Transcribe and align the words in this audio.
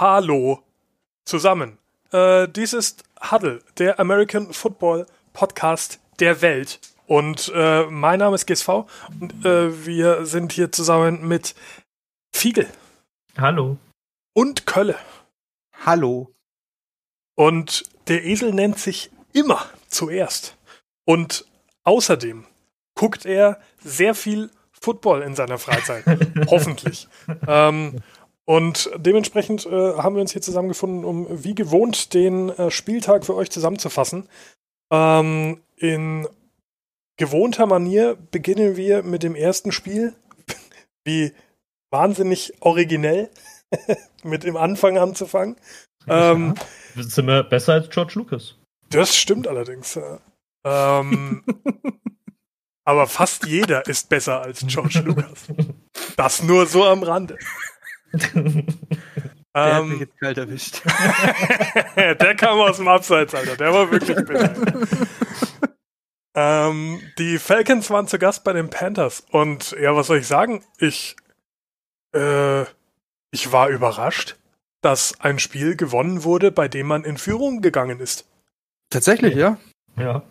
Hallo 0.00 0.62
zusammen. 1.24 1.76
Äh, 2.12 2.46
dies 2.46 2.72
ist 2.72 3.02
Huddle, 3.32 3.64
der 3.78 3.98
American 3.98 4.52
Football 4.52 5.08
Podcast 5.32 5.98
der 6.20 6.40
Welt. 6.40 6.78
Und 7.08 7.50
äh, 7.52 7.82
mein 7.86 8.20
Name 8.20 8.36
ist 8.36 8.46
GSV 8.46 8.84
und 9.20 9.44
äh, 9.44 9.86
wir 9.86 10.24
sind 10.24 10.52
hier 10.52 10.70
zusammen 10.70 11.26
mit 11.26 11.56
Fiegel. 12.32 12.68
Hallo. 13.36 13.76
Und 14.34 14.66
Kölle. 14.66 14.94
Hallo. 15.84 16.32
Und 17.34 17.82
der 18.06 18.24
Esel 18.24 18.54
nennt 18.54 18.78
sich 18.78 19.10
immer 19.32 19.68
zuerst. 19.88 20.56
Und 21.06 21.44
außerdem 21.82 22.44
guckt 22.94 23.26
er 23.26 23.60
sehr 23.82 24.14
viel 24.14 24.50
Football 24.80 25.22
in 25.22 25.34
seiner 25.34 25.58
Freizeit. 25.58 26.04
Hoffentlich. 26.46 27.08
Ähm, 27.48 28.00
und 28.48 28.88
dementsprechend 28.96 29.66
äh, 29.66 29.98
haben 29.98 30.14
wir 30.14 30.22
uns 30.22 30.32
hier 30.32 30.40
zusammengefunden, 30.40 31.04
um 31.04 31.26
wie 31.44 31.54
gewohnt 31.54 32.14
den 32.14 32.48
äh, 32.48 32.70
Spieltag 32.70 33.26
für 33.26 33.34
euch 33.34 33.50
zusammenzufassen. 33.50 34.26
Ähm, 34.90 35.60
in 35.76 36.26
gewohnter 37.18 37.66
Manier 37.66 38.16
beginnen 38.30 38.74
wir 38.74 39.02
mit 39.02 39.22
dem 39.22 39.34
ersten 39.34 39.70
Spiel. 39.70 40.14
wie 41.04 41.34
wahnsinnig 41.90 42.54
originell 42.60 43.28
mit 44.22 44.44
dem 44.44 44.56
Anfang 44.56 44.96
anzufangen. 44.96 45.56
Ähm, 46.06 46.54
sind 46.96 47.26
wir 47.26 47.42
besser 47.42 47.74
als 47.74 47.90
George 47.90 48.14
Lucas? 48.14 48.54
Das 48.88 49.14
stimmt 49.14 49.46
allerdings. 49.46 50.00
Ähm, 50.64 51.44
aber 52.86 53.06
fast 53.08 53.44
jeder 53.44 53.86
ist 53.86 54.08
besser 54.08 54.40
als 54.40 54.66
George 54.66 55.02
Lucas. 55.04 55.48
Das 56.16 56.42
nur 56.42 56.64
so 56.64 56.86
am 56.86 57.02
Rande. 57.02 57.36
Der 59.54 59.74
hat 59.74 59.84
mich 59.86 60.00
jetzt 60.00 60.18
kalt 60.18 60.38
erwischt. 60.38 60.82
der 61.96 62.34
kam 62.36 62.60
aus 62.60 62.76
dem 62.76 62.88
Abseits, 62.88 63.34
Alter. 63.34 63.56
Der 63.56 63.72
war 63.72 63.90
wirklich 63.90 64.16
bitter. 64.16 64.54
ähm, 66.34 67.00
die 67.18 67.38
Falcons 67.38 67.90
waren 67.90 68.06
zu 68.06 68.18
Gast 68.18 68.44
bei 68.44 68.52
den 68.52 68.70
Panthers. 68.70 69.24
Und 69.30 69.72
ja, 69.80 69.96
was 69.96 70.06
soll 70.06 70.18
ich 70.18 70.26
sagen? 70.26 70.62
Ich, 70.78 71.16
äh, 72.14 72.62
ich 73.30 73.50
war 73.50 73.68
überrascht, 73.68 74.36
dass 74.80 75.18
ein 75.20 75.38
Spiel 75.38 75.76
gewonnen 75.76 76.24
wurde, 76.24 76.52
bei 76.52 76.68
dem 76.68 76.86
man 76.86 77.04
in 77.04 77.16
Führung 77.16 77.60
gegangen 77.60 78.00
ist. 78.00 78.28
Tatsächlich, 78.90 79.34
ja. 79.34 79.58
Ja. 79.96 80.22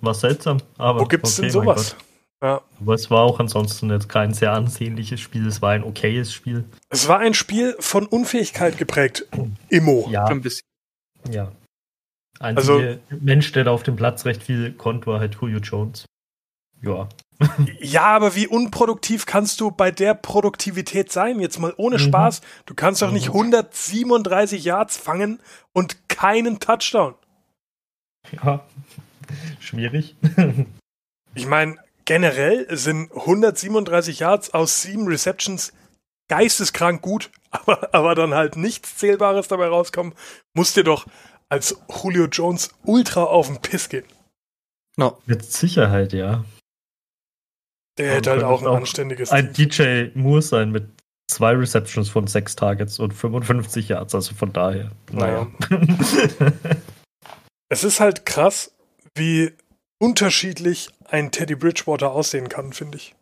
War 0.00 0.14
seltsam. 0.14 0.58
Aber 0.76 1.00
Wo 1.00 1.04
gibt's 1.06 1.38
okay, 1.38 1.42
denn 1.42 1.50
sowas? 1.50 1.96
Ja. 2.44 2.60
Aber 2.78 2.92
es 2.92 3.10
war 3.10 3.22
auch 3.22 3.40
ansonsten 3.40 3.88
jetzt 3.88 4.10
kein 4.10 4.34
sehr 4.34 4.52
ansehnliches 4.52 5.18
Spiel. 5.18 5.46
Es 5.46 5.62
war 5.62 5.70
ein 5.70 5.82
okayes 5.82 6.30
Spiel. 6.30 6.64
Es 6.90 7.08
war 7.08 7.18
ein 7.18 7.32
Spiel 7.32 7.74
von 7.80 8.04
Unfähigkeit 8.04 8.76
geprägt. 8.76 9.26
Immo. 9.70 10.06
Ja. 10.10 10.26
Ein 10.26 10.42
bisschen. 10.42 10.66
Ja. 11.30 11.52
Ein 12.40 12.58
also, 12.58 12.82
Mensch, 13.08 13.50
der 13.52 13.64
da 13.64 13.70
auf 13.70 13.82
dem 13.82 13.96
Platz 13.96 14.26
recht 14.26 14.42
viel 14.42 14.74
konnte, 14.74 15.06
war 15.06 15.20
halt 15.20 15.38
Julio 15.40 15.58
Jones. 15.60 16.04
Ja. 16.82 17.08
ja, 17.80 18.02
aber 18.02 18.34
wie 18.34 18.46
unproduktiv 18.46 19.24
kannst 19.24 19.62
du 19.62 19.70
bei 19.70 19.90
der 19.90 20.12
Produktivität 20.12 21.10
sein? 21.10 21.40
Jetzt 21.40 21.58
mal 21.58 21.72
ohne 21.78 21.96
mhm. 21.96 22.00
Spaß. 22.00 22.42
Du 22.66 22.74
kannst 22.74 23.00
doch 23.00 23.10
nicht 23.10 23.28
137 23.28 24.60
mhm. 24.60 24.66
Yards 24.66 24.98
fangen 24.98 25.40
und 25.72 26.10
keinen 26.10 26.60
Touchdown. 26.60 27.14
Ja, 28.32 28.66
schwierig. 29.60 30.14
ich 31.34 31.46
meine, 31.46 31.78
generell 32.04 32.66
sind 32.76 33.12
137 33.12 34.20
Yards 34.20 34.52
aus 34.52 34.82
sieben 34.82 35.06
Receptions 35.06 35.72
geisteskrank 36.28 37.02
gut, 37.02 37.30
aber, 37.50 37.94
aber 37.94 38.14
dann 38.14 38.34
halt 38.34 38.56
nichts 38.56 38.96
Zählbares 38.96 39.48
dabei 39.48 39.68
rauskommen, 39.68 40.14
musst 40.54 40.76
dir 40.76 40.84
doch 40.84 41.06
als 41.48 41.76
Julio 42.02 42.26
Jones 42.26 42.70
ultra 42.84 43.24
auf 43.24 43.46
den 43.46 43.60
Piss 43.60 43.88
gehen. 43.88 44.04
No. 44.96 45.18
Mit 45.26 45.44
Sicherheit, 45.44 46.12
ja. 46.12 46.44
Der 47.98 48.14
hätte 48.14 48.30
halt 48.30 48.42
auch 48.42 48.60
ein 48.60 48.66
auch 48.66 48.76
anständiges 48.76 49.30
Ein 49.30 49.52
Team. 49.52 49.68
DJ 49.68 50.06
Moore 50.14 50.42
sein 50.42 50.70
mit 50.72 50.88
zwei 51.28 51.52
Receptions 51.52 52.08
von 52.08 52.26
sechs 52.26 52.56
Targets 52.56 52.98
und 52.98 53.12
55 53.12 53.88
Yards, 53.88 54.14
also 54.14 54.34
von 54.34 54.52
daher. 54.52 54.90
Naja. 55.12 55.46
naja. 55.70 56.52
es 57.68 57.84
ist 57.84 58.00
halt 58.00 58.26
krass, 58.26 58.72
wie 59.14 59.52
unterschiedlich 60.04 60.90
ein 61.08 61.30
Teddy 61.30 61.54
Bridgewater 61.54 62.12
aussehen 62.12 62.48
kann, 62.50 62.72
finde 62.72 62.98
ich. 62.98 63.14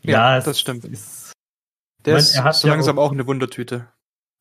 Ja, 0.00 0.36
ja 0.36 0.40
das 0.40 0.58
stimmt. 0.58 0.84
Ist, 0.84 1.32
Der 2.06 2.14
meine, 2.14 2.24
ist 2.24 2.34
er 2.34 2.44
hat 2.44 2.54
so 2.56 2.68
langsam 2.68 2.98
auch, 2.98 3.08
auch 3.08 3.12
eine 3.12 3.26
Wundertüte. 3.26 3.88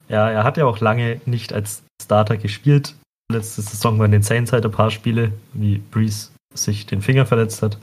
Ja, 0.07 0.29
er 0.29 0.43
hat 0.43 0.57
ja 0.57 0.65
auch 0.65 0.79
lange 0.79 1.19
nicht 1.25 1.51
als 1.53 1.83
Starter 2.01 2.37
gespielt. 2.37 2.95
Letzte 3.31 3.61
Saison 3.61 3.99
waren 3.99 4.11
den 4.11 4.23
Saints 4.23 4.53
halt 4.53 4.65
ein 4.65 4.71
paar 4.71 4.91
Spiele, 4.91 5.33
wie 5.53 5.77
Breeze 5.77 6.29
sich 6.53 6.85
den 6.85 7.01
Finger 7.01 7.25
verletzt 7.25 7.61
hat. 7.61 7.77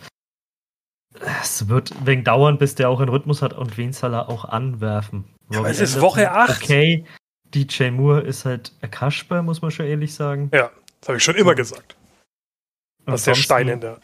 Es 1.42 1.69
wird 1.69 1.92
wegen 2.06 2.25
dauern, 2.25 2.58
bis 2.58 2.75
der 2.75 2.88
auch 2.88 3.00
einen 3.00 3.08
Rhythmus 3.10 3.42
hat 3.42 3.52
und 3.52 3.76
wen 3.76 3.92
soll 3.92 4.14
er 4.14 4.28
auch 4.28 4.44
anwerfen. 4.44 5.25
Ja, 5.50 5.66
es 5.66 5.80
ist 5.80 6.00
Woche 6.00 6.30
8. 6.30 6.62
Okay, 6.62 7.04
DJ 7.54 7.90
Moore 7.90 8.20
ist 8.20 8.44
halt 8.44 8.72
Kasper, 8.90 9.42
muss 9.42 9.60
man 9.60 9.70
schon 9.70 9.86
ehrlich 9.86 10.14
sagen. 10.14 10.50
Ja, 10.52 10.70
das 11.00 11.08
habe 11.08 11.19
ich 11.19 11.25
schon 11.25 11.34
immer 11.34 11.54
gesagt. 11.54 11.97
Was 13.12 13.24
der 13.24 13.34
Stein 13.34 13.69
in 13.69 13.80
der. 13.80 14.00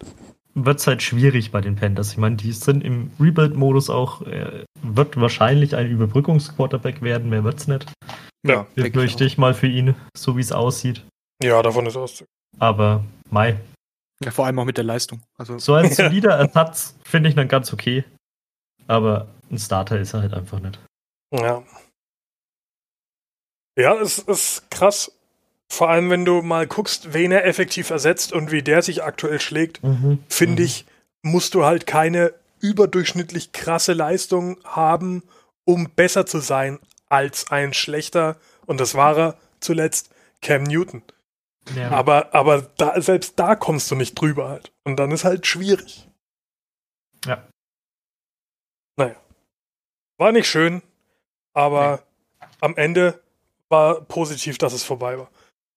Wird 0.55 0.79
es 0.79 0.87
halt 0.87 1.03
schwierig 1.03 1.51
bei 1.51 1.61
den 1.61 1.77
Panthers. 1.77 2.13
Ich 2.13 2.17
meine, 2.17 2.37
die 2.37 2.53
sind 2.53 2.85
im 2.85 3.11
Rebuild-Modus 3.19 3.91
auch, 3.91 4.23
äh, 4.23 4.65
wird 4.83 5.21
wahrscheinlich 5.21 5.75
ein 5.75 5.91
Überbrückungsquarterback 5.91 7.03
werden, 7.03 7.29
mehr 7.29 7.43
wird's 7.43 7.67
nicht. 7.67 7.93
Ja. 8.47 8.67
Befürchte 8.75 9.25
ich 9.25 9.37
mal 9.37 9.53
für 9.55 9.67
ihn, 9.67 9.97
so 10.17 10.37
wie 10.37 10.41
es 10.41 10.53
aussieht. 10.53 11.05
Ja, 11.43 11.61
davon 11.63 11.87
ist 11.87 11.97
auszugehen. 11.97 12.29
Aber, 12.59 13.05
Mai. 13.31 13.59
Ja, 14.23 14.31
vor 14.31 14.47
allem 14.47 14.59
auch 14.61 14.65
mit 14.65 14.77
der 14.77 14.85
Leistung. 14.85 15.23
Also. 15.37 15.59
So 15.59 15.75
als 15.75 15.97
solider 15.97 16.37
Ersatz 16.37 16.95
finde 17.05 17.29
ich 17.29 17.35
dann 17.35 17.49
ganz 17.49 17.73
okay. 17.73 18.05
Aber 18.87 19.29
ein 19.51 19.59
Starter 19.59 19.99
ist 19.99 20.15
er 20.15 20.23
halt 20.23 20.35
einfach 20.35 20.61
nicht. 20.61 20.79
Ja. 21.33 21.65
Ja, 23.77 23.95
es 24.01 24.19
ist 24.19 24.71
krass. 24.71 25.11
Vor 25.69 25.91
allem, 25.91 26.11
wenn 26.11 26.25
du 26.25 26.43
mal 26.43 26.67
guckst, 26.67 27.13
wen 27.15 27.33
er 27.33 27.45
effektiv 27.47 27.91
ersetzt 27.91 28.33
und 28.33 28.53
wie 28.53 28.63
der 28.63 28.83
sich 28.83 29.03
aktuell 29.03 29.41
schlägt, 29.41 29.83
mhm. 29.83 30.23
finde 30.29 30.63
mhm. 30.63 30.67
ich, 30.67 30.87
musst 31.23 31.55
du 31.55 31.65
halt 31.65 31.87
keine 31.87 32.35
überdurchschnittlich 32.61 33.53
krasse 33.53 33.93
Leistung 33.93 34.59
haben, 34.65 35.23
um 35.65 35.91
besser 35.91 36.27
zu 36.27 36.39
sein 36.39 36.79
als 37.09 37.51
ein 37.51 37.75
schlechter, 37.75 38.37
und 38.67 38.81
das 38.81 38.95
war 38.95 39.17
er 39.17 39.39
zuletzt, 39.61 40.11
Cam 40.41 40.63
Newton. 40.65 41.03
Ja. 41.75 41.91
Aber, 41.91 42.35
aber 42.35 42.63
da, 42.77 43.01
selbst 43.01 43.39
da 43.39 43.57
kommst 43.57 43.91
du 43.91 43.95
nicht 43.95 44.15
drüber 44.15 44.49
halt. 44.49 44.73
Und 44.85 44.97
dann 44.97 45.11
ist 45.11 45.25
halt 45.25 45.47
schwierig. 45.47 46.09
Ja. 47.25 47.43
Naja. 48.97 49.17
War 50.19 50.33
nicht 50.33 50.47
schön, 50.47 50.83
aber 51.55 52.03
nee. 52.41 52.47
am 52.61 52.77
Ende 52.77 53.21
war 53.69 54.03
positiv, 54.03 54.59
dass 54.59 54.73
es 54.73 54.85
vorbei 54.85 55.19
war. 55.19 55.31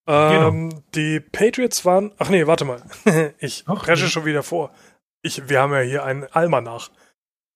Ähm, 0.07 0.69
genau. 0.69 0.81
Die 0.95 1.19
Patriots 1.19 1.85
waren. 1.85 2.13
Ach 2.17 2.29
nee, 2.29 2.47
warte 2.47 2.65
mal. 2.65 2.81
ich 3.39 3.63
Ach, 3.67 3.83
presche 3.83 4.05
nee. 4.05 4.09
schon 4.09 4.25
wieder 4.25 4.43
vor. 4.43 4.71
Ich, 5.21 5.49
wir 5.49 5.61
haben 5.61 5.73
ja 5.73 5.81
hier 5.81 6.03
einen 6.03 6.23
Almanach. 6.25 6.89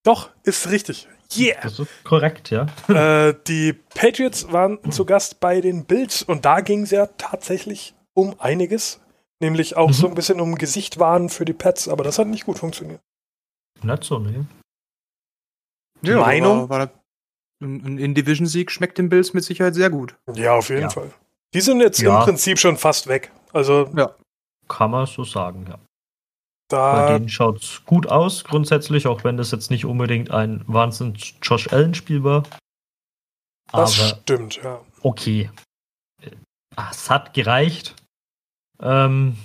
Doch, 0.03 0.29
ist 0.43 0.69
richtig. 0.69 1.07
Yeah! 1.33 1.61
Das 1.63 1.79
ist 1.79 2.03
korrekt, 2.03 2.49
ja. 2.49 2.65
Äh, 2.89 3.35
die 3.47 3.73
Patriots 3.73 4.51
waren 4.51 4.79
zu 4.91 5.05
Gast 5.05 5.39
bei 5.39 5.61
den 5.61 5.85
Bills 5.85 6.23
und 6.23 6.43
da 6.43 6.59
ging 6.59 6.83
es 6.83 6.91
ja 6.91 7.07
tatsächlich 7.17 7.95
um 8.13 8.35
einiges. 8.39 8.99
Nämlich 9.39 9.77
auch 9.77 9.87
mhm. 9.87 9.93
so 9.93 10.07
ein 10.07 10.13
bisschen 10.13 10.39
um 10.39 10.55
Gesicht 10.55 10.99
wahren 10.99 11.29
für 11.29 11.45
die 11.45 11.53
Pets, 11.53 11.87
aber 11.87 12.03
das 12.03 12.19
hat 12.19 12.27
nicht 12.27 12.45
gut 12.45 12.59
funktioniert. 12.59 13.01
Nicht 13.81 14.03
so, 14.03 14.19
ne? 14.19 14.45
Ja, 16.03 16.19
Meinung? 16.19 16.69
War, 16.69 16.79
war 16.79 16.91
ein 17.61 17.97
In-Division-Sieg 17.97 18.71
schmeckt 18.71 18.97
den 18.97 19.09
Bills 19.09 19.33
mit 19.33 19.43
Sicherheit 19.43 19.75
sehr 19.75 19.89
gut. 19.89 20.15
Ja, 20.33 20.53
auf 20.55 20.69
jeden 20.69 20.81
ja. 20.81 20.89
Fall. 20.89 21.11
Die 21.53 21.61
sind 21.61 21.81
jetzt 21.81 21.99
ja. 21.99 22.19
im 22.19 22.25
Prinzip 22.25 22.59
schon 22.59 22.77
fast 22.77 23.07
weg. 23.07 23.31
Also. 23.53 23.89
Ja. 23.95 24.15
Kann 24.67 24.91
man 24.91 25.05
so 25.05 25.23
sagen, 25.23 25.65
ja. 25.67 25.77
Da 26.69 26.93
Bei 26.93 27.13
denen 27.13 27.27
schaut 27.27 27.61
es 27.61 27.83
gut 27.85 28.07
aus, 28.07 28.45
grundsätzlich, 28.45 29.05
auch 29.05 29.25
wenn 29.25 29.35
das 29.35 29.51
jetzt 29.51 29.71
nicht 29.71 29.83
unbedingt 29.83 30.31
ein 30.31 30.63
Wahnsinn 30.67 31.15
Josh 31.41 31.67
Allen-Spiel 31.73 32.23
war. 32.23 32.43
Das 33.73 33.95
stimmt, 33.95 34.61
ja. 34.63 34.79
Okay. 35.01 35.49
Es 36.89 37.09
hat 37.09 37.33
gereicht. 37.33 37.95
Ähm, 38.81 39.35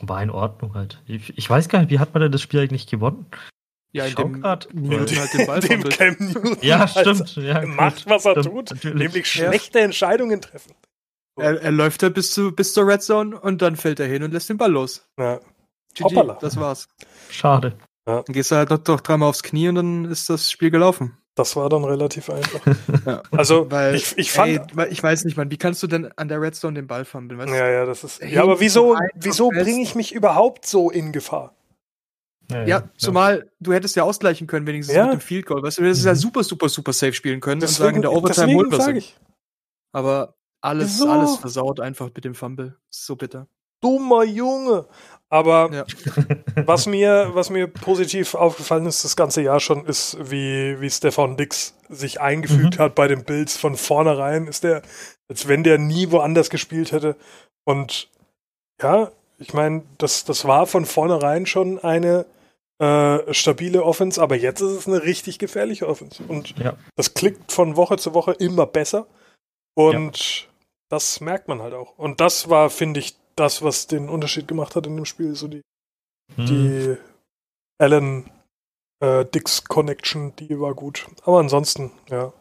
war 0.00 0.22
in 0.22 0.30
Ordnung 0.30 0.74
halt. 0.74 1.00
Ich, 1.06 1.36
ich, 1.38 1.48
weiß 1.48 1.68
gar 1.68 1.78
nicht, 1.80 1.90
wie 1.90 2.00
hat 2.00 2.12
man 2.14 2.22
denn 2.22 2.32
das 2.32 2.42
Spiel 2.42 2.60
eigentlich 2.60 2.88
gewonnen? 2.88 3.26
Ja, 3.92 4.06
in 4.06 4.16
dem 4.16 4.32
Newton 4.72 5.18
halt 5.18 5.34
den 5.34 5.46
Ball 5.46 5.60
dem 5.60 5.84
Cam 5.84 6.16
Newton 6.18 6.58
Ja, 6.62 6.88
stimmt. 6.88 7.36
Ja, 7.36 7.64
macht, 7.64 8.06
was 8.06 8.24
er 8.24 8.32
stimmt, 8.32 8.46
tut. 8.46 8.70
Natürlich. 8.72 8.98
Nämlich 8.98 9.30
schlechte 9.30 9.80
Entscheidungen 9.80 10.40
treffen. 10.40 10.74
Er, 11.36 11.60
er 11.62 11.70
läuft 11.72 12.02
da 12.02 12.08
bis, 12.08 12.30
zu, 12.32 12.52
bis 12.52 12.72
zur 12.74 12.86
Red 12.86 13.02
Zone 13.02 13.38
und 13.40 13.60
dann 13.62 13.76
fällt 13.76 13.98
er 14.00 14.06
hin 14.06 14.22
und 14.22 14.32
lässt 14.32 14.48
den 14.48 14.56
Ball 14.56 14.70
los. 14.70 15.06
Ja. 15.18 15.40
GG, 15.94 16.34
das 16.40 16.56
war's. 16.56 16.88
Schade. 17.30 17.76
Ja. 18.06 18.22
Dann 18.22 18.32
gehst 18.34 18.50
du 18.50 18.56
halt 18.56 18.70
noch, 18.70 18.84
noch 18.86 19.00
dreimal 19.00 19.28
aufs 19.28 19.42
Knie 19.42 19.68
und 19.68 19.76
dann 19.76 20.04
ist 20.06 20.28
das 20.30 20.50
Spiel 20.50 20.70
gelaufen. 20.70 21.16
Das 21.36 21.56
war 21.56 21.68
dann 21.68 21.82
relativ 21.84 22.30
einfach. 22.30 22.60
Ja. 23.06 23.22
Also, 23.32 23.70
Weil, 23.70 23.96
ich, 23.96 24.16
ich 24.16 24.30
fand. 24.32 24.78
ey, 24.78 24.88
ich 24.88 25.02
weiß 25.02 25.24
nicht, 25.24 25.36
Mann, 25.36 25.50
wie 25.50 25.56
kannst 25.58 25.82
du 25.82 25.86
denn 25.86 26.10
an 26.16 26.28
der 26.28 26.40
Redstone 26.40 26.74
den 26.74 26.86
Ball 26.86 27.04
fummeln? 27.04 27.38
Weißt 27.38 27.50
du? 27.52 27.56
ja, 27.56 27.68
ja, 27.68 27.84
das 27.84 28.02
ist. 28.04 28.22
Ja, 28.22 28.42
aber 28.42 28.60
wieso, 28.60 28.96
wieso 29.14 29.48
bringe 29.50 29.82
ich 29.82 29.94
mich 29.94 30.14
überhaupt 30.14 30.64
so 30.66 30.90
in 30.90 31.12
Gefahr? 31.12 31.54
Ja, 32.66 32.88
zumal 32.96 33.50
du 33.60 33.72
hättest 33.72 33.96
ja 33.96 34.04
ausgleichen 34.04 34.46
können, 34.46 34.66
wenigstens 34.66 34.94
Ja. 34.94 35.04
mit 35.06 35.14
dem 35.14 35.20
Field 35.20 35.46
Goal. 35.46 35.62
Weißt 35.62 35.78
du, 35.78 35.82
du 35.82 35.88
hättest 35.88 36.04
ja 36.04 36.12
Mhm. 36.12 36.16
super, 36.18 36.44
super, 36.44 36.68
super 36.68 36.92
safe 36.92 37.12
spielen 37.14 37.40
können 37.40 37.56
und 37.56 37.62
Deswegen, 37.62 37.84
sagen, 37.84 37.96
in 37.96 38.02
der 38.02 38.12
Overtime 38.12 38.54
holt 38.54 38.70
wir 38.70 38.96
ich. 38.96 39.16
Aber 39.92 40.34
alles, 40.64 40.94
Wieso? 40.98 41.08
alles 41.10 41.36
versaut 41.36 41.80
einfach 41.80 42.10
mit 42.14 42.24
dem 42.24 42.34
Fumble. 42.34 42.76
So 42.90 43.16
bitter. 43.16 43.46
Dummer 43.80 44.24
Junge. 44.24 44.86
Aber 45.28 45.70
Ja. 45.72 45.84
was 46.66 46.86
mir, 46.86 47.30
was 47.34 47.50
mir 47.50 47.66
positiv 47.66 48.34
aufgefallen 48.34 48.86
ist, 48.86 49.04
das 49.04 49.14
ganze 49.16 49.42
Jahr 49.42 49.60
schon, 49.60 49.84
ist, 49.84 50.16
wie, 50.30 50.80
wie 50.80 50.88
Stefan 50.90 51.36
Dix 51.36 51.74
sich 51.90 52.20
eingefügt 52.20 52.78
Mhm. 52.78 52.82
hat 52.82 52.94
bei 52.94 53.08
den 53.08 53.24
Bills 53.24 53.56
von 53.56 53.76
vornherein. 53.76 54.46
Ist 54.46 54.64
der, 54.64 54.82
als 55.28 55.48
wenn 55.48 55.64
der 55.64 55.78
nie 55.78 56.10
woanders 56.10 56.48
gespielt 56.50 56.92
hätte. 56.92 57.16
Und 57.64 58.08
ja, 58.80 59.10
ich 59.38 59.52
meine, 59.52 59.82
das, 59.98 60.24
das 60.24 60.46
war 60.46 60.66
von 60.66 60.86
vornherein 60.86 61.44
schon 61.46 61.78
eine 61.78 62.24
äh, 62.80 63.32
stabile 63.34 63.84
Offense, 63.84 64.20
aber 64.20 64.34
jetzt 64.36 64.60
ist 64.60 64.72
es 64.72 64.86
eine 64.88 65.02
richtig 65.02 65.38
gefährliche 65.38 65.86
Offense. 65.88 66.22
Und 66.26 66.58
Ja. 66.58 66.74
das 66.96 67.12
klickt 67.14 67.52
von 67.52 67.76
Woche 67.76 67.96
zu 67.98 68.14
Woche 68.14 68.32
immer 68.32 68.66
besser. 68.66 69.06
Und 69.74 70.48
das 70.90 71.20
merkt 71.20 71.48
man 71.48 71.60
halt 71.62 71.74
auch. 71.74 71.96
Und 71.98 72.20
das 72.20 72.48
war, 72.50 72.70
finde 72.70 73.00
ich, 73.00 73.16
das, 73.36 73.62
was 73.62 73.86
den 73.86 74.08
Unterschied 74.08 74.46
gemacht 74.48 74.76
hat 74.76 74.86
in 74.86 74.96
dem 74.96 75.04
Spiel, 75.04 75.34
so 75.34 75.48
die 75.48 75.62
Mhm. 76.36 76.46
die 76.46 76.96
Allen 77.78 78.30
äh, 79.00 79.24
Dix 79.26 79.64
Connection, 79.64 80.34
die 80.36 80.58
war 80.60 80.74
gut. 80.74 81.06
Aber 81.24 81.38
ansonsten, 81.40 81.90
ja. 82.08 82.32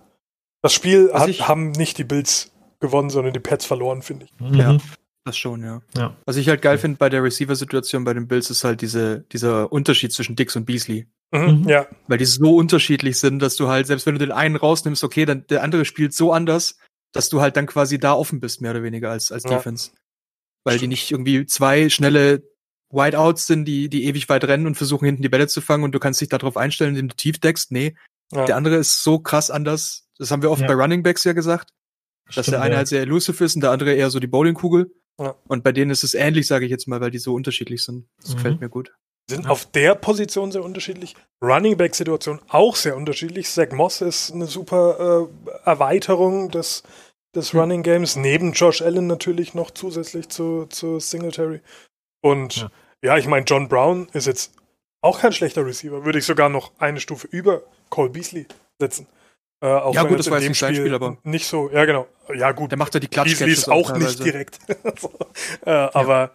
Das 0.61 0.71
Spiel 0.73 1.11
hat, 1.13 1.27
ich- 1.27 1.47
haben 1.47 1.71
nicht 1.71 1.97
die 1.97 2.03
Bills 2.05 2.51
gewonnen, 2.79 3.09
sondern 3.09 3.33
die 3.33 3.39
Pets 3.39 3.65
verloren, 3.65 4.01
finde 4.01 4.25
ich. 4.25 4.39
Mhm. 4.39 4.53
Ja. 4.55 4.77
Das 5.25 5.37
schon, 5.37 5.63
ja. 5.63 5.81
Ja. 5.97 6.15
Was 6.25 6.35
ich 6.35 6.47
halt 6.49 6.61
geil 6.61 6.77
finde 6.77 6.97
bei 6.97 7.09
der 7.09 7.23
Receiver-Situation 7.23 8.03
bei 8.03 8.13
den 8.13 8.27
Bills 8.27 8.49
ist 8.49 8.63
halt 8.65 8.81
diese, 8.81 9.21
dieser 9.31 9.71
Unterschied 9.71 10.11
zwischen 10.13 10.35
Dix 10.35 10.55
und 10.55 10.65
Beasley. 10.65 11.07
Mhm, 11.31 11.61
Mhm. 11.63 11.69
Ja, 11.69 11.87
Weil 12.07 12.17
die 12.19 12.25
so 12.25 12.55
unterschiedlich 12.57 13.17
sind, 13.19 13.39
dass 13.39 13.55
du 13.55 13.67
halt, 13.67 13.87
selbst 13.87 14.05
wenn 14.05 14.15
du 14.15 14.19
den 14.19 14.31
einen 14.31 14.55
rausnimmst, 14.57 15.03
okay, 15.03 15.25
dann 15.25 15.45
der 15.47 15.63
andere 15.63 15.85
spielt 15.85 16.13
so 16.13 16.31
anders, 16.33 16.77
dass 17.13 17.29
du 17.29 17.39
halt 17.41 17.55
dann 17.55 17.65
quasi 17.67 17.97
da 17.99 18.13
offen 18.13 18.39
bist, 18.41 18.61
mehr 18.61 18.71
oder 18.71 18.83
weniger 18.83 19.11
als, 19.11 19.31
als 19.31 19.43
Ja. 19.43 19.51
Defense. 19.51 19.91
Weil 20.65 20.77
die 20.79 20.87
nicht 20.87 21.11
irgendwie 21.11 21.45
zwei 21.45 21.89
schnelle 21.89 22.43
Wideouts 22.89 23.47
sind, 23.47 23.65
die, 23.65 23.89
die 23.89 24.05
ewig 24.05 24.29
weit 24.29 24.43
rennen 24.45 24.67
und 24.67 24.75
versuchen 24.75 25.05
hinten 25.05 25.21
die 25.23 25.29
Bälle 25.29 25.47
zu 25.47 25.61
fangen 25.61 25.83
und 25.83 25.93
du 25.93 25.99
kannst 25.99 26.21
dich 26.21 26.29
darauf 26.29 26.57
einstellen, 26.57 26.91
indem 26.91 27.09
du 27.09 27.15
tief 27.15 27.39
deckst. 27.39 27.71
Nee, 27.71 27.95
ja. 28.31 28.45
der 28.45 28.55
andere 28.55 28.75
ist 28.75 29.03
so 29.03 29.19
krass 29.19 29.49
anders. 29.49 30.07
Das 30.17 30.29
haben 30.31 30.41
wir 30.41 30.51
oft 30.51 30.61
Ja. 30.61 30.67
bei 30.67 30.73
Running 30.73 31.01
Backs 31.03 31.23
ja 31.23 31.33
gesagt, 31.33 31.69
dass 32.27 32.45
Stimmt, 32.45 32.53
der 32.53 32.61
eine 32.61 32.77
halt 32.77 32.87
sehr 32.87 33.01
elusive 33.01 33.43
ist 33.43 33.55
und 33.55 33.61
der 33.61 33.71
andere 33.71 33.93
eher 33.93 34.09
so 34.09 34.19
die 34.19 34.27
Bowlingkugel. 34.27 34.93
Und 35.47 35.63
bei 35.63 35.71
denen 35.71 35.91
ist 35.91 36.03
es 36.03 36.13
ähnlich, 36.15 36.47
sage 36.47 36.65
ich 36.65 36.71
jetzt 36.71 36.87
mal, 36.87 36.99
weil 37.01 37.11
die 37.11 37.19
so 37.19 37.33
unterschiedlich 37.35 37.83
sind. 37.83 38.07
Das 38.21 38.31
Mhm. 38.31 38.35
gefällt 38.35 38.61
mir 38.61 38.69
gut. 38.69 38.93
Sind 39.29 39.45
Ja. 39.45 39.51
auf 39.51 39.65
der 39.67 39.95
Position 39.95 40.51
sehr 40.51 40.63
unterschiedlich. 40.63 41.15
Running 41.41 41.77
Back 41.77 41.95
Situation 41.95 42.39
auch 42.49 42.75
sehr 42.75 42.95
unterschiedlich. 42.95 43.49
Zach 43.49 43.71
Moss 43.71 44.01
ist 44.01 44.31
eine 44.33 44.45
super 44.45 45.27
äh, 45.29 45.49
Erweiterung 45.69 46.49
des, 46.51 46.83
des 47.35 47.53
Mhm. 47.53 47.59
Running 47.59 47.83
Games, 47.83 48.15
neben 48.15 48.53
Josh 48.53 48.81
Allen 48.81 49.07
natürlich 49.07 49.53
noch 49.53 49.71
zusätzlich 49.71 50.29
zu, 50.29 50.65
zu 50.67 50.99
Singletary. 50.99 51.61
Und 52.21 52.57
ja, 52.57 52.69
Ja. 53.03 53.17
ich 53.17 53.27
meine, 53.27 53.45
John 53.45 53.67
Brown 53.69 54.07
ist 54.13 54.27
jetzt 54.27 54.53
auch 55.01 55.19
kein 55.19 55.33
schlechter 55.33 55.65
Receiver. 55.65 56.05
Würde 56.05 56.19
ich 56.19 56.25
sogar 56.25 56.49
noch 56.49 56.71
eine 56.77 56.99
Stufe 56.99 57.27
über 57.27 57.63
Cole 57.89 58.09
Beasley 58.09 58.45
setzen. 58.79 59.07
Äh, 59.61 59.67
auch 59.67 59.93
Ja, 59.95 60.03
gut, 60.03 60.19
das 60.19 60.29
war 60.29 60.39
jetzt 60.39 60.49
nicht 60.49 60.59
sein 60.59 60.75
Spiel, 60.75 60.93
aber- 60.93 61.17
nicht 61.23 61.45
so, 61.47 61.69
ja 61.71 61.85
genau. 61.85 62.07
Ja 62.33 62.51
gut, 62.51 62.71
Der 62.71 62.77
macht 62.77 62.93
ja 62.93 62.99
die 62.99 63.07
Beasley 63.07 63.35
Klatsch 63.35 63.51
ist 63.51 63.69
auch 63.69 63.93
nicht 63.97 64.23
direkt. 64.23 64.59
so. 64.99 65.11
äh, 65.65 65.69
Aber 65.71 66.31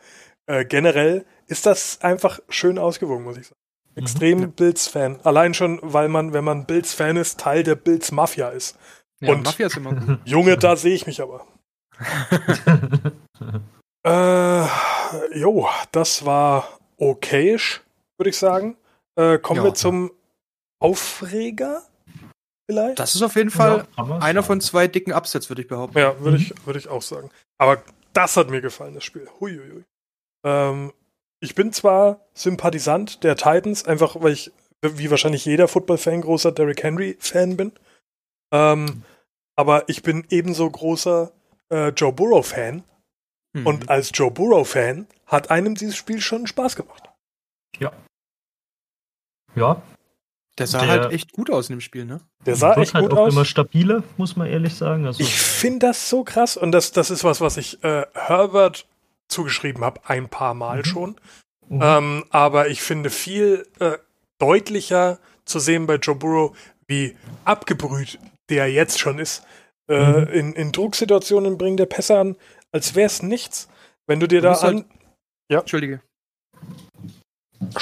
äh, 0.46 0.64
generell 0.64 1.24
ist 1.48 1.66
das 1.66 2.00
einfach 2.02 2.38
schön 2.48 2.78
ausgewogen, 2.78 3.24
muss 3.24 3.36
ich 3.36 3.46
sagen. 3.48 3.58
Extrem 3.96 4.38
Ja. 4.40 4.46
Bills-Fan. 4.46 5.20
Allein 5.24 5.54
schon, 5.54 5.80
weil 5.82 6.08
man, 6.08 6.32
wenn 6.32 6.44
man 6.44 6.66
Bills-Fan 6.66 7.16
ist, 7.16 7.40
Teil 7.40 7.64
der 7.64 7.74
Bills-Mafia 7.74 8.50
ist. 8.50 8.78
Ja, 9.20 9.32
Und- 9.32 9.44
Mafia 9.44 9.66
ist 9.66 9.76
immer 9.76 9.94
gut. 9.94 10.20
Junge, 10.24 10.56
da 10.56 10.76
sehe 10.76 10.94
ich 10.94 11.06
mich 11.06 11.20
aber. 11.20 11.44
Äh, 14.06 14.66
jo, 15.38 15.68
das 15.92 16.24
war 16.24 16.78
okayisch, 16.96 17.82
würde 18.16 18.30
ich 18.30 18.38
sagen. 18.38 18.76
Äh, 19.16 19.38
kommen 19.38 19.58
Ja. 19.58 19.64
wir 19.64 19.74
zum 19.74 20.12
Aufreger 20.80 21.82
vielleicht? 22.70 22.98
Das 22.98 23.14
ist 23.16 23.22
auf 23.22 23.34
jeden 23.34 23.50
Fall 23.50 23.86
Ja, 23.96 24.18
einer 24.20 24.42
von 24.44 24.60
zwei 24.60 24.86
dicken 24.86 25.12
Upsets, 25.12 25.48
würde 25.50 25.62
ich 25.62 25.68
behaupten. 25.68 25.98
Ja, 25.98 26.18
würde 26.20 26.38
Mhm. 26.38 26.42
ich, 26.42 26.66
würde 26.66 26.78
ich 26.78 26.88
auch 26.88 27.02
sagen. 27.02 27.30
Aber 27.58 27.82
das 28.12 28.36
hat 28.36 28.50
mir 28.50 28.60
gefallen, 28.60 28.94
das 28.94 29.04
Spiel. 29.04 29.28
Huiuiui. 29.40 29.84
Ähm, 30.46 30.92
ich 31.40 31.54
bin 31.54 31.72
zwar 31.72 32.20
Sympathisant 32.34 33.22
der 33.24 33.36
Titans, 33.36 33.84
einfach 33.84 34.16
weil 34.20 34.32
ich, 34.32 34.52
wie 34.82 35.10
wahrscheinlich 35.10 35.44
jeder 35.44 35.68
Football-Fan, 35.68 36.20
großer 36.22 36.52
Derrick 36.52 36.82
Henry-Fan 36.82 37.56
bin. 37.56 37.72
Ähm, 38.52 39.02
aber 39.56 39.88
ich 39.88 40.02
bin 40.02 40.26
ebenso 40.30 40.68
großer 40.70 41.32
äh, 41.70 41.88
Joe 41.88 42.12
Burrow-Fan. 42.12 42.82
Mhm. 43.54 43.66
Und 43.66 43.88
als 43.90 44.10
Joe 44.14 44.30
Burrow-Fan 44.30 45.06
hat 45.26 45.50
einem 45.50 45.74
dieses 45.74 45.96
Spiel 45.96 46.20
schon 46.20 46.46
Spaß 46.46 46.76
gemacht. 46.76 47.04
Ja, 49.56 49.82
der 50.58 50.66
sah 50.66 50.80
der- 50.80 50.88
halt 50.88 51.12
echt 51.12 51.32
gut 51.32 51.50
aus 51.50 51.68
in 51.68 51.76
dem 51.76 51.80
Spiel, 51.80 52.04
ne? 52.04 52.20
Der 52.44 52.56
sah 52.56 52.74
echt 52.76 52.94
halt 52.94 53.04
gut 53.08 53.12
auch 53.18 53.26
aus. 53.26 53.32
immer 53.32 53.44
stabiler, 53.44 54.02
muss 54.16 54.36
man 54.36 54.48
ehrlich 54.48 54.74
sagen. 54.74 55.06
Also, 55.06 55.20
Ich 55.22 55.34
finde 55.34 55.86
das 55.86 56.08
so 56.08 56.24
krass 56.24 56.56
und 56.56 56.72
das, 56.72 56.90
das 56.92 57.10
ist 57.10 57.22
was, 57.24 57.40
was 57.40 57.56
ich 57.56 57.82
äh, 57.84 58.06
Herbert 58.14 58.86
zugeschrieben 59.28 59.84
habe, 59.84 60.00
ein 60.06 60.28
paar 60.28 60.54
Mal 60.54 60.78
Mhm. 60.78 60.84
schon. 60.84 61.16
Mhm. 61.68 61.80
Ähm, 61.82 62.24
aber 62.30 62.68
ich 62.68 62.82
finde 62.82 63.10
viel 63.10 63.66
äh, 63.78 63.98
deutlicher 64.38 65.18
zu 65.44 65.58
sehen 65.58 65.86
bei 65.86 65.96
Joe 65.96 66.14
Burrow, 66.16 66.56
wie 66.86 67.16
abgebrüht 67.44 68.18
der 68.50 68.70
jetzt 68.72 68.98
schon 68.98 69.18
ist. 69.18 69.42
Äh, 69.90 70.20
Mhm. 70.20 70.26
in, 70.28 70.52
in 70.54 70.72
Drucksituationen 70.72 71.58
bringt 71.58 71.78
der 71.80 71.86
Pässe 71.86 72.18
an, 72.18 72.36
als 72.72 72.94
wäre 72.94 73.06
es 73.06 73.22
nichts. 73.22 73.68
Wenn 74.06 74.20
du 74.20 74.26
dir 74.28 74.40
da 74.40 74.50
musst 74.50 74.62
halt- 74.62 74.76
an. 74.76 74.84
Entschuldige. 75.50 76.00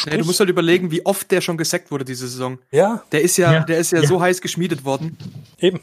Nee, 0.06 0.16
du 0.18 0.24
musst 0.24 0.40
halt 0.40 0.48
überlegen, 0.50 0.90
wie 0.90 1.04
oft 1.04 1.30
der 1.30 1.40
schon 1.40 1.56
gesackt 1.58 1.90
wurde 1.90 2.04
diese 2.04 2.26
Saison. 2.28 2.58
ja, 2.70 3.04
Der 3.12 3.20
ist 3.22 3.36
ja, 3.36 3.52
Ja. 3.52 3.60
der 3.64 3.78
ist 3.78 3.92
ja, 3.92 4.00
Ja. 4.00 4.08
so 4.08 4.20
heiß 4.20 4.40
geschmiedet 4.40 4.84
worden. 4.84 5.18
eben. 5.58 5.80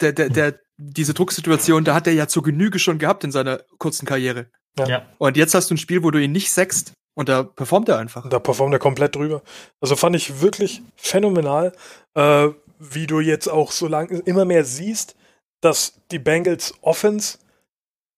Der, 0.00 0.12
der, 0.12 0.28
der, 0.28 0.58
diese 0.76 1.12
Drucksituation, 1.14 1.84
da 1.84 1.94
hat 1.94 2.06
er 2.06 2.12
ja 2.12 2.28
zur 2.28 2.42
Genüge 2.44 2.78
schon 2.78 2.98
gehabt 2.98 3.24
in 3.24 3.32
seiner 3.32 3.60
kurzen 3.78 4.06
Karriere. 4.06 4.46
Ja. 4.86 5.06
Und 5.18 5.36
jetzt 5.36 5.54
hast 5.54 5.70
du 5.70 5.74
ein 5.74 5.78
Spiel, 5.78 6.02
wo 6.02 6.10
du 6.10 6.18
ihn 6.22 6.32
nicht 6.32 6.52
sackst 6.52 6.92
und 7.16 7.28
da 7.28 7.42
performt 7.42 7.88
er 7.88 7.98
einfach. 7.98 8.28
Da 8.28 8.38
performt 8.38 8.72
er 8.74 8.78
komplett 8.78 9.16
drüber. 9.16 9.42
Also 9.80 9.96
fand 9.96 10.14
ich 10.16 10.40
wirklich 10.40 10.82
phänomenal, 10.96 11.72
äh, 12.14 12.48
wie 12.78 13.06
du 13.06 13.20
jetzt 13.20 13.48
auch 13.48 13.72
so 13.72 13.86
lang 13.88 14.08
immer 14.24 14.44
mehr 14.44 14.64
siehst, 14.64 15.16
dass 15.60 15.94
die 16.12 16.18
Bengals 16.20 16.74
Offense 16.82 17.38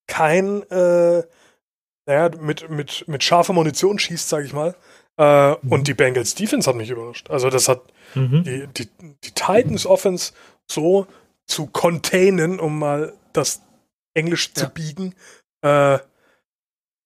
kein, 0.06 0.62
äh, 0.70 1.22
naja, 2.06 2.30
mit, 2.40 2.68
mit, 2.68 3.06
mit 3.08 3.22
scharfer 3.24 3.52
Munition 3.52 3.98
schießt, 3.98 4.28
sag 4.28 4.44
ich 4.44 4.52
mal. 4.52 4.74
Äh, 5.18 5.50
Mhm. 5.62 5.72
Und 5.72 5.86
die 5.88 5.94
Bengals 5.94 6.34
Defense 6.34 6.68
hat 6.68 6.76
mich 6.76 6.90
überrascht. 6.90 7.30
Also 7.30 7.50
das 7.50 7.68
hat 7.68 7.82
Mhm. 8.14 8.42
die, 8.44 8.66
die, 8.68 8.88
die 9.24 9.30
Titans 9.32 9.86
Offense 9.86 10.32
so 10.70 11.06
zu 11.46 11.66
containen, 11.66 12.58
um 12.58 12.78
mal 12.78 13.12
das 13.32 13.60
Englisch 14.14 14.52
zu 14.54 14.64
Ja. 14.64 14.68
biegen. 14.70 15.14
Äh, 15.62 15.98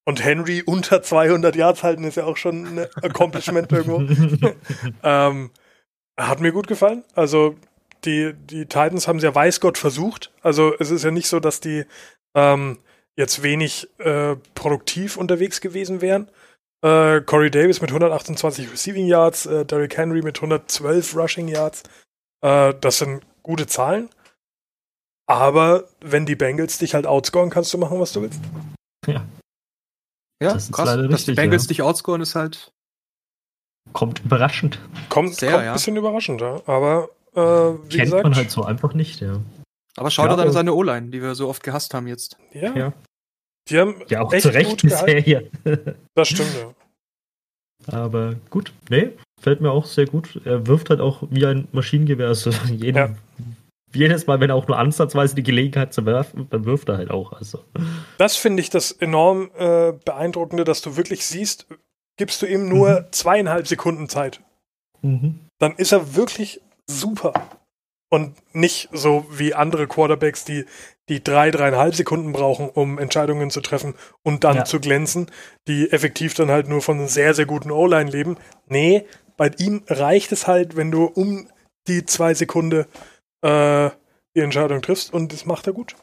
und 0.05 0.23
Henry 0.23 0.61
unter 0.65 1.01
200 1.01 1.55
Yards 1.55 1.83
halten 1.83 2.03
ist 2.03 2.15
ja 2.15 2.25
auch 2.25 2.37
schon 2.37 2.65
ein 2.65 2.87
Accomplishment 3.01 3.71
irgendwo. 3.71 4.01
ähm, 5.03 5.49
hat 6.17 6.39
mir 6.39 6.51
gut 6.51 6.67
gefallen. 6.67 7.03
Also 7.15 7.55
die, 8.05 8.33
die 8.33 8.65
Titans 8.65 9.07
haben 9.07 9.17
es 9.17 9.23
ja 9.23 9.33
weiß 9.33 9.59
Gott 9.59 9.77
versucht. 9.77 10.31
Also 10.41 10.73
es 10.79 10.91
ist 10.91 11.03
ja 11.03 11.11
nicht 11.11 11.27
so, 11.27 11.39
dass 11.39 11.59
die 11.59 11.85
ähm, 12.35 12.77
jetzt 13.17 13.41
wenig 13.41 13.89
äh, 13.97 14.35
produktiv 14.53 15.17
unterwegs 15.17 15.59
gewesen 15.59 16.01
wären. 16.01 16.29
Äh, 16.83 17.21
Corey 17.21 17.49
Davis 17.49 17.81
mit 17.81 17.89
128 17.89 18.71
Receiving 18.71 19.07
Yards, 19.07 19.47
äh, 19.47 19.65
Derrick 19.65 19.97
Henry 19.97 20.21
mit 20.21 20.37
112 20.37 21.15
Rushing 21.15 21.47
Yards. 21.47 21.81
Äh, 22.41 22.75
das 22.79 22.99
sind 22.99 23.23
gute 23.41 23.65
Zahlen. 23.65 24.09
Aber 25.27 25.85
wenn 25.99 26.27
die 26.27 26.35
Bengals 26.35 26.77
dich 26.77 26.93
halt 26.93 27.07
outscoren, 27.07 27.49
kannst 27.49 27.73
du 27.73 27.79
machen, 27.79 27.99
was 27.99 28.13
du 28.13 28.21
willst. 28.21 28.39
Ja, 29.07 29.25
Das 30.53 30.63
ist 30.65 30.71
krass. 30.73 30.85
leider 30.85 31.03
Dass 31.03 31.25
die 31.25 31.31
richtig, 31.31 31.35
Bengals 31.35 31.63
ja. 31.63 31.67
dich 31.69 31.81
outscoren, 31.81 32.21
ist 32.21 32.35
halt. 32.35 32.71
Kommt 33.93 34.19
überraschend. 34.25 34.79
Kommt, 35.09 35.35
Sehr, 35.35 35.51
kommt 35.51 35.63
ja. 35.63 35.71
ein 35.71 35.75
bisschen 35.75 35.95
überraschend, 35.95 36.41
ja. 36.41 36.61
Aber 36.65 37.09
äh, 37.33 37.39
wie 37.39 37.89
Kennt 37.97 38.03
gesagt, 38.05 38.23
man 38.23 38.35
halt 38.35 38.51
so 38.51 38.63
einfach 38.63 38.93
nicht, 38.93 39.21
ja. 39.21 39.39
Aber 39.97 40.09
schau 40.11 40.23
Ja, 40.23 40.29
dir 40.35 40.37
dann 40.43 40.51
seine 40.51 40.73
O-Line, 40.73 41.09
die 41.11 41.21
wir 41.21 41.35
so 41.35 41.47
oft 41.47 41.63
gehasst 41.63 41.93
haben 41.93 42.07
jetzt. 42.07 42.37
ja, 42.53 42.75
Ja. 42.75 42.93
die 43.69 43.79
haben 43.79 44.01
Ja, 44.09 44.21
auch 44.21 44.33
echt 44.33 44.43
zu 44.43 44.49
Recht 44.53 44.81
bisher 44.81 45.21
hier. 45.21 45.49
Das 46.15 46.27
stimmt, 46.29 46.49
ja. 46.59 46.73
Aber 47.93 48.35
gut, 48.49 48.73
nee, 48.89 49.11
gefällt 49.37 49.61
mir 49.61 49.69
auch 49.71 49.85
sehr 49.85 50.05
gut. 50.07 50.41
Er 50.45 50.65
wirft 50.67 50.89
halt 50.89 50.99
auch 51.01 51.23
wie 51.29 51.45
ein 51.45 51.67
Maschinengewehr. 51.71 52.27
Also 52.27 52.49
jeden, 52.69 52.97
ja. 52.97 53.15
Jedes 53.95 54.27
Mal, 54.27 54.39
wenn 54.39 54.49
er 54.49 54.55
auch 54.55 54.67
nur 54.67 54.77
ansatzweise 54.77 55.35
die 55.35 55.43
Gelegenheit 55.43 55.93
zu 55.93 56.05
werfen, 56.05 56.47
dann 56.49 56.65
wirft 56.65 56.89
er 56.89 56.97
halt 56.97 57.11
auch. 57.11 57.33
Also. 57.33 57.63
Das 58.17 58.35
finde 58.35 58.61
ich 58.61 58.69
das 58.69 58.91
enorm 58.91 59.51
äh, 59.57 59.93
beeindruckende, 59.93 60.63
dass 60.63 60.81
du 60.81 60.97
wirklich 60.97 61.25
siehst, 61.25 61.67
gibst 62.17 62.41
du 62.41 62.45
ihm 62.45 62.69
nur 62.69 63.01
mhm. 63.01 63.05
zweieinhalb 63.11 63.67
Sekunden 63.67 64.09
Zeit. 64.09 64.41
Mhm. 65.01 65.39
Dann 65.59 65.75
ist 65.75 65.91
er 65.91 66.15
wirklich 66.15 66.61
super. 66.87 67.33
Und 68.09 68.35
nicht 68.53 68.89
so 68.93 69.25
wie 69.31 69.53
andere 69.53 69.87
Quarterbacks, 69.87 70.45
die, 70.45 70.65
die 71.09 71.23
drei, 71.23 71.51
dreieinhalb 71.51 71.95
Sekunden 71.95 72.31
brauchen, 72.33 72.69
um 72.69 72.99
Entscheidungen 72.99 73.49
zu 73.49 73.61
treffen 73.61 73.95
und 74.23 74.43
dann 74.43 74.57
ja. 74.57 74.65
zu 74.65 74.79
glänzen, 74.79 75.31
die 75.67 75.91
effektiv 75.91 76.33
dann 76.33 76.51
halt 76.51 76.69
nur 76.69 76.81
von 76.81 76.99
einem 76.99 77.07
sehr, 77.07 77.33
sehr 77.33 77.45
guten 77.45 77.71
O-Line 77.71 78.09
leben. 78.09 78.37
Nee, 78.67 79.05
bei 79.37 79.51
ihm 79.57 79.83
reicht 79.87 80.31
es 80.31 80.47
halt, 80.47 80.75
wenn 80.75 80.91
du 80.91 81.05
um 81.05 81.47
die 81.87 82.05
zwei 82.05 82.33
Sekunden 82.33 82.85
äh, 83.41 83.89
die 84.35 84.41
Entscheidung 84.41 84.81
triffst 84.81 85.13
und 85.13 85.31
das 85.31 85.45
macht 85.45 85.67
er 85.67 85.73
gut. 85.73 85.95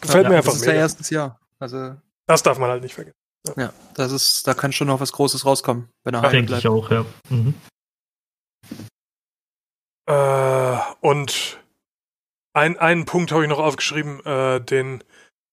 Gefällt 0.00 0.24
ja, 0.24 0.30
mir 0.30 0.36
einfach 0.36 0.52
Das 0.52 0.60
ist 0.62 0.66
mega. 0.66 0.78
erstes 0.78 1.10
Jahr. 1.10 1.40
Also 1.58 1.96
das 2.26 2.42
darf 2.42 2.58
man 2.58 2.70
halt 2.70 2.82
nicht 2.82 2.94
vergessen. 2.94 3.16
Ja. 3.46 3.64
ja, 3.64 3.72
das 3.94 4.12
ist, 4.12 4.46
da 4.46 4.54
kann 4.54 4.72
schon 4.72 4.88
noch 4.88 5.00
was 5.00 5.12
Großes 5.12 5.46
rauskommen, 5.46 5.88
wenn 6.04 6.14
er 6.14 6.28
Denke 6.28 6.48
bleibt. 6.48 6.64
ich 6.64 6.68
auch, 6.68 6.90
ja. 6.90 7.06
Mhm. 7.28 7.54
Äh, 10.06 10.78
und 11.00 11.60
ein, 12.52 12.78
einen 12.78 13.04
Punkt 13.04 13.32
habe 13.32 13.42
ich 13.42 13.48
noch 13.48 13.58
aufgeschrieben, 13.58 14.24
äh, 14.24 14.60
den, 14.60 15.04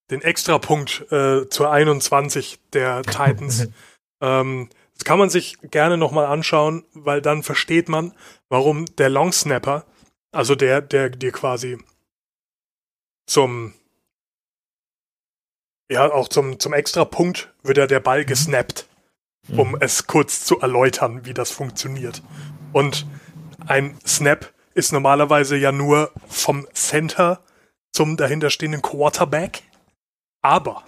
den 0.10 0.22
Extrapunkt 0.22 1.12
äh, 1.12 1.48
zur 1.50 1.72
21 1.72 2.60
der 2.74 3.04
Titans. 3.04 3.68
ähm, 4.22 4.70
das 4.96 5.04
kann 5.06 5.20
man 5.20 5.30
sich 5.30 5.58
gerne 5.62 5.98
nochmal 5.98 6.26
anschauen, 6.26 6.86
weil 6.94 7.22
dann 7.22 7.44
versteht 7.44 7.90
man, 7.90 8.14
warum 8.50 8.86
der 8.98 9.10
Long 9.10 9.32
Snapper, 9.32 9.86
also 10.34 10.56
der, 10.56 10.82
der 10.82 11.10
dir 11.10 11.32
quasi 11.32 11.78
zum 13.26 13.74
ja, 15.90 16.12
auch 16.12 16.28
zum, 16.28 16.60
zum 16.60 16.74
Extrapunkt 16.74 17.54
wird 17.62 17.78
ja 17.78 17.88
der 17.88 18.00
Ball 18.00 18.22
mhm. 18.22 18.28
gesnappt, 18.28 18.88
um 19.50 19.72
mhm. 19.72 19.78
es 19.80 20.08
kurz 20.08 20.44
zu 20.44 20.60
erläutern, 20.60 21.26
wie 21.26 21.34
das 21.34 21.52
funktioniert. 21.52 22.24
Und 22.72 23.06
ein 23.68 23.98
Snap 24.06 24.52
ist 24.74 24.92
normalerweise 24.92 25.56
ja 25.56 25.72
nur 25.72 26.12
vom 26.28 26.68
Center 26.74 27.44
zum 27.92 28.18
dahinterstehenden 28.18 28.82
Quarterback. 28.82 29.62
Aber 30.42 30.84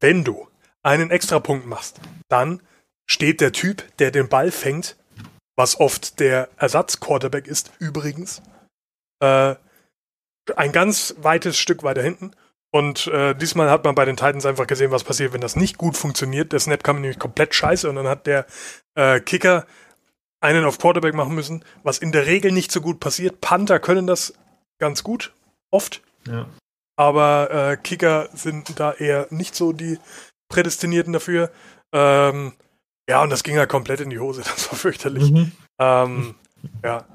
wenn 0.00 0.24
du 0.24 0.46
einen 0.82 1.10
Extrapunkt 1.10 1.66
machst, 1.66 2.00
dann 2.28 2.62
steht 3.06 3.40
der 3.40 3.52
Typ, 3.52 3.84
der 3.98 4.12
den 4.12 4.28
Ball 4.28 4.52
fängt, 4.52 4.96
was 5.56 5.80
oft 5.80 6.20
der 6.20 6.48
Ersatz-Quarterback 6.56 7.48
ist, 7.48 7.72
übrigens, 7.80 8.40
äh, 9.20 9.54
ein 10.56 10.72
ganz 10.72 11.14
weites 11.18 11.58
Stück 11.58 11.82
weiter 11.82 12.02
hinten. 12.02 12.32
Und 12.70 13.06
äh, 13.06 13.34
diesmal 13.34 13.70
hat 13.70 13.84
man 13.84 13.94
bei 13.94 14.04
den 14.04 14.16
Titans 14.16 14.44
einfach 14.44 14.66
gesehen, 14.66 14.90
was 14.90 15.04
passiert, 15.04 15.32
wenn 15.32 15.40
das 15.40 15.56
nicht 15.56 15.78
gut 15.78 15.96
funktioniert. 15.96 16.52
Der 16.52 16.60
Snap 16.60 16.84
kam 16.84 17.00
nämlich 17.00 17.18
komplett 17.18 17.54
scheiße 17.54 17.88
und 17.88 17.96
dann 17.96 18.06
hat 18.06 18.26
der 18.26 18.46
äh, 18.94 19.20
Kicker 19.20 19.66
einen 20.40 20.64
auf 20.64 20.78
Quarterback 20.78 21.14
machen 21.14 21.34
müssen, 21.34 21.64
was 21.82 21.98
in 21.98 22.12
der 22.12 22.26
Regel 22.26 22.52
nicht 22.52 22.70
so 22.70 22.80
gut 22.80 23.00
passiert. 23.00 23.40
Panther 23.40 23.80
können 23.80 24.06
das 24.06 24.34
ganz 24.78 25.02
gut, 25.02 25.32
oft. 25.70 26.02
Ja. 26.26 26.46
Aber 26.96 27.50
äh, 27.50 27.76
Kicker 27.76 28.28
sind 28.34 28.78
da 28.78 28.92
eher 28.92 29.26
nicht 29.30 29.54
so 29.54 29.72
die 29.72 29.98
Prädestinierten 30.48 31.12
dafür. 31.12 31.50
Ähm, 31.92 32.52
ja, 33.08 33.22
und 33.22 33.30
das 33.30 33.42
ging 33.42 33.56
halt 33.56 33.70
komplett 33.70 34.00
in 34.00 34.10
die 34.10 34.18
Hose. 34.18 34.42
Das 34.44 34.70
war 34.70 34.78
fürchterlich. 34.78 35.30
Mhm. 35.30 35.52
Ähm, 35.78 36.34
ja. 36.84 37.06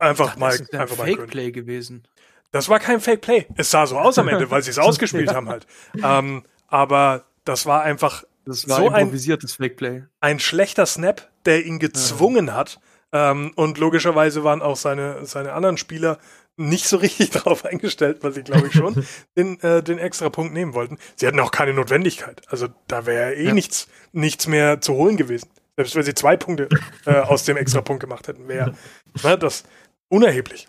Einfach 0.00 0.36
mal. 0.36 0.50
Das 0.50 0.60
ist 0.60 0.74
ein 0.74 0.80
einfach 0.80 0.96
Fake 0.96 1.26
Play 1.28 1.52
gewesen. 1.52 2.04
Das 2.52 2.68
war 2.68 2.80
kein 2.80 3.00
Fake 3.00 3.20
Play. 3.20 3.46
Es 3.56 3.70
sah 3.70 3.86
so 3.86 3.98
aus 3.98 4.18
am 4.18 4.28
Ende, 4.28 4.50
weil 4.50 4.62
sie 4.62 4.70
es 4.70 4.78
ausgespielt 4.80 5.32
haben 5.32 5.48
halt. 5.48 5.66
Ähm, 6.02 6.42
aber 6.66 7.24
das 7.44 7.66
war 7.66 7.82
einfach 7.82 8.24
das 8.44 8.68
war 8.68 8.78
so 8.78 8.86
improvisiertes 8.86 9.54
Fake 9.54 9.76
Play. 9.76 10.04
Ein 10.20 10.40
schlechter 10.40 10.86
Snap, 10.86 11.30
der 11.44 11.64
ihn 11.64 11.78
gezwungen 11.78 12.48
ja. 12.48 12.54
hat. 12.54 12.80
Ähm, 13.12 13.52
und 13.56 13.78
logischerweise 13.78 14.44
waren 14.44 14.62
auch 14.62 14.76
seine, 14.76 15.26
seine 15.26 15.52
anderen 15.52 15.76
Spieler 15.76 16.18
nicht 16.56 16.86
so 16.86 16.96
richtig 16.96 17.30
darauf 17.30 17.64
eingestellt, 17.64 18.18
weil 18.22 18.32
sie, 18.32 18.42
glaube 18.42 18.68
ich, 18.68 18.72
schon 18.72 19.04
den, 19.36 19.60
äh, 19.60 19.82
den 19.82 19.98
extra 19.98 20.28
Punkt 20.30 20.52
nehmen 20.52 20.74
wollten. 20.74 20.98
Sie 21.16 21.26
hatten 21.26 21.40
auch 21.40 21.50
keine 21.50 21.74
Notwendigkeit. 21.74 22.42
Also 22.48 22.68
da 22.86 23.06
wäre 23.06 23.34
eh 23.34 23.46
ja. 23.46 23.52
nichts, 23.52 23.88
nichts 24.12 24.46
mehr 24.46 24.80
zu 24.80 24.94
holen 24.94 25.16
gewesen. 25.16 25.48
Selbst 25.76 25.94
wenn 25.96 26.02
sie 26.02 26.14
zwei 26.14 26.36
Punkte 26.36 26.68
äh, 27.06 27.14
aus 27.20 27.44
dem 27.44 27.56
extra 27.56 27.80
Punkt 27.80 28.00
gemacht 28.00 28.28
hätten, 28.28 28.48
wäre 28.48 28.74
ne, 29.22 29.38
das 29.38 29.64
unerheblich. 30.10 30.68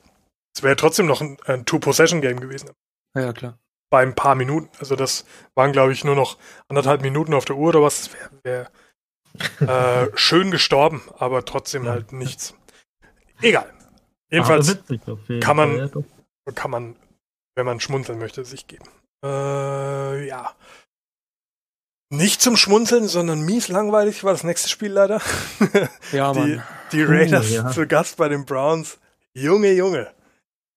Es 0.55 0.63
wäre 0.63 0.75
trotzdem 0.75 1.05
noch 1.05 1.21
ein, 1.21 1.37
ein 1.45 1.65
Two-Possession-Game 1.65 2.39
gewesen. 2.39 2.71
Ja, 3.15 3.33
klar 3.33 3.57
bei 3.91 4.01
ein 4.01 4.15
paar 4.15 4.35
Minuten. 4.35 4.69
Also 4.79 4.95
das 4.95 5.25
waren, 5.53 5.73
glaube 5.73 5.91
ich, 5.91 6.03
nur 6.03 6.15
noch 6.15 6.37
anderthalb 6.69 7.01
Minuten 7.01 7.35
auf 7.35 7.45
der 7.45 7.57
Uhr 7.57 7.69
oder 7.69 7.83
was. 7.83 8.09
Das 8.09 8.13
wäre 8.43 8.69
wär, 9.59 10.05
äh, 10.05 10.09
schön 10.15 10.49
gestorben, 10.49 11.03
aber 11.17 11.45
trotzdem 11.45 11.85
ja. 11.85 11.91
halt 11.91 12.11
nichts. 12.13 12.55
Egal. 13.41 13.71
Jedenfalls 14.29 14.77
kann 15.41 15.57
man, 15.57 15.91
kann 16.55 16.71
man, 16.71 16.95
wenn 17.55 17.65
man 17.65 17.79
schmunzeln 17.79 18.17
möchte, 18.17 18.45
sich 18.45 18.65
geben. 18.67 18.85
Äh, 19.23 20.27
ja. 20.27 20.55
Nicht 22.09 22.41
zum 22.41 22.55
Schmunzeln, 22.57 23.07
sondern 23.07 23.41
mies 23.41 23.67
langweilig 23.67 24.23
war 24.23 24.31
das 24.31 24.43
nächste 24.43 24.69
Spiel 24.69 24.91
leider. 24.91 25.21
Ja, 26.11 26.31
die, 26.33 26.39
Mann. 26.39 26.63
die 26.91 27.03
Raiders 27.03 27.51
uh, 27.51 27.53
ja. 27.53 27.69
zu 27.71 27.87
Gast 27.87 28.17
bei 28.17 28.29
den 28.29 28.45
Browns. 28.45 28.99
Junge, 29.33 29.71
Junge. 29.73 30.13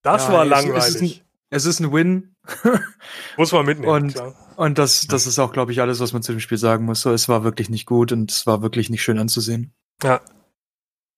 Das 0.02 0.28
ja, 0.28 0.32
war 0.32 0.44
langweilig. 0.44 1.24
Es 1.50 1.66
ist 1.66 1.80
ein 1.80 1.92
Win. 1.92 2.34
muss 3.36 3.52
man 3.52 3.64
mitnehmen. 3.64 3.92
Und, 3.92 4.14
klar. 4.14 4.34
und 4.56 4.78
das, 4.78 5.06
das 5.06 5.26
ist 5.26 5.38
auch, 5.38 5.52
glaube 5.52 5.72
ich, 5.72 5.80
alles, 5.80 6.00
was 6.00 6.12
man 6.12 6.22
zu 6.22 6.32
dem 6.32 6.40
Spiel 6.40 6.58
sagen 6.58 6.84
muss. 6.84 7.00
So, 7.00 7.12
es 7.12 7.28
war 7.28 7.44
wirklich 7.44 7.70
nicht 7.70 7.86
gut 7.86 8.12
und 8.12 8.30
es 8.30 8.46
war 8.46 8.60
wirklich 8.60 8.90
nicht 8.90 9.02
schön 9.02 9.18
anzusehen. 9.18 9.72
Ja. 10.02 10.20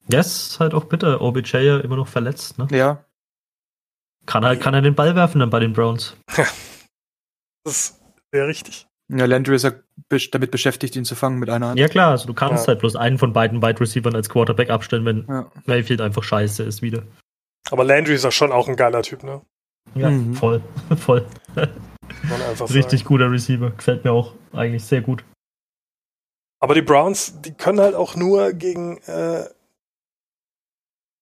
Ja, 0.08 0.20
ist 0.20 0.60
halt 0.60 0.72
auch 0.72 0.84
bitter. 0.84 1.20
OBJ 1.20 1.56
ja 1.58 1.78
immer 1.80 1.96
noch 1.96 2.06
verletzt, 2.06 2.58
ne? 2.58 2.68
Ja. 2.70 3.04
Kann 4.24 4.44
er, 4.44 4.56
kann 4.56 4.74
er 4.74 4.82
den 4.82 4.94
Ball 4.94 5.16
werfen 5.16 5.40
dann 5.40 5.50
bei 5.50 5.58
den 5.58 5.72
Browns? 5.72 6.16
Ja. 6.36 6.46
Das 7.64 7.76
ist 7.76 8.00
sehr 8.32 8.46
richtig. 8.46 8.86
Ja, 9.08 9.24
Landry 9.24 9.54
ist 9.54 9.64
ja 9.64 9.72
damit 10.32 10.50
beschäftigt, 10.50 10.96
ihn 10.96 11.04
zu 11.04 11.14
fangen 11.14 11.38
mit 11.38 11.48
einer 11.48 11.68
Hand. 11.68 11.78
Ja, 11.78 11.88
klar, 11.88 12.10
also 12.10 12.26
du 12.26 12.34
kannst 12.34 12.64
ja. 12.64 12.68
halt 12.68 12.80
bloß 12.80 12.96
einen 12.96 13.18
von 13.18 13.32
beiden 13.32 13.62
Wide 13.62 13.80
Receivers 13.80 14.14
als 14.14 14.28
Quarterback 14.28 14.70
abstellen, 14.70 15.04
wenn 15.04 15.26
ja. 15.28 15.50
Mayfield 15.64 16.00
einfach 16.00 16.22
scheiße 16.22 16.62
ist 16.64 16.82
wieder. 16.82 17.02
Aber 17.70 17.84
Landry 17.84 18.14
ist 18.14 18.24
ja 18.24 18.30
schon 18.30 18.52
auch 18.52 18.68
ein 18.68 18.76
geiler 18.76 19.02
Typ, 19.02 19.22
ne? 19.22 19.42
Ja, 19.94 20.10
mhm. 20.10 20.34
voll. 20.34 20.62
voll. 20.96 21.26
Richtig 22.60 23.00
sagen. 23.00 23.04
guter 23.04 23.30
Receiver. 23.30 23.70
Gefällt 23.70 24.04
mir 24.04 24.12
auch 24.12 24.34
eigentlich 24.52 24.84
sehr 24.84 25.00
gut. 25.00 25.24
Aber 26.60 26.74
die 26.74 26.82
Browns, 26.82 27.40
die 27.42 27.52
können 27.52 27.80
halt 27.80 27.94
auch 27.94 28.16
nur 28.16 28.52
gegen 28.52 28.98
äh, 29.02 29.44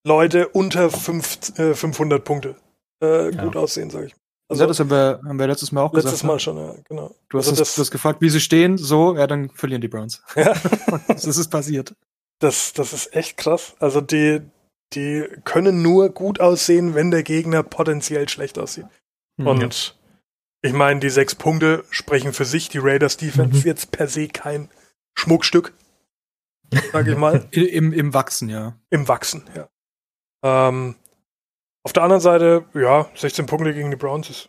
Leute 0.07 0.49
unter 0.49 0.91
fünf, 0.91 1.59
äh, 1.59 1.75
500 1.75 2.25
Punkte 2.25 2.57
äh, 3.03 3.35
ja. 3.35 3.45
gut 3.45 3.57
aussehen, 3.57 3.91
sag 3.91 4.05
ich. 4.05 4.15
Also, 4.49 4.63
ja, 4.63 4.67
das 4.67 4.79
haben 4.79 4.91
wir, 4.91 5.21
haben 5.27 5.39
wir 5.39 5.47
letztes 5.47 5.73
Mal 5.73 5.83
auch 5.83 5.93
letztes 5.95 6.21
gesagt. 6.21 6.33
Letztes 6.33 6.47
Mal 6.47 6.63
ne? 6.63 6.69
schon, 6.69 6.77
ja, 6.77 6.83
genau. 6.89 7.15
Du 7.31 7.39
hast, 7.39 7.49
also 7.49 7.61
das, 7.61 7.75
du 7.75 7.81
hast 7.81 7.91
gefragt, 7.91 8.21
wie 8.21 8.29
sie 8.29 8.41
stehen, 8.41 8.77
so, 8.77 9.17
ja, 9.17 9.27
dann 9.27 9.49
verlieren 9.51 9.81
die 9.81 9.89
Browns. 9.89 10.23
Ja. 10.37 10.55
das 11.09 11.25
ist 11.25 11.49
passiert. 11.49 11.95
Das, 12.41 12.75
das 12.75 12.93
ist 12.93 13.15
echt 13.17 13.39
krass. 13.39 13.75
Also 13.81 14.03
die, 14.03 14.43
die 14.93 15.27
können 15.45 15.83
nur 15.83 16.11
gut 16.11 16.41
aussehen, 16.41 16.95
wenn 16.95 17.11
der 17.11 17.23
Gegner 17.23 17.63
potenziell 17.63 18.29
schlecht 18.29 18.59
aussieht. 18.59 18.87
Mhm. 19.37 19.47
Und 19.47 19.99
ich 20.63 20.73
meine, 20.73 21.01
die 21.01 21.11
sechs 21.11 21.35
Punkte 21.35 21.85
sprechen 21.91 22.33
für 22.33 22.45
sich. 22.45 22.69
Die 22.69 22.79
Raiders 22.79 23.17
Defense 23.17 23.59
mhm. 23.59 23.65
jetzt 23.65 23.91
per 23.91 24.09
se 24.09 24.29
kein 24.29 24.71
Schmuckstück, 25.15 25.73
sag 26.93 27.07
ich 27.07 27.17
mal. 27.17 27.47
Im, 27.51 27.93
Im 27.93 28.15
Wachsen, 28.15 28.49
ja. 28.49 28.79
Im 28.91 29.09
Wachsen, 29.09 29.45
ja. 29.55 29.69
Ähm, 30.43 30.97
auf 31.83 31.93
der 31.93 32.03
anderen 32.03 32.21
Seite, 32.21 32.65
ja, 32.75 33.11
16 33.15 33.47
Punkte 33.47 33.75
gegen 33.75 33.91
die 33.91 33.97
Browns 33.97 34.31
ist, 34.31 34.49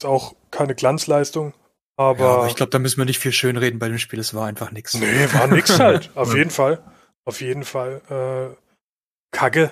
ist 0.00 0.06
auch 0.06 0.34
keine 0.50 0.74
Glanzleistung. 0.74 1.52
Aber, 1.96 2.24
ja, 2.24 2.34
aber 2.34 2.46
ich 2.46 2.56
glaube, 2.56 2.70
da 2.70 2.78
müssen 2.78 2.98
wir 2.98 3.04
nicht 3.04 3.18
viel 3.18 3.32
schön 3.32 3.56
reden 3.56 3.78
bei 3.78 3.88
dem 3.88 3.98
Spiel. 3.98 4.18
Es 4.18 4.34
war 4.34 4.46
einfach 4.46 4.72
nichts. 4.72 4.94
Nee, 4.94 5.32
war 5.32 5.46
nix 5.46 5.78
halt. 5.78 6.10
Auf 6.16 6.34
jeden 6.34 6.50
Fall. 6.50 6.82
Auf 7.24 7.40
jeden 7.40 7.64
Fall. 7.64 8.02
Äh, 8.08 8.63
Kacke, 9.34 9.70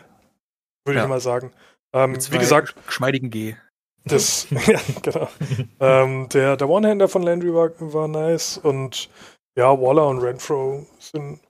würde 0.85 0.99
ja. 0.99 1.05
ich 1.05 1.09
mal 1.09 1.21
sagen. 1.21 1.53
Ähm, 1.95 2.17
wie 2.31 2.39
gesagt. 2.39 2.75
Geschmeidigen 2.87 3.31
G. 3.31 3.57
Das, 4.05 4.49
ja, 4.67 4.81
genau. 5.03 5.29
ähm, 5.81 6.29
der 6.29 6.57
der 6.57 6.69
One-Hander 6.69 7.09
von 7.09 7.23
Landry 7.23 7.55
war, 7.55 7.71
war 7.79 8.09
nice 8.09 8.59
und 8.59 9.09
ja, 9.57 9.81
Waller 9.81 10.09
und 10.09 10.19
Renfro 10.19 10.87
sind, 10.99 11.41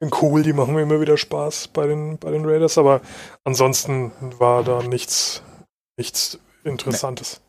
sind 0.00 0.22
cool, 0.22 0.42
die 0.42 0.52
machen 0.52 0.74
mir 0.74 0.82
immer 0.82 1.00
wieder 1.00 1.16
Spaß 1.16 1.68
bei 1.68 1.86
den, 1.86 2.18
bei 2.18 2.30
den 2.30 2.44
Raiders, 2.44 2.78
aber 2.78 3.00
ansonsten 3.44 4.12
war 4.38 4.62
da 4.62 4.82
nichts, 4.82 5.42
nichts 5.98 6.38
Interessantes. 6.62 7.40
Nee. 7.40 7.46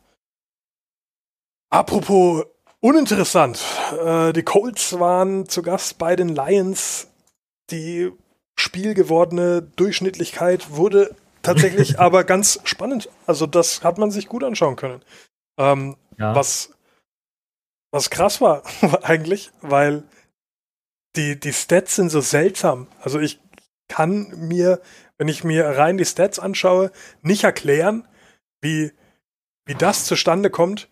Apropos 1.70 2.46
uninteressant, 2.80 3.62
äh, 4.02 4.32
die 4.32 4.42
Colts 4.42 4.98
waren 4.98 5.46
zu 5.48 5.62
Gast 5.62 5.98
bei 5.98 6.16
den 6.16 6.30
Lions 6.30 7.08
die 7.70 8.10
spielgewordene 8.58 9.62
Durchschnittlichkeit 9.62 10.70
wurde 10.72 11.14
tatsächlich 11.42 11.98
aber 12.00 12.24
ganz 12.24 12.60
spannend. 12.64 13.08
Also 13.26 13.46
das 13.46 13.82
hat 13.84 13.98
man 13.98 14.10
sich 14.10 14.28
gut 14.28 14.44
anschauen 14.44 14.76
können. 14.76 15.02
Ähm, 15.58 15.96
Ja. 16.18 16.34
was, 16.34 16.74
was 17.92 18.10
krass 18.10 18.40
war 18.40 18.62
eigentlich, 19.02 19.50
weil 19.60 20.02
die, 21.16 21.38
die 21.38 21.52
Stats 21.52 21.96
sind 21.96 22.10
so 22.10 22.20
seltsam. 22.20 22.88
Also 23.00 23.18
ich 23.20 23.40
kann 23.88 24.28
mir, 24.36 24.80
wenn 25.16 25.28
ich 25.28 25.44
mir 25.44 25.64
rein 25.64 25.96
die 25.96 26.04
Stats 26.04 26.38
anschaue, 26.38 26.90
nicht 27.22 27.44
erklären, 27.44 28.06
wie, 28.60 28.92
wie 29.66 29.74
das 29.74 30.04
zustande 30.04 30.50
kommt. 30.50 30.88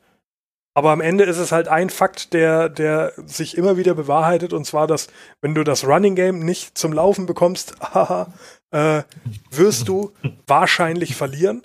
Aber 0.77 0.91
am 0.91 1.01
Ende 1.01 1.25
ist 1.25 1.39
es 1.39 1.53
halt 1.53 1.69
ein 1.69 1.89
Fakt, 1.89 2.35
der, 2.35 2.69
der 2.69 3.15
sich 3.25 3.57
immer 3.57 3.79
wieder 3.79 3.95
bewahrheitet, 3.95 4.53
und 4.53 4.67
zwar, 4.67 4.87
dass 4.87 5.07
wenn 5.41 5.55
du 5.55 5.65
das 5.65 5.87
Running 5.87 6.15
Game 6.15 6.41
nicht 6.41 6.77
zum 6.77 6.93
Laufen 6.93 7.25
bekommst, 7.25 7.81
haha, 7.81 8.31
äh, 8.73 9.03
wirst 9.51 9.89
du 9.89 10.13
wahrscheinlich 10.47 11.17
verlieren. 11.17 11.63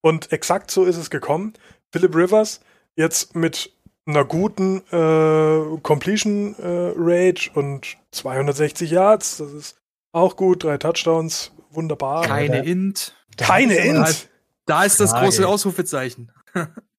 Und 0.00 0.32
exakt 0.32 0.70
so 0.70 0.86
ist 0.86 0.96
es 0.96 1.10
gekommen. 1.10 1.52
Philip 1.92 2.16
Rivers 2.16 2.62
jetzt 2.96 3.36
mit 3.36 3.70
einer 4.06 4.24
guten 4.24 4.78
äh, 4.90 5.78
Completion 5.82 6.54
äh, 6.58 6.92
Rate 6.96 7.50
und 7.52 7.98
260 8.12 8.90
Yards, 8.90 9.36
das 9.36 9.52
ist 9.52 9.76
auch 10.12 10.36
gut, 10.36 10.64
drei 10.64 10.78
Touchdowns, 10.78 11.52
wunderbar. 11.68 12.22
Keine 12.22 12.64
Int. 12.64 13.14
Keine 13.36 13.74
Int. 13.74 14.30
da 14.64 14.84
ist 14.84 15.00
das 15.00 15.12
große 15.12 15.46
Ausrufezeichen. 15.46 16.32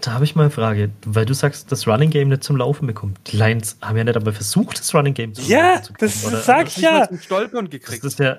Da 0.00 0.12
habe 0.12 0.24
ich 0.24 0.34
mal 0.36 0.42
eine 0.44 0.50
Frage, 0.50 0.90
weil 1.04 1.26
du 1.26 1.34
sagst, 1.34 1.70
das 1.72 1.86
Running 1.86 2.10
Game 2.10 2.28
nicht 2.28 2.44
zum 2.44 2.56
Laufen 2.56 2.86
bekommt. 2.86 3.18
Die 3.32 3.36
Lions 3.36 3.76
haben 3.82 3.96
ja 3.96 4.04
nicht 4.04 4.16
einmal 4.16 4.32
versucht, 4.32 4.78
das 4.78 4.94
Running 4.94 5.14
Game 5.14 5.34
zu 5.34 5.42
Ja, 5.42 5.74
Laufen 5.74 5.84
zu 5.84 5.92
bekommen, 5.92 6.10
das 6.12 6.26
oder? 6.26 6.40
sag 6.42 6.64
Das 6.66 6.76
ich 6.76 6.82
nicht 6.82 6.90
mal 6.92 6.98
ja. 7.00 7.08
zum 7.08 7.18
Stolpern 7.20 7.64
Das 7.66 7.70
gekriegt. 7.70 8.04
ist 8.04 8.18
ja 8.18 8.38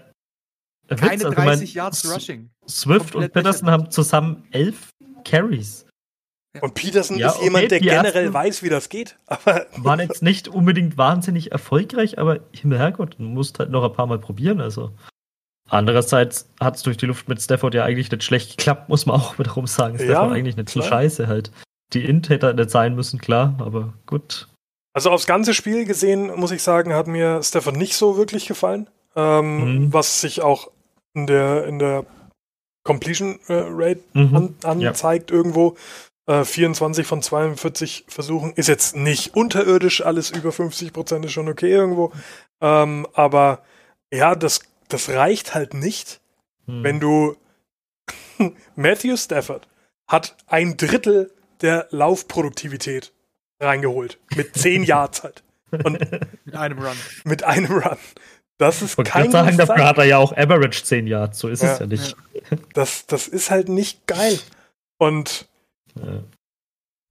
Witz. 0.90 1.00
Keine 1.02 1.12
Also, 1.12 1.30
30 1.32 1.36
mein, 1.46 1.68
Yards 1.84 2.14
Rushing. 2.16 2.50
Swift 2.68 3.12
Komplett 3.12 3.16
und 3.16 3.34
Peterson 3.34 3.70
haben 3.72 3.92
zusammen 3.92 4.44
elf 4.52 4.90
Carries. 5.26 5.86
Und 6.62 6.74
Peterson 6.74 7.18
Ja, 7.20 7.30
ist 7.30 7.42
jemand, 7.42 7.66
okay, 7.66 7.80
der 7.80 7.80
generell 7.80 8.34
weiß, 8.34 8.64
wie 8.64 8.70
das 8.70 8.90
geht. 8.90 9.18
Aber 9.28 9.68
Waren 9.76 10.00
jetzt 10.00 10.24
nicht 10.24 10.48
unbedingt 10.48 10.98
wahnsinnig 10.98 11.52
erfolgreich, 11.52 12.18
aber 12.18 12.40
Himmelherrgott, 12.52 13.16
du 13.20 13.24
musst 13.24 13.60
halt 13.60 13.70
noch 13.70 13.84
ein 13.84 13.94
paar 13.94 14.08
Mal 14.08 14.18
probieren. 14.20 14.62
Also. 14.62 14.92
Andererseits 15.70 16.50
hat 16.60 16.76
es 16.78 16.84
durch 16.84 16.98
die 16.98 17.06
Luft 17.06 17.28
mit 17.28 17.42
Stafford 17.42 17.74
ja 17.74 17.84
eigentlich 17.84 18.10
nicht 18.12 18.24
schlecht 18.24 18.58
geklappt, 18.58 18.90
muss 18.90 19.06
man 19.06 19.18
auch 19.20 19.38
wiederum 19.40 19.68
sagen. 19.68 19.98
Ja, 20.00 20.06
Stafford 20.06 20.34
eigentlich 20.34 20.56
nicht 20.58 20.70
so 20.70 20.80
klar. 20.80 20.90
scheiße 20.90 21.28
halt. 21.28 21.52
Die 21.94 22.04
Int 22.06 22.30
hätte 22.30 22.54
nicht 22.54 22.70
sein 22.70 22.96
müssen, 22.96 23.20
klar, 23.20 23.56
aber 23.60 23.94
gut. 24.06 24.48
Also 24.94 25.12
aufs 25.12 25.28
ganze 25.28 25.54
Spiel 25.54 25.86
gesehen, 25.86 26.32
muss 26.36 26.52
ich 26.52 26.64
sagen, 26.64 26.94
hat 26.94 27.08
mir 27.08 27.42
Stefan 27.44 27.76
nicht 27.76 27.96
so 27.96 28.18
wirklich 28.18 28.48
gefallen. 28.48 28.90
Ähm, 29.16 29.86
Mhm. 29.86 29.94
Was 29.94 30.22
sich 30.22 30.42
auch 30.42 30.70
in 31.14 31.28
der, 31.28 31.66
in 31.66 31.80
der 31.80 32.06
Completion 32.84 33.40
äh, 33.48 33.64
Rate 33.70 34.02
Mhm. 34.14 34.56
an, 34.64 34.80
Ja. 34.82 34.90
anzeigt 34.90 35.32
irgendwo. 35.32 35.76
Äh, 36.30 36.44
24 36.44 37.06
von 37.08 37.22
42 37.22 38.06
Versuchen 38.08 38.54
ist 38.56 38.68
jetzt 38.68 38.96
nicht 38.96 39.36
unterirdisch, 39.36 40.06
alles 40.06 40.30
über 40.32 40.52
50 40.52 40.92
Prozent 40.94 41.26
ist 41.26 41.32
schon 41.32 41.48
okay 41.48 41.72
irgendwo. 41.72 42.12
Ähm, 42.62 43.08
aber 43.14 43.60
ja, 44.14 44.36
das, 44.36 44.62
das 44.90 45.10
reicht 45.10 45.54
halt 45.56 45.74
nicht, 45.74 46.22
Mhm. 46.70 46.84
wenn 46.84 47.00
du 47.00 47.38
Matthew 48.76 49.16
Stafford 49.18 49.68
hat 50.08 50.36
ein 50.48 50.78
Drittel 50.78 51.32
der 51.62 51.88
Laufproduktivität 51.92 53.14
reingeholt. 53.62 54.20
Mit 54.36 54.56
10 54.56 54.84
Yards 54.84 55.24
halt. 55.24 55.44
Und 55.72 56.00
Mit 56.46 56.56
einem 56.56 56.80
Run. 56.80 56.98
mit 57.26 57.44
einem 57.44 57.72
Run. 57.72 57.98
Das 58.58 58.82
ist 58.82 58.98
wollte 58.98 59.12
kein 59.12 59.30
gerade 59.32 59.56
sagen, 59.56 59.58
dafür 59.58 59.86
hat 59.86 59.98
er 59.98 60.06
ja 60.06 60.18
auch 60.18 60.32
Average 60.36 60.84
10 60.84 61.08
Yards, 61.08 61.40
so 61.40 61.48
ist 61.48 61.62
Ja, 61.64 61.74
es 61.74 61.80
ja 61.80 61.86
nicht. 61.88 62.16
das, 62.74 63.06
das 63.06 63.28
ist 63.28 63.50
halt 63.52 63.70
nicht 63.70 64.08
geil. 64.08 64.40
Und 64.98 65.48
Ja. 65.96 66.24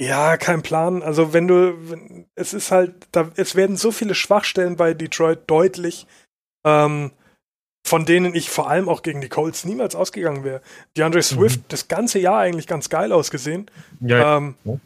ja, 0.01 0.37
kein 0.39 0.63
Plan. 0.63 1.03
Also 1.03 1.33
wenn 1.33 1.47
du, 1.49 1.91
wenn, 1.91 2.27
es 2.35 2.53
ist 2.55 2.71
halt, 2.73 2.95
da, 3.13 3.31
es 3.37 3.55
werden 3.55 3.77
so 3.77 3.91
viele 3.93 4.15
Schwachstellen 4.15 4.77
bei 4.77 4.93
Detroit 4.95 5.41
deutlich, 5.47 6.07
ähm, 6.65 7.13
von 7.87 8.05
denen 8.05 8.35
ich 8.35 8.51
vor 8.51 8.69
allem 8.69 8.89
auch 8.89 9.03
gegen 9.03 9.21
die 9.21 9.29
Colts 9.29 9.65
niemals 9.65 9.95
ausgegangen 9.95 10.43
wäre. 10.43 10.61
DeAndre 10.97 11.23
Swift 11.23 11.61
das 11.69 11.87
ganze 11.87 12.19
Jahr 12.19 12.41
eigentlich 12.41 12.67
ganz 12.67 12.89
geil 12.89 13.13
ausgesehen. 13.13 13.71
Ja, 14.01 14.39
Ähm, 14.39 14.57
Ja. 14.65 14.79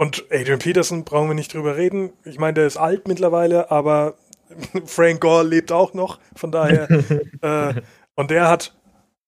Und 0.00 0.26
Adrian 0.30 0.60
Peterson 0.60 1.02
brauchen 1.02 1.26
wir 1.26 1.34
nicht 1.34 1.52
drüber 1.52 1.76
reden. 1.76 2.12
Ich 2.24 2.38
meine, 2.38 2.54
der 2.54 2.68
ist 2.68 2.76
alt 2.76 3.08
mittlerweile, 3.08 3.72
aber 3.72 4.14
Frank 4.86 5.20
Gore 5.20 5.42
lebt 5.42 5.72
auch 5.72 5.94
noch. 5.94 6.20
Von 6.36 6.52
daher. 6.52 6.88
äh, 7.40 7.82
und 8.14 8.30
der 8.30 8.48
hat 8.48 8.76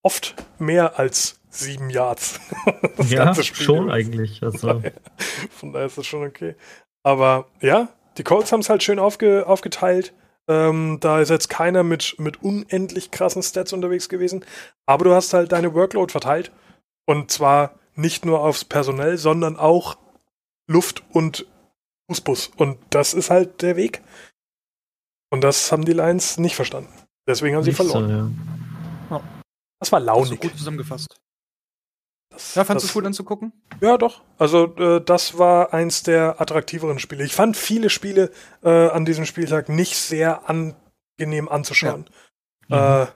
oft 0.02 0.36
mehr 0.60 0.96
als 1.00 1.40
sieben 1.48 1.90
Yards. 1.90 2.38
Das 2.96 3.10
ja 3.10 3.24
ganze 3.24 3.42
Spiel 3.42 3.66
schon 3.66 3.90
eigentlich. 3.90 4.40
Also, 4.44 4.82
Von 5.50 5.72
daher 5.72 5.86
ist 5.86 5.98
das 5.98 6.06
schon 6.06 6.24
okay. 6.24 6.54
Aber 7.02 7.46
ja, 7.60 7.88
die 8.18 8.22
Colts 8.22 8.52
haben 8.52 8.60
es 8.60 8.68
halt 8.68 8.84
schön 8.84 9.00
aufge, 9.00 9.48
aufgeteilt. 9.48 10.12
Ähm, 10.50 10.98
da 10.98 11.20
ist 11.20 11.28
jetzt 11.28 11.48
keiner 11.48 11.84
mit, 11.84 12.16
mit 12.18 12.42
unendlich 12.42 13.12
krassen 13.12 13.40
Stats 13.40 13.72
unterwegs 13.72 14.08
gewesen. 14.08 14.44
Aber 14.84 15.04
du 15.04 15.14
hast 15.14 15.32
halt 15.32 15.52
deine 15.52 15.74
Workload 15.74 16.10
verteilt. 16.10 16.50
Und 17.06 17.30
zwar 17.30 17.78
nicht 17.94 18.24
nur 18.24 18.40
aufs 18.40 18.64
Personell, 18.64 19.16
sondern 19.16 19.56
auch 19.56 19.96
Luft 20.66 21.04
und 21.12 21.46
Fußbus. 22.08 22.50
Und 22.56 22.78
das 22.90 23.14
ist 23.14 23.30
halt 23.30 23.62
der 23.62 23.76
Weg. 23.76 24.02
Und 25.30 25.42
das 25.42 25.70
haben 25.70 25.84
die 25.84 25.92
Lions 25.92 26.36
nicht 26.38 26.56
verstanden. 26.56 26.92
Deswegen 27.28 27.54
haben 27.54 27.62
sie 27.62 27.70
nicht 27.70 27.76
verloren. 27.76 28.36
So, 29.08 29.14
ja. 29.14 29.22
Das 29.78 29.92
war 29.92 30.00
launig. 30.00 30.40
gut 30.40 30.58
zusammengefasst. 30.58 31.16
Das, 32.40 32.54
Ja, 32.54 32.64
fandest 32.64 32.94
du 32.94 32.98
cool 32.98 33.06
anzugucken? 33.06 33.52
Ja, 33.80 33.98
doch. 33.98 34.22
Also 34.38 34.74
äh, 34.76 35.00
das 35.04 35.38
war 35.38 35.74
eins 35.74 36.02
der 36.02 36.40
attraktiveren 36.40 36.98
Spiele. 36.98 37.24
Ich 37.24 37.34
fand 37.34 37.56
viele 37.56 37.90
Spiele 37.90 38.30
äh, 38.62 38.68
an 38.88 39.04
diesem 39.04 39.26
Spieltag 39.26 39.68
nicht 39.68 39.96
sehr 39.96 40.48
angenehm 40.48 41.48
anzuschauen. 41.48 42.06
Mhm. 42.68 42.76
Äh, 42.76 43.06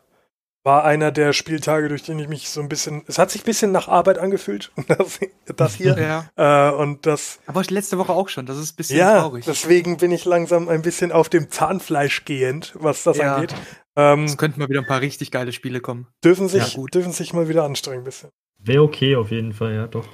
war 0.66 0.82
einer 0.84 1.12
der 1.12 1.34
Spieltage, 1.34 1.88
durch 1.88 2.02
den 2.04 2.18
ich 2.18 2.26
mich 2.28 2.48
so 2.48 2.60
ein 2.62 2.68
bisschen. 2.70 3.02
Es 3.06 3.18
hat 3.18 3.30
sich 3.30 3.42
ein 3.42 3.44
bisschen 3.44 3.70
nach 3.72 3.88
Arbeit 3.88 4.18
angefühlt. 4.18 4.72
Das, 4.88 5.18
das 5.56 5.74
hier. 5.74 5.96
Ja. 6.36 6.70
äh, 6.70 6.74
und 6.74 7.04
das. 7.06 7.38
Aber 7.46 7.62
letzte 7.68 7.98
Woche 7.98 8.12
auch 8.12 8.28
schon. 8.30 8.46
Das 8.46 8.56
ist 8.58 8.72
ein 8.72 8.76
bisschen 8.76 8.98
Ja, 8.98 9.20
traurig. 9.20 9.44
deswegen 9.46 9.96
bin 9.98 10.10
ich 10.10 10.24
langsam 10.24 10.68
ein 10.68 10.80
bisschen 10.82 11.12
auf 11.12 11.28
dem 11.28 11.50
Zahnfleisch 11.50 12.24
gehend, 12.24 12.72
was 12.76 13.02
das 13.04 13.18
Ja. 13.18 13.36
angeht. 13.36 13.54
Ähm, 13.96 14.24
Es 14.24 14.36
könnten 14.38 14.58
mal 14.60 14.68
wieder 14.68 14.80
ein 14.80 14.86
paar 14.86 15.00
richtig 15.02 15.30
geile 15.30 15.52
Spiele 15.52 15.80
kommen. 15.80 16.08
dürfen, 16.24 16.48
sich, 16.48 16.72
Ja, 16.72 16.74
gut. 16.76 16.94
dürfen 16.94 17.12
sich 17.12 17.32
mal 17.32 17.48
wieder 17.48 17.64
anstrengen 17.64 18.00
ein 18.00 18.04
bisschen. 18.04 18.30
Wäre 18.64 18.82
okay 18.82 19.16
auf 19.16 19.30
jeden 19.30 19.52
Fall, 19.52 19.74
ja, 19.74 19.86
doch. 19.86 20.08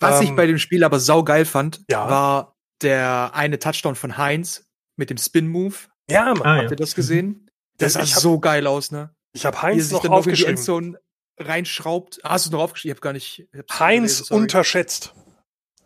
Was 0.00 0.20
Ähm, 0.20 0.26
ich 0.28 0.36
bei 0.36 0.46
dem 0.46 0.58
Spiel 0.58 0.84
aber 0.84 0.98
saugeil 1.00 1.44
fand, 1.44 1.82
Ja. 1.90 2.08
war 2.08 2.56
der 2.82 3.30
eine 3.34 3.58
Touchdown 3.58 3.94
von 3.94 4.16
Heinz 4.18 4.64
mit 4.96 5.10
dem 5.10 5.16
Spin-Move. 5.18 5.74
Ja, 6.10 6.34
Mann. 6.34 6.42
Ah, 6.42 6.54
Habt 6.56 6.64
ja. 6.64 6.70
ihr 6.70 6.76
das 6.76 6.94
gesehen? 6.94 7.50
Das 7.78 7.94
sah 7.94 8.00
hab- 8.00 8.06
so 8.08 8.38
geil 8.38 8.66
aus, 8.66 8.90
ne? 8.90 9.14
Ich 9.32 9.44
habe 9.46 9.56
Wie 9.56 9.58
er 9.58 9.62
Heinz 9.62 9.82
sich 9.84 9.92
noch 9.92 10.02
dann 10.02 10.10
noch 10.12 10.18
in 10.18 10.22
die 10.24 10.30
aufgeschrieben. 10.30 10.56
Endzone 10.56 10.98
reinschraubt. 11.38 12.20
Ah, 12.24 12.30
hast 12.30 12.46
du 12.46 12.50
noch 12.52 12.60
aufgeschrieben? 12.60 12.92
Ich 12.92 12.96
habe 12.96 13.02
gar 13.02 13.12
nicht. 13.12 13.48
Heinz 13.78 14.16
gelesen, 14.18 14.34
unterschätzt. 14.34 15.14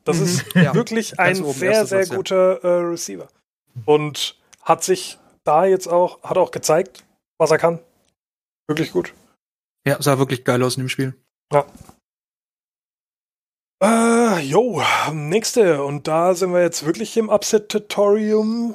Das 0.05 0.19
Mhm. 0.19 0.25
ist 0.25 0.55
Ja. 0.55 0.75
wirklich 0.75 1.19
ein 1.19 1.43
oben, 1.43 1.53
sehr, 1.59 1.87
sehr 1.87 2.05
ja. 2.05 2.15
guter 2.15 2.63
äh, 2.65 2.81
Receiver. 2.87 3.29
Und 3.87 4.39
hat 4.63 4.85
sich 4.85 5.19
da 5.45 5.65
jetzt 5.65 5.87
auch, 5.87 6.23
hat 6.23 6.37
auch 6.39 6.51
gezeigt, 6.51 7.05
was 7.39 7.51
er 7.51 7.59
kann. 7.59 7.81
Wirklich 8.67 8.93
gut. 8.93 9.15
Ja, 9.87 10.01
sah 10.03 10.19
wirklich 10.19 10.45
geil 10.45 10.63
aus 10.63 10.77
in 10.77 10.83
dem 10.85 10.89
Spiel. 10.89 11.15
Äh, 13.83 14.41
jo, 14.41 14.83
nächste. 15.13 15.85
Und 15.85 16.09
da 16.09 16.35
sind 16.35 16.53
wir 16.53 16.61
jetzt 16.63 16.85
wirklich 16.85 17.17
im 17.17 17.29
Upset-Territorium, 17.29 18.75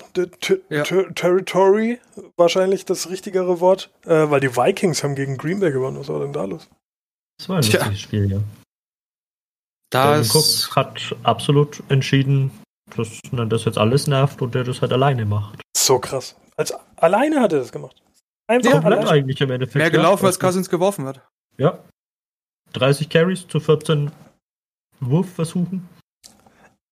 Ja. 0.70 0.84
Ter- 0.84 1.14
Territory, 1.14 2.00
wahrscheinlich 2.38 2.86
das 2.86 3.10
richtigere 3.10 3.60
Wort, 3.60 3.90
äh, 4.06 4.30
weil 4.30 4.40
die 4.40 4.56
Vikings 4.56 5.04
haben 5.04 5.16
gegen 5.16 5.38
Green 5.38 5.60
Bay 5.60 5.72
gewonnen. 5.72 6.00
Was 6.00 6.08
war 6.08 6.20
denn 6.22 6.32
da 6.34 6.46
los? 6.46 6.70
Das 7.38 7.50
war 7.50 7.58
ein 7.58 7.62
Tja. 7.64 7.80
lustiges 7.80 8.00
Spiel, 8.02 8.32
ja. 8.32 8.40
Das 9.92 10.34
Cook 10.34 10.76
hat 10.76 11.16
absolut 11.24 11.84
entschieden, 11.90 12.52
dass 12.96 13.20
ihn 13.32 13.50
das 13.50 13.66
jetzt 13.66 13.78
alles 13.78 14.08
nervt 14.08 14.42
und 14.42 14.56
der 14.56 14.64
das 14.64 14.82
halt 14.82 14.92
alleine 14.94 15.26
macht. 15.26 15.62
So 15.76 16.00
krass. 16.00 16.36
Als 16.56 16.74
alleine 16.96 17.42
hat 17.42 17.52
er 17.54 17.60
das 17.60 17.72
gemacht. 17.72 18.02
Einfach 18.48 18.70
Ja, 18.72 18.80
Komplett 18.80 19.00
alleine. 19.00 19.12
eigentlich 19.12 19.42
im 19.42 19.52
Endeffekt. 19.52 19.76
mehr 19.76 19.86
ja. 19.86 19.92
gelaufen, 19.92 20.26
als 20.26 20.36
Also, 20.38 20.48
Cousins 20.48 20.70
geworfen 20.70 21.06
hat. 21.06 21.22
Ja. 21.58 21.80
30 22.74 23.10
Carries 23.10 23.48
zu 23.48 23.60
14 23.60 24.12
Wurfversuchen. 25.00 25.88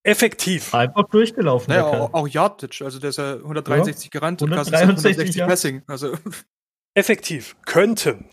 Effektiv. 0.04 0.74
Einfach 0.74 1.08
durchgelaufen. 1.08 1.68
Naja, 1.72 1.86
auch, 1.86 2.12
auch 2.14 2.28
Yardage. 2.28 2.84
Also 2.84 2.98
der 2.98 3.10
ist 3.10 3.18
ja 3.18 3.34
163 3.34 4.10
gerannt 4.10 4.42
und 4.42 4.50
Cousins 4.50 4.72
163 4.74 5.42
160 5.42 5.46
Passing. 5.46 5.82
Also 5.86 6.14
Effektiv. 6.94 7.56
Könnten 7.64 8.28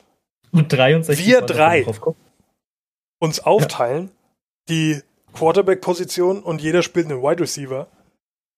Und 0.51 0.73
63 0.73 1.25
Wir 1.25 1.41
drei. 1.41 1.85
uns 3.19 3.39
aufteilen, 3.39 4.11
die 4.67 5.01
Quarterback-Position 5.33 6.41
und 6.41 6.61
jeder 6.61 6.81
spielt 6.81 7.05
einen 7.11 7.21
Wide 7.21 7.41
Receiver. 7.41 7.87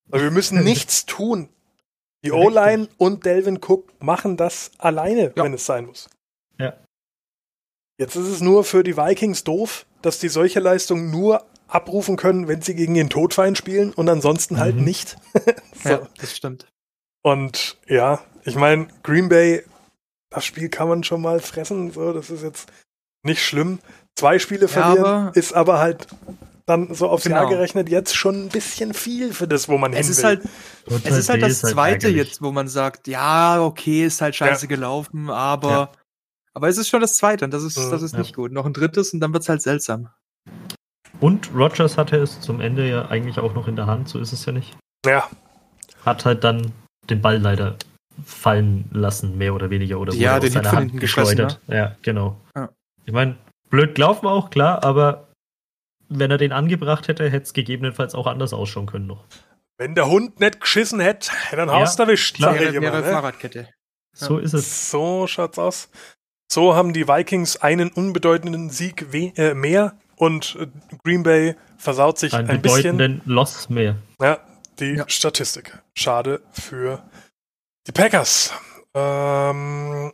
Weil 0.07 0.21
wir 0.23 0.31
müssen 0.31 0.63
nichts 0.63 1.05
tun. 1.05 1.49
Die 2.23 2.31
O-Line 2.31 2.87
und 2.97 3.25
Delvin 3.25 3.57
Cook 3.57 3.91
machen 3.99 4.37
das 4.37 4.71
alleine, 4.77 5.33
Ja. 5.35 5.43
wenn 5.43 5.53
es 5.53 5.65
sein 5.65 5.85
muss. 5.87 6.09
Ja. 8.01 8.05
Jetzt 8.05 8.15
ist 8.15 8.27
es 8.27 8.41
nur 8.41 8.63
für 8.63 8.83
die 8.83 8.97
Vikings 8.97 9.43
doof, 9.43 9.85
dass 10.01 10.19
die 10.19 10.29
solche 10.29 10.59
Leistungen 10.59 11.11
nur 11.11 11.45
abrufen 11.67 12.17
können, 12.17 12.47
wenn 12.47 12.61
sie 12.61 12.75
gegen 12.75 12.93
den 12.95 13.09
Todfeind 13.09 13.57
spielen 13.57 13.93
und 13.93 14.09
ansonsten 14.09 14.57
halt 14.59 14.75
Mhm. 14.75 14.83
nicht. 14.83 15.15
so. 15.83 15.89
Ja, 15.89 16.01
das 16.19 16.35
stimmt. 16.35 16.67
Und 17.23 17.77
ja, 17.87 18.19
ich 18.43 18.55
meine, 18.55 18.87
Green 19.03 19.29
Bay, 19.29 19.63
das 20.31 20.43
Spiel 20.45 20.69
kann 20.69 20.87
man 20.87 21.03
schon 21.03 21.21
mal 21.21 21.39
fressen, 21.39 21.91
so, 21.91 22.11
das 22.13 22.29
ist 22.29 22.43
jetzt 22.43 22.71
nicht 23.23 23.43
schlimm. 23.45 23.79
Zwei 24.17 24.39
Spiele 24.39 24.67
verlieren 24.67 25.05
aber- 25.05 25.31
ist 25.35 25.53
aber 25.53 25.79
halt 25.79 26.07
dann 26.65 26.93
so 26.93 27.07
aufs 27.09 27.25
Jahr 27.25 27.45
Genau. 27.45 27.51
gerechnet 27.57 27.89
jetzt 27.89 28.15
schon 28.15 28.45
ein 28.45 28.49
bisschen 28.49 28.93
viel 28.93 29.33
für 29.33 29.47
das, 29.47 29.67
wo 29.69 29.77
man 29.77 29.93
Es 29.93 29.99
hin 30.07 30.11
ist 30.11 30.17
will. 30.19 30.25
halt, 30.25 30.41
es 31.05 31.17
ist 31.17 31.29
halt 31.29 31.41
das 31.41 31.59
zweite 31.61 32.07
ärgerlich. 32.07 32.17
jetzt, 32.29 32.41
wo 32.41 32.51
man 32.51 32.67
sagt, 32.67 33.07
ja, 33.07 33.61
okay, 33.63 34.05
ist 34.05 34.21
halt 34.21 34.35
scheiße 34.35 34.67
gelaufen, 34.67 35.29
aber, 35.29 35.69
Ja. 35.69 35.91
Aber 36.53 36.67
es 36.69 36.77
ist 36.77 36.89
schon 36.89 37.01
das 37.01 37.15
zweite 37.17 37.45
und 37.45 37.51
das 37.51 37.63
ist, 37.63 37.77
das 37.77 38.01
ist 38.01 38.13
Ja. 38.13 38.19
nicht 38.19 38.35
gut. 38.35 38.51
Noch 38.51 38.65
ein 38.65 38.73
drittes 38.73 39.13
und 39.13 39.19
dann 39.19 39.33
wird's 39.33 39.49
halt 39.49 39.61
seltsam. 39.61 40.09
Und 41.19 41.53
Rogers 41.53 41.97
hatte 41.97 42.17
es 42.17 42.39
zum 42.41 42.61
Ende 42.61 42.89
ja 42.89 43.07
eigentlich 43.09 43.37
auch 43.39 43.53
noch 43.53 43.67
in 43.67 43.75
der 43.75 43.85
Hand, 43.85 44.09
so 44.09 44.19
ist 44.19 44.31
es 44.33 44.45
ja 44.45 44.51
nicht. 44.53 44.75
ja, 45.05 45.29
Hat 46.05 46.25
halt 46.25 46.43
dann 46.43 46.71
den 47.09 47.21
Ball 47.21 47.37
leider 47.37 47.75
fallen 48.25 48.89
lassen, 48.91 49.37
mehr 49.37 49.53
oder 49.53 49.69
weniger, 49.69 49.99
oder 49.99 50.13
Ja, 50.13 50.35
wurde 50.35 50.49
den 50.49 50.57
aus 50.59 50.63
seiner 50.65 50.77
Hand 50.77 50.99
gefressen, 50.99 51.37
geschleudert. 51.37 51.59
Ja, 51.67 51.95
genau. 52.01 52.39
Ja. 52.55 52.69
Ich 53.05 53.13
meine, 53.13 53.37
blöd 53.69 53.95
gelaufen 53.95 54.27
auch, 54.27 54.49
klar, 54.49 54.83
aber 54.83 55.27
wenn 56.09 56.29
er 56.31 56.37
den 56.37 56.51
angebracht 56.51 57.07
hätte, 57.07 57.29
hätte 57.29 57.43
es 57.45 57.53
gegebenenfalls 57.53 58.15
auch 58.15 58.27
anders 58.27 58.53
ausschauen 58.53 58.85
können 58.85 59.07
noch. 59.07 59.23
wenn 59.77 59.95
der 59.95 60.07
Hund 60.07 60.39
nicht 60.39 60.59
geschissen 60.61 60.99
hätte, 60.99 61.31
hätte 61.31 61.55
er 61.57 61.61
einen 61.63 61.71
Haus 61.71 61.97
erwischt, 61.97 62.35
klar. 62.35 62.53
Wäre, 62.55 62.79
wäre 62.81 62.97
ne? 63.01 63.03
Fahrradkette. 63.11 63.69
So 64.15 64.37
ist 64.37 64.53
es. 64.53 64.91
So 64.91 65.25
schaut's 65.25 65.57
aus. 65.57 65.89
So 66.51 66.75
haben 66.75 66.91
die 66.91 67.07
Vikings 67.07 67.55
einen 67.57 67.89
unbedeutenden 67.91 68.69
Sieg 68.69 69.13
we 69.13 69.31
äh, 69.37 69.53
mehr 69.53 69.93
und 70.17 70.57
äh, 70.59 70.67
Green 71.01 71.23
Bay 71.23 71.55
versaut 71.77 72.19
sich 72.19 72.33
Einen 72.33 72.49
ein 72.49 72.61
bisschen 72.61 72.97
bedeutenden 72.97 73.21
Loss 73.33 73.69
mehr. 73.69 73.95
ja, 74.21 74.37
die 74.77 74.95
Ja. 74.95 75.05
Statistik. 75.07 75.81
Schade 75.95 76.41
für 76.51 77.01
die 77.87 77.93
Packers. 77.93 78.51
Ähm, 78.93 80.11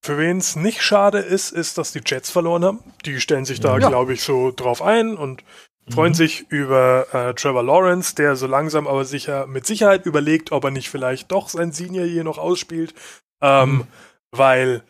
für 0.00 0.16
wen 0.16 0.38
es 0.38 0.54
nicht 0.54 0.80
schade 0.80 1.18
ist, 1.18 1.50
ist, 1.50 1.76
dass 1.76 1.90
die 1.90 2.02
Jets 2.06 2.30
verloren 2.30 2.64
haben. 2.64 2.78
Die 3.04 3.20
stellen 3.20 3.44
sich 3.44 3.58
da, 3.58 3.76
Ja. 3.78 3.88
glaube 3.88 4.12
ich, 4.12 4.22
so 4.22 4.52
drauf 4.54 4.80
ein 4.80 5.16
und 5.16 5.42
freuen 5.90 6.12
Mhm. 6.12 6.14
sich 6.16 6.46
über 6.50 7.06
äh, 7.12 7.34
Trevor 7.34 7.64
Lawrence, 7.64 8.14
der 8.14 8.36
so 8.36 8.46
langsam 8.46 8.86
aber 8.86 9.04
sicher 9.04 9.48
mit 9.48 9.66
Sicherheit 9.66 10.06
überlegt, 10.06 10.52
ob 10.52 10.62
er 10.62 10.70
nicht 10.70 10.88
vielleicht 10.88 11.32
doch 11.32 11.48
sein 11.48 11.72
Senior 11.72 12.06
hier 12.06 12.22
noch 12.22 12.38
ausspielt. 12.38 12.94
Ähm, 13.42 13.70
Mhm. 13.78 13.86
Weil 14.30 14.82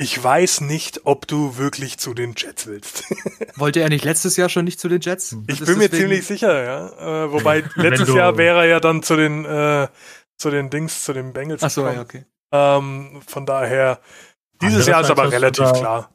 ich 0.00 0.22
weiß 0.22 0.62
nicht, 0.62 1.02
ob 1.04 1.26
du 1.26 1.58
wirklich 1.58 1.98
zu 1.98 2.14
den 2.14 2.34
Jets 2.36 2.66
willst. 2.66 3.04
Wollte 3.56 3.80
er 3.80 3.88
nicht 3.90 4.04
letztes 4.04 4.36
Jahr 4.36 4.48
schon 4.48 4.64
nicht 4.64 4.80
zu 4.80 4.88
den 4.88 5.00
Jets? 5.00 5.32
Ich 5.46 5.60
Und 5.60 5.66
bin 5.66 5.78
mir 5.78 5.88
deswegen- 5.88 5.96
ziemlich 6.08 6.26
sicher, 6.26 6.64
ja. 6.64 7.24
Äh, 7.24 7.32
wobei 7.32 7.62
letztes 7.76 8.08
du- 8.08 8.16
Jahr 8.16 8.36
wäre 8.38 8.60
er 8.60 8.66
ja 8.66 8.80
dann 8.80 9.02
zu 9.02 9.16
den 9.16 9.44
äh, 9.44 9.88
zu 10.38 10.50
den 10.50 10.70
Dings, 10.70 11.04
zu 11.04 11.12
den 11.12 11.32
Bengals. 11.34 11.62
Ach 11.62 11.68
so, 11.70 11.86
ja, 11.86 12.00
okay. 12.00 12.24
ähm, 12.52 13.20
von 13.26 13.44
daher, 13.44 14.00
dieses 14.62 14.86
Jahr 14.86 15.02
ist 15.02 15.10
aber 15.10 15.30
relativ 15.30 15.70
klar. 15.72 16.10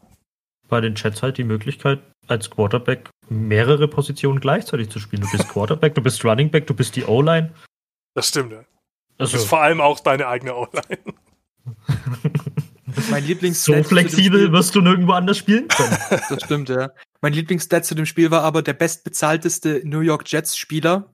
Bei 0.67 0.81
den 0.81 0.95
Jets 0.95 1.21
halt 1.21 1.37
die 1.37 1.43
Möglichkeit, 1.43 1.99
als 2.27 2.49
Quarterback 2.49 3.09
mehrere 3.29 3.87
Positionen 3.87 4.39
gleichzeitig 4.39 4.89
zu 4.89 4.99
spielen. 4.99 5.21
Du 5.21 5.29
bist 5.31 5.47
Quarterback, 5.53 5.93
du 5.93 6.01
bist 6.01 6.25
Running 6.25 6.49
Back, 6.49 6.65
du 6.65 6.73
bist 6.73 6.95
die 6.95 7.03
O-Line. 7.05 7.53
Das 8.15 8.29
stimmt, 8.29 8.51
ja. 8.51 8.65
Das 9.19 9.31
Also, 9.31 9.43
ist 9.43 9.49
vor 9.49 9.61
allem 9.61 9.79
auch 9.79 9.99
deine 9.99 10.27
eigene 10.27 10.55
Online. 10.55 10.97
Mein 13.09 13.25
Lieblings 13.25 13.63
so 13.63 13.83
flexibel 13.83 14.51
wirst 14.51 14.75
du 14.75 14.81
nirgendwo 14.81 15.13
anders 15.13 15.37
spielen 15.37 15.67
können. 15.67 15.97
Das 16.29 16.43
stimmt, 16.43 16.69
ja. 16.69 16.91
Mein 17.21 17.33
Lieblingsstat 17.33 17.85
zu 17.85 17.95
dem 17.95 18.05
Spiel 18.05 18.31
war 18.31 18.43
aber 18.43 18.61
der 18.61 18.73
bestbezahlteste 18.73 19.81
New 19.83 20.01
York 20.01 20.23
Jets 20.31 20.57
Spieler 20.57 21.11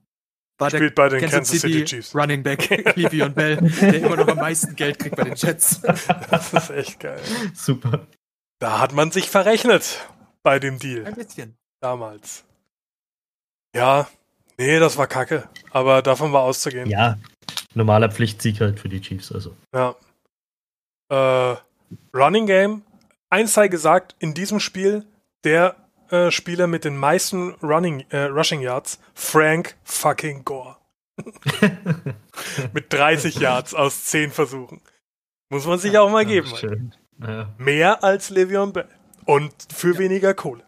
war 0.57 0.69
der 0.69 0.77
Spielt 0.77 0.95
bei 0.95 1.09
den 1.09 1.19
Kansas, 1.21 1.37
Kansas 1.37 1.61
City, 1.61 1.73
City 1.73 1.85
Chiefs. 1.85 2.15
Running 2.15 2.43
Back 2.43 2.61
Le'Veon 2.95 3.29
Bell, 3.29 3.57
der 3.57 3.95
immer 3.95 4.15
noch 4.15 4.27
am 4.27 4.37
meisten 4.37 4.75
Geld 4.75 4.99
kriegt 4.99 5.15
bei 5.15 5.23
den 5.23 5.35
Jets. 5.35 5.81
Das 6.29 6.53
ist 6.53 6.69
echt 6.69 6.99
geil. 6.99 7.19
Super. 7.55 8.05
Da 8.59 8.79
hat 8.79 8.93
man 8.93 9.11
sich 9.11 9.29
verrechnet 9.29 10.07
bei 10.43 10.59
dem 10.59 10.77
Deal 10.77 11.05
Ein 11.05 11.15
bisschen. 11.15 11.55
damals. 11.79 12.43
Ja, 13.75 14.07
nee, 14.59 14.77
das 14.79 14.97
war 14.97 15.07
kacke. 15.07 15.49
Aber 15.71 16.01
davon 16.01 16.31
war 16.31 16.41
auszugehen. 16.41 16.87
Ja, 16.87 17.17
normaler 17.73 18.11
Pflichtsieg 18.11 18.59
halt 18.61 18.79
für 18.79 18.89
die 18.89 19.01
Chiefs. 19.01 19.31
Also. 19.31 19.55
Ja. 19.73 19.95
Äh, 21.09 21.55
Running 22.15 22.45
Game. 22.45 22.84
Eins 23.30 23.54
sei 23.54 23.67
gesagt, 23.67 24.15
in 24.19 24.34
diesem 24.34 24.60
Spiel 24.60 25.06
der 25.43 25.75
äh, 26.10 26.32
Spieler 26.32 26.67
mit 26.67 26.84
den 26.84 26.97
meisten 26.97 27.51
Running, 27.63 28.06
äh, 28.10 28.23
Rushing 28.23 28.62
Yards, 28.62 28.99
Frank 29.13 29.75
fucking 29.84 30.43
Gore. 30.43 30.77
mit 32.73 32.91
30 32.91 33.36
Yards 33.36 33.73
aus 33.73 34.06
10 34.06 34.32
Versuchen. 34.32 34.82
Muss 35.49 35.65
man 35.65 35.80
sich 35.80 35.97
auch 35.97 36.10
mal 36.10 36.25
geben. 36.25 36.91
Ja. 37.19 37.54
Mehr 37.58 38.04
als 38.04 38.32
Le'Veon 38.32 38.71
Bell. 38.71 38.88
Und 39.25 39.54
für 39.73 39.97
weniger 39.97 40.34
Kohle. 40.34 40.63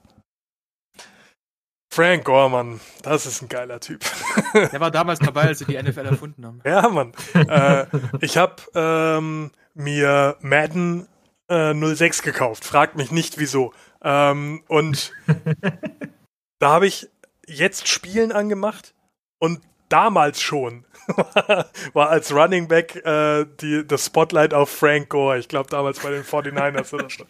Frank 1.93 2.25
Gore, 2.25 2.49
Mann, 2.49 2.79
das 3.03 3.25
ist 3.25 3.41
ein 3.41 3.49
geiler 3.49 3.79
Typ. 3.79 4.03
Der 4.53 4.79
war 4.79 4.89
damals 4.89 5.19
dabei, 5.19 5.43
als 5.43 5.59
sie 5.59 5.65
die 5.65 5.81
NFL 5.81 6.05
erfunden 6.05 6.45
haben. 6.45 6.59
Ja, 6.65 6.89
Mann. 6.89 7.13
äh, 7.35 7.85
ich 8.19 8.37
habe 8.37 8.55
ähm, 8.73 9.51
mir 9.75 10.37
Madden 10.41 11.07
äh, 11.47 11.73
06 11.73 12.21
gekauft. 12.21 12.65
Fragt 12.65 12.95
mich 12.95 13.11
nicht 13.11 13.37
wieso. 13.37 13.73
Ähm, 14.03 14.63
und 14.67 15.11
da 16.59 16.69
habe 16.69 16.87
ich 16.87 17.09
jetzt 17.47 17.87
Spielen 17.87 18.31
angemacht 18.31 18.93
und 19.39 19.61
damals 19.89 20.41
schon 20.41 20.85
war 21.93 22.09
als 22.09 22.33
Running 22.33 22.67
Back 22.67 22.95
äh, 23.05 23.45
die, 23.61 23.85
das 23.85 24.05
Spotlight 24.05 24.53
auf 24.53 24.69
Frank 24.69 25.09
Gore. 25.09 25.37
Ich 25.37 25.47
glaube 25.47 25.69
damals 25.69 25.99
bei 25.99 26.09
den 26.09 26.23
49ers 26.23 26.93
oder 26.93 27.09
so. 27.09 27.25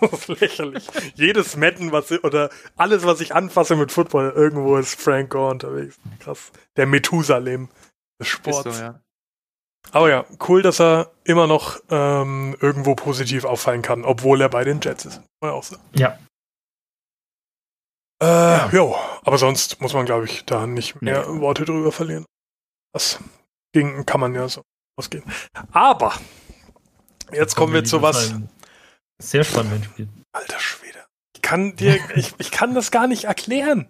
Das 0.00 0.12
ist 0.28 0.40
lächerlich. 0.40 0.86
Jedes 1.14 1.56
Madden, 1.56 1.92
was 1.92 2.10
oder 2.24 2.50
alles, 2.76 3.04
was 3.04 3.20
ich 3.20 3.34
anfasse 3.34 3.76
mit 3.76 3.92
Football, 3.92 4.32
irgendwo 4.34 4.76
ist 4.76 5.00
Frank 5.00 5.30
Gore 5.30 5.50
unterwegs. 5.50 5.98
Krass. 6.18 6.50
Der 6.76 6.86
Methusalem 6.86 7.68
des 8.18 8.28
Ist 8.28 8.32
Sports. 8.32 8.76
so, 8.76 8.82
ja. 8.82 9.00
Aber 9.92 10.10
ja, 10.10 10.24
cool, 10.48 10.62
dass 10.62 10.80
er 10.80 11.10
immer 11.24 11.46
noch 11.46 11.80
ähm, 11.90 12.56
irgendwo 12.60 12.94
positiv 12.94 13.44
auffallen 13.44 13.82
kann, 13.82 14.04
obwohl 14.04 14.40
er 14.40 14.48
bei 14.48 14.64
den 14.64 14.80
Jets 14.80 15.06
ist. 15.06 15.22
Man 15.40 15.50
auch 15.52 15.62
sagen. 15.62 15.82
ja, 15.94 16.18
Äh, 18.22 18.68
jo, 18.74 18.96
aber 19.22 19.38
sonst 19.38 19.80
muss 19.80 19.94
man, 19.94 20.04
glaube 20.04 20.24
ich, 20.26 20.44
da 20.44 20.66
nicht 20.66 21.00
mehr 21.00 21.26
Nee. 21.28 21.40
Worte 21.40 21.64
drüber 21.64 21.92
verlieren. 21.92 22.24
Das 22.92 23.18
ging, 23.72 24.04
kann 24.06 24.20
man 24.20 24.34
ja 24.34 24.48
so 24.48 24.62
ausgehen. 24.98 25.24
Aber 25.70 26.12
jetzt 27.32 27.54
kommen 27.54 27.72
wir 27.72 27.84
zu 27.84 28.02
was. 28.02 28.34
Sehr 29.20 29.44
spannenden 29.44 29.84
Spiel. 29.84 30.08
Alter 30.32 30.58
Schwede. 30.60 30.98
Ich 31.34 31.42
kann 31.42 31.76
dir, 31.76 31.98
ich, 32.16 32.34
ich 32.38 32.50
kann 32.50 32.74
das 32.74 32.90
gar 32.90 33.06
nicht 33.06 33.24
erklären. 33.24 33.88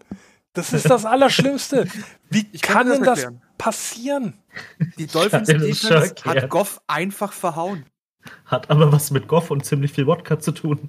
Das 0.54 0.72
ist 0.72 0.90
das 0.90 1.04
Allerschlimmste. 1.04 1.86
Wie 2.30 2.48
Ich 2.52 2.62
kann 2.62 2.86
dir 2.86 2.94
denn 2.94 3.04
das 3.04 3.20
erklären. 3.20 3.42
passieren? 3.58 4.42
Die 4.98 5.06
Dolphins 5.12 5.48
Defense 5.48 6.14
hat 6.24 6.48
Goff 6.50 6.80
einfach 6.86 7.32
verhauen. 7.32 7.86
Hat 8.44 8.70
aber 8.70 8.92
was 8.92 9.10
mit 9.10 9.28
Goff 9.28 9.50
und 9.50 9.64
ziemlich 9.64 9.92
viel 9.92 10.06
Wodka 10.06 10.38
zu 10.38 10.52
tun. 10.52 10.88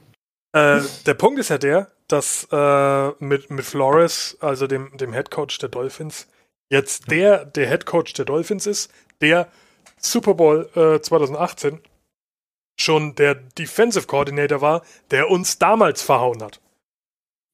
Äh, 0.51 0.81
der 1.05 1.13
Punkt 1.13 1.39
ist 1.39 1.49
ja 1.49 1.57
der, 1.57 1.91
dass 2.07 2.47
äh, 2.51 3.09
mit, 3.19 3.51
mit 3.51 3.65
Flores, 3.65 4.37
also 4.41 4.67
dem, 4.67 4.95
dem 4.97 5.13
Head 5.13 5.29
Coach 5.29 5.57
der 5.59 5.69
Dolphins, 5.69 6.27
jetzt 6.69 7.09
der, 7.11 7.45
der 7.45 7.67
Head 7.69 7.85
Coach 7.85 8.13
der 8.13 8.25
Dolphins 8.25 8.65
ist, 8.65 8.91
der 9.21 9.47
Super 9.97 10.33
Bowl 10.33 10.69
äh, 10.75 11.01
2018 11.01 11.79
schon 12.79 13.13
der 13.15 13.35
Defensive 13.35 14.07
Coordinator 14.07 14.61
war, 14.61 14.83
der 15.11 15.29
uns 15.29 15.59
damals 15.59 16.01
verhauen 16.01 16.41
hat. 16.41 16.59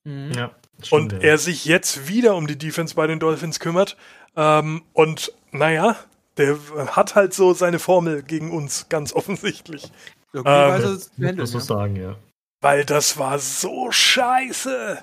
Mhm. 0.03 0.31
Ja, 0.33 0.51
Und 0.91 1.11
stimmt, 1.11 1.23
ja. 1.23 1.29
er 1.29 1.37
sich 1.37 1.65
jetzt 1.65 2.07
wieder 2.07 2.35
um 2.35 2.47
die 2.47 2.57
Defense 2.57 2.95
bei 2.95 3.07
den 3.07 3.19
Dolphins 3.19 3.59
kümmert. 3.59 3.97
Ähm, 4.35 4.83
und 4.93 5.33
naja, 5.57 5.95
der 6.37 6.57
hat 6.95 7.15
halt 7.15 7.33
so 7.33 7.53
seine 7.53 7.79
Formel 7.79 8.23
gegen 8.23 8.51
uns, 8.51 8.87
ganz 8.89 9.13
offensichtlich. 9.13 9.91
Irgendwie 10.33 10.51
Ähm, 10.51 10.93
es 10.93 11.11
zu 11.15 11.21
muss 11.41 11.53
man 11.53 11.61
sagen, 11.63 11.95
ja. 11.95 12.15
Weil 12.61 12.83
das 12.85 13.17
war 13.17 13.39
so 13.39 13.91
scheiße. 13.91 15.01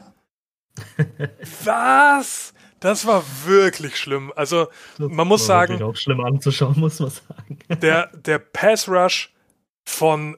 Was? 1.64 2.54
Das 2.80 3.06
war 3.06 3.22
wirklich 3.44 3.96
schlimm. 3.96 4.32
Also, 4.34 4.66
Das 4.98 5.08
Man 5.08 5.28
muss 5.28 5.46
sagen- 5.46 5.80
auch 5.82 5.94
schlimm 5.96 6.20
anzuschauen, 6.20 6.78
muss 6.80 6.98
man 7.00 7.10
sagen. 7.10 7.58
der, 7.80 8.08
der 8.16 8.38
Pass 8.38 8.88
Rush 8.88 9.32
von 9.88 10.36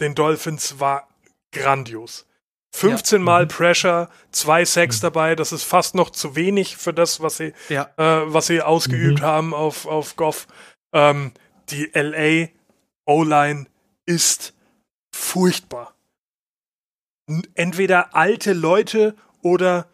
den 0.00 0.14
Dolphins 0.14 0.78
war 0.78 1.08
grandios. 1.52 2.26
15 2.72 3.22
Mal 3.22 3.44
Mhm. 3.44 3.48
Pressure, 3.48 4.08
zwei 4.30 4.64
Sacks 4.64 4.98
Mhm. 4.98 5.02
dabei, 5.02 5.34
das 5.34 5.52
ist 5.52 5.64
fast 5.64 5.94
noch 5.94 6.10
zu 6.10 6.36
wenig 6.36 6.76
für 6.76 6.94
das, 6.94 7.20
was 7.20 7.36
sie, 7.36 7.52
Ja. 7.68 7.90
äh, 7.96 8.32
was 8.32 8.46
sie 8.46 8.62
ausgeübt 8.62 9.20
Mhm. 9.20 9.24
haben 9.24 9.54
auf, 9.54 9.86
auf 9.86 10.16
Goff. 10.16 10.46
Ähm, 10.92 11.32
die 11.70 11.90
LA 11.94 12.48
O-Line 13.06 13.66
ist 14.06 14.54
furchtbar. 15.14 15.94
Entweder 17.54 18.14
alte 18.14 18.52
Leute 18.52 19.14
oder 19.42 19.88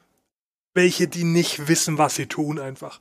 welche, 0.75 1.09
die 1.09 1.25
nicht 1.25 1.69
wissen, 1.69 1.99
was 1.99 2.15
sie 2.15 2.27
tun, 2.27 2.59
einfach. 2.59 3.01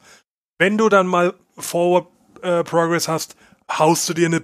Wenn 0.58 0.78
du 0.78 0.90
dann 0.90 1.08
mal 1.08 1.34
Forward 1.58 2.08
äh, 2.42 2.64
Progress 2.64 3.08
hast, 3.08 3.36
haust 3.72 4.08
du 4.10 4.14
dir 4.14 4.28
eine 4.28 4.44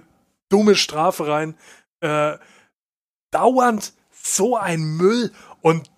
dumme 0.50 0.76
Strafe 0.76 1.26
rein. 1.28 1.56
Äh, 2.00 2.38
dauernd 3.32 3.92
so 4.22 4.56
ein 4.56 4.82
Müll 4.82 5.32
und 5.60 5.90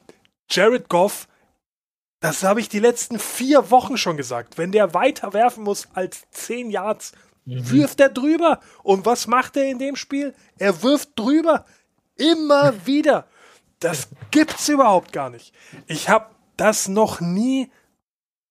Jared 0.51 0.89
Goff, 0.89 1.29
das 2.21 2.43
habe 2.43 2.61
ich 2.61 2.69
die 2.69 2.79
letzten 2.79 3.19
vier 3.19 3.71
Wochen 3.71 3.99
schon 3.99 4.17
gesagt. 4.17 4.57
Wenn 4.57 4.73
der 4.73 4.95
weiter 4.95 5.33
werfen 5.35 5.63
muss 5.63 5.89
als 5.93 6.23
10 6.31 6.71
Yards, 6.71 7.13
wirft 7.45 8.01
er 8.01 8.09
drüber. 8.09 8.61
Und 8.83 9.05
was 9.05 9.27
macht 9.27 9.57
er 9.57 9.71
in 9.71 9.79
dem 9.79 9.97
Spiel? 9.97 10.35
Er 10.59 10.83
wirft 10.83 11.11
drüber. 11.17 11.67
Immer 12.17 12.87
wieder. 12.87 13.27
Das 13.81 14.09
gibt's 14.31 14.69
überhaupt 14.69 15.13
gar 15.13 15.29
nicht. 15.29 15.53
Ich 15.87 16.09
habe 16.09 16.31
das 16.57 16.89
noch 16.89 17.21
nie. 17.21 17.71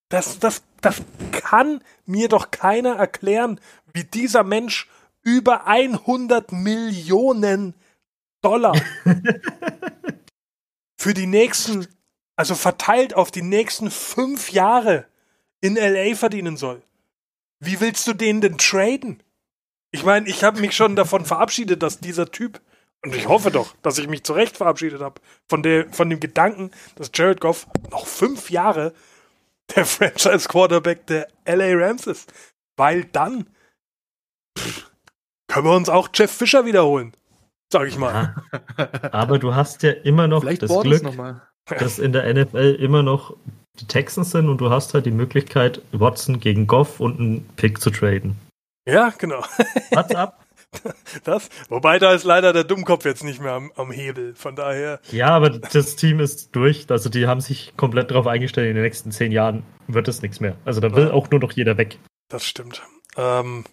Das, 0.10 0.38
das, 0.38 0.62
das 0.82 1.02
kann 1.32 1.82
mir 2.06 2.30
doch 2.30 2.52
keiner 2.52 2.96
erklären, 2.98 3.60
wie 3.94 4.04
dieser 4.04 4.44
Mensch 4.44 4.88
über 5.24 5.66
100 5.66 6.52
Millionen 6.52 7.74
Dollar 8.44 8.80
für 11.00 11.14
die 11.14 11.28
nächsten, 11.28 11.88
also 12.36 12.56
verteilt 12.56 13.14
auf 13.14 13.32
die 13.32 13.42
nächsten 13.42 13.90
fünf 13.90 14.52
Jahre 14.52 15.08
in 15.62 15.76
LA 15.76 16.16
verdienen 16.16 16.58
soll. 16.58 16.84
Wie 17.60 17.80
willst 17.80 18.06
du 18.08 18.14
den 18.14 18.42
denn 18.42 18.58
traden? 18.58 19.24
Ich 19.92 20.04
meine, 20.04 20.28
ich 20.28 20.44
habe 20.44 20.60
mich 20.60 20.76
schon 20.76 20.96
davon 20.96 21.24
verabschiedet, 21.24 21.82
dass 21.82 22.00
dieser 22.00 22.32
Typ, 22.32 22.62
und 23.04 23.16
ich 23.16 23.28
hoffe 23.28 23.52
doch, 23.52 23.76
dass 23.82 23.98
ich 23.98 24.08
mich 24.08 24.24
zurecht 24.24 24.58
verabschiedet 24.58 25.02
habe, 25.02 25.22
von, 25.48 25.64
der, 25.64 25.90
von 25.94 26.10
dem 26.10 26.20
Gedanken, 26.20 26.72
dass 26.96 27.12
Jared 27.14 27.40
Goff 27.40 27.68
noch 27.92 28.08
fünf 28.08 28.50
Jahre 28.50 28.94
der 29.76 29.86
Franchise-Quarterback 29.86 31.08
der 31.08 31.28
LA 31.46 31.86
Rams 31.86 32.08
ist. 32.08 32.34
Weil 32.76 33.06
dann 33.06 33.48
pff, 34.58 34.92
können 35.48 35.68
wir 35.68 35.76
uns 35.76 35.90
auch 35.90 36.10
Jeff 36.14 36.32
Fisher 36.32 36.66
wiederholen, 36.66 37.16
sag 37.72 37.88
ich 37.88 37.98
mal. 37.98 38.36
Ja. 38.78 38.90
Aber 39.12 39.40
du 39.40 39.56
hast 39.56 39.84
ja 39.84 39.92
immer 39.92 40.28
noch 40.28 40.42
Vielleicht 40.42 40.64
das 40.64 40.70
Bortles 40.70 41.02
Glück, 41.02 41.12
nochmal. 41.12 41.42
dass 41.70 42.00
in 42.00 42.12
der 42.14 42.32
NFL 42.34 42.78
immer 42.80 43.04
noch 43.04 43.36
die 43.80 43.86
Texans 43.88 44.32
sind 44.32 44.50
und 44.50 44.60
du 44.60 44.70
hast 44.70 44.94
halt 44.94 45.06
die 45.06 45.12
Möglichkeit, 45.12 45.82
Watson 45.92 46.40
gegen 46.40 46.68
Goff 46.68 47.00
und 47.00 47.20
einen 47.20 47.48
Pick 47.56 47.82
zu 47.82 47.90
traden. 47.90 48.36
Ja, 48.88 49.10
genau. 49.18 49.40
What's 49.92 50.14
up? 50.14 50.40
Das, 51.24 51.50
wobei 51.70 52.00
da 52.00 52.14
ist 52.14 52.24
leider 52.24 52.52
der 52.52 52.64
Dummkopf 52.64 53.06
jetzt 53.06 53.24
nicht 53.24 53.40
mehr 53.40 53.54
am, 53.54 53.72
am 53.76 53.92
Hebel. 53.92 54.34
Von 54.36 54.56
daher, 54.56 55.00
Ja, 55.12 55.28
aber 55.30 55.52
das 55.52 55.96
Team 55.96 56.20
ist 56.20 56.56
durch. 56.56 56.88
Also 56.90 57.10
die 57.10 57.28
haben 57.28 57.42
sich 57.42 57.74
komplett 57.78 58.10
darauf 58.12 58.26
eingestellt, 58.28 58.70
in 58.70 58.76
den 58.76 58.84
nächsten 58.84 59.12
zehn 59.12 59.32
Jahren 59.32 59.64
wird 59.88 60.08
es 60.08 60.22
nichts 60.24 60.40
mehr. 60.40 60.56
Also 60.66 60.82
da 60.82 60.96
will 60.96 61.08
Ja. 61.08 61.14
auch 61.14 61.30
nur 61.30 61.40
noch 61.40 61.52
jeder 61.52 61.78
weg. 61.78 62.00
das 62.30 62.46
stimmt. 62.46 62.82
Ähm, 63.18 63.64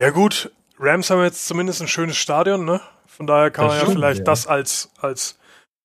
ja 0.00 0.08
gut, 0.10 0.50
Rams 0.78 1.10
haben 1.10 1.22
jetzt 1.22 1.46
zumindest 1.46 1.80
ein 1.82 1.88
schönes 1.88 2.16
Stadion, 2.16 2.64
ne? 2.64 2.80
Von 3.06 3.26
daher 3.26 3.50
kann 3.50 3.64
Das 3.66 3.72
man 3.72 3.76
ja 3.78 3.84
stimmt, 3.84 3.98
vielleicht 3.98 4.18
ja. 4.20 4.24
das 4.24 4.46
als, 4.46 4.90
als 5.00 5.38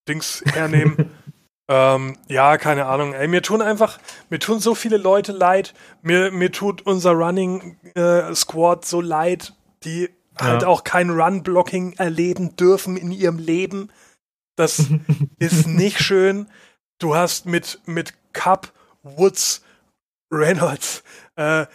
Dings 0.07 0.43
hernehmen. 0.53 1.09
ähm, 1.67 2.17
ja, 2.27 2.57
keine 2.57 2.85
Ahnung. 2.85 3.13
Ey, 3.13 3.27
mir 3.27 3.41
tun 3.41 3.61
einfach, 3.61 3.99
mir 4.29 4.39
tun 4.39 4.59
so 4.59 4.75
viele 4.75 4.97
Leute 4.97 5.31
leid. 5.31 5.73
Mir, 6.01 6.31
mir 6.31 6.51
tut 6.51 6.83
unser 6.85 7.11
Running 7.13 7.77
äh, 7.95 8.33
Squad 8.35 8.85
so 8.85 9.01
leid, 9.01 9.53
die 9.83 10.09
halt 10.39 10.61
Ja. 10.63 10.67
auch 10.67 10.83
kein 10.83 11.09
Run-Blocking 11.09 11.93
erleben 11.93 12.55
dürfen 12.55 12.97
in 12.97 13.11
ihrem 13.11 13.39
Leben. 13.39 13.89
Das 14.55 14.85
ist 15.39 15.67
nicht 15.67 15.99
schön. 16.01 16.47
Du 16.99 17.15
hast 17.15 17.45
mit, 17.47 17.79
mit 17.85 18.13
Cup, 18.33 18.71
Woods, 19.01 19.63
Reynolds, 20.31 21.03
äh, 21.35 21.65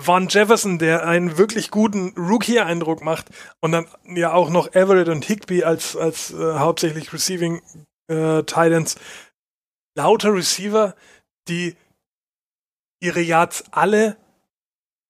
Von 0.00 0.28
Jefferson, 0.28 0.78
der 0.78 1.06
einen 1.06 1.38
wirklich 1.38 1.70
guten 1.70 2.14
Rookie-Eindruck 2.16 3.02
macht 3.02 3.28
und 3.60 3.72
dann 3.72 3.86
ja 4.04 4.32
auch 4.32 4.50
noch 4.50 4.74
Everett 4.74 5.08
und 5.08 5.24
Higby 5.24 5.64
als, 5.64 5.96
als 5.96 6.32
äh, 6.32 6.58
hauptsächlich 6.58 7.12
Receiving 7.12 7.62
äh, 8.08 8.42
Titans. 8.42 8.96
Lauter 9.96 10.34
Receiver, 10.34 10.94
die 11.48 11.76
ihre 13.00 13.20
Yards 13.20 13.64
alle 13.70 14.16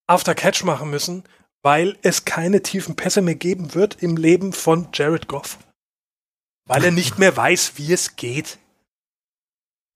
after 0.07 0.35
Catch 0.35 0.63
machen 0.63 0.89
müssen, 0.89 1.23
weil 1.61 1.97
es 2.01 2.25
keine 2.25 2.63
tiefen 2.63 2.95
Pässe 2.95 3.21
mehr 3.21 3.35
geben 3.35 3.73
wird 3.73 4.01
im 4.01 4.15
Leben 4.15 4.53
von 4.53 4.87
Jared 4.93 5.27
Goff. 5.27 5.57
Weil 6.65 6.85
er 6.85 6.91
nicht 6.91 7.17
mehr 7.17 7.35
weiß, 7.35 7.73
wie 7.77 7.93
es 7.93 8.15
geht. 8.15 8.59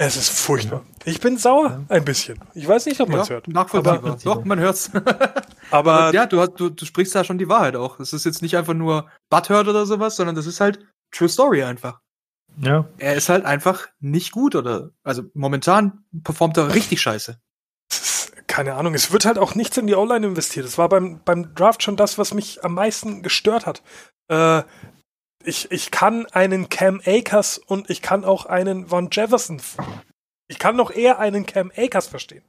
Es 0.03 0.17
ist 0.17 0.29
furchtbar. 0.31 0.83
Ich 1.05 1.19
bin 1.19 1.37
sauer, 1.37 1.85
ein 1.87 2.03
bisschen. 2.03 2.39
Ich 2.55 2.67
weiß 2.67 2.87
nicht, 2.87 2.99
ob 3.01 3.09
man 3.09 3.19
es 3.19 3.27
Ja, 3.29 3.35
hört. 3.35 3.47
nachvollziehbar. 3.47 3.97
Aber- 3.99 4.17
Doch, 4.23 4.43
man 4.45 4.59
hört's. 4.59 4.89
Aber 5.71 6.11
ja, 6.11 6.25
du, 6.25 6.39
hast- 6.41 6.53
du, 6.59 6.69
du 6.69 6.85
sprichst 6.85 7.13
da 7.13 7.23
schon 7.23 7.37
die 7.37 7.47
Wahrheit 7.47 7.75
auch. 7.75 7.99
Es 7.99 8.11
ist 8.11 8.25
jetzt 8.25 8.41
nicht 8.41 8.57
einfach 8.57 8.73
nur 8.73 9.07
Butthurt 9.29 9.67
oder 9.67 9.85
sowas, 9.85 10.15
sondern 10.15 10.35
das 10.35 10.47
ist 10.47 10.59
halt 10.59 10.79
True 11.11 11.29
Story 11.29 11.63
einfach. 11.63 11.99
Ja. 12.57 12.87
Er 12.97 13.13
ist 13.15 13.29
halt 13.29 13.45
einfach 13.45 13.87
nicht 13.99 14.31
gut 14.31 14.55
oder, 14.55 14.89
also 15.03 15.21
momentan 15.35 16.03
performt 16.23 16.57
er 16.57 16.73
richtig 16.73 16.99
scheiße. 17.01 17.39
keine 18.47 18.73
Ahnung, 18.73 18.93
es 18.95 19.11
wird 19.11 19.25
halt 19.25 19.37
auch 19.37 19.53
nichts 19.55 19.77
in 19.77 19.85
die 19.87 19.93
O-Line 19.95 20.25
investiert. 20.27 20.65
Das 20.65 20.77
war 20.79 20.89
beim, 20.89 21.21
beim 21.23 21.53
Draft 21.53 21.83
schon 21.83 21.95
das, 21.95 22.17
was 22.17 22.33
mich 22.33 22.63
am 22.65 22.73
meisten 22.73 23.21
gestört 23.21 23.65
hat. 23.67 23.81
Äh, 24.29 24.63
ich, 25.45 25.71
ich 25.71 25.91
kann 25.91 26.25
einen 26.27 26.69
Cam 26.69 27.01
Akers 27.05 27.57
und 27.57 27.89
ich 27.89 28.01
kann 28.01 28.23
auch 28.25 28.45
einen 28.45 28.87
Von 28.87 29.09
Jefferson. 29.11 29.61
Ich 30.47 30.59
kann 30.59 30.75
noch 30.75 30.91
eher 30.91 31.19
einen 31.19 31.45
Cam 31.45 31.71
Akers 31.75 32.07
verstehen. 32.07 32.43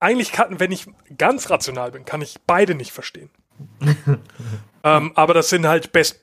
Eigentlich 0.00 0.32
kann, 0.32 0.60
wenn 0.60 0.70
ich 0.72 0.86
ganz 1.16 1.50
rational 1.50 1.90
bin, 1.90 2.04
kann 2.04 2.22
ich 2.22 2.36
beide 2.46 2.74
nicht 2.74 2.92
verstehen. 2.92 3.30
ähm, 4.84 5.12
aber 5.16 5.34
das 5.34 5.48
sind 5.48 5.66
halt 5.66 5.90
best, 5.92 6.20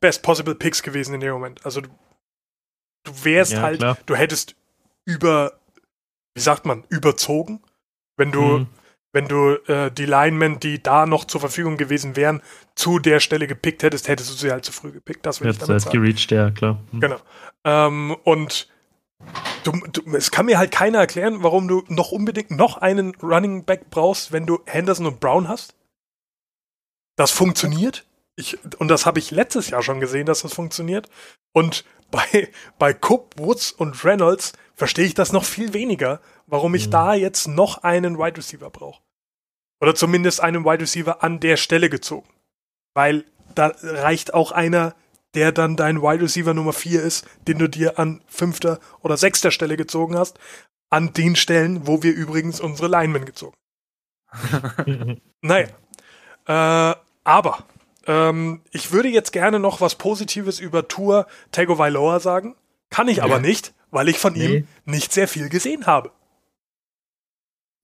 best 0.00 0.22
possible 0.22 0.54
Picks 0.54 0.82
gewesen 0.82 1.14
in 1.14 1.20
dem 1.20 1.32
Moment. 1.32 1.64
Also 1.64 1.80
du, 1.82 1.88
du 3.04 3.24
wärst 3.24 3.52
Ja, 3.52 3.62
halt, 3.62 3.78
klar. 3.78 3.98
du 4.06 4.16
hättest 4.16 4.56
über, 5.04 5.60
wie 6.34 6.40
sagt 6.40 6.66
man, 6.66 6.84
überzogen, 6.88 7.62
wenn 8.16 8.32
du, 8.32 8.40
Mhm. 8.40 8.66
Wenn 9.16 9.28
du 9.28 9.54
äh, 9.66 9.90
die 9.90 10.04
Linemen, 10.04 10.60
die 10.60 10.82
da 10.82 11.06
noch 11.06 11.24
zur 11.24 11.40
Verfügung 11.40 11.78
gewesen 11.78 12.16
wären, 12.16 12.42
zu 12.74 12.98
der 12.98 13.18
Stelle 13.20 13.46
gepickt 13.46 13.82
hättest, 13.82 14.08
hättest 14.08 14.30
du 14.30 14.34
sie 14.34 14.50
halt 14.52 14.64
zu 14.66 14.72
früh 14.72 14.92
gepickt. 14.92 15.24
Das 15.24 15.40
will 15.40 15.48
ich 15.48 15.54
Jetzt, 15.56 15.62
damit 15.62 15.76
jetzt 15.82 15.84
sagen. 15.84 16.02
gereached, 16.02 16.30
ja, 16.30 16.50
klar. 16.50 16.78
Mhm. 16.92 17.00
Genau. 17.00 17.16
Ähm, 17.64 18.16
und 18.24 18.68
du, 19.64 19.72
du, 19.90 20.14
es 20.14 20.30
kann 20.30 20.44
mir 20.46 20.58
halt 20.58 20.70
keiner 20.70 20.98
erklären, 20.98 21.42
warum 21.42 21.66
du 21.66 21.82
noch 21.88 22.12
unbedingt 22.12 22.50
noch 22.50 22.76
einen 22.76 23.14
Running 23.22 23.64
Back 23.64 23.88
brauchst, 23.90 24.32
wenn 24.32 24.44
du 24.46 24.60
Henderson 24.66 25.06
und 25.06 25.18
Brown 25.18 25.48
hast. 25.48 25.74
Das 27.16 27.30
funktioniert. 27.30 28.04
Ich, 28.36 28.58
und 28.78 28.88
das 28.88 29.06
habe 29.06 29.18
ich 29.18 29.30
letztes 29.30 29.70
Jahr 29.70 29.82
schon 29.82 29.98
gesehen, 29.98 30.26
dass 30.26 30.42
das 30.42 30.52
funktioniert. 30.52 31.08
Und 31.52 31.84
bei, 32.10 32.48
bei 32.78 32.92
Cook, 32.94 33.30
Woods 33.38 33.72
und 33.72 34.04
Reynolds 34.04 34.52
verstehe 34.74 35.06
ich 35.06 35.14
das 35.14 35.32
noch 35.32 35.44
viel 35.44 35.72
weniger, 35.72 36.20
warum 36.46 36.74
ich 36.74 36.88
Mhm. 36.88 36.90
da 36.90 37.14
jetzt 37.14 37.48
noch 37.48 37.78
einen 37.82 38.18
Wide 38.18 38.36
Receiver 38.36 38.68
brauche. 38.70 39.00
Oder 39.80 39.94
zumindest 39.94 40.40
einen 40.40 40.64
Wide 40.64 40.80
Receiver 40.82 41.22
an 41.22 41.40
der 41.40 41.56
Stelle 41.56 41.90
gezogen. 41.90 42.28
Weil 42.94 43.24
da 43.54 43.72
reicht 43.82 44.32
auch 44.34 44.52
einer, 44.52 44.94
der 45.34 45.52
dann 45.52 45.76
dein 45.76 46.00
Wide 46.02 46.22
Receiver 46.22 46.54
Nummer 46.54 46.72
4 46.72 47.02
ist, 47.02 47.26
den 47.46 47.58
du 47.58 47.68
dir 47.68 47.98
an 47.98 48.22
fünfter 48.26 48.80
oder 49.02 49.16
sechster 49.16 49.50
Stelle 49.50 49.76
gezogen 49.76 50.16
hast, 50.16 50.38
an 50.88 51.12
den 51.12 51.36
Stellen, 51.36 51.86
wo 51.86 52.02
wir 52.02 52.14
übrigens 52.14 52.60
unsere 52.60 52.88
Linemen 52.88 53.24
gezogen 53.26 53.56
Mhm. 54.86 55.20
naja. 55.42 55.68
Äh, 56.46 56.96
aber 57.24 57.64
ähm, 58.06 58.62
ich 58.70 58.92
würde 58.92 59.08
jetzt 59.08 59.32
gerne 59.32 59.58
noch 59.58 59.80
was 59.80 59.96
Positives 59.96 60.60
über 60.60 60.88
Tour 60.88 61.26
Tagovailoa 61.52 62.20
sagen. 62.20 62.54
Kann 62.90 63.08
ich 63.08 63.22
aber 63.22 63.34
Ja. 63.36 63.40
nicht, 63.40 63.74
weil 63.90 64.08
ich 64.08 64.18
von 64.18 64.32
Nee. 64.34 64.46
ihm 64.58 64.68
nicht 64.84 65.12
sehr 65.12 65.26
viel 65.28 65.48
gesehen 65.48 65.86
habe. 65.86 66.12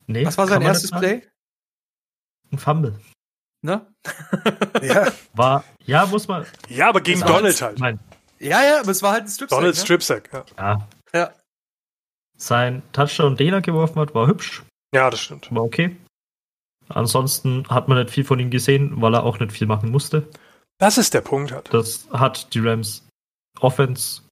Nee, 0.06 0.24
Was 0.26 0.38
war 0.38 0.46
sein 0.46 0.62
erstes. 0.62 0.90
Play? 0.90 1.22
Ein 2.52 2.58
Fumble. 2.58 2.98
Ne? 3.64 3.86
Ja, 4.82 5.12
War, 5.34 5.64
ja, 5.86 6.06
muss 6.06 6.26
man. 6.26 6.44
ja 6.68 6.88
aber 6.88 7.00
gegen 7.00 7.20
Donald 7.20 7.62
halt. 7.62 7.78
Mein, 7.78 8.00
Ja, 8.40 8.62
ja, 8.64 8.80
aber 8.80 8.90
es 8.90 9.00
war 9.02 9.12
halt 9.12 9.24
ein 9.24 9.28
Strip 9.28 9.48
Donald 9.48 9.76
ne? 9.76 9.80
Stripsack. 9.80 10.28
Ja. 10.32 10.44
ja. 10.58 10.88
Ja. 11.14 11.32
Sein 12.36 12.82
Touchdown, 12.92 13.36
den 13.36 13.52
er 13.54 13.60
geworfen 13.60 14.00
hat, 14.00 14.14
war 14.14 14.26
hübsch. 14.26 14.64
ja, 14.92 15.08
das 15.08 15.20
stimmt. 15.20 15.54
War 15.54 15.62
okay. 15.62 15.96
Ansonsten 16.88 17.68
hat 17.68 17.86
man 17.88 17.98
nicht 17.98 18.10
viel 18.10 18.24
von 18.24 18.40
ihm 18.40 18.50
gesehen, 18.50 19.00
weil 19.00 19.14
er 19.14 19.22
auch 19.22 19.38
nicht 19.38 19.52
viel 19.52 19.68
machen 19.68 19.90
musste. 19.90 20.28
Das 20.78 20.98
ist 20.98 21.14
der 21.14 21.20
Punkt 21.20 21.52
halt. 21.52 21.72
Das 21.72 22.08
hat 22.12 22.52
die 22.54 22.58
Rams 22.60 23.06
Offense 23.60 24.22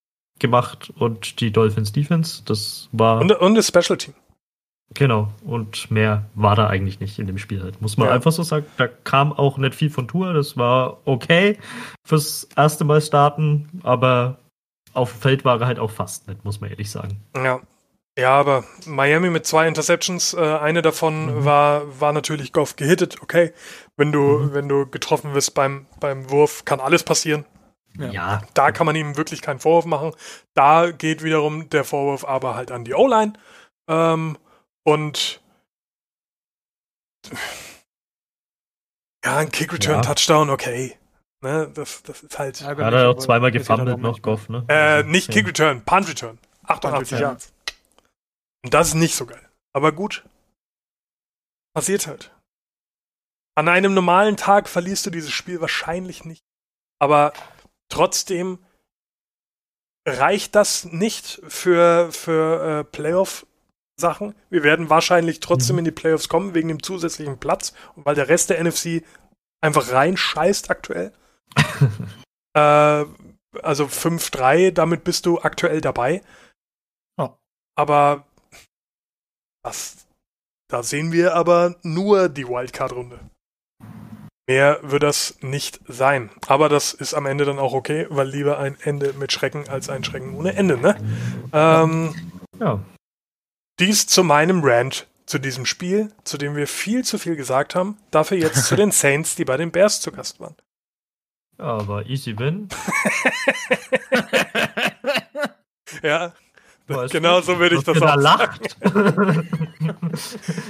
gemacht 0.41 0.91
und 0.97 1.41
die 1.41 1.53
Dolphins 1.53 1.93
Defense. 1.93 2.43
Das 2.45 2.89
war 2.91 3.21
Und, 3.21 3.31
und 3.33 3.55
das 3.55 3.69
Special 3.69 3.97
Team. 3.97 4.15
Genau, 4.95 5.29
und 5.45 5.91
mehr 5.91 6.25
war 6.35 6.57
da 6.57 6.67
eigentlich 6.67 6.99
nicht 6.99 7.19
in 7.21 7.27
dem 7.27 7.39
Spiel 7.39 7.63
halt. 7.63 7.81
Muss 7.81 7.97
man 7.97 8.09
Ja. 8.09 8.15
einfach 8.15 8.33
so 8.33 8.43
sagen. 8.43 8.67
Da 8.77 8.89
kam 8.89 9.33
auch 9.33 9.57
nicht 9.57 9.75
viel 9.77 9.89
von 9.91 10.09
Tour, 10.09 10.33
das 10.33 10.57
war 10.57 10.99
okay 11.05 11.59
fürs 12.05 12.49
erste 12.57 12.85
Mal 12.85 13.01
starten, 13.01 13.81
aber 13.85 14.39
auf 14.93 15.13
dem 15.13 15.21
Feld 15.21 15.45
war 15.45 15.61
er 15.61 15.67
halt 15.69 15.79
auch 15.79 15.91
fast 15.93 16.27
nicht, 16.27 16.45
muss 16.45 16.61
man 16.61 16.71
ehrlich 16.71 16.91
sagen. 16.91 17.23
Ja. 17.37 17.61
Ja, 18.19 18.33
aber 18.33 18.65
Miami 18.87 19.31
mit 19.31 19.47
zwei 19.47 19.69
Interceptions, 19.69 20.35
äh, 20.35 20.41
eine 20.41 20.83
davon 20.83 21.27
Mhm. 21.39 21.45
war, 21.45 22.01
war 22.01 22.13
natürlich 22.13 22.53
Goff 22.53 22.75
gehittet, 22.75 23.23
okay. 23.23 23.53
Wenn 23.97 24.11
du, 24.11 24.21
Mhm. 24.21 24.53
wenn 24.55 24.69
du 24.69 24.87
getroffen 24.87 25.33
wirst 25.33 25.55
beim, 25.55 25.87
beim 26.01 26.29
Wurf, 26.31 26.65
kann 26.65 26.81
alles 26.81 27.05
passieren. 27.05 27.45
Ja. 27.99 28.11
Ja, 28.11 28.43
Da 28.55 28.73
kann 28.73 28.87
man 28.87 28.97
ihm 28.97 29.17
wirklich 29.17 29.41
keinen 29.43 29.61
Vorwurf 29.61 29.85
machen. 29.87 30.11
Da 30.55 30.91
geht 30.91 31.23
wiederum 31.23 31.71
der 31.71 31.85
Vorwurf 31.85 32.25
aber 32.25 32.57
halt 32.57 32.73
an 32.73 32.85
die 32.85 32.95
O-Line. 32.95 33.35
Ähm, 33.89 34.37
und 34.93 35.41
ja, 39.25 39.37
ein 39.37 39.51
Kick-Return-Touchdown, 39.51 40.51
okay. 40.51 40.97
Ne, 41.43 41.71
das, 41.73 42.03
das 42.03 42.23
ist 42.23 42.39
halt. 42.39 42.61
da 42.61 42.67
hat 42.67 42.79
er 42.93 43.11
auch 43.11 43.19
zweimal 43.19 43.51
gefummelt 43.51 43.89
noch, 43.89 43.99
noch 43.99 44.23
Goff, 44.23 44.49
ne? 44.49 44.65
Äh, 44.69 44.75
Also, 44.75 45.09
nicht 45.09 45.29
ja. 45.29 45.35
Kick-Return, 45.35 45.85
Punt-Return. 45.85 46.39
88 46.65 46.91
Punt-Return. 46.93 47.21
Yards. 47.21 47.53
Und 48.63 48.75
das 48.75 48.89
ist 48.89 48.95
nicht 48.95 49.15
so 49.15 49.27
geil. 49.27 49.49
Aber 49.73 49.93
gut. 49.93 50.25
Passiert 51.75 52.07
halt. 52.07 52.35
An 53.55 53.69
einem 53.69 53.95
normalen 53.95 54.37
Tag 54.37 54.69
verlierst 54.69 55.07
du 55.07 55.11
dieses 55.11 55.31
Spiel 55.31 55.61
wahrscheinlich 55.61 56.25
nicht. 56.25 56.45
Aber 56.99 57.33
trotzdem 57.89 58.59
reicht 60.07 60.55
das 60.55 60.85
nicht 60.85 61.41
für, 61.47 62.13
für 62.13 62.81
äh, 62.81 62.85
Playoff-Sachen. 64.01 64.35
Wir 64.49 64.63
werden 64.63 64.91
wahrscheinlich 64.91 65.41
trotzdem 65.41 65.77
Mhm. 65.77 65.81
in 65.81 65.85
die 65.87 65.91
Playoffs 65.93 66.29
kommen, 66.29 66.55
wegen 66.55 66.69
dem 66.69 66.83
zusätzlichen 66.83 67.39
Platz 67.39 67.73
und 67.95 68.05
weil 68.07 68.15
der 68.15 68.29
Rest 68.29 68.51
der 68.51 68.59
NFC 68.63 69.03
einfach 69.61 69.93
reinscheißt 69.93 70.71
aktuell. 70.71 71.13
äh, 72.57 73.05
also 73.63 73.85
5-3, 73.89 74.71
damit 74.71 75.05
bist 75.05 75.27
du 75.27 75.41
aktuell 75.41 75.81
dabei. 75.81 76.23
Ja. 77.19 77.37
Aber 77.77 78.25
das, 79.65 80.07
da 80.69 80.83
sehen 80.83 81.13
wir 81.13 81.35
aber 81.35 81.77
nur 81.83 82.29
die 82.29 82.49
Wildcard-Runde. 82.49 83.19
Mehr 84.49 84.81
wird 84.83 85.05
das 85.05 85.37
nicht 85.43 85.81
sein. 85.87 86.31
Aber 86.49 86.69
das 86.69 86.93
ist 86.93 87.15
am 87.15 87.27
Ende 87.27 87.45
dann 87.45 87.61
auch 87.61 87.73
okay, 87.73 88.07
weil 88.11 88.29
lieber 88.29 88.59
ein 88.59 88.77
Ende 88.83 89.13
mit 89.13 89.31
Schrecken 89.33 89.69
als 89.69 89.89
ein 89.89 90.03
Schrecken 90.03 90.35
ohne 90.35 90.55
Ende, 90.55 90.77
ne? 90.77 90.97
Ähm, 91.53 92.15
Ja, 92.59 92.81
dies 93.81 94.07
zu 94.07 94.23
meinem 94.23 94.63
Rant 94.63 95.07
zu 95.27 95.39
diesem 95.39 95.67
Spiel, 95.67 96.13
zu 96.25 96.39
dem 96.39 96.55
wir 96.57 96.67
viel 96.67 97.05
zu 97.05 97.19
viel 97.19 97.37
gesagt 97.37 97.75
haben. 97.75 97.97
Dafür 98.11 98.37
jetzt 98.37 98.67
zu 98.67 98.77
den 98.77 98.91
Saints, 98.93 99.35
die 99.37 99.45
bei 99.45 99.57
den 99.57 99.73
Bears 99.73 100.01
zu 100.01 100.13
Gast 100.13 100.41
waren. 100.41 100.55
aber 101.59 102.07
easy 102.07 102.39
win. 102.39 102.69
Ja, 106.03 106.33
Weiß 106.95 107.11
genau 107.13 107.37
nicht, 107.37 107.47
so 107.47 107.59
würde 107.59 107.77
ich 107.77 107.85
das 107.85 107.97
auch 107.97 108.01
da 108.01 108.15
lacht. 108.17 108.77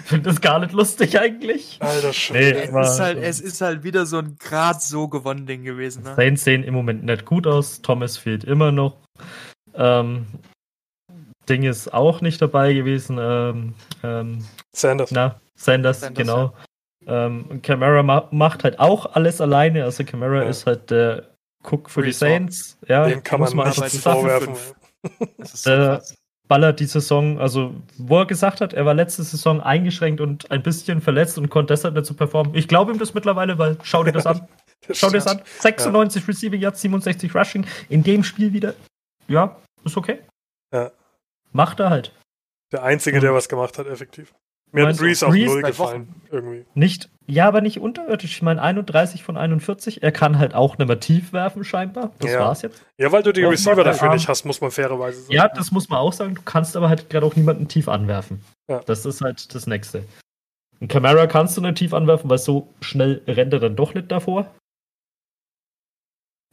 Finde 0.04 0.28
das 0.28 0.40
gar 0.40 0.58
nicht 0.58 0.72
lustig 0.72 1.18
eigentlich. 1.18 1.78
Alter 1.80 2.12
Schwede. 2.12 2.70
Nee. 2.72 2.78
Es 2.78 2.90
ist, 2.92 3.00
halt, 3.00 3.18
es 3.18 3.40
ist 3.40 3.60
halt 3.62 3.84
wieder 3.84 4.04
so 4.04 4.18
ein 4.18 4.36
grad 4.38 4.82
so 4.82 5.08
gewonnen 5.08 5.46
Ding 5.46 5.64
gewesen. 5.64 6.02
Ne? 6.02 6.14
Saints 6.14 6.44
sehen 6.44 6.62
im 6.62 6.74
Moment 6.74 7.04
nicht 7.04 7.24
gut 7.24 7.46
aus. 7.46 7.80
Thomas 7.80 8.18
fehlt 8.18 8.44
immer 8.44 8.70
noch. 8.70 8.98
Ähm, 9.74 10.26
Ding 11.48 11.62
ist 11.64 11.92
auch 11.92 12.20
nicht 12.20 12.40
dabei 12.40 12.72
gewesen. 12.74 13.18
Ähm, 13.20 13.74
ähm, 14.02 14.44
Sanders. 14.72 15.10
na, 15.10 15.40
Sanders, 15.54 16.00
Sanders, 16.00 16.18
genau. 16.18 16.52
Ähm, 17.06 17.60
Camara 17.62 18.02
ma 18.02 18.28
macht 18.30 18.62
halt 18.64 18.78
auch 18.78 19.14
alles 19.14 19.40
alleine. 19.40 19.84
Also 19.84 20.04
Camara 20.04 20.42
Ja. 20.44 20.48
ist 20.50 20.66
halt 20.66 20.90
der 20.90 21.30
Cook 21.64 21.90
für 21.90 22.02
die 22.02 22.08
Resort. 22.08 22.30
Saints. 22.30 22.78
Ja, 22.86 23.06
Dem 23.08 23.22
kann 23.22 23.40
muss 23.40 23.54
man 23.54 23.72
sagen. 23.72 23.90
vorwerfen. 23.90 24.54
Ist 25.38 25.62
so 25.64 25.70
Äh, 25.70 26.00
ballert 26.46 26.78
die 26.80 26.84
Saison, 26.86 27.38
also 27.38 27.74
wo 27.96 28.18
er 28.18 28.26
gesagt 28.26 28.60
hat, 28.60 28.72
er 28.74 28.84
war 28.84 28.92
letzte 28.92 29.22
Saison 29.22 29.60
eingeschränkt 29.60 30.20
und 30.20 30.50
ein 30.50 30.62
bisschen 30.62 31.00
verletzt 31.00 31.38
und 31.38 31.48
konnte 31.48 31.72
deshalb 31.72 31.94
nicht 31.94 32.06
so 32.06 32.14
performen. 32.14 32.54
Ich 32.54 32.66
glaube 32.68 32.92
ihm 32.92 32.98
das 32.98 33.14
mittlerweile, 33.14 33.56
weil 33.58 33.76
schau 33.82 34.04
dir 34.04 34.12
das 34.12 34.26
an. 34.26 34.46
Das 34.88 34.96
Schau 34.98 35.08
dir 35.08 35.18
das 35.18 35.26
an. 35.26 35.42
96 35.60 36.26
Receiving 36.26 36.60
Yards, 36.62 36.80
67 36.80 37.34
Rushing. 37.34 37.66
In 37.90 38.02
dem 38.02 38.24
Spiel 38.24 38.52
wieder. 38.54 38.72
Ja, 39.28 39.56
ist 39.84 39.94
okay. 39.96 40.20
Ja. 40.72 40.90
Macht 41.52 41.80
er 41.80 41.90
halt. 41.90 42.12
Der 42.72 42.82
Einzige, 42.84 43.20
der 43.20 43.34
was 43.34 43.48
gemacht 43.48 43.78
hat, 43.78 43.86
effektiv. 43.86 44.32
Mir 44.72 44.86
hat 44.86 44.98
Breeze 44.98 45.26
auf 45.26 45.32
Breeze 45.32 45.52
Null 45.52 45.62
gefallen, 45.62 46.14
irgendwie. 46.30 46.64
Nicht, 46.74 47.10
ja, 47.26 47.48
aber 47.48 47.60
nicht 47.60 47.80
unterirdisch. 47.80 48.30
Ich 48.36 48.42
meine, 48.42 48.62
31 48.62 49.24
von 49.24 49.36
41. 49.36 50.04
Er 50.04 50.12
kann 50.12 50.38
halt 50.38 50.54
auch 50.54 50.78
nicht 50.78 50.86
mehr 50.86 51.00
tief 51.00 51.32
werfen, 51.32 51.64
scheinbar. 51.64 52.12
Das 52.20 52.30
Ja. 52.30 52.38
war's 52.40 52.62
jetzt. 52.62 52.80
Ja, 52.96 53.10
weil 53.10 53.24
du 53.24 53.32
die 53.32 53.42
Receiver 53.42 53.78
er 53.78 53.84
dafür 53.84 54.08
arm. 54.10 54.14
nicht 54.16 54.28
hast, 54.28 54.44
muss 54.44 54.60
man 54.60 54.70
fairerweise 54.70 55.22
sagen. 55.22 55.32
Ja, 55.34 55.48
das 55.48 55.72
muss 55.72 55.88
man 55.88 55.98
auch 55.98 56.12
sagen. 56.12 56.36
Du 56.36 56.42
kannst 56.42 56.76
aber 56.76 56.88
halt 56.88 57.10
gerade 57.10 57.26
auch 57.26 57.34
niemanden 57.34 57.66
tief 57.66 57.88
anwerfen. 57.88 58.44
Ja. 58.68 58.78
Das 58.86 59.04
ist 59.04 59.20
halt 59.22 59.52
das 59.52 59.66
Nächste. 59.66 60.04
Ein 60.80 60.86
Camara 60.86 61.26
kannst 61.26 61.56
du 61.56 61.60
nicht 61.62 61.74
tief 61.78 61.92
anwerfen, 61.92 62.30
weil 62.30 62.38
so 62.38 62.72
schnell 62.80 63.22
rennt 63.26 63.52
er 63.52 63.58
dann 63.58 63.74
doch 63.74 63.92
nicht 63.94 64.10
davor. 64.12 64.54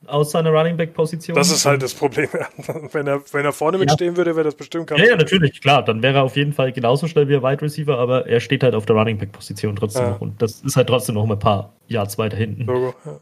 Aus 0.08 0.32
seiner 0.32 0.52
Running 0.52 0.78
Back 0.78 0.93
Position. 0.93 1.36
Das 1.36 1.52
ist 1.52 1.65
halt 1.65 1.82
das 1.84 1.93
Problem. 1.93 2.30
wenn, 2.91 3.06
er, 3.08 3.22
wenn 3.34 3.46
er 3.46 3.52
vorne 3.54 3.78
Ja. 3.78 3.84
mitstehen 3.84 4.15
würde, 4.17 4.36
wäre 4.36 4.46
das 4.46 4.56
bestimmt 4.56 4.88
kein 4.88 4.98
Ja, 5.00 5.06
ja, 5.06 5.15
natürlich, 5.17 5.62
klar. 5.62 5.84
Dann 5.84 6.02
wäre 6.02 6.15
er 6.20 6.24
auf 6.24 6.36
jeden 6.36 6.54
Fall 6.54 6.72
genauso 6.72 7.08
schnell 7.08 7.28
wie 7.28 7.36
ein 7.36 7.43
Wide 7.43 7.62
Receiver, 7.62 7.98
aber 7.98 8.26
er 8.28 8.39
steht 8.39 8.63
halt 8.63 8.74
auf 8.74 8.86
der 8.86 8.96
Running 8.96 9.17
Back 9.17 9.32
Position 9.34 9.76
trotzdem 9.76 10.04
Ja. 10.04 10.10
noch. 10.12 10.22
Und 10.22 10.41
das 10.41 10.62
ist 10.62 10.76
halt 10.78 10.88
trotzdem 10.88 11.15
noch 11.15 11.26
mal 11.26 11.36
ein 11.36 11.39
paar 11.39 11.74
Yards 11.88 12.17
weiter 12.17 12.38
hinten. 12.38 12.63
Logo, 12.65 12.96
ja. 13.06 13.20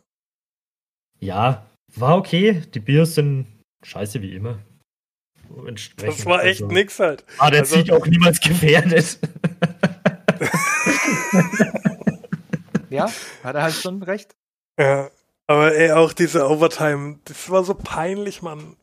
Ja, 1.19 1.65
war 1.95 2.17
okay. 2.17 2.61
Die 2.73 2.79
Bears 2.79 3.15
sind 3.15 3.47
scheiße 3.83 4.21
wie 4.21 4.35
immer. 4.35 4.59
Das 5.97 6.25
war 6.25 6.43
echt 6.43 6.61
also- 6.63 6.73
nix 6.73 6.99
halt. 6.99 7.23
Ah, 7.37 7.49
der 7.49 7.61
Also- 7.61 7.75
zieht 7.77 7.91
auch 7.91 8.05
niemals 8.07 8.39
gefährdet. 8.39 9.19
Ja, 12.89 13.09
hat 13.43 13.55
er 13.55 13.63
halt 13.63 13.73
schon 13.73 14.01
recht. 14.03 14.35
Ja. 14.79 15.09
Aber 15.47 15.75
ey, 15.75 15.91
auch 15.91 16.13
diese 16.13 16.47
Overtime, 16.49 17.19
das 17.25 17.49
war 17.49 17.63
so 17.63 17.75
peinlich, 17.75 18.41
Mann. 18.41 18.75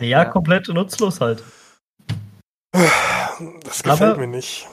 ja, 0.00 0.06
Ja. 0.06 0.24
komplett 0.24 0.68
nutzlos 0.68 1.20
halt. 1.20 1.42
Das 2.72 3.82
gefällt 3.82 4.00
Aber- 4.12 4.16
mir 4.16 4.26
nicht. 4.26 4.66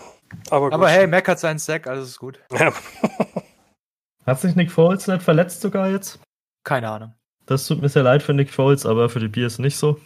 Aber, 0.50 0.66
gut. 0.68 0.74
Aber 0.74 0.90
hey, 0.90 1.08
Mac 1.08 1.28
hat 1.28 1.40
seinen 1.40 1.60
Sack, 1.60 1.88
alles 1.88 2.10
ist 2.10 2.20
gut. 2.20 2.40
Ja. 2.52 2.74
Hat 4.26 4.42
sich 4.42 4.56
Nick 4.56 4.72
Foles 4.72 5.06
nicht 5.06 5.22
verletzt 5.22 5.62
sogar 5.62 5.88
jetzt? 5.92 6.20
Keine 6.64 6.90
Ahnung. 6.90 7.14
Das 7.46 7.68
tut 7.68 7.80
mir 7.80 7.90
sehr 7.90 8.02
leid 8.02 8.24
für 8.24 8.34
Nick 8.34 8.50
Foles, 8.52 8.84
aber 8.88 9.08
für 9.08 9.20
die 9.20 9.28
Bears 9.28 9.60
nicht 9.60 9.78
so. 9.78 10.00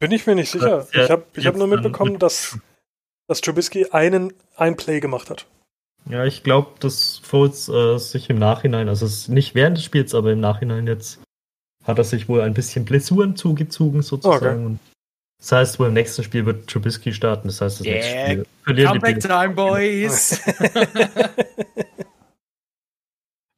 Bin 0.00 0.10
ich 0.10 0.26
mir 0.26 0.34
nicht 0.34 0.50
sicher. 0.50 0.88
Ich 0.90 1.10
habe 1.10 1.26
ich 1.34 1.46
hab 1.46 1.54
nur 1.56 1.66
mitbekommen, 1.66 2.12
mit- 2.12 2.22
dass, 2.22 2.58
dass 3.28 3.42
Trubisky 3.42 3.90
einen, 3.90 4.32
ein 4.56 4.76
Play 4.76 5.00
gemacht 5.00 5.28
hat. 5.28 5.46
Ja, 6.08 6.24
ich 6.24 6.42
glaube, 6.42 6.70
dass 6.80 7.18
Foles 7.18 7.68
äh, 7.68 7.96
sich 7.98 8.28
im 8.28 8.38
Nachhinein, 8.38 8.88
also 8.88 9.06
nicht 9.32 9.54
während 9.54 9.76
des 9.76 9.84
Spiels, 9.84 10.14
aber 10.14 10.32
im 10.32 10.40
Nachhinein 10.40 10.86
jetzt 10.86 11.20
hat 11.84 11.98
er 11.98 12.04
sich 12.04 12.28
wohl 12.28 12.40
ein 12.42 12.54
bisschen 12.54 12.84
Blessuren 12.84 13.36
zugezogen 13.36 14.02
sozusagen. 14.02 14.66
Und 14.66 14.78
das 15.38 15.52
heißt, 15.52 15.78
wohl 15.80 15.88
im 15.88 15.94
nächsten 15.94 16.22
Spiel 16.24 16.46
wird 16.46 16.68
Trubisky 16.68 17.12
starten. 17.12 17.48
Das 17.48 17.60
heißt, 17.60 17.80
das 17.80 17.86
Yeah. 17.86 17.94
nächste 17.96 18.20
Spiel 18.20 18.46
verlieren 18.64 18.92
die 18.94 18.98
Comeback 19.00 19.22
Bears. 19.22 19.40
time, 19.42 19.54
boys! 19.54 20.40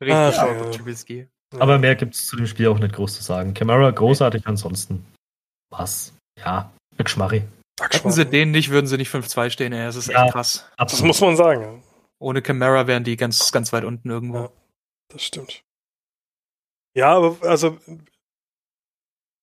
Richtig 0.00 0.14
Ach, 0.14 0.38
ah. 0.38 0.70
Trubisky. 0.70 1.28
Aber 1.58 1.78
mehr 1.78 1.94
gibt 1.94 2.14
es 2.14 2.26
zu 2.26 2.36
dem 2.36 2.46
Spiel 2.46 2.66
auch 2.68 2.78
nicht 2.78 2.94
groß 2.94 3.14
zu 3.14 3.22
sagen. 3.22 3.54
Camara 3.54 3.90
großartig, 3.90 4.46
ansonsten 4.46 5.04
was? 5.70 6.12
Ja, 6.38 6.72
Geschmarri. 6.98 7.44
Hätten 7.80 8.10
sie 8.10 8.26
den 8.26 8.50
nicht, 8.50 8.70
würden 8.70 8.86
sie 8.86 8.96
nicht 8.96 9.10
5-2 9.12 9.50
stehen, 9.50 9.72
ey. 9.72 9.84
Das 9.86 9.94
ist 9.96 10.08
Ja. 10.08 10.24
echt 10.24 10.32
krass. 10.32 10.68
Das 10.78 11.00
muss 11.02 11.20
man 11.20 11.36
sagen. 11.36 11.82
Ohne 12.24 12.40
Camara 12.40 12.86
wären 12.86 13.04
die 13.04 13.16
ganz, 13.16 13.52
ganz 13.52 13.72
weit 13.72 13.84
unten 13.84 14.08
irgendwo. 14.08 14.38
Ja. 14.38 14.52
Das 15.08 15.22
stimmt. 15.22 15.62
Ja, 16.96 17.14
aber 17.14 17.36
also 17.42 17.78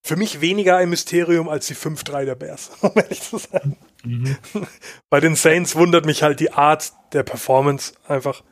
für 0.03 0.15
mich 0.15 0.41
weniger 0.41 0.77
ein 0.77 0.89
Mysterium 0.89 1.47
als 1.47 1.67
die 1.67 1.75
5-3 1.75 2.25
der 2.25 2.35
Bears, 2.35 2.71
um 2.81 2.91
ehrlich 2.95 3.21
zu 3.21 3.37
sein. 3.37 3.77
Mhm. 4.03 4.35
Bei 5.11 5.19
den 5.19 5.35
Saints 5.35 5.75
wundert 5.75 6.05
mich 6.05 6.23
halt 6.23 6.39
die 6.39 6.53
Art 6.53 6.91
der 7.13 7.21
Performance 7.21 7.93
einfach 8.07 8.43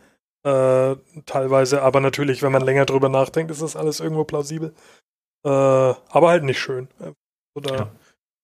äh, 0.44 0.96
teilweise, 1.26 1.82
aber 1.82 2.00
natürlich, 2.00 2.44
wenn 2.44 2.52
man 2.52 2.62
länger 2.62 2.86
drüber 2.86 3.10
nachdenkt, 3.10 3.52
ist 3.52 3.64
das 3.64 3.76
alles 3.76 4.00
irgendwo 4.00 4.26
plausibel. 4.26 4.76
Äh, 5.44 5.50
aber 5.50 6.30
halt 6.30 6.44
nicht 6.44 6.60
schön. 6.60 6.88
Oder 7.56 7.76
Ja. 7.76 7.92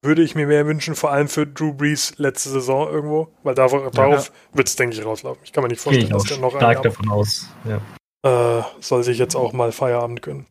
Würde 0.05 0.21
ich 0.23 0.35
mir 0.35 0.47
mehr 0.47 0.65
wünschen, 0.65 0.95
vor 0.95 1.11
allem 1.11 1.27
für 1.27 1.45
Drew 1.45 1.73
Brees 1.73 2.13
letzte 2.17 2.49
Saison 2.49 2.87
irgendwo, 2.89 3.27
weil 3.43 3.55
darauf, 3.55 3.91
darauf 3.91 4.31
wird 4.53 4.67
es, 4.67 4.75
denke 4.75 4.95
ich, 4.95 5.03
rauslaufen. 5.05 5.41
Ich 5.43 5.51
kann 5.51 5.63
mir 5.63 5.67
nicht 5.69 5.81
vorstellen, 5.81 6.09
dass 6.09 6.23
der 6.23 6.37
noch 6.37 6.53
ein 6.53 6.59
stark 6.59 6.81
davon 6.83 7.09
aus. 7.09 7.47
Ja. 7.65 8.59
äh, 8.59 8.63
soll 8.79 9.03
sich 9.03 9.17
jetzt 9.17 9.35
auch 9.35 9.51
mal 9.53 9.71
Feierabend 9.71 10.21
gönnen. 10.21 10.47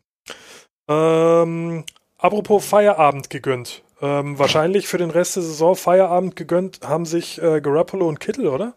Ähm, 0.89 1.83
apropos 2.17 2.65
Feierabend 2.65 3.29
gegönnt. 3.29 3.81
Äh, 4.01 4.19
ähm, 4.19 4.37
wahrscheinlich 4.37 4.87
für 4.87 4.97
den 4.97 5.09
Rest 5.09 5.35
der 5.37 5.43
Saison 5.43 5.75
Feierabend 5.75 6.35
gegönnt 6.35 6.81
haben 6.83 7.05
sich 7.05 7.41
äh, 7.41 7.61
Garoppolo 7.61 8.07
und 8.07 8.19
Kittel, 8.19 8.47
oder? 8.47 8.75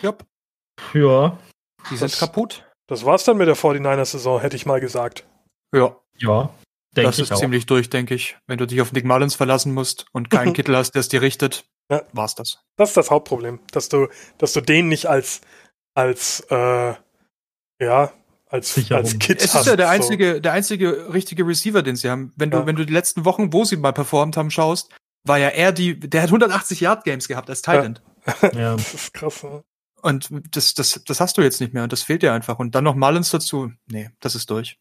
Jupp, 0.00 0.24
Ja, 0.94 1.36
die 1.90 1.96
sind 1.96 2.12
Das- 2.12 2.18
kaputt. 2.20 2.64
Das 2.86 3.04
war's 3.06 3.24
dann 3.24 3.38
mit 3.38 3.48
der 3.48 3.56
49ers-Saison, 3.56 4.40
hätte 4.40 4.56
ich 4.56 4.66
mal 4.66 4.78
gesagt. 4.80 5.24
Ja, 5.74 5.96
ja. 6.18 6.50
Denke 6.96 7.08
das 7.10 7.18
ist 7.18 7.32
auch. 7.32 7.38
ziemlich 7.40 7.66
durch, 7.66 7.90
denke 7.90 8.14
ich. 8.14 8.36
Wenn 8.46 8.58
du 8.58 8.66
dich 8.66 8.80
auf 8.80 8.92
Nick 8.92 9.04
Mullins 9.04 9.34
verlassen 9.34 9.72
musst 9.74 10.06
und 10.12 10.30
keinen 10.30 10.52
Kittel 10.52 10.76
hast, 10.76 10.92
der 10.92 11.00
es 11.00 11.08
dir 11.08 11.22
richtet, 11.22 11.64
Ja. 11.90 12.02
war's 12.12 12.34
das. 12.34 12.60
Das 12.76 12.90
ist 12.90 12.96
das 12.96 13.10
Hauptproblem, 13.10 13.60
dass 13.72 13.88
du, 13.88 14.08
dass 14.38 14.52
du 14.52 14.60
den 14.60 14.88
nicht 14.88 15.06
als, 15.06 15.40
als, 15.94 16.40
äh, 16.50 16.94
ja, 17.80 18.12
als, 18.46 18.74
Sicherung. 18.74 19.02
als 19.04 19.18
Kit 19.18 19.40
Es 19.42 19.54
hast. 19.54 19.62
ist 19.62 19.66
ja 19.66 19.76
der 19.76 19.86
so. 19.86 19.92
einzige, 19.92 20.40
der 20.40 20.52
einzige 20.52 21.12
richtige 21.12 21.46
Receiver, 21.46 21.82
den 21.82 21.96
sie 21.96 22.08
haben. 22.10 22.32
Wenn 22.36 22.50
du, 22.50 22.58
Ja. 22.58 22.66
wenn 22.66 22.76
du 22.76 22.86
die 22.86 22.92
letzten 22.92 23.24
Wochen, 23.24 23.52
wo 23.52 23.64
sie 23.64 23.76
mal 23.76 23.92
performt 23.92 24.36
haben, 24.36 24.50
schaust, 24.50 24.90
war 25.26 25.38
ja 25.38 25.48
er 25.48 25.72
die, 25.72 25.98
der 25.98 26.22
hat 26.22 26.28
180 26.30 26.80
Yard 26.80 27.04
Games 27.04 27.28
gehabt 27.28 27.48
als 27.50 27.62
Titan. 27.62 27.98
Ja. 28.54 28.74
Das 28.76 28.94
ist 28.94 29.12
krass. 29.12 29.42
Ne? 29.42 29.62
Und 30.00 30.28
das, 30.52 30.72
das, 30.74 31.02
das 31.06 31.20
hast 31.20 31.36
du 31.36 31.42
jetzt 31.42 31.60
nicht 31.60 31.74
mehr 31.74 31.82
und 31.82 31.92
das 31.92 32.02
fehlt 32.02 32.22
dir 32.22 32.32
einfach. 32.32 32.58
Und 32.58 32.74
dann 32.74 32.84
noch 32.84 32.94
Mullins 32.94 33.30
dazu. 33.30 33.70
Nee, 33.86 34.10
das 34.20 34.34
ist 34.34 34.48
durch. 34.50 34.78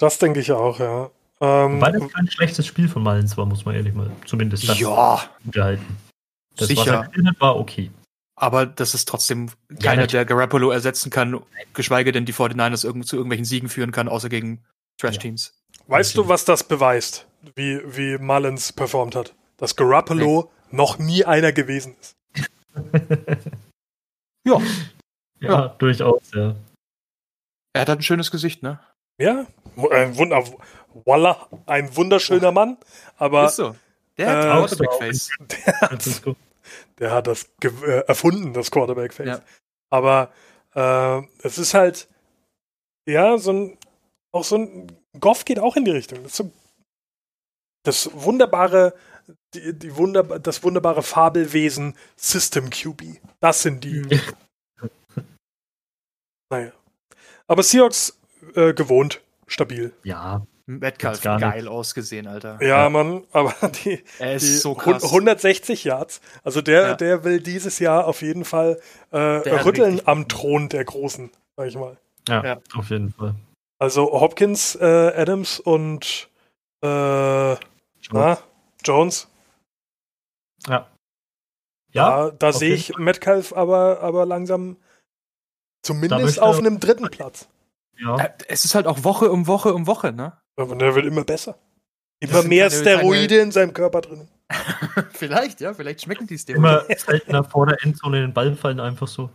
Das 0.00 0.18
denke 0.18 0.40
ich 0.40 0.50
auch, 0.50 0.80
ja. 0.80 1.10
Ähm, 1.42 1.80
Weil 1.80 1.92
das 1.92 2.12
kein 2.12 2.28
schlechtes 2.30 2.66
Spiel 2.66 2.88
von 2.88 3.02
Malins 3.02 3.36
war, 3.36 3.46
muss 3.46 3.64
man 3.64 3.74
ehrlich 3.74 3.94
mal 3.94 4.10
zumindest 4.26 4.68
das 4.68 4.78
Ja, 4.80 5.30
unterhalten. 5.44 5.96
Das, 6.56 6.68
Sicher. 6.68 7.08
was 7.14 7.40
war 7.40 7.56
okay. 7.56 7.90
aber 8.34 8.66
das 8.66 8.94
ist 8.94 9.06
trotzdem 9.08 9.50
Ja, 9.70 9.76
keiner, 9.90 10.06
der 10.06 10.24
Garoppolo 10.24 10.70
ersetzen 10.70 11.10
kann, 11.10 11.40
geschweige 11.74 12.12
denn 12.12 12.24
die 12.26 12.34
49ers 12.34 12.84
irgend, 12.84 13.06
zu 13.06 13.16
irgendwelchen 13.16 13.44
Siegen 13.44 13.68
führen 13.68 13.92
kann, 13.92 14.08
außer 14.08 14.28
gegen 14.28 14.64
Trash-Teams. 14.98 15.54
weißt 15.86 16.16
du, 16.16 16.28
was 16.28 16.44
das 16.44 16.64
beweist, 16.64 17.26
wie, 17.54 17.80
wie 17.86 18.18
Mullins 18.18 18.72
performt 18.72 19.14
hat? 19.16 19.34
Dass 19.58 19.76
Garoppolo 19.76 20.50
noch 20.70 20.98
nie 20.98 21.24
einer 21.24 21.52
gewesen 21.52 21.94
ist. 22.00 22.16
Ja, 24.46 24.58
Ja, 25.40 25.48
Ja. 25.48 25.68
durchaus, 25.78 26.22
ja. 26.34 26.54
er 27.72 27.80
hat 27.82 27.88
halt 27.88 28.00
ein 28.00 28.02
schönes 28.02 28.30
Gesicht, 28.30 28.62
ne? 28.62 28.78
Ja, 29.20 29.46
ein 29.90 30.16
Wunder, 30.16 30.42
voila, 31.04 31.48
ein 31.66 31.94
wunderschöner 31.94 32.52
Mann, 32.52 32.78
aber 33.16 33.46
ist 33.46 33.56
so. 33.56 33.76
Der 34.16 34.28
hat 34.28 34.44
äh, 34.44 34.48
Quarterback-Face. 34.48 35.30
Francisco. 35.78 36.36
der 36.98 37.10
hat 37.12 37.26
das 37.26 37.50
ge- 37.60 37.72
äh, 37.84 38.04
erfunden, 38.06 38.52
das 38.52 38.70
Quarterback-Face. 38.70 39.26
Ja. 39.28 39.42
Aber 39.90 40.32
äh, 40.74 41.22
es 41.46 41.58
ist 41.58 41.74
halt, 41.74 42.08
ja, 43.06 43.36
so 43.38 43.52
ein, 43.52 43.78
auch 44.32 44.44
so 44.44 44.56
ein, 44.56 44.86
Goff 45.18 45.44
geht 45.44 45.58
auch 45.58 45.76
in 45.76 45.84
die 45.84 45.90
Richtung. 45.90 46.22
Das, 46.22 46.36
so, 46.36 46.50
das 47.84 48.10
wunderbare, 48.14 48.94
die, 49.54 49.72
die 49.78 49.96
Wunder, 49.96 50.22
das 50.38 50.62
wunderbare 50.62 51.02
Fabelwesen 51.02 51.96
System 52.16 52.70
QB. 52.70 53.20
Das 53.40 53.62
sind 53.62 53.84
die. 53.84 54.02
Mhm. 54.02 54.20
Naja. 56.50 56.72
Aber 57.46 57.62
Seahawks 57.62 58.19
äh, 58.56 58.72
gewohnt, 58.74 59.20
stabil. 59.46 59.92
Ja, 60.02 60.46
Metcalf, 60.66 61.20
geil 61.22 61.66
ausgesehen, 61.66 62.26
Alter. 62.28 62.58
Ja, 62.60 62.82
Ja. 62.84 62.90
Mann, 62.90 63.24
aber 63.32 63.54
die, 63.84 64.02
Er 64.18 64.30
die 64.38 64.46
ist 64.46 64.60
so 64.60 64.74
krass. 64.74 65.02
160 65.04 65.84
Yards. 65.84 66.20
Also 66.44 66.62
der, 66.62 66.88
Ja. 66.88 66.94
der 66.94 67.24
will 67.24 67.40
dieses 67.40 67.78
Jahr 67.80 68.06
auf 68.06 68.22
jeden 68.22 68.44
Fall 68.44 68.80
äh, 69.10 69.16
rütteln 69.18 70.00
am 70.06 70.28
Thron 70.28 70.68
der 70.68 70.84
Großen, 70.84 71.30
sag 71.56 71.66
ich 71.66 71.76
mal. 71.76 71.96
ja, 72.28 72.44
Ja. 72.44 72.60
auf 72.74 72.90
jeden 72.90 73.12
Fall. 73.12 73.34
Also 73.80 74.12
Hopkins, 74.12 74.76
äh, 74.76 74.84
Adams 74.84 75.58
und 75.58 76.28
äh, 76.82 76.86
na, 78.12 78.38
Jones. 78.84 79.28
Ja. 80.68 80.86
Ja, 81.92 82.30
da 82.30 82.50
auf 82.50 82.56
sehe 82.56 82.74
ich 82.74 82.96
Metcalf 82.98 83.52
aber, 83.52 84.00
aber 84.00 84.24
langsam 84.26 84.76
zumindest 85.82 86.40
auf 86.40 86.58
einem 86.58 86.78
dritten 86.78 87.08
Platz. 87.10 87.48
Ja. 88.00 88.16
Äh, 88.16 88.30
Es 88.48 88.64
ist 88.64 88.74
halt 88.74 88.86
auch 88.86 89.04
Woche 89.04 89.30
um 89.30 89.46
Woche 89.46 89.74
um 89.74 89.86
Woche, 89.86 90.12
ne? 90.12 90.32
Aber 90.56 90.76
der 90.76 90.94
wird 90.94 91.06
immer 91.06 91.24
besser. 91.24 91.58
Immer 92.20 92.42
mehr 92.42 92.68
keine- 92.68 92.80
Steroide 92.80 93.38
in 93.38 93.52
seinem 93.52 93.72
Körper 93.72 94.02
drin. 94.02 94.28
vielleicht, 95.12 95.60
ja, 95.60 95.72
vielleicht 95.72 96.02
schmecken 96.02 96.26
die 96.26 96.34
es 96.34 96.44
dem. 96.44 96.56
Immer 96.56 96.84
seltener 96.96 97.44
vor 97.44 97.66
der 97.66 97.82
Endzone 97.82 98.20
den 98.20 98.34
Ball 98.34 98.54
fallen, 98.56 98.80
einfach 98.80 99.08
so. 99.08 99.30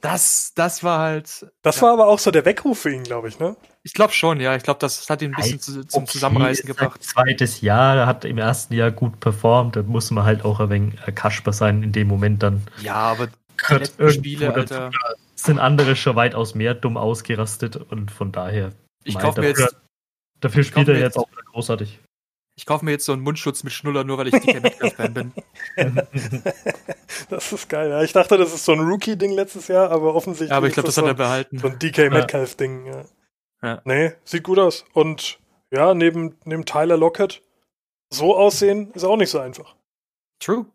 Das, 0.00 0.52
das 0.54 0.82
war 0.82 0.98
halt. 0.98 1.46
Das 1.62 1.76
ja. 1.76 1.82
war 1.82 1.92
aber 1.92 2.06
auch 2.08 2.18
so 2.18 2.30
der 2.30 2.44
Weckruf 2.44 2.80
für 2.80 2.92
ihn, 2.92 3.04
glaube 3.04 3.28
ich, 3.28 3.38
ne? 3.38 3.56
Ich 3.82 3.92
glaube 3.92 4.12
schon, 4.12 4.40
ja. 4.40 4.56
Ich 4.56 4.62
glaube, 4.62 4.80
das 4.80 5.08
hat 5.08 5.22
ihn 5.22 5.32
ein 5.32 5.36
bisschen 5.36 5.60
zu, 5.60 5.86
zum 5.86 6.02
Okay, 6.02 6.12
Zusammenreißen 6.12 6.66
gebracht. 6.66 7.02
Zweites 7.02 7.60
Jahr, 7.60 7.96
er 7.96 8.06
hat 8.06 8.24
im 8.24 8.38
ersten 8.38 8.74
Jahr 8.74 8.90
gut 8.90 9.20
performt, 9.20 9.76
da 9.76 9.82
muss 9.82 10.10
man 10.10 10.24
halt 10.24 10.44
auch 10.44 10.60
ein 10.60 10.70
wenig 10.70 10.94
äh, 11.06 11.12
Kasper 11.12 11.52
sein 11.52 11.82
in 11.82 11.92
dem 11.92 12.08
Moment 12.08 12.42
dann. 12.42 12.62
Ja, 12.82 12.94
aber 12.94 13.28
die 13.28 13.74
letzten 13.74 14.10
Spiele, 14.10 14.52
dazu. 14.52 14.96
Sind 15.44 15.58
andere 15.58 15.96
schon 15.96 16.16
weitaus 16.16 16.54
mehr 16.54 16.74
dumm 16.74 16.96
ausgerastet 16.96 17.76
und 17.76 18.10
von 18.10 18.32
daher. 18.32 18.72
Ich 19.04 19.18
kaufe 19.18 19.40
mir 19.40 19.48
dafür- 19.50 19.64
jetzt, 19.66 19.76
Dafür 20.40 20.64
spielt 20.64 20.88
er 20.88 20.98
jetzt 20.98 21.16
auch 21.16 21.30
wieder 21.30 21.42
großartig. 21.42 22.00
ich 22.56 22.66
kauf 22.66 22.82
mir 22.82 22.90
jetzt 22.90 23.04
so 23.04 23.12
einen 23.12 23.22
Mundschutz 23.22 23.62
mit 23.64 23.72
Schnuller, 23.72 24.02
nur 24.04 24.18
weil 24.18 24.26
ich 24.28 24.34
DK 24.34 24.60
Metcalf-Fan 24.62 25.14
bin. 25.14 25.32
Das 27.28 27.52
ist 27.52 27.68
geil. 27.68 27.90
Ja. 27.90 28.02
Ich 28.02 28.12
dachte, 28.12 28.36
das 28.36 28.52
ist 28.54 28.64
so 28.64 28.72
ein 28.72 28.80
Rookie-Ding 28.80 29.32
letztes 29.32 29.68
Jahr, 29.68 29.90
aber 29.90 30.14
offensichtlich 30.14 30.50
Ja, 30.50 30.56
aber 30.56 30.66
ich 30.66 30.74
glaube, 30.74 30.86
das 30.86 30.94
so 30.96 31.02
hat 31.02 31.06
er 31.08 31.10
ein- 31.12 31.16
behalten. 31.16 31.58
So 31.58 31.68
ein 31.68 31.78
DK 31.78 32.10
Metcalf-Ding, 32.10 32.86
ja. 32.86 33.04
Ja. 33.62 33.82
Nee, 33.84 34.12
sieht 34.24 34.42
gut 34.42 34.58
aus. 34.58 34.84
Und 34.92 35.38
ja, 35.70 35.94
neben, 35.94 36.36
neben 36.44 36.64
Tyler 36.64 36.96
Lockett 36.96 37.42
so 38.10 38.36
aussehen, 38.36 38.90
ist 38.92 39.04
auch 39.04 39.16
nicht 39.16 39.30
so 39.30 39.38
einfach. 39.38 39.76
True. 40.40 40.66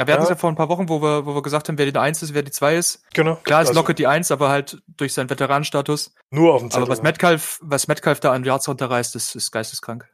Ja. 0.00 0.06
Wir 0.06 0.14
hatten 0.14 0.22
es 0.24 0.28
Ja. 0.30 0.34
ja 0.34 0.38
vor 0.40 0.50
ein 0.50 0.56
paar 0.56 0.68
Wochen, 0.68 0.88
wo 0.88 1.00
wir, 1.02 1.24
wo 1.26 1.34
wir 1.34 1.42
gesagt 1.42 1.68
haben, 1.68 1.78
wer 1.78 1.90
die 1.90 1.96
1 1.98 2.22
ist, 2.22 2.34
wer 2.34 2.42
die 2.42 2.50
2 2.50 2.76
ist. 2.76 3.02
Genau. 3.14 3.36
Klar 3.36 3.62
ist 3.62 3.68
Also, 3.68 3.80
Lockett 3.80 3.98
die 3.98 4.06
1, 4.06 4.30
aber 4.30 4.48
halt 4.48 4.82
durch 4.88 5.14
seinen 5.14 5.30
Veteranenstatus. 5.30 6.14
Nur 6.30 6.54
auf 6.54 6.60
dem 6.62 6.70
Zettel. 6.70 6.82
Aber 6.84 6.92
was 6.92 7.02
Metcalf, 7.02 7.58
was 7.62 7.86
Metcalf 7.88 8.20
da 8.20 8.32
an 8.32 8.44
Yards 8.44 8.66
runterreißt, 8.68 9.14
ist, 9.16 9.34
ist 9.36 9.50
geisteskrank. 9.52 10.08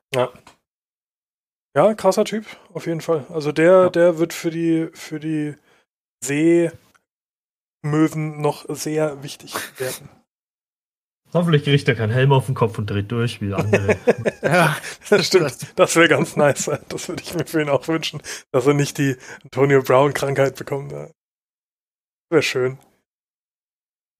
ja, 1.76 1.92
krasser 1.94 2.24
Typ, 2.24 2.46
auf 2.72 2.86
jeden 2.86 3.00
Fall. 3.02 3.26
Also 3.28 3.52
der, 3.52 3.82
Ja. 3.84 3.90
der 3.90 4.18
wird 4.18 4.32
für 4.32 4.50
die, 4.50 4.88
für 4.94 5.20
die 5.20 5.54
Seemöwen 6.24 6.72
noch 8.40 8.64
sehr 8.68 9.22
wichtig 9.22 9.54
werden. 9.78 10.08
Hoffentlich 11.32 11.64
kriegt 11.64 11.86
er 11.88 11.94
keinen 11.94 12.12
Helm 12.12 12.32
auf 12.32 12.46
den 12.46 12.54
Kopf 12.54 12.78
und 12.78 12.88
dreht 12.88 13.10
durch 13.12 13.40
wie 13.40 13.52
andere. 13.52 13.96
Ja, 14.42 14.76
Das 15.10 15.26
stimmt. 15.26 15.56
Das 15.76 15.96
wäre 15.96 16.08
ganz 16.08 16.36
nice. 16.36 16.70
Das 16.88 17.08
würde 17.08 17.22
ich 17.22 17.34
mir 17.34 17.44
für 17.46 17.60
ihn 17.60 17.68
auch 17.68 17.86
wünschen, 17.88 18.22
dass 18.52 18.66
er 18.66 18.74
nicht 18.74 18.96
die 18.98 19.16
Antonio 19.42 19.82
Brown-Krankheit 19.82 20.56
bekommt. 20.56 20.92
Wäre 20.92 22.42
schön, 22.42 22.78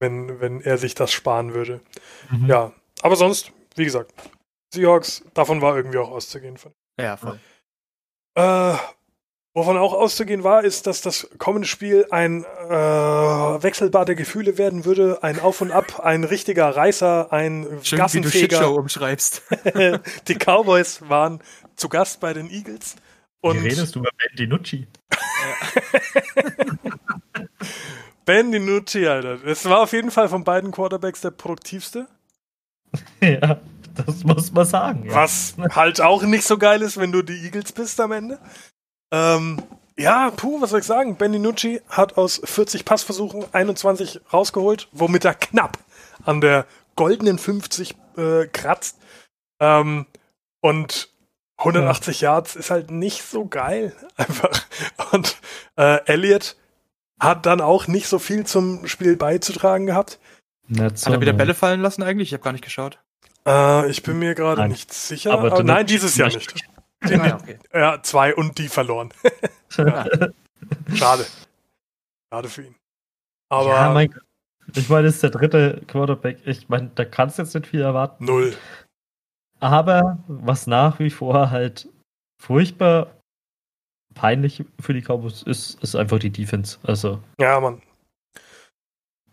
wenn, 0.00 0.40
wenn 0.40 0.60
er 0.60 0.78
sich 0.78 0.94
das 0.94 1.12
sparen 1.12 1.54
würde. 1.54 1.80
Mhm. 2.30 2.46
Ja, 2.46 2.72
aber 3.02 3.16
sonst, 3.16 3.52
wie 3.76 3.84
gesagt, 3.84 4.12
Seahawks, 4.74 5.24
davon 5.34 5.60
war 5.62 5.76
irgendwie 5.76 5.98
auch 5.98 6.10
auszugehen. 6.10 6.56
Von. 6.56 6.72
ja, 7.00 7.16
voll. 7.16 7.38
Äh, 8.36 8.76
wovon 9.56 9.76
auch 9.78 9.94
auszugehen 9.94 10.44
war, 10.44 10.62
ist, 10.64 10.86
dass 10.86 11.00
das 11.00 11.30
kommende 11.38 11.66
Spiel 11.66 12.06
ein 12.10 12.44
äh, 12.44 12.68
Wechselbad 12.68 14.06
der 14.06 14.14
Gefühle 14.14 14.58
werden 14.58 14.84
würde, 14.84 15.22
ein 15.22 15.40
Auf 15.40 15.62
und 15.62 15.72
Ab, 15.72 16.00
ein 16.00 16.24
richtiger 16.24 16.76
Reißer, 16.76 17.32
ein 17.32 17.66
Schön, 17.82 17.98
wie 18.12 18.20
du 18.20 18.30
Shitshow 18.30 18.48
Gassenfeger. 18.48 18.74
umschreibst. 18.74 19.42
Die 20.28 20.34
Cowboys 20.34 21.08
waren 21.08 21.40
zu 21.74 21.88
Gast 21.88 22.20
bei 22.20 22.34
den 22.34 22.50
Eagles. 22.50 22.96
Wie 23.40 23.48
Und 23.48 23.62
redest 23.62 23.94
du 23.94 24.00
über 24.00 24.10
Ben 24.18 24.36
DiNucci? 24.36 24.86
Ben 28.26 28.52
DiNucci, 28.52 29.06
Alter. 29.06 29.42
Es 29.46 29.64
war 29.64 29.80
auf 29.80 29.94
jeden 29.94 30.10
Fall 30.10 30.28
von 30.28 30.44
beiden 30.44 30.70
Quarterbacks 30.70 31.22
der 31.22 31.30
produktivste. 31.30 32.08
ja, 33.22 33.58
das 33.94 34.22
muss 34.22 34.52
man 34.52 34.66
sagen. 34.66 35.06
Ja. 35.06 35.14
Was 35.14 35.54
halt 35.70 36.02
auch 36.02 36.22
nicht 36.24 36.44
so 36.44 36.58
geil 36.58 36.82
ist, 36.82 36.98
wenn 36.98 37.10
du 37.10 37.22
die 37.22 37.42
Eagles 37.42 37.72
bist 37.72 37.98
am 38.00 38.12
Ende. 38.12 38.38
Ähm, 39.12 39.62
ja, 39.96 40.30
puh, 40.30 40.60
was 40.60 40.70
soll 40.70 40.80
ich 40.80 40.86
sagen? 40.86 41.16
Ben 41.16 41.32
DiNucci 41.32 41.80
hat 41.88 42.18
aus 42.18 42.40
40 42.44 42.84
Passversuchen 42.84 43.44
21 43.52 44.20
rausgeholt, 44.32 44.88
womit 44.92 45.24
er 45.24 45.34
knapp 45.34 45.78
an 46.24 46.40
der 46.40 46.66
goldenen 46.96 47.38
50 47.38 47.94
äh, 48.16 48.46
kratzt. 48.46 48.98
Ähm, 49.60 50.06
und 50.60 51.08
180 51.58 52.20
Yards 52.20 52.56
ist 52.56 52.70
halt 52.70 52.90
nicht 52.90 53.22
so 53.22 53.46
geil. 53.46 53.94
Einfach. 54.16 54.50
Und 55.12 55.36
äh, 55.76 56.04
Elliott 56.06 56.56
hat 57.18 57.46
dann 57.46 57.62
auch 57.62 57.86
nicht 57.86 58.08
so 58.08 58.18
viel 58.18 58.44
zum 58.44 58.86
Spiel 58.86 59.16
beizutragen 59.16 59.86
gehabt. 59.86 60.18
Hat 60.78 61.06
er 61.06 61.20
wieder. 61.20 61.32
Bälle 61.32 61.54
fallen 61.54 61.80
lassen 61.80 62.02
eigentlich? 62.02 62.28
Ich 62.28 62.32
habe 62.34 62.42
gar 62.42 62.52
nicht 62.52 62.64
geschaut. 62.64 62.98
Äh, 63.46 63.88
ich 63.88 64.02
bin 64.02 64.18
mir 64.18 64.34
gerade 64.34 64.68
nicht 64.68 64.92
sicher. 64.92 65.32
Aber 65.32 65.46
Aber 65.46 65.58
du- 65.58 65.62
nein, 65.62 65.86
dieses 65.86 66.16
Jahr 66.16 66.28
nicht. 66.28 66.54
Den, 67.04 67.20
Ah, 67.20 67.26
ja, 67.26 67.36
okay. 67.36 67.58
ja, 67.72 68.02
zwei 68.02 68.34
und 68.34 68.58
die 68.58 68.68
verloren. 68.68 69.12
Schade. 69.68 70.34
Schade 72.32 72.48
für 72.48 72.62
ihn. 72.62 72.74
Aber 73.48 73.68
ja, 73.68 73.92
mein. 73.92 74.14
Ich 74.74 74.88
meine, 74.88 75.06
das 75.06 75.14
ist 75.16 75.22
der 75.22 75.30
dritte 75.30 75.82
Quarterback. 75.86 76.38
Ich 76.44 76.68
meine, 76.68 76.90
da 76.94 77.04
kannst 77.04 77.38
du 77.38 77.42
jetzt 77.42 77.54
nicht 77.54 77.68
viel 77.68 77.82
erwarten. 77.82 78.24
null. 78.24 78.56
Aber 79.60 80.18
was 80.26 80.66
nach 80.66 80.98
wie 80.98 81.10
vor 81.10 81.50
halt 81.50 81.88
furchtbar 82.42 83.12
peinlich 84.14 84.64
für 84.80 84.92
die 84.92 85.02
Cowboys 85.02 85.42
ist, 85.42 85.82
ist 85.82 85.94
einfach 85.94 86.18
die 86.18 86.30
Defense. 86.30 86.78
Also. 86.82 87.22
Ja, 87.40 87.60
Mann. 87.60 87.80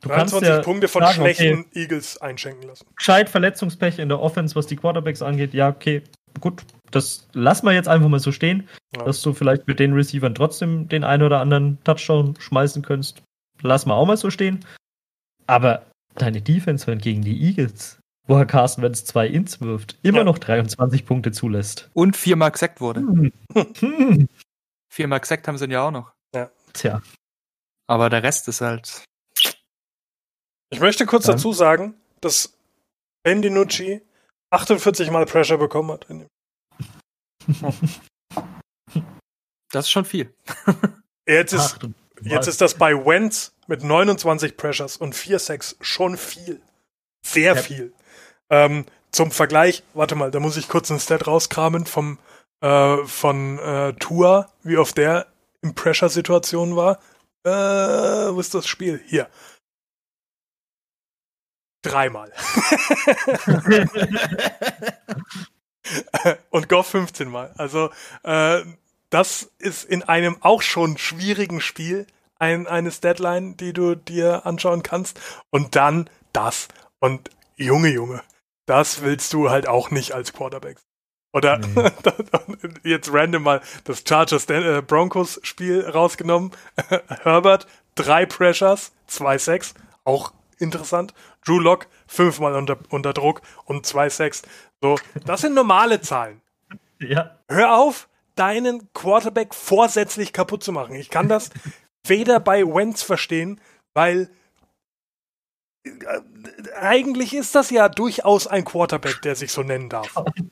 Du 0.01 0.09
23 0.09 0.47
ja 0.47 0.61
Punkte 0.61 0.88
von 0.88 1.01
sagen, 1.01 1.16
schlechten 1.16 1.59
okay, 1.61 1.80
Eagles 1.80 2.18
einschenken 2.22 2.68
lassen. 2.68 2.86
Gescheit 2.95 3.30
Verletzungspech 3.30 3.99
in 3.99 4.09
der 4.09 4.20
Offense, 4.20 4.55
was 4.55 4.68
die 4.68 4.76
Quarterbacks 4.76 5.22
angeht. 5.22 5.53
Ja, 5.53 5.70
okay, 5.70 6.03
gut. 6.39 6.63
Das 6.91 7.27
lassen 7.34 7.65
wir 7.65 7.73
jetzt 7.73 7.88
einfach 7.88 8.07
mal 8.09 8.19
so 8.19 8.31
stehen, 8.31 8.67
Ja. 8.95 9.03
dass 9.03 9.21
du 9.21 9.34
vielleicht 9.34 9.67
mit 9.67 9.79
den 9.79 9.93
Receivern 9.93 10.36
trotzdem 10.36 10.88
den 10.89 11.03
einen 11.03 11.23
oder 11.23 11.39
anderen 11.39 11.84
Touchdown 11.84 12.36
schmeißen 12.39 12.81
könntest. 12.84 13.21
Lass 13.61 13.86
mal 13.86 13.95
auch 13.95 14.05
mal 14.05 14.17
so 14.17 14.29
stehen. 14.29 14.65
Aber 15.47 15.86
deine 16.15 16.41
Defense, 16.41 16.86
wenn 16.88 16.99
gegen 16.99 17.21
die 17.21 17.41
Eagles, 17.43 17.99
woher 18.27 18.45
Carsten, 18.45 18.81
wenn 18.81 18.91
es 18.91 19.05
zwei 19.05 19.27
Ins 19.27 19.59
wirft, 19.61 19.97
immer 20.03 20.19
Ja. 20.19 20.23
noch 20.23 20.38
23 20.38 21.05
Punkte 21.05 21.31
zulässt. 21.31 21.89
Und 21.93 22.15
viermal 22.15 22.51
gesackt 22.51 22.79
wurde. 22.81 23.01
Hm. 23.01 23.31
Hm. 23.79 24.27
Viermal 24.91 25.19
gesackt 25.19 25.47
haben 25.47 25.57
sie 25.57 25.65
ihn 25.65 25.71
ja 25.71 25.88
auch 25.88 25.91
noch. 25.91 26.11
Tja, 26.73 27.01
Aber 27.88 28.09
der 28.09 28.23
Rest 28.23 28.47
ist 28.47 28.61
halt. 28.61 29.03
Ich 30.71 30.79
möchte 30.79 31.05
kurz 31.05 31.25
Dann- 31.25 31.36
dazu 31.36 31.53
sagen, 31.53 31.93
dass 32.21 32.53
Ben 33.23 33.41
DiNucci 33.41 34.01
48 34.54 35.10
Mal 35.12 35.26
Pressure 35.26 35.58
bekommen 35.58 35.91
hat. 35.91 36.06
in 36.10 36.20
dem- 36.20 36.28
Das 39.72 39.86
ist 39.86 39.91
schon 39.91 40.06
viel. 40.06 40.34
Jetzt 41.28 41.54
ist, 41.54 41.80
jetzt 42.22 42.47
ist 42.47 42.62
das 42.62 42.76
bei 42.76 42.93
Wentz 43.06 43.54
mit 43.68 43.84
29 43.84 44.56
Pressures 44.56 44.97
und 44.97 45.16
4 45.16 45.39
Sacks 45.39 45.76
schon 45.82 46.18
viel. 46.18 46.62
Sehr 47.26 47.56
viel. 47.64 47.93
Ähm, 48.49 48.86
zum 49.12 49.32
Vergleich, 49.32 49.84
warte 49.93 50.16
mal, 50.16 50.30
da 50.32 50.39
muss 50.39 50.58
ich 50.58 50.68
kurz 50.68 50.91
ein 50.91 50.99
Stat 50.99 51.26
rauskramen 51.28 51.86
vom, 51.86 52.20
äh, 52.62 52.97
von 53.06 53.58
äh, 53.60 53.93
Tua, 53.93 54.51
wie 54.64 54.78
oft 54.78 54.97
der 54.97 55.28
in 55.62 55.74
Pressure-Situationen 55.74 56.76
war. 56.76 56.99
Äh, 57.45 57.49
wo 58.34 58.39
ist 58.39 58.54
das 58.54 58.68
Spiel? 58.68 59.01
Hier. 59.08 59.30
Dreimal. 61.84 62.31
und 66.49 66.69
Goff 66.69 66.88
15 66.88 67.29
Mal. 67.29 67.53
Also 67.57 67.91
äh, 68.23 68.61
das 69.09 69.51
ist 69.59 69.84
in 69.84 70.01
einem 70.03 70.38
auch 70.41 70.63
schon 70.63 70.97
schwierigen 70.97 71.61
Spiel 71.61 72.07
ein, 72.39 72.67
eine 72.67 72.89
Deadline, 72.89 73.57
die 73.57 73.73
du 73.73 73.95
dir 73.95 74.45
anschauen 74.45 74.81
kannst. 74.81 75.19
Und 75.49 75.75
dann 75.75 76.09
das. 76.31 76.69
Und 76.99 77.29
Junge, 77.55 77.89
Junge, 77.89 78.23
das 78.65 79.01
willst 79.01 79.34
du 79.34 79.49
halt 79.49 79.67
auch 79.67 79.91
nicht 79.91 80.13
als 80.13 80.34
Quarterback. 80.34 80.77
Oder 81.31 81.57
Nee. 81.57 81.91
jetzt 82.84 83.11
random 83.11 83.43
mal 83.43 83.61
das 83.86 84.03
Chargers 84.07 84.45
äh, 84.49 84.81
Broncos 84.86 85.39
Spiel 85.43 85.88
rausgenommen. 85.88 86.51
Herbert, 87.23 87.67
drei 87.95 88.25
Pressures, 88.25 88.91
zwei 89.07 89.38
Sacks, 89.38 89.73
auch 90.03 90.34
interessant. 90.64 91.14
Drew 91.45 91.59
Lock, 91.59 91.88
fünfmal 92.07 92.55
unter, 92.55 92.78
unter 92.89 93.14
Druck 93.14 93.41
und 93.66 93.86
zwei 93.86 94.09
Sacks. 94.09 94.41
So, 94.82 94.97
das 95.26 95.41
sind 95.41 95.53
normale 95.53 96.01
Zahlen. 96.01 96.41
ja, 96.99 97.38
Hör 97.47 97.78
auf, 97.78 98.07
deinen 98.36 98.91
Quarterback 98.93 99.53
vorsätzlich 99.53 100.34
kaputt 100.34 100.64
zu 100.64 100.72
machen. 100.72 100.95
Ich 100.95 101.09
kann 101.09 101.28
das 101.28 101.49
weder 102.07 102.39
bei 102.39 102.64
Wentz 102.64 103.03
verstehen, 103.03 103.59
weil 103.93 104.30
äh, 105.84 105.91
eigentlich 106.80 107.34
ist 107.36 107.55
das 107.55 107.70
ja 107.70 107.89
durchaus 107.89 108.47
ein 108.47 108.66
Quarterback, 108.66 109.22
der 109.22 109.36
sich 109.36 109.51
so 109.51 109.64
nennen 109.64 109.89
darf. 109.89 110.07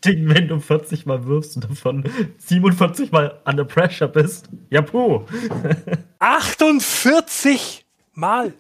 Ding, 0.05 0.29
wenn 0.29 0.47
du 0.47 0.59
40 0.59 1.05
Mal 1.05 1.25
wirfst 1.25 1.55
und 1.55 1.69
davon 1.69 2.03
47 2.37 3.11
Mal 3.11 3.39
under 3.45 3.65
pressure 3.65 4.07
bist. 4.07 4.49
Ja, 4.69 4.81
puh. 4.81 5.25
48 6.19 7.85
Mal 8.13 8.53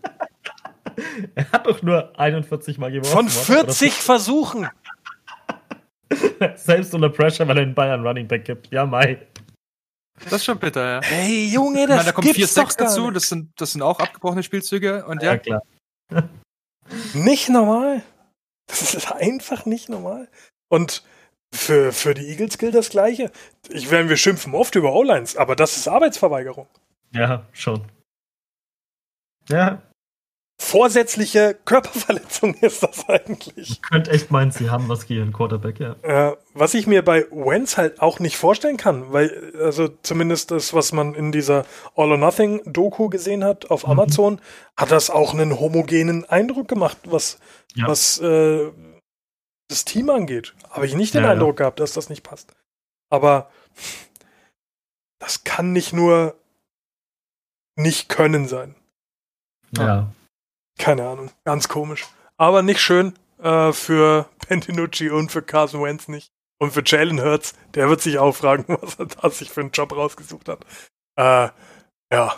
Er 1.35 1.51
hat 1.51 1.67
doch 1.67 1.81
nur 1.81 2.17
41 2.19 2.77
Mal 2.77 2.91
geworfen. 2.91 3.11
von 3.13 3.25
oder? 3.25 3.31
40 3.65 3.93
Versuchen. 3.93 4.69
Oder 6.39 6.57
Selbst 6.57 6.93
unter 6.93 7.09
pressure, 7.09 7.47
weil 7.47 7.57
er 7.57 7.65
den 7.65 7.75
Bayern 7.75 8.05
Running 8.05 8.27
Back 8.27 8.45
gibt. 8.45 8.71
Ja, 8.71 8.85
Mai. 8.85 9.25
Das 10.23 10.33
ist 10.33 10.45
schon 10.45 10.59
bitter, 10.59 10.85
ja. 10.95 11.01
Hey 11.01 11.47
Junge, 11.47 11.81
Ich 11.83 11.87
meine, 11.87 11.97
das 11.97 12.05
da 12.05 12.11
kommen 12.11 12.25
vier 12.25 12.33
gibt's 12.35 12.53
doch 12.53 12.63
Sacks 12.63 12.77
gar 12.77 12.87
dazu, 12.89 13.05
nicht. 13.05 13.15
das 13.15 13.29
sind, 13.29 13.49
das 13.59 13.71
sind 13.71 13.81
auch 13.81 13.99
abgebrochene 13.99 14.43
Spielzüge. 14.43 15.05
Und 15.05 15.21
Ja, 15.23 15.33
ja, 15.33 15.37
klar. 15.37 15.61
Nicht 17.13 17.49
normal. 17.49 18.03
Das 18.67 18.93
ist 18.93 19.11
einfach 19.11 19.65
nicht 19.65 19.89
normal. 19.89 20.27
Und 20.69 21.03
für, 21.53 21.91
für 21.91 22.13
die 22.13 22.27
Eagles 22.27 22.57
gilt 22.57 22.75
das 22.75 22.89
Gleiche. 22.89 23.31
Ich 23.69 23.89
meine, 23.91 24.09
wir 24.09 24.17
schimpfen 24.17 24.53
oft 24.53 24.75
über 24.75 24.93
O-Lines, 24.93 25.37
aber 25.37 25.55
das 25.55 25.77
ist 25.77 25.87
Arbeitsverweigerung. 25.87 26.67
Ja, 27.13 27.45
schon. 27.53 27.83
Ja, 29.49 29.81
Vorsätzliche 30.63 31.57
Körperverletzung 31.65 32.53
ist 32.61 32.83
das 32.83 33.09
eigentlich. 33.09 33.51
ich 33.57 33.81
könnte 33.81 34.11
echt 34.11 34.29
meinen, 34.29 34.51
sie 34.51 34.69
haben 34.69 34.87
was 34.89 35.07
gegen 35.07 35.21
den 35.21 35.33
Quarterback, 35.33 35.79
ja. 35.79 35.95
Äh, 36.03 36.37
was 36.53 36.75
ich 36.75 36.85
mir 36.85 37.03
bei 37.03 37.25
Wentz 37.31 37.77
halt 37.77 37.99
auch 37.99 38.19
nicht 38.19 38.37
vorstellen 38.37 38.77
kann, 38.77 39.11
weil, 39.11 39.53
also 39.59 39.87
zumindest 39.87 40.51
das, 40.51 40.75
was 40.75 40.91
man 40.91 41.15
in 41.15 41.31
dieser 41.31 41.65
All 41.95 42.11
or 42.11 42.17
Nothing 42.17 42.61
Doku 42.71 43.09
gesehen 43.09 43.43
hat 43.43 43.71
auf 43.71 43.85
Mhm. 43.85 43.91
Amazon, 43.91 44.41
hat 44.77 44.91
das 44.91 45.09
auch 45.09 45.33
einen 45.33 45.59
homogenen 45.59 46.25
Eindruck 46.29 46.67
gemacht, 46.67 46.97
was, 47.05 47.39
Ja. 47.73 47.87
was 47.87 48.19
äh, 48.19 48.71
das 49.67 49.83
Team 49.83 50.11
angeht. 50.11 50.53
Habe 50.69 50.85
ich 50.85 50.93
nicht 50.93 51.15
den 51.15 51.21
Ja, 51.23 51.29
ja. 51.29 51.33
Eindruck 51.33 51.57
gehabt, 51.57 51.79
dass 51.79 51.93
das 51.93 52.07
nicht 52.09 52.21
passt. 52.21 52.53
Aber 53.09 53.49
das 55.17 55.43
kann 55.43 55.73
nicht 55.73 55.91
nur 55.91 56.35
nicht 57.75 58.09
können 58.09 58.47
sein. 58.47 58.75
Ja. 59.75 60.11
Keine 60.81 61.07
Ahnung, 61.07 61.29
ganz 61.45 61.67
komisch. 61.67 62.07
Aber 62.37 62.63
nicht 62.63 62.81
schön 62.81 63.13
äh, 63.41 63.71
für 63.71 64.27
Pentinucci 64.47 65.09
und 65.09 65.31
für 65.31 65.43
Carson 65.43 65.83
Wentz 65.83 66.07
nicht. 66.07 66.31
Und 66.59 66.73
für 66.73 66.83
Jalen 66.85 67.21
Hurts, 67.21 67.53
der 67.73 67.89
wird 67.89 68.01
sich 68.01 68.17
auch 68.17 68.35
fragen, 68.35 68.65
was 68.81 68.95
er 68.95 69.05
da 69.05 69.29
sich 69.29 69.49
für 69.49 69.61
einen 69.61 69.71
Job 69.71 69.95
rausgesucht 69.95 70.49
hat. 70.49 70.65
Äh, 71.17 71.49
ja, 72.11 72.35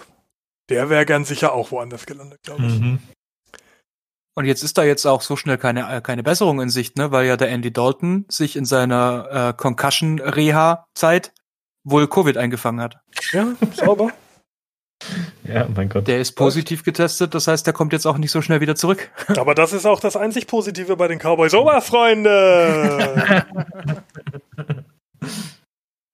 der 0.70 0.90
wäre 0.90 1.06
ganz 1.06 1.30
sicher 1.30 1.54
auch 1.54 1.72
woanders 1.72 2.06
gelandet, 2.06 2.40
glaube 2.44 2.66
ich. 2.66 2.80
Mhm. 2.80 3.00
Und 4.36 4.46
jetzt 4.46 4.64
ist 4.64 4.78
da 4.78 4.84
jetzt 4.84 5.06
auch 5.06 5.22
so 5.22 5.36
schnell 5.36 5.58
keine, 5.58 5.98
äh, 5.98 6.02
keine 6.02 6.24
Besserung 6.24 6.60
in 6.60 6.70
Sicht, 6.70 6.98
ne? 6.98 7.12
weil 7.12 7.26
ja 7.26 7.38
der 7.38 7.50
Andy 7.50 7.72
Dalton 7.72 8.26
sich 8.30 8.56
in 8.56 8.66
seiner 8.66 9.50
äh, 9.50 9.54
Concussion-Reha-Zeit 9.54 11.34
wohl 11.84 12.08
Covid 12.08 12.38
eingefangen 12.38 12.82
hat. 12.82 13.00
Ja, 13.32 13.54
sauber. 13.74 14.12
Ja, 15.46 15.68
mein 15.76 15.90
Gott. 15.90 16.08
Der 16.08 16.20
ist 16.20 16.34
positiv 16.34 16.84
getestet, 16.84 17.34
das 17.36 17.48
heißt, 17.48 17.66
der 17.68 17.74
kommt 17.74 17.92
jetzt 17.94 18.06
auch 18.06 18.18
nicht 18.18 18.32
so 18.32 18.42
schnell 18.42 18.62
wieder 18.62 18.76
zurück. 18.76 19.10
Aber 19.38 19.54
das 19.56 19.74
ist 19.74 19.86
auch 19.86 20.00
das 20.00 20.16
einzig 20.16 20.48
Positive 20.48 20.96
bei 20.96 21.08
den 21.08 21.20
Cowboys. 21.20 21.54
Oberfreunde! 21.54 23.46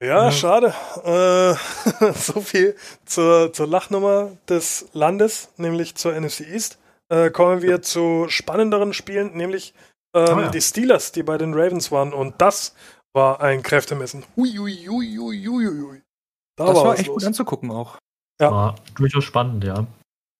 Ja, 0.01 0.25
Ja. 0.25 0.31
schade. 0.31 0.73
Äh, 1.03 2.13
so 2.13 2.39
viel 2.39 2.75
zur, 3.05 3.51
zur 3.51 3.67
Lachnummer 3.67 4.31
des 4.47 4.87
Landes, 4.93 5.49
nämlich 5.57 5.95
zur 5.95 6.13
NFC 6.17 6.41
East. 6.41 6.77
Äh, 7.09 7.31
kommen 7.31 7.61
wir 7.61 7.81
zu 7.81 8.27
spannenderen 8.29 8.93
Spielen, 8.93 9.35
nämlich 9.35 9.73
ähm, 10.15 10.37
Oh 10.37 10.41
ja. 10.41 10.49
die 10.51 10.61
Steelers, 10.61 11.11
die 11.11 11.23
bei 11.23 11.37
den 11.37 11.53
Ravens 11.53 11.91
waren. 11.91 12.13
Und 12.13 12.35
das 12.37 12.75
war 13.13 13.41
ein 13.41 13.61
Kräftemessen. 13.61 14.23
Hui, 14.37 14.53
hui, 14.57 14.85
hui, 14.87 15.17
hui, 15.17 15.43
hui, 15.45 15.65
hui. 15.65 16.01
Da 16.55 16.67
Das 16.67 16.75
war 16.77 16.85
was 16.85 16.99
echt 16.99 17.07
los. 17.07 17.15
gut 17.17 17.25
anzugucken 17.27 17.69
auch. 17.71 17.97
Ja. 18.41 18.51
War 18.51 18.75
durchaus 18.95 19.23
spannend, 19.23 19.63
ja. 19.63 19.85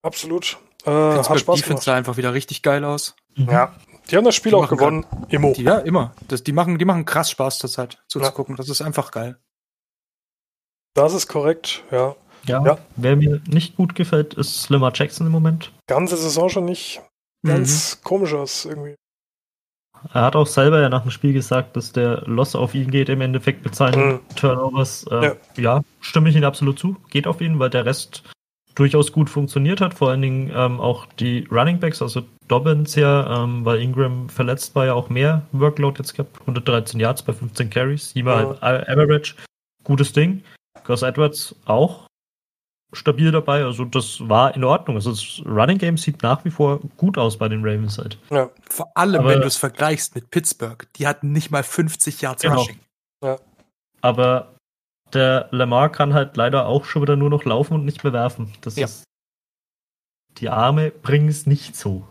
Absolut. 0.04 0.58
Äh, 0.86 0.90
hat 0.92 1.16
Pittsburgh 1.16 1.40
Spaß 1.40 1.56
Defense 1.58 1.68
gemacht. 1.68 1.84
sah 1.84 1.96
einfach 1.96 2.18
wieder 2.18 2.34
richtig 2.34 2.62
geil 2.62 2.84
aus. 2.86 3.16
Mhm. 3.36 3.50
Ja, 3.50 3.76
die 4.10 4.16
haben 4.18 4.24
das 4.26 4.36
Spiel 4.36 4.52
Die 4.52 4.56
auch 4.56 4.70
gewonnen. 4.70 5.06
Immo. 5.28 5.54
Die, 5.54 5.64
ja, 5.64 5.80
immer. 5.80 6.14
Das, 6.28 6.44
die, 6.44 6.54
machen, 6.54 6.78
die 6.78 6.86
machen 6.86 7.06
krass 7.06 7.30
Spaß 7.32 7.60
zurzeit 7.60 7.96
Ja. 7.96 8.00
zuzugucken. 8.08 8.56
Das 8.56 8.70
ist 8.70 8.82
einfach 8.82 9.12
geil. 9.12 9.38
Das 10.96 11.14
ist 11.14 11.28
korrekt, 11.28 11.84
ja. 11.92 12.16
Ja. 12.46 12.64
Ja. 12.66 12.78
Wer 12.96 13.16
mir 13.18 13.42
nicht 13.48 13.76
gut 13.76 13.96
gefällt, 13.96 14.34
ist 14.34 14.64
Slimmer 14.64 14.92
Jackson 14.94 15.28
im 15.28 15.34
Moment. 15.34 15.72
Ganze 15.88 16.16
Saison 16.18 16.50
schon 16.50 16.66
nicht 16.66 17.02
ganz 17.46 18.02
komisch 18.04 18.34
aus 18.34 18.66
irgendwie. 18.66 18.96
Er 20.14 20.22
hat 20.24 20.36
auch 20.36 20.48
selber 20.48 20.80
ja 20.82 20.90
nach 20.90 21.02
dem 21.04 21.12
Spiel 21.12 21.34
gesagt, 21.34 21.76
dass 21.76 21.92
der 21.92 22.24
Loss 22.26 22.56
auf 22.56 22.74
ihn 22.76 22.90
geht 22.92 23.10
im 23.10 23.22
Endeffekt 23.22 23.64
mit 23.66 23.76
seinen 23.76 24.14
Mhm. 24.14 24.20
Turnovers. 24.36 25.06
Äh, 25.12 25.26
Ja. 25.26 25.34
ja. 25.58 25.82
stimme 26.02 26.30
ich 26.30 26.36
Ihnen 26.36 26.46
absolut 26.46 26.80
zu. 26.80 26.96
Geht 27.10 27.28
auf 27.28 27.42
ihn, 27.42 27.60
weil 27.60 27.70
der 27.70 27.86
Rest 27.86 28.24
durchaus 28.76 29.12
gut 29.12 29.30
funktioniert 29.30 29.82
hat. 29.82 29.94
Vor 29.94 30.10
allen 30.10 30.22
Dingen 30.22 30.52
ähm, 30.56 30.80
auch 30.80 31.06
die 31.20 31.46
Running 31.52 31.80
Backs, 31.80 32.02
also 32.02 32.22
Dobbins 32.48 32.96
ja, 32.96 33.44
ähm, 33.44 33.66
weil 33.66 33.82
Ingram 33.82 34.30
verletzt 34.30 34.74
war, 34.76 34.86
ja 34.86 34.94
auch 34.94 35.10
mehr 35.10 35.42
Workload 35.52 36.00
jetzt 36.00 36.14
gehabt. 36.14 36.40
113 36.42 37.00
Yards 37.00 37.22
bei 37.24 37.34
15 37.34 37.70
Carries, 37.70 38.12
7 38.12 38.28
Ja. 38.28 38.56
halt 38.62 38.88
Average. 38.90 39.36
Gutes 39.84 40.14
Ding. 40.14 40.44
Gus 40.86 41.02
Edwards 41.02 41.56
auch. 41.66 42.08
Stabil 42.94 43.32
dabei. 43.32 43.64
Also 43.64 43.86
das 43.86 44.28
war 44.28 44.56
in 44.56 44.64
Ordnung. 44.64 44.96
Also 44.96 45.12
das 45.12 45.42
Running 45.46 45.78
Game 45.78 45.98
sieht 45.98 46.24
nach 46.24 46.44
wie 46.46 46.50
vor 46.52 46.80
gut 46.98 47.18
aus 47.18 47.38
bei 47.38 47.48
den 47.48 47.62
Ravens 47.64 47.98
halt. 47.98 48.18
Ja. 48.32 48.50
Vor 48.70 48.92
allem, 48.96 49.22
Aber- 49.22 49.30
wenn 49.30 49.42
du 49.42 49.48
es 49.48 49.58
vergleichst 49.58 50.16
mit 50.16 50.30
Pittsburgh. 50.32 50.88
Die 50.96 51.08
hatten 51.08 51.32
nicht 51.32 51.52
mal 51.52 51.64
50 51.64 52.22
Yards 52.22 52.42
Genau. 52.42 52.62
Rushing. 52.62 52.80
Aber 54.02 54.54
der 55.14 55.50
Lamar 55.52 55.92
kann 55.92 56.14
halt 56.14 56.38
leider 56.38 56.66
auch 56.68 56.86
schon 56.86 57.02
wieder 57.02 57.16
nur 57.16 57.30
noch 57.30 57.44
laufen 57.44 57.74
und 57.74 57.86
nicht 57.86 58.04
mehr 58.04 58.14
werfen. 58.14 58.54
Das 58.62 58.76
Ja. 58.76 58.86
ist. 58.86 59.04
Die 60.38 60.50
Arme 60.50 60.92
bringen 60.92 61.28
es 61.28 61.46
nicht 61.46 61.76
so. 61.76 62.08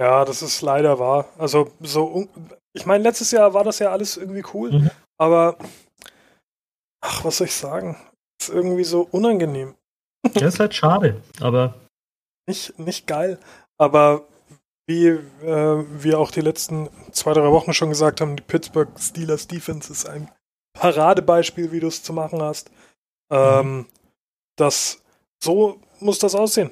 Ja, 0.00 0.24
das 0.24 0.42
ist 0.42 0.62
leider 0.62 0.98
wahr. 0.98 1.26
Also 1.38 1.72
so, 1.80 2.06
un- 2.06 2.28
ich 2.72 2.86
meine, 2.86 3.02
letztes 3.02 3.30
Jahr 3.32 3.52
war 3.52 3.64
das 3.64 3.80
ja 3.80 3.90
alles 3.90 4.16
irgendwie 4.16 4.44
cool, 4.54 4.72
Mhm. 4.72 4.90
aber 5.20 5.58
ach, 7.00 7.24
was 7.24 7.38
soll 7.38 7.48
ich 7.48 7.54
sagen? 7.54 7.96
Ist 8.40 8.48
irgendwie 8.50 8.84
so 8.84 9.08
unangenehm. 9.10 9.74
Das 10.34 10.42
ist 10.54 10.60
halt 10.60 10.74
schade. 10.74 11.22
Aber 11.40 11.74
Nicht, 12.48 12.78
nicht 12.78 13.06
geil, 13.06 13.38
aber 13.78 14.26
wie 14.86 15.06
äh, 15.08 15.84
wir 16.02 16.18
auch 16.18 16.30
die 16.30 16.40
letzten 16.40 16.88
zwei, 17.12 17.34
drei 17.34 17.50
Wochen 17.50 17.72
schon 17.74 17.90
gesagt 17.90 18.20
haben, 18.20 18.36
die 18.36 18.42
Pittsburgh 18.42 18.88
Steelers 18.98 19.46
Defense 19.46 19.92
ist 19.92 20.08
ein 20.08 20.30
Paradebeispiel, 20.74 21.72
wie 21.72 21.80
du 21.80 21.88
es 21.88 22.02
zu 22.02 22.12
machen 22.12 22.40
hast. 22.40 22.70
Ähm, 23.30 23.86
das, 24.56 25.02
so 25.42 25.80
muss 26.00 26.18
das 26.18 26.34
aussehen, 26.34 26.70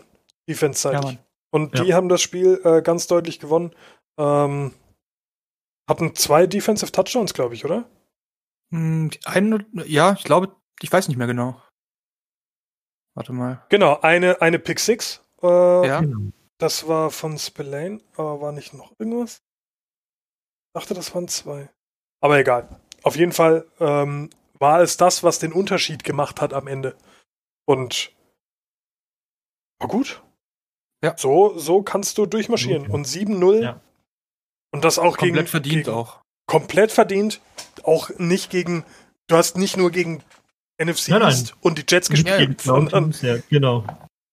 defense-seitig. 0.48 1.12
Ja. 1.12 1.18
Und 1.52 1.76
Ja. 1.76 1.84
die 1.84 1.94
haben 1.94 2.08
das 2.08 2.22
Spiel 2.22 2.60
äh, 2.64 2.80
ganz 2.82 3.06
deutlich 3.06 3.38
gewonnen. 3.38 3.74
Ähm, 4.18 4.72
hatten 5.88 6.14
zwei 6.14 6.46
Defensive 6.46 6.90
Touchdowns, 6.90 7.34
glaube 7.34 7.54
ich, 7.54 7.64
oder? 7.64 7.84
Hm, 8.72 9.10
einen, 9.24 9.64
ja, 9.86 10.14
ich 10.14 10.24
glaube, 10.24 10.56
ich 10.82 10.92
weiß 10.92 11.08
nicht 11.08 11.16
mehr 11.16 11.26
genau. 11.26 11.60
Warte 13.14 13.32
mal. 13.32 13.64
Genau, 13.70 13.98
eine, 14.00 14.40
eine 14.42 14.58
Pick 14.58 14.78
Six. 14.78 15.22
Äh, 15.42 15.86
Ja. 15.86 16.00
genau. 16.00 16.32
Das 16.58 16.88
war 16.88 17.10
von 17.10 17.38
Spillane, 17.38 18.00
aber 18.16 18.40
war 18.40 18.52
nicht 18.52 18.72
noch 18.72 18.92
irgendwas? 18.98 19.42
Ich 20.68 20.80
dachte, 20.80 20.94
das 20.94 21.14
waren 21.14 21.28
zwei. 21.28 21.68
Aber 22.22 22.38
egal. 22.38 22.80
Auf 23.02 23.16
jeden 23.16 23.32
Fall 23.32 23.66
ähm, 23.78 24.30
war 24.58 24.80
es 24.80 24.96
das, 24.96 25.22
was 25.22 25.38
den 25.38 25.52
Unterschied 25.52 26.02
gemacht 26.02 26.40
hat 26.40 26.52
am 26.54 26.66
Ende. 26.66 26.96
Und 27.66 28.12
war 29.78 29.88
gut. 29.88 30.22
Ja. 31.04 31.14
So, 31.18 31.58
so 31.58 31.82
kannst 31.82 32.16
du 32.18 32.24
durchmarschieren. 32.26 32.84
Okay. 32.84 32.92
Und 32.92 33.06
7-0. 33.06 33.62
Ja. 33.62 33.80
Und 34.72 34.84
das 34.84 34.98
auch 34.98 35.16
Komplett 35.18 35.34
gegen, 35.34 35.46
verdient 35.46 35.84
gegen, 35.84 35.90
auch. 35.96 36.20
Komplett 36.46 36.90
verdient. 36.92 37.40
Auch 37.82 38.10
nicht 38.18 38.50
gegen. 38.50 38.84
Du 39.26 39.36
hast 39.36 39.56
nicht 39.56 39.76
nur 39.76 39.90
gegen 39.90 40.22
NFC 40.78 41.08
Nein, 41.08 41.20
nein. 41.22 41.50
Und 41.60 41.78
die 41.78 41.84
Jets 41.88 42.08
Ja, 42.08 42.12
gespielt, 42.14 42.38
Gegen 42.38 42.56
sondern 42.58 43.04
Teams, 43.12 43.22
ja, 43.22 43.36
genau. 43.48 43.84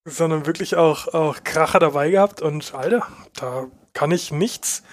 sondern 0.08 0.46
wirklich 0.46 0.76
auch, 0.76 1.08
auch 1.14 1.44
Kracher 1.44 1.80
dabei 1.80 2.10
gehabt 2.12 2.42
und 2.42 2.74
Alter, 2.74 3.08
da 3.34 3.68
kann 3.94 4.12
ich 4.12 4.32
nichts, 4.32 4.84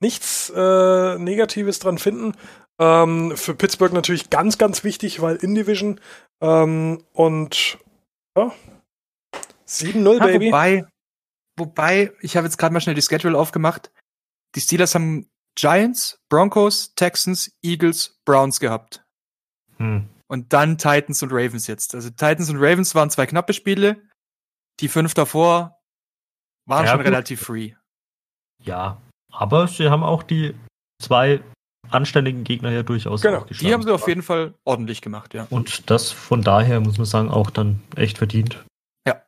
nichts 0.00 0.50
äh, 0.54 1.18
Negatives 1.18 1.78
dran 1.78 1.98
finden. 1.98 2.32
Ähm, 2.78 3.36
für 3.36 3.54
Pittsburgh 3.54 3.92
natürlich 3.92 4.30
ganz, 4.30 4.58
ganz 4.58 4.84
wichtig, 4.84 5.20
weil 5.22 5.36
in 5.36 5.54
Division 5.54 6.00
ähm, 6.40 7.02
und 7.12 7.78
ja, 8.36 8.52
7-0, 9.66 10.18
Ja, 10.18 10.26
Baby. 10.26 10.46
wobei, 10.46 10.86
wobei, 11.56 12.12
ich 12.20 12.36
habe 12.36 12.46
jetzt 12.46 12.58
gerade 12.58 12.72
mal 12.72 12.80
schnell 12.80 12.94
die 12.94 13.02
Schedule 13.02 13.36
aufgemacht. 13.38 13.90
Die 14.54 14.60
Steelers 14.60 14.94
haben 14.94 15.28
Giants, 15.58 16.18
Broncos, 16.28 16.94
Texans, 16.94 17.50
Eagles, 17.62 18.18
Browns 18.26 18.60
gehabt. 18.60 19.02
Hm. 19.78 20.08
Und 20.28 20.52
dann 20.52 20.76
Titans 20.78 21.22
und 21.22 21.30
Ravens 21.32 21.66
jetzt. 21.66 21.94
Also 21.94 22.10
Titans 22.10 22.50
und 22.50 22.56
Ravens 22.56 22.94
waren 22.94 23.10
zwei 23.10 23.26
knappe 23.26 23.52
Spiele. 23.52 24.02
Die 24.80 24.88
fünf 24.88 25.14
davor 25.14 25.78
waren 26.66 26.84
Ja, 26.84 26.90
schon 26.92 26.98
gut. 27.00 27.06
relativ 27.06 27.40
free. 27.42 27.72
Ja. 28.62 29.00
Aber 29.32 29.68
sie 29.68 29.88
haben 29.88 30.02
auch 30.02 30.22
die 30.22 30.54
zwei 31.02 31.40
anständigen 31.90 32.42
Gegner 32.42 32.70
ja 32.72 32.82
durchaus 32.82 33.20
Genau, 33.22 33.44
die 33.44 33.72
haben 33.72 33.82
sie 33.82 33.92
auf 33.94 34.08
jeden 34.08 34.22
Fall 34.22 34.54
ordentlich 34.64 35.02
gemacht, 35.02 35.34
ja. 35.34 35.46
Und 35.50 35.88
das 35.90 36.10
von 36.10 36.42
daher 36.42 36.80
muss 36.80 36.98
man 36.98 37.04
sagen, 37.06 37.30
auch 37.30 37.50
dann 37.50 37.80
echt 37.94 38.18
verdient. 38.18 38.64
Ja. 39.06 39.22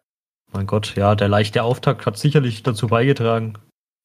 Mein 0.52 0.66
Gott, 0.66 0.96
ja, 0.96 1.14
der 1.14 1.28
leichte 1.28 1.62
Auftakt 1.62 2.06
hat 2.06 2.18
sicherlich 2.18 2.64
dazu 2.64 2.88
beigetragen. 2.88 3.54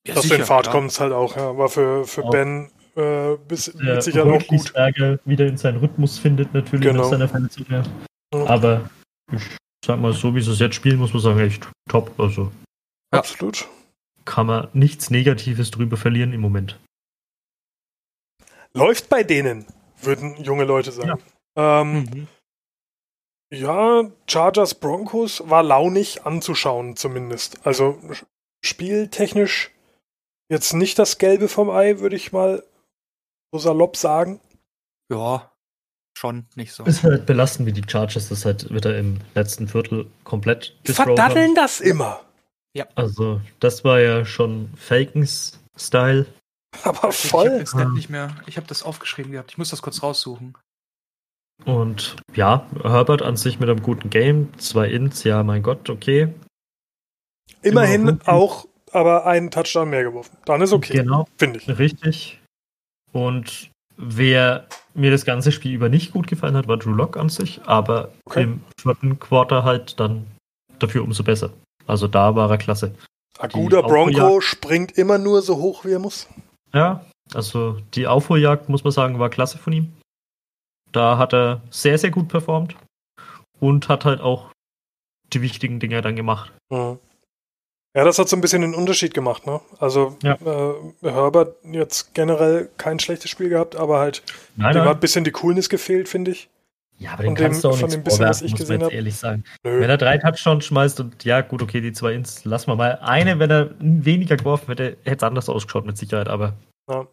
ja 0.06 0.14
Dass 0.14 0.28
du 0.28 0.36
in 0.36 0.44
Fahrt 0.46 0.66
klar. 0.66 0.76
kommst 0.76 1.00
halt 1.00 1.14
auch, 1.14 1.36
ja. 1.36 1.58
War 1.58 1.70
für, 1.70 2.06
für 2.06 2.26
Auch. 2.26 2.30
Ben 2.30 2.70
äh, 2.96 3.38
bis, 3.48 3.66
Der 3.66 3.96
mit 3.96 4.04
Sicherheit 4.04 4.44
auch 4.44 4.48
gut. 4.48 4.74
Ärger 4.76 5.20
wieder 5.26 5.48
in 5.48 5.58
seinen 5.58 5.78
Rhythmus 5.80 6.20
findet, 6.20 6.54
natürlich 6.54 6.86
Genau. 6.88 7.04
nach 7.04 7.10
seiner 7.10 7.28
Verletzung. 7.28 7.66
Ja. 7.70 7.84
Ja. 8.34 8.46
Aber 8.48 8.90
ich 9.32 9.42
sag 9.86 10.00
mal, 10.00 10.14
so 10.14 10.34
wie 10.36 10.42
sie 10.42 10.52
es 10.52 10.60
jetzt 10.60 10.76
spielen, 10.76 10.98
muss 11.00 11.14
man 11.14 11.22
sagen, 11.22 11.40
echt 11.40 11.68
top. 11.90 12.20
Also 12.20 12.52
Ja. 13.12 13.20
Absolut. 13.20 13.68
kann 14.26 14.46
man 14.48 14.68
nichts 14.74 15.10
Negatives 15.10 15.72
drüber 15.72 15.98
verlieren 15.98 16.34
im 16.34 16.42
Moment. 16.42 16.80
Läuft 18.74 19.10
bei 19.10 19.24
denen, 19.24 19.66
würden 20.02 20.42
junge 20.44 20.64
Leute 20.66 20.92
sagen. 20.92 21.22
Ähm, 21.56 21.94
Mhm. 21.94 22.28
Ja, 23.52 24.10
Chargers 24.28 24.74
Broncos 24.74 25.44
war 25.48 25.62
launig 25.62 26.26
anzuschauen, 26.26 26.96
zumindest. 26.96 27.64
Also 27.68 28.00
sch- 28.10 28.26
spieltechnisch 28.66 29.70
jetzt 30.50 30.74
nicht 30.74 30.98
das 30.98 31.20
Gelbe 31.20 31.48
vom 31.48 31.70
Ei, 31.70 32.00
würde 32.00 32.16
ich 32.16 32.32
mal 32.32 32.64
so 33.54 33.60
salopp 33.60 33.96
sagen. 33.96 34.40
Ja, 35.12 35.52
schon 36.18 36.48
nicht 36.56 36.74
so. 36.74 36.84
Ist 36.86 37.04
halt 37.04 37.26
belastend, 37.26 37.68
wie 37.68 37.72
die 37.74 37.88
Chargers 37.88 38.30
das 38.30 38.46
halt 38.46 38.74
wieder 38.74 38.98
im 38.98 39.20
letzten 39.36 39.68
Viertel 39.68 40.08
komplett 40.24 40.76
disrobed 40.88 41.08
haben. 41.10 41.16
Verdaddeln 41.18 41.56
das 41.56 41.80
immer. 41.80 42.22
Also, 42.96 43.40
das 43.60 43.84
war 43.84 44.00
ja 44.00 44.26
schon 44.26 44.72
Falcons-Style. 44.76 46.26
Aber 46.84 46.98
Ich 46.98 47.04
habe 47.04 47.14
voll. 47.14 47.50
den 47.60 47.68
Stat 47.68 47.90
nicht 47.92 48.10
mehr. 48.10 48.36
Ich 48.48 48.58
habe 48.58 48.66
das 48.66 48.82
aufgeschrieben 48.82 49.32
gehabt. 49.32 49.52
Ich 49.52 49.60
muss 49.60 49.70
das 49.70 49.84
kurz 49.84 50.02
raussuchen. 50.02 50.58
Und 51.66 52.16
ja, 52.34 52.66
Herbert 52.82 53.22
an 53.22 53.38
sich 53.38 53.60
mit 53.60 53.70
einem 53.70 53.84
guten 53.84 54.10
Game, 54.10 54.58
zwei 54.58 54.88
Ins, 54.90 55.24
ja, 55.24 55.44
mein 55.44 55.62
Gott, 55.62 55.88
okay. 55.92 56.34
Immerhin 57.62 58.08
Immer 58.08 58.28
auch, 58.28 58.68
aber 58.92 59.28
einen 59.28 59.52
Touchdown 59.52 59.92
mehr 59.92 60.04
geworfen. 60.04 60.36
Dann 60.46 60.62
ist 60.62 60.74
okay, 60.74 60.94
Genau, 60.98 61.28
finde 61.38 61.60
ich. 61.60 61.78
richtig. 61.78 62.42
Und 63.14 63.70
wer 63.96 64.68
mir 64.94 65.12
das 65.12 65.24
ganze 65.26 65.52
Spiel 65.52 65.74
über 65.74 65.88
nicht 65.90 66.12
gut 66.12 66.28
gefallen 66.28 66.56
hat, 66.58 66.68
war 66.68 66.78
Drew 66.78 66.92
Lock 66.94 67.16
an 67.16 67.30
sich, 67.30 67.62
aber 67.66 68.12
Okay. 68.26 68.44
im 68.44 68.62
vierten 68.80 69.20
Quarter 69.20 69.64
halt 69.64 70.00
dann 70.00 70.26
dafür 70.80 71.04
umso 71.04 71.24
besser. 71.24 71.52
Also 71.88 72.08
da 72.08 72.36
war 72.36 72.50
er 72.52 72.58
klasse. 72.58 72.94
Ein 73.40 73.50
guter 73.50 73.82
Die 73.82 73.88
Bronco 73.88 74.42
springt 74.42 74.98
immer 74.98 75.18
nur 75.18 75.42
so 75.42 75.58
hoch, 75.58 75.86
wie 75.86 75.92
er 75.92 76.00
muss. 76.00 76.28
Ja, 76.74 77.06
also 77.34 77.78
die 77.94 78.08
Aufholjagd, 78.08 78.70
muss 78.70 78.84
man 78.84 78.92
sagen, 78.92 79.20
war 79.20 79.30
klasse 79.30 79.58
von 79.58 79.74
ihm. 79.74 79.94
Da 80.92 81.18
hat 81.18 81.34
er 81.34 81.62
sehr, 81.72 81.98
sehr 81.98 82.12
gut 82.12 82.28
performt 82.28 82.76
und 83.60 83.90
hat 83.90 84.06
halt 84.06 84.22
auch 84.22 84.52
die 85.34 85.42
wichtigen 85.42 85.80
Dinge 85.80 86.02
dann 86.02 86.16
gemacht. 86.16 86.52
Mhm. 86.70 87.00
Ja, 87.96 88.04
das 88.04 88.18
hat 88.18 88.28
so 88.28 88.36
ein 88.36 88.42
bisschen 88.42 88.62
den 88.64 88.74
Unterschied 88.74 89.14
gemacht, 89.14 89.46
ne? 89.46 89.62
Also 89.80 90.18
Ja. 90.24 90.34
äh, 90.34 90.74
Herbert 91.12 91.56
jetzt 91.64 92.14
generell 92.16 92.70
kein 92.78 93.00
schlechtes 93.00 93.30
Spiel 93.30 93.50
gehabt, 93.50 93.76
aber 93.76 94.00
halt 94.00 94.24
Nein, 94.56 94.74
dem 94.74 94.82
hat 94.82 94.86
nein. 94.88 94.96
ein 94.96 95.00
bisschen 95.00 95.24
die 95.24 95.32
Coolness 95.32 95.70
gefehlt, 95.70 96.10
finde 96.10 96.32
ich. 96.32 96.50
Ja, 96.98 97.14
aber 97.14 97.24
den 97.24 97.30
von 97.30 97.36
dem- 97.36 97.44
kannst 97.44 97.64
du 97.64 97.70
auch 97.70 97.78
dem 97.78 98.04
bisschen, 98.04 98.26
was 98.28 98.42
ich 98.42 98.52
muss 98.52 98.60
man 98.62 98.68
gesehen 98.68 98.80
jetzt 98.82 98.86
hab. 98.88 98.94
ehrlich 98.94 99.16
sagen. 99.16 99.44
Nö. 99.64 99.80
Wenn 99.80 99.90
er 99.90 99.98
drei 99.98 100.18
Touchdowns 100.18 100.66
schmeißt 100.66 101.00
und 101.02 101.24
ja, 101.24 101.42
gut, 101.42 101.62
okay, 101.62 101.82
die 101.82 101.92
zwei 101.92 102.14
ins, 102.14 102.46
lassen 102.46 102.68
wir 102.68 102.76
mal. 102.76 102.98
Eine, 103.02 103.38
wenn 103.40 103.52
er 103.52 103.72
weniger 103.80 104.38
geworfen 104.38 104.68
hätte, 104.70 104.98
hätte 105.04 105.18
es 105.18 105.24
anders 105.24 105.50
ausgeschaut 105.50 105.86
mit 105.86 105.98
Sicherheit, 105.98 106.30
aber 106.30 106.54
Ja. 106.90 107.06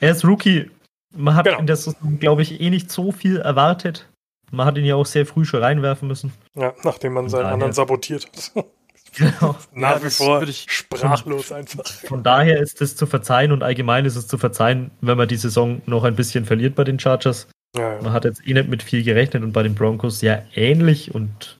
er 0.00 0.10
ist 0.10 0.24
Rookie. 0.24 0.70
Man 1.16 1.34
hat 1.34 1.46
Genau. 1.46 1.58
in 1.58 1.66
der 1.66 1.76
Saison, 1.76 2.18
glaube 2.18 2.42
ich, 2.42 2.60
eh 2.60 2.70
nicht 2.70 2.90
so 2.90 3.10
viel 3.12 3.38
erwartet. 3.38 4.06
Man 4.52 4.66
hat 4.66 4.76
ihn 4.76 4.84
ja 4.84 4.96
auch 4.96 5.06
sehr 5.06 5.24
früh 5.26 5.44
schon 5.44 5.62
reinwerfen 5.62 6.08
müssen. 6.08 6.32
Ja, 6.54 6.74
nachdem 6.82 7.12
man 7.14 7.24
Von 7.24 7.30
seinen 7.30 7.46
anderen 7.46 7.72
sabotiert 7.72 8.26
hat. 8.54 8.64
Genau. 9.16 9.56
Nach 9.72 9.98
Ja, 10.00 10.04
wie 10.04 10.10
vor 10.10 10.38
würde 10.40 10.50
ich- 10.52 10.66
sprachlos 10.70 11.50
einfach. 11.52 11.84
Von 11.86 12.22
daher 12.22 12.60
ist 12.60 12.80
es 12.80 12.94
zu 12.96 13.06
verzeihen 13.06 13.52
und 13.52 13.62
allgemein 13.62 14.04
ist 14.04 14.16
es 14.16 14.26
zu 14.28 14.38
verzeihen, 14.38 14.90
wenn 15.00 15.18
man 15.18 15.28
die 15.28 15.36
Saison 15.36 15.82
noch 15.86 16.04
ein 16.04 16.14
bisschen 16.16 16.44
verliert 16.44 16.74
bei 16.76 16.84
den 16.84 16.98
Chargers. 17.00 17.48
Ja, 17.76 17.94
ja. 17.96 18.02
Man 18.02 18.12
hat 18.12 18.24
jetzt 18.24 18.46
eh 18.46 18.52
nicht 18.54 18.68
mit 18.68 18.82
viel 18.82 19.02
gerechnet 19.02 19.42
und 19.42 19.52
bei 19.52 19.62
den 19.62 19.74
Broncos 19.74 20.20
ja 20.22 20.42
ähnlich 20.54 21.14
und 21.14 21.58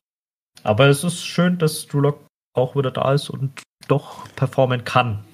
aber 0.63 0.87
es 0.89 1.05
ist 1.05 1.25
schön, 1.25 1.59
dass 1.59 1.87
Drew 1.87 2.01
Lock 2.01 2.27
auch 2.55 2.77
wieder 2.77 2.91
da 2.91 3.15
ist 3.15 3.31
und 3.31 3.63
doch 3.89 4.29
performen 4.35 4.85
kann. 4.85 5.25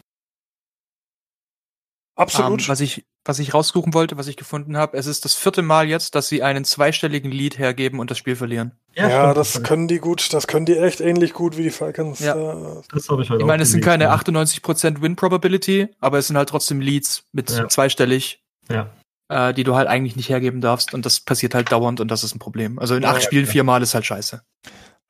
Absolut. 2.17 2.63
Ähm, 2.63 2.69
was 2.69 2.81
ich, 2.81 3.05
was 3.27 3.39
ich 3.39 3.53
raussuchen 3.55 3.93
wollte, 3.95 4.17
was 4.17 4.29
ich 4.29 4.37
gefunden 4.37 4.77
habe, 4.77 4.97
es 4.97 5.07
ist 5.07 5.25
das 5.25 5.35
vierte 5.35 5.63
Mal 5.63 5.89
jetzt, 5.89 6.15
dass 6.15 6.29
sie 6.29 6.43
einen 6.43 6.65
zweistelligen 6.65 7.31
Lead 7.31 7.59
hergeben 7.59 7.99
und 8.01 8.11
das 8.11 8.19
Spiel 8.19 8.37
verlieren. 8.37 8.73
ja, 8.95 9.11
stimmt, 9.11 9.37
das 9.37 9.63
können 9.63 9.89
die 9.89 9.99
gut. 9.99 10.33
Das 10.33 10.47
können 10.47 10.65
die 10.67 10.77
echt 10.79 11.01
ähnlich 11.01 11.33
gut 11.33 11.57
wie 11.57 11.65
die 11.65 11.71
Falcons. 11.71 12.21
Ja. 12.21 12.35
Äh, 12.37 12.83
das 12.93 13.09
habe 13.09 13.23
ich 13.23 13.31
heute 13.31 13.41
Ich 13.41 13.47
meine, 13.47 13.63
es 13.65 13.71
sind 13.73 13.85
keine 13.85 14.11
98% 14.13 15.03
Win 15.03 15.17
Probability, 15.17 15.89
aber 16.01 16.19
es 16.19 16.29
sind 16.29 16.37
halt 16.37 16.49
trotzdem 16.49 16.81
Leads 16.81 17.25
mit 17.33 17.51
Ja. 17.51 17.69
zweistellig. 17.69 18.43
Ja. 18.71 18.91
äh, 19.29 19.53
die 19.55 19.65
du 19.65 19.75
halt 19.75 19.89
eigentlich 19.89 20.15
nicht 20.17 20.29
hergeben 20.29 20.61
darfst. 20.61 20.95
Und 20.95 21.05
das 21.05 21.19
passiert 21.21 21.55
halt 21.55 21.71
dauernd 21.73 22.01
und 22.01 22.09
das 22.11 22.23
ist 22.25 22.35
ein 22.35 22.39
Problem. 22.39 22.79
Also 22.79 22.95
in 22.95 23.03
Ja, 23.03 23.11
acht 23.11 23.17
ja, 23.17 23.23
Spielen 23.23 23.47
viermal 23.47 23.83
ist 23.83 23.95
halt 23.95 24.07
scheiße. 24.07 24.41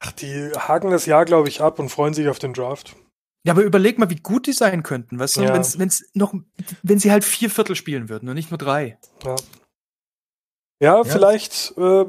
Ach, 0.01 0.13
die 0.13 0.51
haken 0.57 0.91
das 0.91 1.05
Jahr, 1.07 1.25
glaube 1.27 1.49
ich, 1.49 1.61
ab 1.63 1.79
und 1.79 1.89
freuen 1.91 2.13
sich 2.15 2.29
auf 2.29 2.39
den 2.39 2.53
Draft. 2.55 2.97
Ja, 3.47 3.53
aber 3.53 3.63
überleg 3.63 3.99
mal, 3.99 4.11
wie 4.11 4.17
gut 4.17 4.47
die 4.47 4.53
sein 4.53 4.83
könnten, 4.83 5.19
weißt 5.19 5.37
du, 5.37 5.43
Ja. 5.43 5.55
wenn's, 5.55 5.79
wenn's 5.79 6.05
noch, 6.15 6.35
wenn 6.83 6.99
sie 6.99 7.13
halt 7.13 7.25
vier 7.25 7.49
Viertel 7.49 7.77
spielen 7.77 8.09
würden 8.09 8.29
und 8.29 8.35
nicht 8.35 8.51
nur 8.51 8.59
drei. 8.59 8.99
Ja, 9.25 9.37
ja 10.83 11.05
vielleicht 11.05 11.75
äh, 11.79 12.05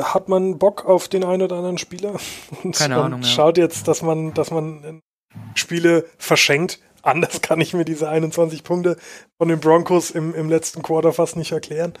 hat 0.00 0.28
man 0.28 0.58
Bock 0.58 0.86
auf 0.86 1.08
den 1.08 1.24
einen 1.24 1.42
oder 1.42 1.56
anderen 1.56 1.76
Spieler 1.78 2.18
und, 2.62 2.74
Keine 2.74 2.98
und 2.98 3.04
Ahnung, 3.04 3.22
ja. 3.22 3.28
schaut 3.28 3.58
jetzt, 3.58 3.86
dass 3.86 4.02
man, 4.02 4.32
dass 4.34 4.50
man 4.50 5.00
Spiele 5.54 6.06
verschenkt. 6.18 6.80
Anders 7.02 7.40
kann 7.42 7.60
ich 7.60 7.74
mir 7.74 7.84
diese 7.84 8.08
21 8.08 8.64
Punkte 8.64 8.96
von 9.38 9.48
den 9.48 9.60
Broncos 9.60 10.10
im, 10.10 10.34
im 10.34 10.48
letzten 10.48 10.82
Quarter 10.82 11.12
fast 11.12 11.36
nicht 11.36 11.52
erklären. 11.52 11.92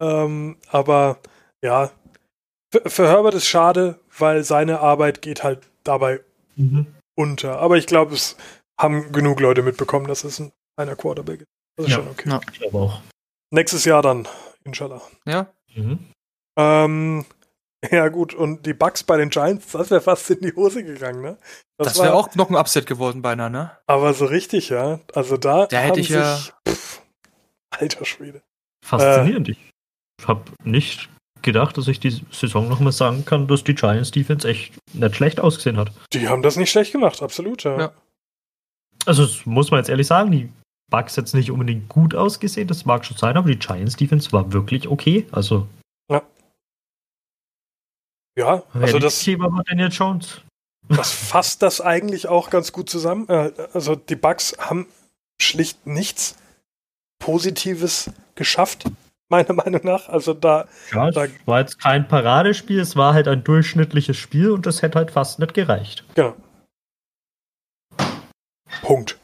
Ähm, 0.00 0.56
aber 0.68 1.18
ja, 1.64 1.90
für, 2.72 2.88
für 2.88 3.08
Herbert 3.08 3.34
ist 3.34 3.46
schade, 3.46 3.98
weil 4.16 4.44
seine 4.44 4.80
Arbeit 4.80 5.20
geht 5.20 5.42
halt 5.42 5.68
dabei 5.82 6.20
Mhm. 6.56 6.86
Unter. 7.16 7.58
Aber 7.60 7.76
ich 7.76 7.86
glaube, 7.86 8.14
es 8.14 8.36
haben 8.80 9.12
genug 9.12 9.40
Leute 9.40 9.62
mitbekommen, 9.62 10.06
dass 10.06 10.24
es 10.24 10.38
ein 10.38 10.52
einer 10.76 10.96
Quarterback 10.96 11.40
ist. 11.40 11.48
Das 11.76 11.86
ist 11.86 11.92
Ja. 11.92 11.96
schon 11.98 12.08
okay. 12.08 12.28
Ja. 12.30 12.40
Ich 12.52 12.58
glaube 12.60 12.78
auch. 12.78 13.02
Nächstes 13.52 13.84
Jahr 13.84 14.02
dann, 14.02 14.26
inshallah. 14.64 15.02
Ja, 15.26 15.52
Mhm. 15.74 15.98
Ähm, 16.58 17.24
ja, 17.90 18.08
gut, 18.08 18.34
und 18.34 18.66
die 18.66 18.74
Bugs 18.74 19.02
bei 19.04 19.16
den 19.16 19.30
Giants, 19.30 19.72
das 19.72 19.90
wäre 19.90 20.00
fast 20.00 20.28
in 20.30 20.40
die 20.40 20.54
Hose 20.54 20.82
gegangen, 20.84 21.22
ne? 21.22 21.38
das, 21.78 21.98
wäre 21.98 22.14
auch 22.14 22.34
noch 22.34 22.50
ein 22.50 22.56
Upset 22.56 22.86
geworden 22.86 23.22
beinahe, 23.22 23.50
ne? 23.50 23.76
Aber 23.86 24.12
so 24.14 24.24
richtig, 24.26 24.68
ja. 24.70 25.00
Also 25.14 25.36
da. 25.36 25.66
Da 25.66 25.78
hätte 25.78 25.92
haben 25.92 25.98
ich 26.00 26.08
ja- 26.10 26.36
sich- 26.36 26.52
Pff, 26.68 27.02
alter 27.70 28.04
Schwede. 28.04 28.42
Faszinierend. 28.84 29.48
ich 29.50 29.58
habe 30.26 30.42
nicht 30.64 31.08
gedacht, 31.42 31.76
dass 31.76 31.88
ich 31.88 32.00
die 32.00 32.20
Saison 32.30 32.68
nochmal 32.68 32.92
sagen 32.92 33.24
kann, 33.24 33.46
dass 33.48 33.64
die 33.64 33.74
Giants 33.74 34.10
Defense 34.10 34.48
echt 34.48 34.72
nicht 34.92 35.16
schlecht 35.16 35.40
ausgesehen 35.40 35.76
hat. 35.76 35.92
Die 36.12 36.28
haben 36.28 36.42
das 36.42 36.56
nicht 36.56 36.70
schlecht 36.70 36.92
gemacht, 36.92 37.22
absolut, 37.22 37.64
ja. 37.64 37.78
Ja. 37.78 37.92
Also, 39.06 39.24
das 39.24 39.46
muss 39.46 39.70
man 39.70 39.78
jetzt 39.78 39.88
ehrlich 39.88 40.06
sagen, 40.06 40.30
die 40.30 40.52
Bucks 40.90 41.16
jetzt 41.16 41.34
nicht 41.34 41.50
unbedingt 41.50 41.88
gut 41.88 42.14
ausgesehen, 42.14 42.68
das 42.68 42.84
mag 42.84 43.04
schon 43.04 43.16
sein, 43.16 43.36
aber 43.36 43.48
die 43.48 43.58
Giants 43.58 43.96
Defense 43.96 44.32
war 44.32 44.52
wirklich 44.52 44.88
okay. 44.88 45.26
Also, 45.32 45.66
Ja, 48.36 48.62
also 48.72 48.98
das, 48.98 49.20
Thema 49.20 49.52
war 49.52 49.62
Daniel 49.64 49.90
Jones. 49.90 50.42
das 50.88 51.12
fasst 51.12 51.62
das 51.62 51.80
eigentlich 51.80 52.28
auch 52.28 52.48
ganz 52.50 52.72
gut 52.72 52.88
zusammen. 52.88 53.28
Äh, 53.28 53.52
Also 53.72 53.96
die 53.96 54.16
Bugs 54.16 54.56
haben 54.58 54.86
schlicht 55.40 55.86
nichts 55.86 56.36
Positives 57.18 58.10
geschafft, 58.36 58.84
meiner 59.30 59.52
Meinung 59.54 59.80
nach. 59.84 60.08
Also 60.08 60.34
da, 60.34 60.66
Ja, 60.92 61.08
es 61.08 61.14
Da- 61.14 61.26
war 61.46 61.60
jetzt 61.60 61.80
kein 61.80 62.06
Paradespiel, 62.08 62.80
es 62.80 62.96
war 62.96 63.14
halt 63.14 63.28
ein 63.28 63.42
durchschnittliches 63.44 64.16
Spiel 64.16 64.50
und 64.50 64.66
das 64.66 64.82
hätte 64.82 64.98
halt 64.98 65.10
fast 65.10 65.38
nicht 65.38 65.54
gereicht. 65.54 66.04
genau. 66.14 66.34
Punkt, 68.82 69.18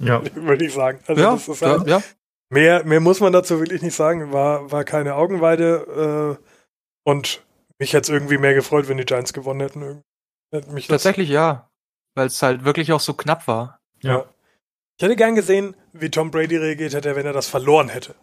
Ja, 0.00 0.22
würde 0.34 0.64
ich 0.66 0.74
sagen. 0.74 1.00
Also 1.06 1.22
ja, 1.22 1.32
das 1.32 1.48
ist 1.48 1.60
ja, 1.60 1.68
halt, 1.78 1.86
ja. 1.86 2.02
Mehr, 2.50 2.84
mehr 2.84 3.00
muss 3.00 3.20
man 3.20 3.32
dazu 3.32 3.60
wirklich 3.60 3.82
nicht 3.82 3.94
sagen. 3.94 4.32
War, 4.32 4.70
war 4.72 4.84
keine 4.84 5.14
Augenweide. 5.14 6.38
Äh, 6.38 6.44
und 7.08 7.42
mich 7.78 7.92
hätte 7.92 8.02
es 8.02 8.08
irgendwie 8.08 8.38
mehr 8.38 8.54
gefreut, 8.54 8.88
wenn 8.88 8.96
die 8.96 9.04
Giants 9.04 9.32
gewonnen 9.32 9.60
hätten. 9.60 10.02
Tatsächlich 10.88 11.28
ja. 11.28 11.68
Weil 12.16 12.26
es 12.26 12.42
halt 12.42 12.64
wirklich 12.64 12.90
auch 12.92 13.00
so 13.00 13.14
knapp 13.14 13.46
war. 13.46 13.78
Ja. 14.02 14.24
Ich 14.98 15.04
hätte 15.04 15.14
gern 15.14 15.34
gesehen, 15.36 15.76
wie 15.92 16.10
Tom 16.10 16.30
Brady 16.30 16.56
reagiert 16.56 16.94
hätte, 16.94 17.14
wenn 17.14 17.26
er 17.26 17.32
das 17.34 17.46
verloren 17.48 17.88
hätte. 17.90 18.14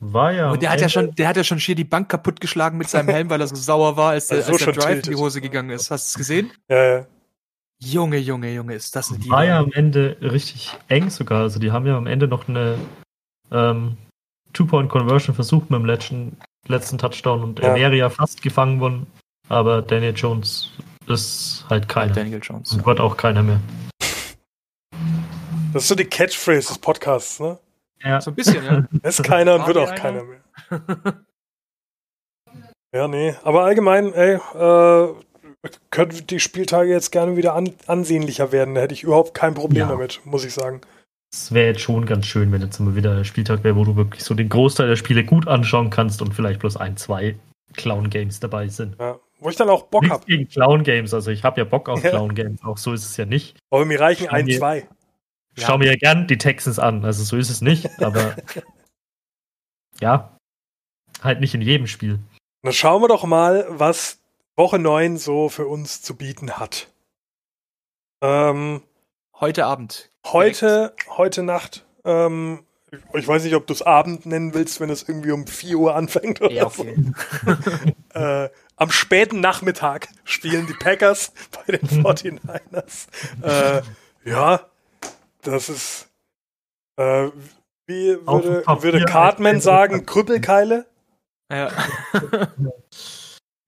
War 0.00 0.32
ja. 0.32 0.50
Und 0.52 0.62
der 0.62 0.70
hat 0.70 0.80
ja 0.80 0.88
schon, 0.88 1.14
der 1.14 1.28
hat 1.28 1.36
ja 1.36 1.44
schon 1.44 1.58
schier 1.60 1.74
die 1.74 1.84
Bank 1.84 2.08
kaputtgeschlagen 2.08 2.78
mit 2.78 2.88
seinem 2.88 3.08
Helm, 3.08 3.30
weil 3.30 3.40
er 3.40 3.48
so 3.48 3.56
sauer 3.56 3.96
war, 3.96 4.10
als 4.10 4.28
der, 4.28 4.38
Also 4.46 4.48
so 4.48 4.52
als 4.54 4.64
der 4.64 4.72
schon 4.74 4.74
Drive 4.74 4.86
in 4.88 4.92
tiltet. 5.02 5.12
die 5.12 5.16
Hose 5.22 5.40
gegangen 5.40 5.70
ist. 5.70 5.90
Hast 5.90 6.06
du 6.06 6.10
es 6.10 6.18
gesehen? 6.18 6.50
Ja, 6.68 6.84
ja. 6.98 7.06
Junge, 7.80 8.16
Junge, 8.18 8.52
Junge, 8.52 8.74
ist 8.74 8.94
das 8.96 9.12
eine 9.12 9.24
War 9.28 9.44
ja 9.44 9.58
am 9.60 9.70
Ende 9.72 10.16
richtig 10.20 10.76
eng 10.88 11.10
sogar. 11.10 11.42
Also 11.42 11.60
die 11.60 11.70
haben 11.70 11.86
ja 11.86 11.96
am 11.96 12.06
Ende 12.08 12.26
noch 12.26 12.48
eine 12.48 12.76
ähm, 13.52 13.96
Two-Point-Conversion 14.52 15.34
versucht 15.34 15.70
mit 15.70 15.78
dem 15.78 15.86
letzten, 15.86 16.36
letzten 16.66 16.98
Touchdown 16.98 17.42
und 17.44 17.60
Ja. 17.60 17.68
er 17.68 17.74
wäre 17.76 17.96
ja 17.96 18.10
fast 18.10 18.42
gefangen 18.42 18.80
worden. 18.80 19.06
Aber 19.48 19.80
Daniel 19.82 20.12
Jones 20.14 20.70
ist 21.06 21.64
halt 21.70 21.88
keiner. 21.88 22.12
Daniel 22.12 22.40
Jones. 22.42 22.72
Und 22.72 22.84
wird 22.84 23.00
auch 23.00 23.16
keiner 23.16 23.42
mehr. 23.42 23.60
Das 25.72 25.82
ist 25.84 25.88
so 25.88 25.94
die 25.94 26.04
Catchphrase 26.04 26.68
des 26.68 26.78
Podcasts, 26.78 27.40
ne? 27.40 27.58
Ja. 28.02 28.20
So 28.20 28.30
ein 28.30 28.34
bisschen, 28.34 28.64
ja. 28.64 28.84
Ist 29.08 29.22
keiner 29.22 29.54
und 29.54 29.60
War 29.60 29.66
wird 29.68 29.76
auch 29.78 29.88
einer? 29.88 29.96
keiner 29.96 30.22
mehr. 30.24 30.40
Ja, 32.94 33.06
nee. 33.06 33.34
Aber 33.42 33.64
allgemein, 33.64 34.14
ey, 34.14 34.36
äh, 34.36 35.08
könnten 35.90 36.26
die 36.26 36.40
Spieltage 36.40 36.90
jetzt 36.90 37.10
gerne 37.12 37.36
wieder 37.36 37.54
an, 37.54 37.70
ansehnlicher 37.86 38.50
werden. 38.50 38.74
Da 38.74 38.80
hätte 38.80 38.94
ich 38.94 39.02
überhaupt 39.02 39.34
kein 39.34 39.52
Problem 39.54 39.82
Ja. 39.82 39.88
damit, 39.88 40.20
muss 40.24 40.44
ich 40.44 40.54
sagen. 40.54 40.80
Es 41.30 41.52
wäre 41.52 41.66
jetzt 41.66 41.82
schon 41.82 42.06
ganz 42.06 42.24
schön, 42.26 42.50
wenn 42.50 42.62
jetzt 42.62 42.80
immer 42.80 42.94
wieder 42.96 43.14
ein 43.18 43.24
Spieltag 43.26 43.62
wäre, 43.62 43.76
wo 43.76 43.84
du 43.84 43.96
wirklich 43.96 44.24
so 44.24 44.32
den 44.34 44.48
Großteil 44.48 44.88
der 44.88 44.96
Spiele 44.96 45.24
gut 45.24 45.46
anschauen 45.46 45.90
kannst 45.90 46.22
und 46.22 46.32
vielleicht 46.32 46.60
bloß 46.60 46.78
ein, 46.78 46.96
zwei 46.96 47.36
Clown-Games 47.76 48.40
dabei 48.40 48.68
sind. 48.68 48.96
Ja. 48.98 49.18
Wo 49.40 49.50
ich 49.50 49.56
dann 49.56 49.68
auch 49.68 49.82
Bock 49.84 50.08
habe. 50.08 50.24
gegen 50.24 50.48
Clown-Games, 50.48 51.12
also 51.12 51.30
ich 51.30 51.44
habe 51.44 51.60
ja 51.60 51.64
Bock 51.64 51.90
auf 51.90 52.02
Ja. 52.02 52.08
Clown-Games, 52.10 52.64
auch 52.64 52.78
so 52.78 52.94
ist 52.94 53.04
es 53.04 53.16
ja 53.18 53.26
nicht. 53.26 53.58
Aber 53.70 53.84
mir 53.84 54.00
reichen 54.00 54.28
ein, 54.28 54.46
mir- 54.46 54.58
zwei. 54.58 54.88
Ich 55.58 55.66
schaue 55.66 55.78
mir 55.78 55.86
ja 55.86 55.96
gern 55.96 56.26
die 56.26 56.38
Texans 56.38 56.78
an, 56.78 57.04
also 57.04 57.24
so 57.24 57.36
ist 57.36 57.50
es 57.50 57.60
nicht, 57.60 58.00
aber 58.02 58.36
ja, 60.00 60.38
halt 61.22 61.40
nicht 61.40 61.54
in 61.54 61.62
jedem 61.62 61.86
Spiel. 61.86 62.20
Dann 62.62 62.72
schauen 62.72 63.02
wir 63.02 63.08
doch 63.08 63.24
mal, 63.24 63.66
was 63.68 64.18
Woche 64.56 64.78
9 64.78 65.16
so 65.16 65.48
für 65.48 65.66
uns 65.66 66.02
zu 66.02 66.16
bieten 66.16 66.52
hat. 66.58 66.88
Ähm, 68.22 68.82
Heute 69.40 69.66
Abend. 69.66 70.10
heute, 70.26 70.94
heute 71.16 71.44
Nacht, 71.44 71.84
ähm, 72.04 72.64
ich 73.14 73.28
weiß 73.28 73.44
nicht, 73.44 73.54
ob 73.54 73.66
du 73.68 73.72
es 73.72 73.82
Abend 73.82 74.26
nennen 74.26 74.52
willst, 74.54 74.80
wenn 74.80 74.90
es 74.90 75.08
irgendwie 75.08 75.30
um 75.30 75.46
4 75.46 75.76
Uhr 75.76 75.94
anfängt 75.94 76.40
oder 76.40 76.50
Ja, 76.50 76.66
okay. 76.66 76.96
so. 77.44 77.56
Äh, 78.18 78.48
am 78.76 78.90
späten 78.90 79.38
Nachmittag 79.40 80.08
spielen 80.24 80.66
die 80.66 80.72
Packers 80.72 81.32
bei 81.66 81.76
den 81.76 81.86
49ers. 81.88 83.06
äh, 83.42 83.82
ja, 84.24 84.66
das 85.50 85.68
ist, 85.68 86.08
äh, 86.96 87.28
wie 87.86 88.16
würde, 88.26 88.64
würde 88.66 89.04
Cartman 89.04 89.56
als- 89.56 89.64
sagen, 89.64 90.06
Krüppelkeile? 90.06 90.86
Ja. 91.50 91.70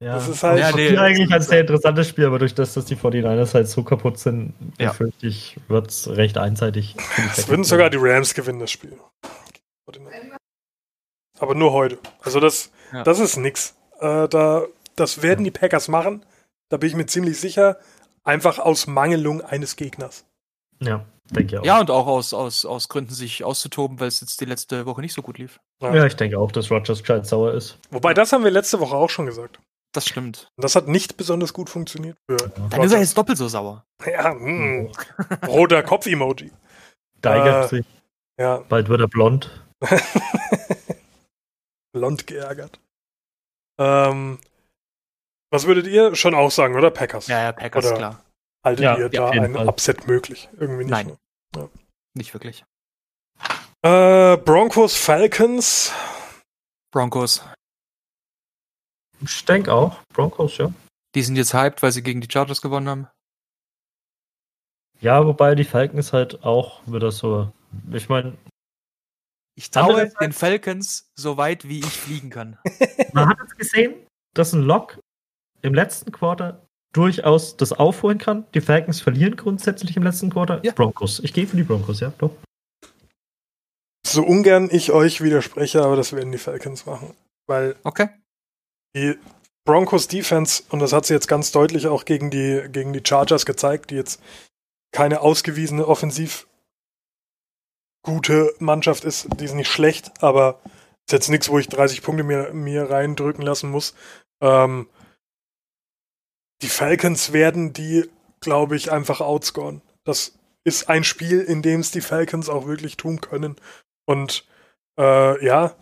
Ja, 0.02 0.14
Das 0.14 0.28
ist 0.28 0.42
halt- 0.42 0.58
ja, 0.60 0.72
nee, 0.72 0.96
eigentlich 0.96 1.30
ein 1.32 1.42
sehr 1.42 1.60
interessantes 1.60 2.08
Spiel, 2.08 2.24
aber 2.24 2.38
durch 2.38 2.54
das, 2.54 2.72
dass 2.72 2.86
die 2.86 2.96
49ers 2.96 3.52
halt 3.52 3.68
so 3.68 3.82
kaputt 3.84 4.18
sind, 4.18 4.54
Ja. 4.78 4.88
befürchte 4.90 5.26
ich, 5.26 5.58
wird 5.68 5.88
es 5.90 6.08
recht 6.08 6.38
einseitig. 6.38 6.96
Es 7.36 7.48
würden 7.48 7.64
sogar 7.64 7.90
die 7.90 7.98
Rams 8.00 8.32
gewinnen, 8.32 8.60
das 8.60 8.70
Spiel. 8.70 8.98
Aber 11.38 11.54
nur 11.54 11.72
heute. 11.72 11.98
Also 12.22 12.40
das, 12.40 12.70
Ja. 12.92 13.02
das 13.02 13.18
ist 13.18 13.36
nix. 13.36 13.74
Äh, 14.00 14.28
da, 14.28 14.64
das 14.96 15.22
werden 15.22 15.44
die 15.44 15.50
Packers 15.50 15.88
machen. 15.88 16.24
Da 16.70 16.76
bin 16.76 16.88
ich 16.88 16.96
mir 16.96 17.06
ziemlich 17.06 17.38
sicher. 17.40 17.78
Einfach 18.24 18.58
aus 18.58 18.86
Mangelung 18.86 19.40
eines 19.42 19.76
Gegners. 19.76 20.24
Ja, 20.82 21.04
denke 21.30 21.54
ich 21.54 21.58
auch. 21.60 21.64
ja, 21.64 21.80
und 21.80 21.90
auch 21.90 22.06
aus, 22.06 22.32
aus, 22.34 22.64
aus 22.64 22.88
Gründen, 22.88 23.12
sich 23.12 23.44
auszutoben, 23.44 24.00
weil 24.00 24.08
es 24.08 24.20
jetzt 24.20 24.40
die 24.40 24.46
letzte 24.46 24.86
Woche 24.86 25.00
nicht 25.02 25.12
so 25.14 25.22
gut 25.22 25.38
lief. 25.38 25.60
Ja. 25.82 25.94
Ja, 25.94 26.06
ich 26.06 26.16
denke 26.16 26.38
auch, 26.38 26.52
dass 26.52 26.70
Rogers 26.70 27.00
gescheit 27.00 27.26
sauer 27.26 27.52
ist. 27.52 27.78
Wobei, 27.90 28.14
das 28.14 28.32
haben 28.32 28.44
wir 28.44 28.50
letzte 28.50 28.80
Woche 28.80 28.94
auch 28.96 29.10
schon 29.10 29.26
gesagt. 29.26 29.60
Das 29.92 30.06
stimmt. 30.06 30.48
Das 30.56 30.76
hat 30.76 30.86
nicht 30.88 31.16
besonders 31.16 31.52
gut 31.52 31.68
funktioniert 31.68 32.16
für 32.30 32.36
Dann 32.70 32.82
ist 32.82 32.92
er 32.92 33.00
jetzt 33.00 33.18
doppelt 33.18 33.36
so 33.38 33.48
sauer. 33.48 33.84
Ja, 34.06 34.30
hm. 34.30 34.90
roter 35.48 35.82
Kopf-Emoji. 35.82 36.52
Geigert 37.22 37.64
Äh, 37.64 37.68
sich. 37.76 37.86
Ja, 38.38 38.58
Bald 38.68 38.88
wird 38.88 39.00
er 39.00 39.08
blond. 39.08 39.50
blond 41.92 42.26
geärgert. 42.26 42.80
Ähm, 43.78 44.38
was 45.52 45.66
würdet 45.66 45.86
ihr 45.86 46.14
schon 46.14 46.34
auch 46.34 46.50
sagen, 46.50 46.76
oder? 46.76 46.90
Packers. 46.90 47.26
Ja, 47.26 47.42
ja, 47.42 47.52
Packers, 47.52 47.86
Oder- 47.86 47.96
klar. 47.96 48.24
Haltet 48.64 48.84
Ja, 48.84 48.96
ihr 48.98 49.10
ja, 49.12 49.30
da 49.30 49.48
Fall. 49.52 49.68
Upset 49.68 50.06
möglich? 50.06 50.48
Irgendwie 50.58 50.84
nicht. 50.84 50.90
Nein. 50.90 51.16
ne? 51.56 51.70
Nicht 52.14 52.34
wirklich. 52.34 52.64
Äh, 53.82 54.36
Broncos, 54.36 54.96
Falcons. 54.96 55.92
Broncos. 56.92 57.42
Ich 59.22 59.44
denke 59.44 59.72
auch. 59.72 60.02
Broncos, 60.12 60.58
ja. 60.58 60.72
Die 61.14 61.22
sind 61.22 61.36
jetzt 61.36 61.54
hyped, 61.54 61.82
weil 61.82 61.92
sie 61.92 62.02
gegen 62.02 62.20
die 62.20 62.28
Chargers 62.30 62.60
gewonnen 62.62 62.88
haben. 62.88 63.08
Ja, 65.00 65.24
wobei 65.26 65.54
die 65.54 65.64
Falcons 65.64 66.12
halt 66.12 66.42
auch 66.44 66.82
wieder 66.86 67.10
so. 67.10 67.50
Ich 67.92 68.08
meine, 68.08 68.36
Ich 69.56 69.70
traue 69.70 70.10
den 70.20 70.32
Falcons 70.32 71.10
so 71.18 71.36
weit, 71.36 71.66
wie 71.66 71.80
ich 71.80 71.86
fliegen 71.86 72.28
kann. 72.30 72.58
man 73.12 73.28
hat 73.28 73.38
jetzt 73.40 73.56
gesehen, 73.56 74.06
dass 74.34 74.52
ein 74.52 74.62
Lock 74.62 74.98
im 75.62 75.72
letzten 75.74 76.12
Quarter 76.12 76.66
durchaus 76.92 77.56
das 77.56 77.72
aufholen 77.72 78.18
kann. 78.18 78.46
Die 78.54 78.60
Falcons 78.60 79.00
verlieren 79.00 79.36
grundsätzlich 79.36 79.96
im 79.96 80.02
letzten 80.02 80.30
Quarter. 80.30 80.60
Ja. 80.64 80.72
Broncos. 80.72 81.20
Ich 81.20 81.32
gehe 81.32 81.46
für 81.46 81.56
die 81.56 81.62
Broncos, 81.62 82.00
ja, 82.00 82.12
doch. 82.18 82.30
So 84.06 84.24
ungern 84.24 84.68
ich 84.72 84.92
euch 84.92 85.20
widerspreche, 85.20 85.82
aber 85.82 85.94
das 85.96 86.12
werden 86.12 86.32
die 86.32 86.38
Falcons 86.38 86.86
machen. 86.86 87.14
Weil 87.46 87.76
Okay. 87.84 88.08
die 88.96 89.16
Broncos 89.64 90.08
Defense, 90.08 90.62
und 90.70 90.80
das 90.80 90.92
hat 90.92 91.06
sie 91.06 91.14
jetzt 91.14 91.28
ganz 91.28 91.52
deutlich 91.52 91.86
auch 91.86 92.04
gegen 92.04 92.30
die, 92.30 92.66
gegen 92.72 92.92
die 92.92 93.02
Chargers 93.06 93.46
gezeigt, 93.46 93.90
die 93.90 93.96
jetzt 93.96 94.20
keine 94.92 95.20
ausgewiesene 95.20 95.86
offensiv 95.86 96.48
gute 98.02 98.52
Mannschaft 98.58 99.04
ist, 99.04 99.28
die 99.38 99.44
ist 99.44 99.54
nicht 99.54 99.70
schlecht, 99.70 100.10
aber 100.22 100.60
ist 101.06 101.12
jetzt 101.12 101.28
nichts, 101.28 101.48
wo 101.50 101.58
ich 101.58 101.68
30 101.68 102.02
Punkte 102.02 102.24
mir, 102.24 102.52
mir 102.52 102.90
reindrücken 102.90 103.44
lassen 103.44 103.70
muss. 103.70 103.94
Ähm, 104.40 104.88
die 106.62 106.68
Falcons 106.68 107.32
werden 107.32 107.72
die, 107.72 108.08
glaube 108.40 108.76
ich, 108.76 108.92
einfach 108.92 109.20
outscoren. 109.20 109.82
Das 110.04 110.38
ist 110.64 110.88
ein 110.88 111.04
Spiel, 111.04 111.40
in 111.40 111.62
dem 111.62 111.80
es 111.80 111.90
die 111.90 112.00
Falcons 112.00 112.48
auch 112.48 112.66
wirklich 112.66 112.96
tun 112.96 113.20
können. 113.20 113.56
Und 114.06 114.46
äh, 114.98 115.44
ja, 115.44 115.74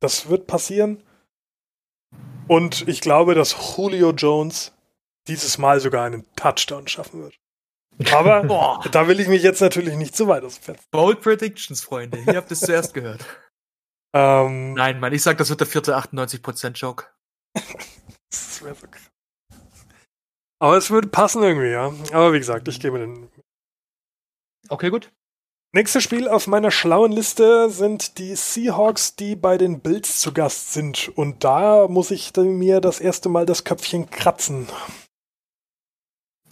das 0.00 0.28
wird 0.28 0.46
passieren. 0.46 1.02
Und 2.48 2.88
ich 2.88 3.00
glaube, 3.00 3.34
dass 3.34 3.76
Julio 3.76 4.10
Jones 4.10 4.72
dieses 5.28 5.58
Mal 5.58 5.80
sogar 5.80 6.04
einen 6.04 6.26
Touchdown 6.34 6.88
schaffen 6.88 7.22
wird. 7.22 7.38
Aber 8.12 8.42
Boah. 8.46 8.84
da 8.90 9.06
will 9.06 9.20
ich 9.20 9.28
mich 9.28 9.42
jetzt 9.42 9.60
natürlich 9.60 9.94
nicht 9.94 10.16
zu 10.16 10.26
weit 10.26 10.44
aus 10.44 10.56
dem 10.56 10.64
Fenster. 10.64 10.88
Bold 10.90 11.20
Predictions, 11.20 11.82
Freunde. 11.82 12.18
Ihr 12.26 12.36
habt 12.36 12.50
es 12.50 12.60
zuerst 12.60 12.94
gehört. 12.94 13.24
Ähm, 14.14 14.74
Nein, 14.74 15.00
Mann, 15.00 15.12
ich 15.12 15.22
sag, 15.22 15.38
das 15.38 15.50
wird 15.50 15.60
der 15.60 15.66
vierte 15.66 15.96
98% 15.96 16.72
Joke. 16.72 17.06
das 17.54 18.64
wär 18.64 18.74
so 18.74 18.86
krass. 18.86 19.11
Aber 20.62 20.76
es 20.76 20.90
würde 20.92 21.08
passen 21.08 21.42
irgendwie, 21.42 21.70
ja. 21.72 21.92
Aber 22.12 22.32
wie 22.32 22.38
gesagt, 22.38 22.68
ich 22.68 22.78
gebe 22.78 22.96
den. 23.00 23.28
Okay, 24.68 24.90
gut. 24.90 25.10
Nächstes 25.72 26.04
Spiel 26.04 26.28
auf 26.28 26.46
meiner 26.46 26.70
schlauen 26.70 27.10
Liste 27.10 27.68
sind 27.68 28.18
die 28.18 28.36
Seahawks, 28.36 29.16
die 29.16 29.34
bei 29.34 29.58
den 29.58 29.80
Bills 29.80 30.20
zu 30.20 30.32
Gast 30.32 30.72
sind. 30.72 31.10
Und 31.16 31.42
da 31.42 31.88
muss 31.88 32.12
ich 32.12 32.30
mir 32.36 32.80
das 32.80 33.00
erste 33.00 33.28
Mal 33.28 33.44
das 33.44 33.64
Köpfchen 33.64 34.08
kratzen. 34.08 34.68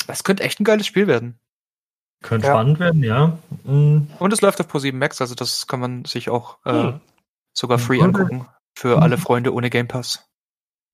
Das 0.09 0.25
könnte 0.25 0.43
echt 0.43 0.59
ein 0.59 0.65
geiles 0.65 0.87
Spiel 0.89 1.07
werden. 1.07 1.39
Könnte 2.23 2.49
Ja. 2.49 2.55
spannend 2.55 2.81
werden, 2.81 3.05
ja. 3.05 3.39
Mm, 3.63 4.09
Und 4.19 4.33
es 4.33 4.41
läuft 4.41 4.61
auf 4.61 4.67
Pro7 4.75 4.95
Max, 4.95 5.21
also 5.21 5.35
das 5.37 5.67
kann 5.69 5.79
man 5.81 6.05
sich 6.05 6.31
auch 6.31 6.59
äh, 6.65 6.73
Hm. 6.73 7.01
sogar 7.53 7.79
free 7.79 7.99
Cool. 7.99 8.05
angucken. 8.07 8.49
Für 8.77 8.97
Mhm. 8.97 9.03
alle 9.05 9.19
Freunde 9.19 9.55
ohne 9.55 9.71
Game 9.71 9.87
Pass. 9.87 10.29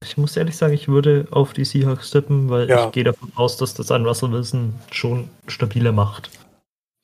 Ich 0.06 0.16
muss 0.16 0.36
ehrlich 0.36 0.56
sagen, 0.56 0.72
ich 0.72 0.88
würde 0.88 1.26
auf 1.30 1.52
die 1.52 1.64
Seahawks 1.64 2.10
tippen, 2.10 2.48
weil 2.48 2.68
Ja. 2.68 2.86
ich 2.86 2.92
gehe 2.92 3.04
davon 3.04 3.32
aus, 3.34 3.56
dass 3.56 3.74
das 3.74 3.90
ein 3.90 4.04
Russell 4.06 4.30
Wilson 4.32 4.74
schon 4.90 5.28
stabiler 5.48 5.92
macht. 5.92 6.30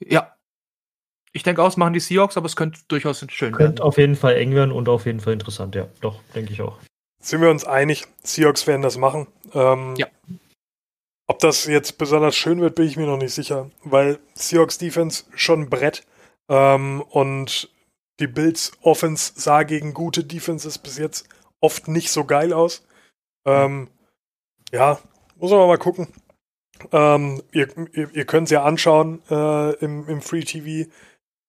Ja. 0.05 0.35
Ich 1.33 1.43
denke 1.43 1.63
auch, 1.63 1.69
es 1.69 1.77
machen 1.77 1.95
die 1.95 2.01
Seahawks, 2.01 2.37
aber 2.37 2.47
es 2.47 2.57
könnte 2.57 2.81
durchaus 2.89 3.25
schön 3.31 3.53
werden. 3.53 3.57
Könnte 3.57 3.85
auf 3.85 3.97
jeden 3.99 4.17
Fall 4.17 4.37
eng 4.37 4.55
werden 4.55 4.71
und 4.73 4.89
auf 4.89 5.07
jeden 5.07 5.21
Fall 5.21 5.33
interessant, 5.33 5.75
ja. 5.75 5.89
Doch, 6.01 6.21
denke 6.35 6.53
ich 6.53 6.61
auch. 6.63 6.79
Sind 7.23 7.41
wir 7.41 7.51
uns 7.51 7.65
einig, 7.65 8.05
Seahawks 8.23 8.67
werden 8.67 8.83
das 8.83 8.97
machen. 8.99 9.27
Ähm, 9.55 9.95
Ja. 9.97 10.07
Ob 11.29 11.39
das 11.39 11.67
jetzt 11.67 11.97
besonders 11.99 12.37
schön 12.37 12.61
wird, 12.61 12.75
bin 12.75 12.87
ich 12.87 12.97
mir 12.97 13.07
noch 13.07 13.17
nicht 13.17 13.33
sicher, 13.33 13.71
weil 13.85 14.19
Seahawks 14.35 14.77
Defense 14.79 15.25
schon 15.35 15.63
ein 15.63 15.71
Brett 15.71 16.05
ähm, 16.49 17.01
und 17.01 17.71
die 18.21 18.27
Bills 18.27 18.73
Offense 18.83 19.33
sah 19.37 19.63
gegen 19.63 19.95
gute 19.95 20.25
Defenses 20.25 20.79
bis 20.79 20.99
jetzt 20.99 21.27
oft 21.61 21.89
nicht 21.89 22.11
so 22.11 22.25
geil 22.25 22.53
aus. 22.53 22.85
Ähm, 23.45 23.89
ja, 24.71 25.01
muss 25.37 25.51
man 25.51 25.67
mal 25.67 25.79
gucken. 25.79 26.09
Ähm, 26.91 27.43
ihr 27.53 27.69
ihr, 27.93 28.11
ihr 28.15 28.25
könnt 28.27 28.47
es 28.47 28.51
ja 28.51 28.65
anschauen 28.65 29.23
äh, 29.31 29.75
im, 29.77 30.09
im 30.09 30.23
Free 30.23 30.43
TV. 30.43 30.91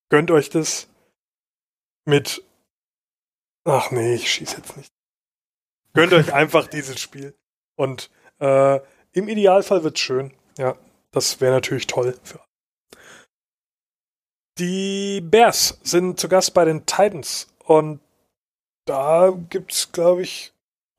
Gönnt 0.10 0.32
euch 0.32 0.50
das 0.50 0.88
mit. 2.06 2.44
Ach 3.66 3.91
nee, 3.91 4.16
ich 4.16 4.32
schieße 4.32 4.58
jetzt 4.58 4.78
nicht. 4.78 4.91
Gönnt 5.94 6.14
euch 6.14 6.34
einfach 6.34 6.68
dieses 6.68 7.00
Spiel. 7.00 7.36
Und 7.76 8.10
äh, 8.39 8.80
im 9.14 9.28
Idealfall 9.28 9.84
wird's 9.84 10.00
schön. 10.00 10.34
Ja, 10.58 10.76
das 11.12 11.39
wäre 11.39 11.54
natürlich 11.54 11.88
toll 11.88 12.18
für 12.24 12.39
alle. 12.39 12.48
Die 14.60 15.22
Bears 15.22 15.80
sind 15.84 16.20
zu 16.20 16.28
Gast 16.28 16.54
bei 16.54 16.66
den 16.66 16.86
Titans. 16.86 17.48
Und 17.64 18.02
da 18.86 19.32
gibt's, 19.50 19.91
glaube 19.91 20.24
ich, 20.24 20.54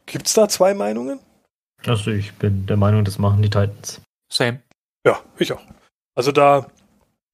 gibt's 0.07 0.35
da 0.35 0.49
zwei 0.49 0.75
Meinungen? 0.75 1.21
Also 1.87 2.11
ich 2.11 2.33
bin 2.35 2.67
der 2.67 2.77
Meinung, 2.77 3.05
das 3.05 3.19
machen 3.19 3.43
die 3.43 3.51
Titans. 3.51 4.01
Same. 4.33 4.63
Ja, 5.07 5.21
ich 5.39 5.53
auch. 5.53 5.63
Also 6.15 6.33
da, 6.33 6.67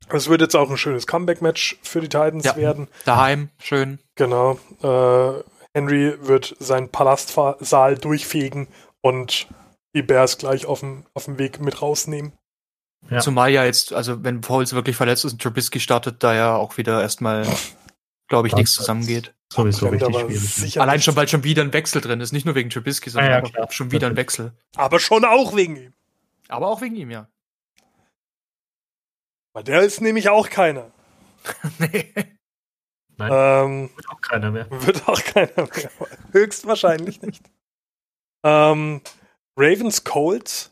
es 0.08 0.28
wird 0.28 0.40
jetzt 0.40 0.56
auch 0.56 0.70
ein 0.70 0.76
schönes 0.76 1.06
Comeback-Match 1.06 1.78
für 1.82 2.00
die 2.00 2.08
Titans 2.08 2.44
Ja. 2.44 2.56
werden. 2.56 2.88
Daheim, 3.04 3.50
schön. 3.62 4.00
Genau. 4.16 4.58
Äh, 4.82 5.42
Henry 5.72 6.16
wird 6.26 6.56
seinen 6.58 6.88
Palastsaal 6.90 7.96
durchfegen 7.96 8.66
und 9.02 9.46
die 9.94 10.02
Bears 10.02 10.38
gleich 10.38 10.66
auf 10.66 10.80
dem, 10.80 11.04
auf 11.14 11.26
dem 11.26 11.38
Weg 11.38 11.60
mit 11.60 11.80
rausnehmen. 11.80 12.32
Ja. 13.08 13.20
Zumal 13.20 13.50
ja 13.50 13.64
jetzt, 13.64 13.92
also 13.92 14.22
wenn 14.24 14.40
Pauls 14.40 14.72
wirklich 14.72 14.96
verletzt 14.96 15.24
ist 15.24 15.32
und 15.32 15.42
Trubisky 15.42 15.80
startet, 15.80 16.22
da 16.22 16.34
ja 16.34 16.56
auch 16.56 16.76
wieder 16.76 17.00
erstmal, 17.00 17.46
glaube 18.28 18.48
ich, 18.48 18.54
nichts 18.54 18.72
zusammengeht. 18.74 19.32
Sowieso 19.52 19.88
richtig 19.88 20.14
schwierig. 20.16 20.80
Allein 20.80 21.02
schon, 21.02 21.16
weil 21.16 21.26
schon 21.28 21.42
wieder 21.42 21.62
ein 21.62 21.72
Wechsel 21.72 22.00
drin 22.00 22.20
ist. 22.20 22.32
Nicht 22.32 22.46
nur 22.46 22.54
wegen 22.54 22.70
Trubisky, 22.70 23.10
sondern 23.10 23.32
Ah 23.32 23.36
ja, 23.38 23.42
auch 23.42 23.52
klar. 23.52 23.72
schon 23.72 23.90
wieder 23.90 24.06
ein 24.06 24.16
Wechsel. 24.16 24.52
Aber 24.76 25.00
schon 25.00 25.24
auch 25.24 25.56
wegen 25.56 25.76
ihm. 25.76 25.92
Aber 26.48 26.68
auch 26.68 26.80
wegen 26.82 26.94
ihm, 26.96 27.10
ja. 27.10 27.28
Weil 29.52 29.64
der 29.64 29.82
ist 29.82 30.00
nämlich 30.00 30.28
auch 30.28 30.48
keiner. 30.48 30.92
nee. 31.78 32.12
Nein, 33.16 33.30
Ähm, 33.32 33.90
wird 33.96 34.08
auch 34.08 34.20
keiner 34.20 34.50
mehr. 34.52 34.70
wird 34.70 35.08
auch 35.08 35.22
keiner 35.22 35.50
mehr. 35.56 35.90
Höchstwahrscheinlich 36.32 37.20
nicht. 37.22 37.42
Ähm, 38.44 39.00
Ravens 39.56 40.04
Colts. 40.04 40.70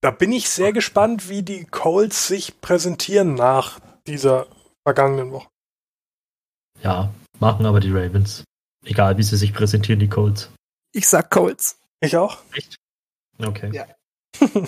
Da 0.00 0.10
bin 0.10 0.32
ich 0.32 0.48
sehr 0.48 0.72
gespannt, 0.72 1.28
wie 1.28 1.42
die 1.42 1.64
Colts 1.66 2.28
sich 2.28 2.60
präsentieren 2.60 3.34
nach 3.34 3.78
dieser 4.06 4.46
vergangenen 4.86 5.32
Woche. 5.32 5.48
Ja, 6.82 7.12
machen 7.40 7.66
aber 7.66 7.80
die 7.80 7.90
Ravens. 7.90 8.44
Egal, 8.84 9.18
wie 9.18 9.22
sie 9.22 9.36
sich 9.36 9.52
präsentieren, 9.52 10.00
die 10.00 10.08
Colts. 10.08 10.50
Ich 10.92 11.08
sag 11.08 11.30
Colts. 11.30 11.78
Ich 12.00 12.16
auch. 12.16 12.38
Okay. 13.38 13.70
Ja. 13.72 13.86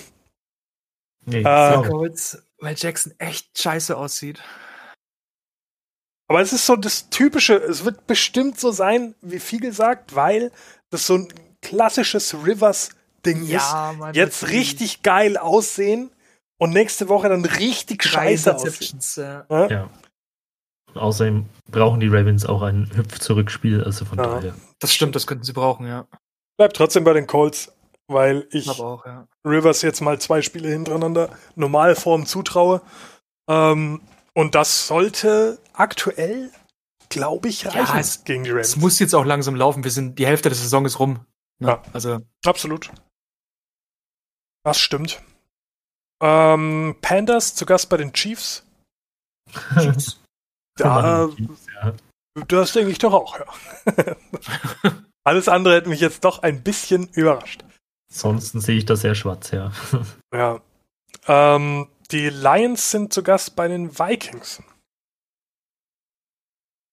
nee, 1.27 1.43
Äh, 1.43 1.75
sorry. 1.75 1.89
Colts, 1.89 2.43
weil 2.59 2.75
Jackson 2.77 3.14
echt 3.18 3.59
scheiße 3.59 3.97
aussieht. 3.97 4.43
Aber 6.29 6.41
es 6.41 6.53
ist 6.53 6.66
so 6.66 6.77
das 6.77 7.11
Typische, 7.11 7.57
es 7.57 7.85
wird 7.85 8.07
bestimmt 8.07 8.61
so 8.61 8.71
sein, 8.71 9.14
wie 9.21 9.41
Fiegel 9.41 9.73
sagt, 9.73 10.14
weil 10.14 10.53
das 10.91 11.07
so 11.07 11.14
ein 11.14 11.29
klassisches 11.61 12.35
Rivers-Ding 12.47 13.49
ist. 13.49 13.73
Mann, 13.73 14.14
Jetzt 14.14 14.49
richtig 14.49 15.03
geil 15.03 15.37
aussehen 15.37 16.12
und 16.59 16.71
nächste 16.71 17.09
Woche 17.09 17.29
dann 17.29 17.45
richtig 17.45 18.03
drei 18.03 18.37
scheiße 18.37 18.55
aussehen. 18.55 19.01
Ja. 19.49 19.66
Ja? 19.68 19.91
Ja. 20.95 21.01
Außerdem 21.03 21.47
brauchen 21.70 22.01
die 22.01 22.09
Ravens 22.09 22.45
auch 22.47 22.62
ein 22.62 22.91
Hüpf-Zurückspiel, 22.95 23.82
also 23.84 24.05
von 24.05 24.18
Ja. 24.18 24.26
daher. 24.26 24.55
Das 24.80 24.93
stimmt, 24.95 25.14
das 25.14 25.26
könnten 25.26 25.45
sie 25.45 25.53
brauchen, 25.53 25.86
ja. 25.86 26.07
Bleib 26.59 26.72
trotzdem 26.74 27.05
bei 27.05 27.12
den 27.12 27.26
Colts, 27.26 27.72
weil 28.09 28.47
ich 28.51 28.68
auch, 28.68 29.05
ja. 29.07 29.26
Rivers 29.47 29.82
jetzt 29.82 30.01
mal 30.01 30.20
zwei 30.20 30.43
Spiele 30.43 30.68
hintereinander 30.68 31.30
Normalform 31.55 32.26
zutraue. 32.26 32.82
Ähm, 33.49 34.01
und 34.34 34.55
das 34.55 34.86
sollte 34.86 35.59
aktuell, 35.72 36.51
glaube 37.09 37.49
ich, 37.49 37.62
Ja, 37.62 37.70
reichen 37.70 37.99
es- 37.99 38.24
gegen 38.24 38.45
die 38.45 38.51
Ravens. 38.51 38.68
Es 38.68 38.76
muss 38.76 38.99
jetzt 38.99 39.14
auch 39.14 39.24
langsam 39.24 39.55
laufen. 39.57 39.84
Wir 39.84 39.91
sind, 39.91 40.18
die 40.18 40.26
Hälfte 40.26 40.49
der 40.49 40.57
Saison 40.59 40.84
ist 40.86 40.99
rum. 40.99 41.24
Ne? 41.61 41.68
Ja. 41.68 41.82
Also, 41.93 42.20
Absolut. 42.45 42.91
Das 44.64 44.78
stimmt. 44.78 45.22
Ähm, 46.22 46.97
Pandas 47.01 47.55
zu 47.55 47.64
Gast 47.64 47.88
bei 47.88 47.97
den 47.97 48.12
Chiefs. 48.12 48.64
Da, 50.85 51.28
ja. 51.83 51.93
das 52.49 52.72
denke 52.72 52.91
ich 52.91 52.99
doch 52.99 53.12
auch, 53.12 53.39
ja. 53.39 53.47
Alles 55.24 55.49
andere 55.49 55.74
hätte 55.74 55.89
mich 55.89 56.01
jetzt 56.01 56.24
doch 56.24 56.43
ein 56.43 56.62
bisschen 56.62 57.09
überrascht. 57.09 57.62
Ansonsten 58.12 58.61
sehe 58.61 58.78
ich 58.78 58.87
das 58.87 59.03
sehr 59.03 59.14
schwarz, 59.14 59.51
ja. 59.51 59.70
Ja. 60.35 60.61
Ähm, 61.28 61.89
die 62.11 62.28
Lions 62.31 62.91
sind 62.91 63.12
zu 63.12 63.22
Gast 63.22 63.55
bei 63.57 63.68
den 63.68 63.99
Vikings. 63.99 64.62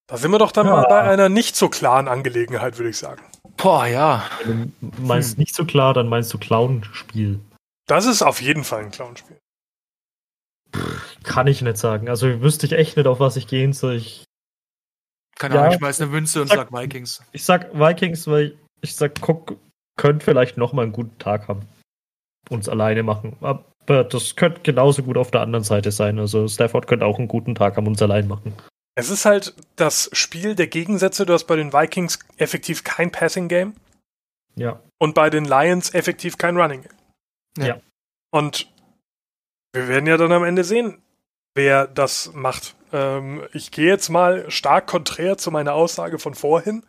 Da 0.10 0.18
sind 0.18 0.32
wir 0.32 0.40
doch 0.40 0.52
dann 0.52 0.68
Ja. 0.68 0.74
mal 0.74 0.86
bei 0.88 1.02
einer 1.02 1.30
nicht 1.30 1.56
so 1.56 1.70
klaren 1.70 2.08
Angelegenheit, 2.08 2.78
würde 2.78 2.90
ich 2.90 2.98
sagen. 2.98 3.24
boah, 3.58 3.86
ja. 3.88 4.24
Wenn 4.46 4.74
du 4.82 5.02
meinst 5.02 5.32
Hm. 5.34 5.40
nicht 5.40 5.56
so 5.56 5.66
klar, 5.66 5.94
dann 5.94 6.08
meinst 6.10 6.34
du 6.34 6.38
Clown-Spiel. 6.38 7.40
Das 7.88 8.06
ist 8.06 8.22
auf 8.22 8.42
jeden 8.42 8.64
Fall 8.64 8.82
ein 8.84 8.92
Clownspiel. 8.92 9.38
Kann 11.24 11.48
ich 11.48 11.62
nicht 11.62 11.78
sagen. 11.78 12.10
Also 12.10 12.42
wüsste 12.42 12.66
ich 12.66 12.74
echt 12.74 12.98
nicht, 12.98 13.08
auf 13.08 13.20
was 13.20 13.36
ich 13.38 13.48
gehen 13.48 13.74
soll. 13.74 13.96
Ich, 13.96 14.24
Keine 15.40 15.56
Ja. 15.56 15.62
Ahnung, 15.62 15.74
ich 15.74 15.78
schmeiß 15.80 16.02
eine 16.02 16.10
Münze 16.12 16.42
und 16.42 16.48
Sag- 16.48 16.70
sag 16.70 16.72
Vikings. 16.74 17.22
ich 17.32 17.44
sag 17.46 17.74
Vikings, 17.74 18.28
weil 18.28 18.58
ich 18.82 18.96
sag, 18.96 19.14
Cook 19.28 19.58
könnte 19.98 20.24
vielleicht 20.26 20.58
noch 20.58 20.74
mal 20.74 20.84
einen 20.84 20.92
guten 20.94 21.18
Tag 21.20 21.48
haben. 21.48 21.62
Uns 22.50 22.70
alleine 22.70 23.04
machen. 23.04 23.36
Aber 23.42 24.04
das 24.06 24.36
könnte 24.36 24.62
genauso 24.62 25.04
gut 25.04 25.18
auf 25.18 25.32
der 25.32 25.42
anderen 25.42 25.64
Seite 25.64 25.92
sein. 25.92 26.18
Also 26.20 26.48
Stafford 26.48 26.88
könnte 26.88 27.06
auch 27.06 27.18
einen 27.20 27.28
guten 27.28 27.56
Tag 27.56 27.76
haben 27.78 27.86
und 27.88 27.94
uns 27.94 28.02
allein 28.02 28.28
machen. 28.28 28.54
Es 28.96 29.10
ist 29.10 29.26
halt 29.26 29.54
das 29.76 30.10
Spiel 30.14 30.56
der 30.56 30.68
Gegensätze. 30.68 31.26
Du 31.26 31.34
hast 31.34 31.46
bei 31.46 31.56
den 31.56 31.72
Vikings 31.74 32.20
effektiv 32.38 32.84
kein 32.84 33.12
Passing 33.12 33.48
Game 33.48 33.76
Ja. 34.56 34.80
und 34.98 35.14
bei 35.14 35.30
den 35.30 35.46
Lions 35.46 35.94
effektiv 35.94 36.38
kein 36.38 36.58
Running 36.58 36.82
Game. 36.84 36.92
Ja. 37.60 37.66
Ja. 37.68 37.82
Und 38.32 38.68
wir 39.74 39.88
werden 39.88 40.08
ja 40.08 40.18
dann 40.18 40.32
am 40.32 40.44
Ende 40.44 40.64
sehen, 40.64 41.02
wer 41.56 41.88
das 41.88 42.32
macht. 42.34 42.76
Ähm, 42.94 43.44
ich 43.54 43.72
gehe 43.72 43.88
jetzt 43.88 44.10
mal 44.10 44.50
stark 44.50 44.88
konträr 44.88 45.38
zu 45.38 45.52
meiner 45.52 45.74
Aussage 45.74 46.20
von 46.20 46.36
vorhin. 46.36 46.84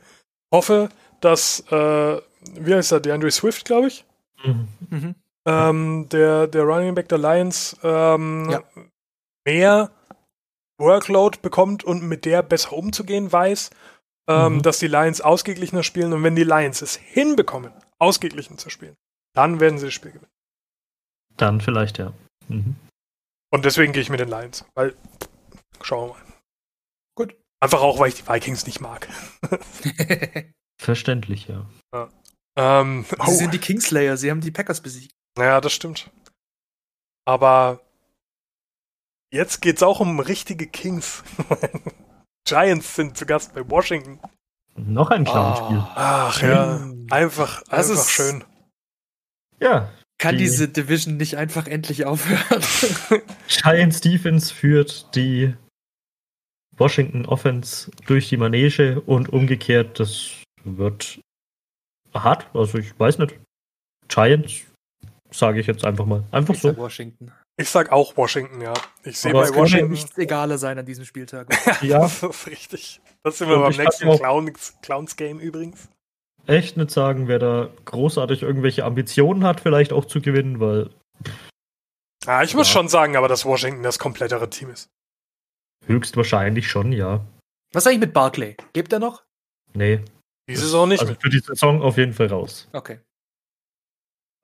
Hoffe, 0.52 0.88
dass, 1.20 1.60
äh, 1.70 2.20
wie 2.54 2.74
heißt 2.74 2.92
er, 2.92 3.00
DeAndre 3.00 3.30
Swift, 3.30 3.64
glaube 3.64 3.88
ich, 3.88 4.04
Mhm. 4.44 4.68
Mhm. 4.90 5.14
ähm, 5.46 6.08
der, 6.10 6.46
der 6.46 6.62
Running 6.62 6.94
Back 6.94 7.08
der 7.08 7.18
Lions, 7.18 7.76
ähm, 7.82 8.48
Ja. 8.50 8.62
mehr 9.44 9.90
Workload 10.80 11.38
bekommt 11.42 11.82
und 11.82 12.02
mit 12.04 12.24
der 12.24 12.42
besser 12.44 12.72
umzugehen 12.74 13.32
weiß, 13.32 13.70
ähm, 14.28 14.54
Mhm. 14.56 14.62
dass 14.62 14.78
die 14.78 14.86
Lions 14.86 15.20
ausgeglichener 15.20 15.82
spielen. 15.82 16.12
Und 16.12 16.22
wenn 16.22 16.36
die 16.36 16.44
Lions 16.44 16.82
es 16.82 16.94
hinbekommen, 16.94 17.72
ausgeglichen 17.98 18.58
zu 18.58 18.70
spielen, 18.70 18.94
dann 19.34 19.58
werden 19.58 19.78
sie 19.78 19.86
das 19.86 19.94
Spiel 19.94 20.12
gewinnen. 20.12 20.30
Dann 21.36 21.60
vielleicht, 21.60 21.98
ja. 21.98 22.12
Mhm. 22.48 22.76
Und 23.52 23.64
deswegen 23.64 23.92
gehe 23.92 24.02
ich 24.02 24.10
mit 24.10 24.20
den 24.20 24.28
Lions, 24.28 24.64
weil 24.74 24.96
schauen 25.82 26.08
wir 26.10 26.14
mal. 26.14 26.22
Gut. 27.16 27.36
Einfach 27.60 27.80
auch, 27.80 27.98
weil 27.98 28.08
ich 28.10 28.16
die 28.22 28.28
Vikings 28.28 28.66
nicht 28.66 28.80
mag. 28.80 29.08
Verständlich, 30.80 31.48
ja. 31.48 31.66
Ähm, 32.56 33.04
Sie 33.08 33.16
oh, 33.18 33.30
sind 33.30 33.54
die 33.54 33.58
Kingslayer, 33.58 34.16
sie 34.16 34.30
haben 34.30 34.40
die 34.40 34.50
Packers 34.50 34.80
besiegt. 34.80 35.14
naja, 35.36 35.60
das 35.60 35.72
stimmt. 35.72 36.10
Aber 37.24 37.80
jetzt 39.32 39.60
geht's 39.60 39.82
auch 39.82 40.00
um 40.00 40.20
richtige 40.20 40.66
Kings. 40.66 41.22
Giants 42.46 42.94
sind 42.94 43.16
zu 43.16 43.26
Gast 43.26 43.54
bei 43.54 43.68
Washington. 43.68 44.20
Noch 44.76 45.10
ein 45.10 45.24
Clown-Spiel. 45.24 45.84
Ach 45.94 46.40
ja, 46.42 46.88
einfach, 47.10 47.62
Das 47.64 47.90
einfach 47.90 48.02
ist- 48.02 48.10
schön. 48.10 48.44
Ja. 49.60 49.90
Kann 50.18 50.36
Die- 50.36 50.44
diese 50.44 50.68
Division 50.68 51.16
nicht 51.16 51.36
einfach 51.36 51.66
endlich 51.66 52.04
aufhören? 52.04 52.62
Giants 53.48 54.00
Defense 54.00 54.52
führt 54.52 55.14
die 55.14 55.54
Washington 56.76 57.26
Offense 57.26 57.90
durch 58.06 58.28
die 58.28 58.36
Manege 58.36 59.00
und 59.00 59.28
umgekehrt, 59.32 59.98
das 60.00 60.30
wird 60.64 61.20
hart. 62.14 62.46
Also 62.54 62.78
ich 62.78 62.98
weiß 62.98 63.18
nicht. 63.18 63.38
Giants, 64.08 64.62
sage 65.30 65.60
ich 65.60 65.66
jetzt 65.66 65.84
einfach 65.84 66.06
mal. 66.06 66.24
Einfach 66.30 66.54
Ich 66.54 66.60
so. 66.62 66.68
sag 66.68 66.78
Washington. 66.78 67.32
Ich 67.60 67.68
sag 67.68 67.90
auch 67.90 68.16
Washington, 68.16 68.60
ja. 68.60 68.72
Ich 69.02 69.18
sehe 69.18 69.32
bei 69.32 69.42
es 69.42 69.48
kann 69.48 69.56
ja 69.56 69.62
Washington. 69.62 69.90
Nichts 69.90 70.16
egaler 70.18 70.58
sein 70.58 70.78
an 70.78 70.86
diesem 70.86 71.04
Spieltag. 71.04 71.48
Ja, 71.82 72.00
das 72.00 72.22
ist 72.22 72.46
richtig. 72.46 73.00
Das 73.24 73.38
sind 73.38 73.48
wir 73.48 73.56
Und 73.56 73.62
beim 73.76 73.84
nächsten 73.84 74.08
Clowns, 74.16 74.74
Clowns 74.82 75.16
Game 75.16 75.40
übrigens. 75.40 75.88
Echt 76.48 76.76
nicht 76.76 76.90
sagen, 76.90 77.28
wer 77.28 77.38
da 77.38 77.68
großartig 77.84 78.42
irgendwelche 78.42 78.84
Ambitionen 78.84 79.44
hat, 79.44 79.60
vielleicht 79.60 79.92
auch 79.92 80.04
zu 80.06 80.20
gewinnen, 80.20 80.60
weil 80.60 80.90
Ah, 82.26 82.42
ich 82.42 82.54
muss 82.54 82.68
Ja. 82.68 82.74
schon 82.74 82.88
sagen, 82.88 83.16
aber 83.16 83.28
dass 83.28 83.44
Washington 83.44 83.82
das 83.82 83.98
komplettere 83.98 84.50
Team 84.50 84.70
ist. 84.70 84.88
höchstwahrscheinlich 85.86 86.68
schon, 86.68 86.92
ja. 86.92 87.24
Was 87.72 87.86
eigentlich 87.86 88.00
mit 88.00 88.12
Barclay? 88.12 88.56
Lebt 88.74 88.92
er 88.92 88.98
noch? 88.98 89.22
Nee. 89.74 90.04
Die 90.48 90.56
Saison 90.56 90.88
nicht 90.88 91.00
Also 91.00 91.14
für 91.14 91.28
die 91.30 91.38
Saison 91.40 91.80
auf 91.82 91.96
jeden 91.96 92.12
Fall 92.12 92.26
raus. 92.26 92.68
Okay. 92.72 92.98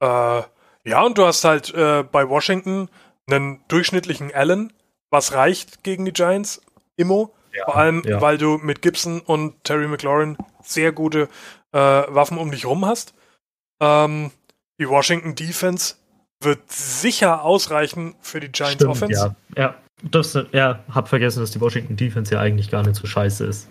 Äh, 0.02 0.42
ja, 0.86 1.02
und 1.02 1.18
du 1.18 1.24
hast 1.26 1.44
halt 1.44 1.72
äh, 1.74 2.02
bei 2.02 2.28
Washington 2.28 2.88
einen 3.26 3.62
durchschnittlichen 3.68 4.32
Allen, 4.34 4.72
was 5.10 5.32
reicht 5.32 5.82
gegen 5.82 6.04
die 6.04 6.12
Giants, 6.12 6.60
Immo. 6.96 7.34
Ja, 7.52 7.64
Vor 7.66 7.76
allem, 7.76 8.02
ja. 8.04 8.20
weil 8.20 8.36
du 8.36 8.58
mit 8.58 8.82
Gibson 8.82 9.20
und 9.20 9.62
Terry 9.64 9.86
McLaurin 9.86 10.36
sehr 10.62 10.92
gute 10.92 11.28
äh, 11.74 11.78
Waffen 11.78 12.38
um 12.38 12.50
dich 12.50 12.64
rum 12.66 12.86
hast. 12.86 13.14
Ähm, 13.80 14.30
die 14.80 14.88
Washington 14.88 15.34
Defense 15.34 15.96
wird 16.40 16.70
sicher 16.70 17.42
ausreichen 17.42 18.14
für 18.20 18.40
die 18.40 18.50
Giants 18.50 18.74
Stimmt, 18.76 18.90
Offense. 18.90 19.36
ja. 19.56 19.62
Ja, 19.62 19.74
das, 20.02 20.38
ja, 20.52 20.84
hab 20.90 21.08
vergessen, 21.08 21.40
dass 21.40 21.50
die 21.50 21.60
Washington 21.60 21.96
Defense 21.96 22.34
ja 22.34 22.40
eigentlich 22.40 22.70
gar 22.70 22.82
nicht 22.82 22.96
so 22.96 23.06
scheiße 23.06 23.44
ist. 23.46 23.68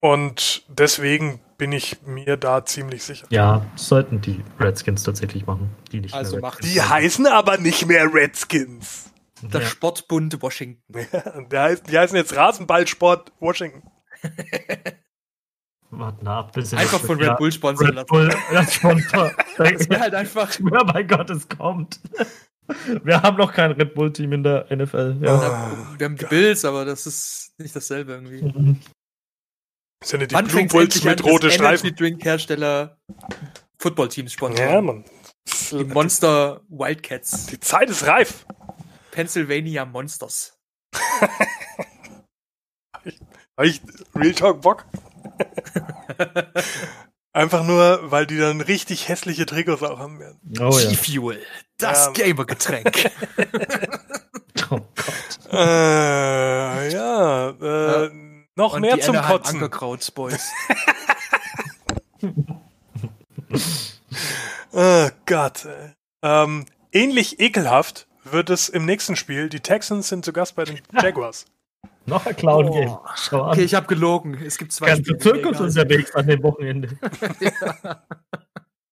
Und 0.00 0.64
deswegen 0.68 1.40
bin 1.56 1.72
ich 1.72 2.02
mir 2.02 2.36
da 2.36 2.64
ziemlich 2.64 3.02
sicher. 3.04 3.26
Ja, 3.30 3.64
sollten 3.74 4.20
die 4.20 4.44
Redskins 4.60 5.02
tatsächlich 5.02 5.46
machen. 5.46 5.70
Die 5.92 6.00
nicht 6.00 6.12
Also 6.14 6.32
mehr 6.32 6.42
machen 6.42 6.60
Die 6.62 6.68
sind. 6.68 6.88
heißen 6.90 7.26
aber 7.26 7.56
nicht 7.58 7.86
mehr 7.86 8.12
Redskins. 8.12 9.10
Der 9.40 9.62
ja. 9.62 9.66
Sportbund 9.66 10.42
Washington. 10.42 10.82
Der 11.50 11.62
heißt, 11.62 11.90
die 11.90 11.98
heißen 11.98 12.16
jetzt 12.16 12.36
Rasenballsport 12.36 13.32
Washington. 13.40 13.82
Warten 15.98 16.26
ab, 16.28 16.52
bis 16.52 16.72
Einfach 16.74 17.00
von 17.00 17.18
Red 17.18 17.26
ja, 17.28 17.34
Bull 17.34 17.52
sponsern 17.52 17.86
Red 17.86 17.94
lassen. 17.96 18.06
Bull, 18.08 18.28
das 18.52 18.74
Sponsor. 18.74 19.32
Das 19.56 19.88
wäre 19.88 20.00
halt 20.00 20.14
einfach. 20.14 20.50
Ja, 20.58 20.84
mein 20.84 21.06
Gott, 21.08 21.30
es 21.30 21.48
kommt. 21.48 22.00
Wir 23.02 23.20
haben 23.22 23.36
noch 23.36 23.52
kein 23.52 23.72
Red 23.72 23.94
Bull-Team 23.94 24.32
in 24.32 24.42
der 24.42 24.66
NFL. 24.74 25.18
Ja. 25.20 25.34
Ah, 25.34 25.76
Wir 25.98 26.06
haben 26.06 26.16
die 26.16 26.24
Bills, 26.24 26.64
aber 26.64 26.84
das 26.86 27.06
ist 27.06 27.52
nicht 27.58 27.76
dasselbe 27.76 28.12
irgendwie. 28.12 28.42
Mhm. 28.42 28.80
Das 30.00 30.08
sind 30.10 30.20
ja 30.20 30.26
die 30.26 30.34
Wann 30.34 30.46
Blue 30.46 30.66
Bulls 30.66 31.02
an, 31.02 31.08
mit 31.10 31.24
rote 31.24 31.50
Streifen. 31.50 31.86
Energy 31.86 31.94
Drink 32.02 32.24
Hersteller 32.24 32.96
Footballteams 33.78 34.32
Ja, 34.32 34.36
sponsern? 34.36 34.84
Mann. 34.84 35.04
die 35.70 35.84
Monster 35.84 36.62
Wildcats. 36.68 37.46
Die 37.46 37.60
Zeit 37.60 37.90
ist 37.90 38.06
reif. 38.06 38.46
Pennsylvania 39.10 39.84
Monsters. 39.84 40.58
Hab 43.56 43.66
ich 43.66 43.80
Real 44.14 44.32
Talk 44.34 44.62
Bock? 44.62 44.86
Einfach 47.32 47.64
nur, 47.64 48.10
weil 48.12 48.26
die 48.26 48.38
dann 48.38 48.60
richtig 48.60 49.08
hässliche 49.08 49.44
Trikots 49.46 49.82
auch 49.82 49.98
haben 49.98 50.20
werden. 50.20 50.38
Oh 50.60 50.78
ja. 50.78 50.90
G-Fuel. 50.90 51.40
Das 51.78 52.06
Ja. 52.06 52.12
Gamer-Getränk. 52.12 53.10
Oh 54.70 54.80
Gott. 54.96 55.52
Äh, 55.52 56.90
ja, 56.92 57.50
äh, 57.50 58.10
noch 58.56 58.74
Und 58.74 58.80
mehr 58.80 58.96
die 58.96 59.02
zum 59.02 59.14
Anaheim 59.16 59.36
Kotzen. 59.36 59.54
Ankerkrauts 59.56 60.10
Boys. 60.10 60.50
Oh 64.72 65.08
Gott. 65.26 65.64
ey. 65.66 65.90
Ähm, 66.22 66.66
ähnlich 66.92 67.40
ekelhaft 67.40 68.06
wird 68.24 68.50
es 68.50 68.68
im 68.68 68.84
nächsten 68.86 69.16
Spiel. 69.16 69.48
Die 69.48 69.60
Texans 69.60 70.08
sind 70.08 70.24
zu 70.24 70.32
Gast 70.32 70.56
bei 70.56 70.64
den 70.64 70.80
Jaguars. 70.92 71.44
Noch 72.06 72.26
ein 72.26 72.36
Clown-Game. 72.36 72.90
Oh. 72.90 73.00
Schau 73.16 73.42
an. 73.42 73.52
Okay, 73.52 73.64
ich 73.64 73.74
habe 73.74 73.86
gelogen. 73.86 74.34
Es 74.44 74.58
gibt 74.58 74.72
zwei 74.72 74.86
Ganze 74.88 75.16
Zirkus 75.18 75.60
unterwegs 75.60 76.14
an 76.14 76.26
dem 76.26 76.42
Wochenende. 76.42 76.90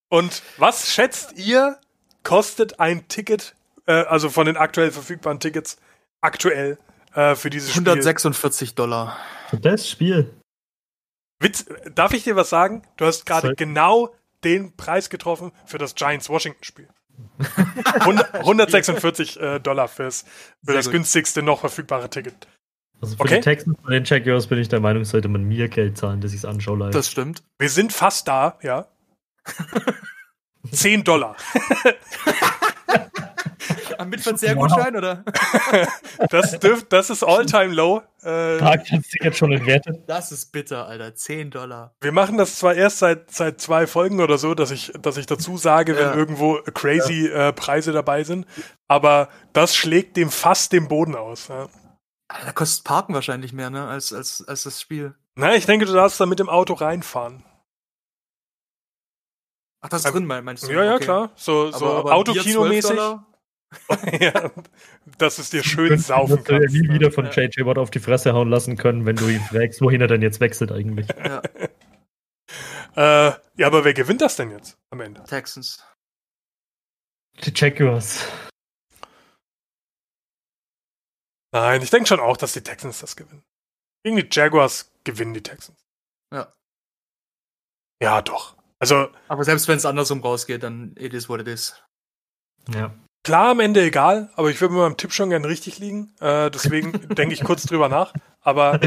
Und 0.09 0.43
was 0.59 0.93
schätzt 0.93 1.39
ihr, 1.39 1.79
kostet 2.23 2.81
ein 2.81 3.09
Ticket, 3.09 3.55
äh, 3.87 3.93
also 3.93 4.29
von 4.29 4.47
den 4.47 4.57
aktuell 4.57 4.91
verfügbaren 4.91 5.41
Tickets, 5.41 5.79
aktuell 6.21 6.79
äh, 7.15 7.35
für 7.35 7.51
dieses 7.51 7.71
Spiel? 7.71 7.89
146 7.89 8.75
Dollar. 8.75 9.17
Für 9.49 9.59
das 9.59 9.89
Spiel. 9.89 10.35
Witz, 11.41 11.67
darf 11.95 12.13
ich 12.13 12.25
dir 12.25 12.37
was 12.37 12.51
sagen? 12.51 12.83
Du 12.97 13.05
hast 13.05 13.27
gerade 13.27 13.55
genau 13.55 14.15
den 14.45 14.77
Preis 14.77 15.11
getroffen 15.11 15.53
für 15.67 15.79
das 15.79 15.95
Giants-Washington-Spiel. 15.95 16.89
100 18.01 18.35
146 18.35 19.41
äh, 19.41 19.61
Dollar 19.61 19.89
fürs, 19.89 20.23
für 20.23 20.29
Sehr 20.67 20.75
das 20.75 20.87
gut. 20.87 20.93
günstigste 20.93 21.43
noch 21.43 21.61
verfügbare 21.61 22.09
Ticket. 22.11 22.47
Also 23.03 23.17
für 23.17 23.23
Okay. 23.23 23.35
die 23.37 23.41
Texans 23.41 23.77
und 23.83 23.91
den 23.91 24.05
Jaguars 24.05 24.47
bin 24.47 24.59
ich 24.59 24.69
der 24.69 24.79
Meinung, 24.81 25.05
sollte 25.05 25.29
man 25.29 25.43
mir 25.43 25.69
Geld 25.69 25.99
zahlen, 25.99 26.21
dass 26.21 26.31
ich 26.33 26.39
es 26.39 26.45
anschaue 26.45 26.79
live. 26.79 26.93
Das 26.93 27.11
stimmt. 27.11 27.43
Wir 27.59 27.69
sind 27.69 27.93
fast 27.93 28.29
da, 28.29 28.59
ja. 28.63 28.87
10 30.71 31.03
Dollar. 31.03 31.37
Am 33.99 34.09
Mitverzehrgutschein, 34.09 34.97
oder? 34.97 35.25
Das, 36.31 36.59
dürft, 36.59 36.93
das 36.93 37.11
ist 37.11 37.23
all-time 37.23 37.75
low. 37.75 38.03
Äh, 38.23 38.59
Tag 38.59 38.85
das 38.89 39.09
Ticket 39.09 39.37
schon 39.37 39.53
entwertet. 39.53 40.01
Das 40.07 40.33
ist 40.33 40.51
bitter, 40.53 40.87
Alter. 40.87 41.15
10 41.15 41.51
Dollar. 41.51 41.95
wir 42.01 42.13
machen 42.13 42.39
das 42.39 42.57
zwar 42.57 42.75
erst 42.75 42.99
seit, 42.99 43.31
seit 43.31 43.61
zwei 43.61 43.87
Folgen 43.87 44.21
oder 44.21 44.39
so, 44.39 44.55
dass 44.55 44.71
ich, 44.71 44.93
dass 45.01 45.17
ich 45.17 45.27
dazu 45.27 45.57
sage, 45.57 45.97
wenn 45.97 46.05
Ja. 46.05 46.15
irgendwo 46.15 46.59
crazy 46.75 47.27
äh, 47.29 47.53
Preise 47.53 47.93
dabei 47.93 48.25
sind, 48.25 48.47
aber 48.89 49.29
das 49.53 49.75
schlägt 49.77 50.17
dem 50.17 50.31
fast 50.31 50.73
den 50.73 50.89
Boden 50.89 51.15
aus. 51.15 51.49
Ja. 51.49 51.69
Alter, 52.33 52.47
Da 52.47 52.53
kostet 52.53 52.85
Parken 52.85 53.15
wahrscheinlich 53.15 53.53
mehr, 53.53 53.71
ne? 53.71 53.87
Als, 53.87 54.13
als, 54.13 54.47
als 54.47 54.63
das 54.65 54.81
Spiel. 54.81 55.15
Na, 55.35 55.55
ich 55.55 55.67
denke, 55.67 55.87
du 55.87 55.93
darfst 55.93 56.21
da 56.21 56.27
mit 56.27 56.39
dem 56.39 56.49
Auto 56.49 56.75
reinfahren. 56.75 57.45
Ach, 59.81 59.89
das 59.89 60.01
ist 60.03 60.07
Ähm, 60.07 60.13
drin, 60.13 60.27
mein- 60.27 60.45
meinst 60.45 60.63
du? 60.65 60.73
Ja, 60.73 60.85
ja, 60.85 60.95
Okay. 60.95 61.05
klar. 61.05 61.33
So, 61.35 61.71
so 61.73 61.77
Aber, 61.87 61.99
aber 61.99 62.25
12 62.25 62.39
Autokinomäßig. 62.39 63.01
Ja, 64.21 64.51
dass 65.17 65.39
es 65.39 65.49
dir 65.49 65.65
schön 65.65 65.97
saufen 65.99 66.37
Wird 66.37 66.49
er 66.51 66.61
kannst. 66.61 66.75
nie 66.75 66.91
wieder 66.91 67.11
von 67.11 67.25
Ja. 67.25 67.31
JJ 67.33 67.65
Watt 67.65 67.79
auf 67.79 67.91
die 67.91 68.01
Fresse 68.01 68.35
hauen 68.35 68.51
lassen 68.51 68.77
können, 68.77 69.07
wenn 69.07 69.17
du 69.17 69.27
ihn 69.29 69.41
fragst, 69.41 69.81
wohin 69.81 70.03
er 70.03 70.09
denn 70.09 70.21
jetzt 70.21 70.41
wechselt 70.41 70.71
eigentlich. 70.73 71.09
Ja, 71.25 71.41
Äh, 72.95 73.33
ja, 73.57 73.67
aber 73.67 73.85
wer 73.87 73.95
gewinnt 73.95 74.21
das 74.21 74.37
denn 74.37 74.51
jetzt 74.51 74.77
am 74.91 75.01
Ende? 75.01 75.23
Texans. 75.25 75.83
Die 77.43 77.53
Jaguars. 77.55 78.27
Nein, 81.53 81.83
ich 81.83 81.91
denke 81.91 82.09
schon 82.09 82.21
auch, 82.21 82.37
dass 82.37 82.55
die 82.55 82.63
Texans 82.63 83.01
das 83.01 83.15
gewinnen. 83.15 83.45
Gegen 84.03 84.17
die 84.17 84.29
Jaguars 84.31 84.91
gewinnen 85.05 85.35
die 85.35 85.43
Texans. 85.43 85.79
Ja. 86.33 86.53
Ja, 88.03 88.23
doch. 88.23 88.57
Also 88.79 89.11
Aber 89.29 89.45
selbst 89.45 89.69
wenn 89.69 89.77
es 89.77 89.87
andersrum 89.87 90.21
rausgeht, 90.23 90.63
dann 90.63 90.95
it 90.99 91.15
is 91.15 91.29
what 91.29 91.41
it 91.41 91.47
is. 91.47 91.81
Ja. 92.73 92.95
klar 93.25 93.51
am 93.51 93.61
Ende 93.61 93.83
egal, 93.83 94.31
aber 94.35 94.51
ich 94.51 94.61
würde 94.61 94.75
mit 94.75 94.83
meinem 94.83 94.97
Tipp 94.97 95.13
schon 95.13 95.31
gern 95.31 95.45
richtig 95.45 95.79
liegen. 95.79 96.15
Äh, 96.21 96.51
deswegen 96.51 96.93
denke 97.15 97.35
ich 97.35 97.45
kurz 97.45 97.65
drüber 97.65 97.89
nach. 97.89 98.13
Aber 98.41 98.81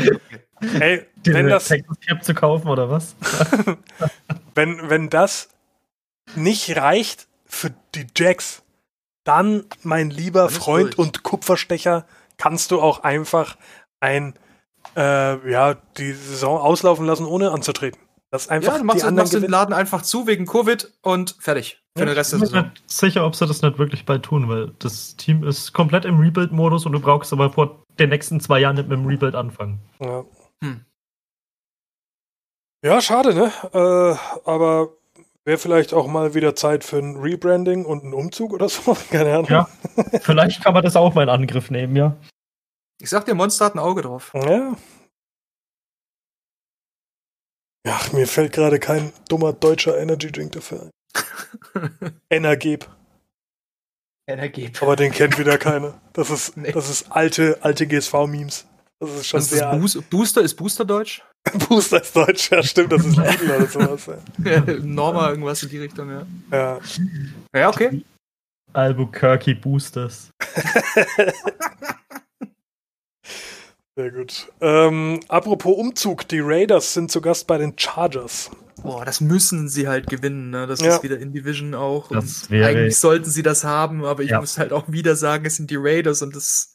hey, 0.62 1.06
wenn 1.24 1.48
das, 1.48 1.68
Texas 1.68 1.98
Cap 2.02 2.24
zu 2.24 2.34
kaufen 2.34 2.68
oder 2.68 2.90
was? 2.90 3.16
wenn, 4.56 4.90
wenn 4.90 5.10
das 5.10 5.50
nicht 6.36 6.76
reicht 6.76 7.28
für 7.46 7.74
die 7.94 8.08
Jacks, 8.16 8.64
dann, 9.24 9.66
mein 9.82 10.10
lieber 10.10 10.50
Freund 10.50 10.98
durch. 10.98 11.00
und 11.00 11.24
Kupferstecher, 11.24 12.06
kannst 12.38 12.72
du 12.72 12.82
auch 12.82 13.04
einfach 13.04 13.58
ein, 14.00 14.34
äh, 14.96 15.52
ja, 15.52 15.76
die 15.98 16.14
Saison 16.14 16.60
auslaufen 16.60 17.06
lassen, 17.06 17.26
ohne 17.26 17.52
anzutreten. 17.52 18.00
Das 18.32 18.50
einfach 18.50 18.74
Ja, 18.74 18.78
du 18.80 18.84
machst, 18.84 19.02
die 19.02 19.08
anderen 19.08 19.30
machst 19.30 19.44
den. 19.44 19.50
Laden 19.50 19.74
einfach 19.74 20.02
zu 20.02 20.28
wegen 20.28 20.46
Covid 20.46 20.92
und 21.02 21.36
fertig. 21.40 21.82
Für 21.98 22.06
den 22.06 22.16
Rest 22.16 22.34
der 22.34 22.40
ich 22.40 22.44
bin 22.44 22.52
mir 22.52 22.58
Saison. 22.58 22.72
nicht 22.74 22.92
sicher, 22.92 23.26
ob 23.26 23.36
sie 23.36 23.48
das 23.48 23.62
nicht 23.62 23.78
wirklich 23.78 24.06
bald 24.06 24.24
tun, 24.24 24.50
weil 24.50 24.74
das 24.80 25.16
Team 25.16 25.44
ist 25.44 25.72
komplett 25.72 26.04
im 26.04 26.20
Rebuild-Modus 26.20 26.86
und 26.86 26.92
du 26.92 27.00
brauchst 27.00 27.32
aber 27.32 27.52
vor 27.54 27.86
den 27.98 28.10
nächsten 28.10 28.42
zwei 28.42 28.60
Jahren 28.60 28.76
nicht 28.76 28.90
mit 28.90 28.98
dem 28.98 29.06
Rebuild 29.06 29.36
anfangen. 29.36 29.80
Ja. 30.00 30.26
Hm. 30.62 30.86
ja, 32.84 33.00
schade, 33.02 33.34
ne? 33.34 33.52
Äh, 33.74 34.50
aber 34.50 34.90
wäre 35.46 35.58
vielleicht 35.58 35.94
auch 35.94 36.08
mal 36.08 36.34
wieder 36.34 36.56
Zeit 36.56 36.84
für 36.84 36.98
ein 36.98 37.16
Rebranding 37.18 37.86
und 37.86 38.04
einen 38.04 38.14
Umzug 38.14 38.52
oder 38.54 38.68
so. 38.70 38.96
Keine 39.12 39.34
Ahnung. 39.34 39.50
Ja. 39.50 39.70
Vielleicht 40.22 40.64
kann 40.64 40.74
man 40.74 40.84
das 40.84 40.96
auch 40.96 41.14
mal 41.14 41.24
in 41.24 41.30
Angriff 41.30 41.70
nehmen, 41.72 41.96
ja. 41.96 42.16
Ich 43.02 43.10
sag 43.10 43.26
dir, 43.26 43.36
Monster 43.36 43.66
hat 43.66 43.76
ein 43.76 43.80
Auge 43.80 44.02
drauf. 44.02 44.32
Ja. 44.34 44.76
Ja, 47.88 48.00
mir 48.14 48.28
fällt 48.28 48.54
gerade 48.54 48.80
kein 48.80 49.14
dummer 49.30 49.54
deutscher 49.54 49.98
Energy 50.00 50.32
Drink 50.32 50.54
dafür 50.54 50.90
ein. 51.14 52.20
Energeb. 52.30 52.90
Energie. 54.28 54.72
Aber 54.82 54.96
den 54.96 55.12
kennt 55.12 55.38
wieder 55.38 55.60
keiner. 55.60 56.02
Das 56.14 56.32
ist, 56.32 56.58
Nee. 56.58 56.72
das 56.72 56.90
ist 56.90 57.12
alte, 57.12 57.60
alte 57.62 57.86
GSV-Memes. 57.86 58.66
Das 59.06 59.16
ist 59.22 59.28
schon 59.28 59.38
Das 59.40 59.50
sehr 59.50 59.72
ist 59.74 59.80
Boos- 59.80 60.04
Booster, 60.10 60.42
ist 60.42 60.56
Booster 60.56 60.86
Deutsch? 60.86 61.24
Booster 61.70 62.02
ist 62.02 62.16
Deutsch, 62.16 62.50
ja 62.52 62.64
stimmt, 62.64 62.92
das 62.92 63.06
ist 63.06 63.18
Lidl 63.18 63.52
oder 63.52 63.68
sowas. 63.68 64.10
Ja. 64.44 64.62
Norma, 64.82 65.30
irgendwas 65.30 65.62
in 65.64 65.70
die 65.70 65.80
Richtung, 65.80 66.10
ja. 66.10 66.26
Ja. 66.52 66.80
Ja, 67.56 67.70
okay. 67.70 68.04
Albuquerque 68.74 69.56
Boosters. 69.56 70.30
Sehr 73.98 74.12
gut. 74.12 74.52
Ähm, 74.60 75.22
apropos 75.30 75.78
Umzug, 75.78 76.28
die 76.28 76.42
Raiders 76.42 76.94
sind 76.94 77.10
zu 77.12 77.22
Gast 77.22 77.48
bei 77.48 77.58
den 77.58 77.78
Chargers. 77.80 78.52
Boah, 78.84 79.06
das 79.06 79.22
müssen 79.22 79.70
sie 79.70 79.88
halt 79.88 80.08
gewinnen, 80.08 80.50
ne? 80.50 80.68
Das 80.68 80.82
Ja. 80.82 80.98
ist 80.98 81.04
wieder 81.04 81.18
in 81.18 81.32
Division 81.32 81.74
auch. 81.74 82.10
Das 82.10 82.44
und 82.44 82.50
wäre- 82.52 82.68
eigentlich 82.68 82.98
sollten 82.98 83.30
sie 83.30 83.42
das 83.42 83.64
haben, 83.64 84.04
aber 84.04 84.22
ich 84.24 84.32
Ja. 84.32 84.42
muss 84.42 84.58
halt 84.58 84.74
auch 84.74 84.92
wieder 84.92 85.16
sagen, 85.16 85.46
es 85.46 85.56
sind 85.56 85.72
die 85.72 85.78
Raiders 85.78 86.22
und 86.22 86.36
es, 86.36 86.74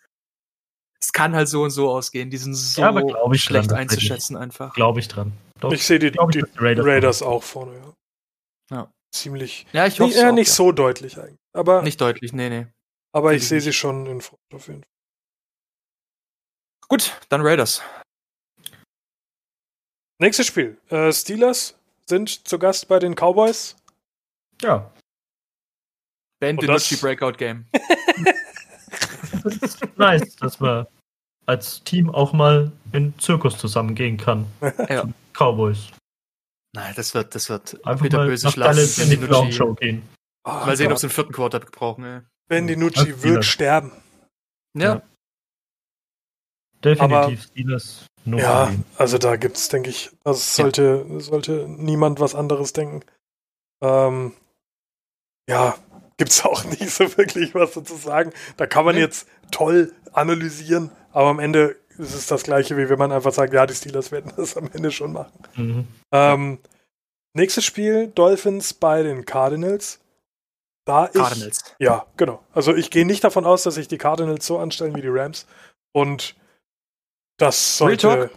es 1.10 1.12
kann 1.12 1.34
halt 1.34 1.48
so 1.48 1.64
und 1.64 1.70
so 1.70 1.90
ausgehen. 1.90 2.30
Die 2.30 2.36
sind 2.36 2.54
so 2.54 2.80
Ja, 2.80 2.88
aber 2.88 3.02
glaub 3.02 3.34
ich 3.34 3.42
schlecht 3.42 3.72
dran, 3.72 3.78
einzuschätzen 3.78 4.36
einfach. 4.36 4.72
Glaube 4.74 5.00
ich 5.00 5.08
dran. 5.08 5.32
Doch, 5.58 5.72
Ich 5.72 5.84
sehe 5.84 5.98
die, 5.98 6.12
die 6.12 6.18
die 6.30 6.44
Raiders 6.56 6.86
Raiders, 6.86 7.22
auch 7.22 7.42
vorne, 7.42 7.76
ja. 7.76 8.76
Ja. 8.76 8.92
Ziemlich. 9.12 9.66
Ja, 9.72 9.86
ich 9.86 9.98
Nicht, 9.98 10.00
hoffe 10.14 10.24
ja, 10.24 10.30
nicht 10.30 10.52
so 10.52 10.70
deutlich 10.70 11.18
eigentlich. 11.18 11.36
Aber, 11.52 11.82
Nicht 11.82 12.00
deutlich, 12.00 12.32
nee, 12.32 12.48
nee. 12.48 12.68
aber 13.12 13.34
ich 13.34 13.46
sehe 13.48 13.56
nicht. 13.56 13.64
sie 13.64 13.72
schon 13.72 14.06
in 14.06 14.20
Front 14.20 14.40
auf 14.54 14.68
jeden 14.68 14.82
Fall. 14.82 14.90
Gut, 16.88 17.20
dann 17.28 17.40
Raiders. 17.42 17.82
Nächstes 20.20 20.46
Spiel. 20.46 20.78
Äh, 20.90 21.12
Steelers 21.12 21.76
sind 22.06 22.46
zu 22.46 22.56
Gast 22.60 22.86
bei 22.86 23.00
den 23.00 23.14
Cowboys. 23.16 23.74
Ja. 24.62 24.92
Ben 26.40 26.56
DiNucci 26.56 26.94
das- 26.94 27.00
Breakout 27.00 27.32
Game. 27.36 27.66
Das 29.42 29.56
ist 29.56 29.96
nice, 29.96 30.36
dass 30.36 30.60
man 30.60 30.86
als 31.50 31.82
Team 31.84 32.08
auch 32.10 32.32
mal 32.32 32.72
in 32.92 33.12
Zirkus 33.18 33.58
zusammengehen 33.58 34.16
kann. 34.16 34.46
Ja. 34.88 35.04
Cowboys. 35.34 35.88
Nein, 36.74 36.92
das 36.96 37.14
wird, 37.14 37.34
das 37.34 37.48
wird 37.48 37.84
Einfach 37.84 38.04
wieder 38.04 38.18
mal 38.18 38.26
böse 38.28 38.46
nach 38.46 38.52
Schlacht. 38.54 38.98
In 38.98 39.10
die 39.10 39.16
Ben 39.16 39.26
Clown 39.26 39.42
DiNucci. 39.46 39.52
Show 39.56 39.74
gehen. 39.74 40.02
Oh, 40.44 40.50
Mal 40.50 40.76
sehen, 40.76 40.90
ob 40.92 40.98
sie 40.98 41.06
den 41.08 41.12
vierten 41.12 41.32
Quarter 41.32 41.60
brauchen. 41.60 42.04
ey. 42.04 42.20
Ben 42.48 42.66
DiNucci 42.66 43.00
Als 43.12 43.22
wird 43.22 43.44
sterben. 43.44 43.92
Ja. 44.76 44.94
Ja. 44.94 45.02
Definitiv 46.84 47.42
Steelers. 47.42 48.06
No 48.24 48.38
Ja, 48.38 48.64
Problem. 48.66 48.84
also 48.96 49.18
da 49.18 49.36
gibt's, 49.36 49.68
denke 49.68 49.90
ich, 49.90 50.10
das 50.24 50.56
sollte, 50.56 51.20
sollte 51.20 51.66
niemand 51.68 52.20
was 52.20 52.34
anderes 52.34 52.72
denken. 52.72 53.04
Ähm, 53.82 54.34
ja, 55.48 55.76
gibt's 56.16 56.42
auch 56.44 56.64
nicht 56.64 56.90
so 56.90 57.16
wirklich 57.16 57.54
was 57.54 57.72
dazu 57.72 57.96
sagen. 57.96 58.32
Da 58.56 58.66
kann 58.66 58.84
man 58.84 58.96
jetzt 58.96 59.28
toll 59.50 59.92
analysieren, 60.12 60.90
aber 61.12 61.28
am 61.28 61.38
Ende 61.38 61.76
ist 61.98 62.14
es 62.14 62.26
das 62.26 62.42
gleiche, 62.44 62.76
wie 62.76 62.88
wenn 62.88 62.98
man 62.98 63.12
einfach 63.12 63.32
sagt, 63.32 63.52
ja, 63.52 63.66
die 63.66 63.74
Steelers 63.74 64.10
werden 64.12 64.32
das 64.36 64.56
am 64.56 64.70
Ende 64.72 64.90
schon 64.90 65.12
machen. 65.12 65.32
Mhm. 65.56 65.86
Ähm, 66.12 66.58
nächstes 67.34 67.64
Spiel, 67.64 68.08
Dolphins 68.08 68.72
bei 68.74 69.02
den 69.02 69.24
Cardinals. 69.26 70.00
Da 70.86 71.06
ich, 71.06 71.12
Cardinals. 71.12 71.62
ja, 71.78 72.06
genau. 72.16 72.42
Also 72.52 72.74
ich 72.74 72.90
gehe 72.90 73.04
nicht 73.06 73.22
davon 73.22 73.44
aus, 73.44 73.62
dass 73.64 73.74
sich 73.74 73.86
die 73.86 73.98
Cardinals 73.98 74.46
so 74.46 74.58
anstellen 74.58 74.96
wie 74.96 75.02
die 75.02 75.08
Rams. 75.08 75.46
Und 75.92 76.34
das 77.38 77.76
sollte 77.76 78.30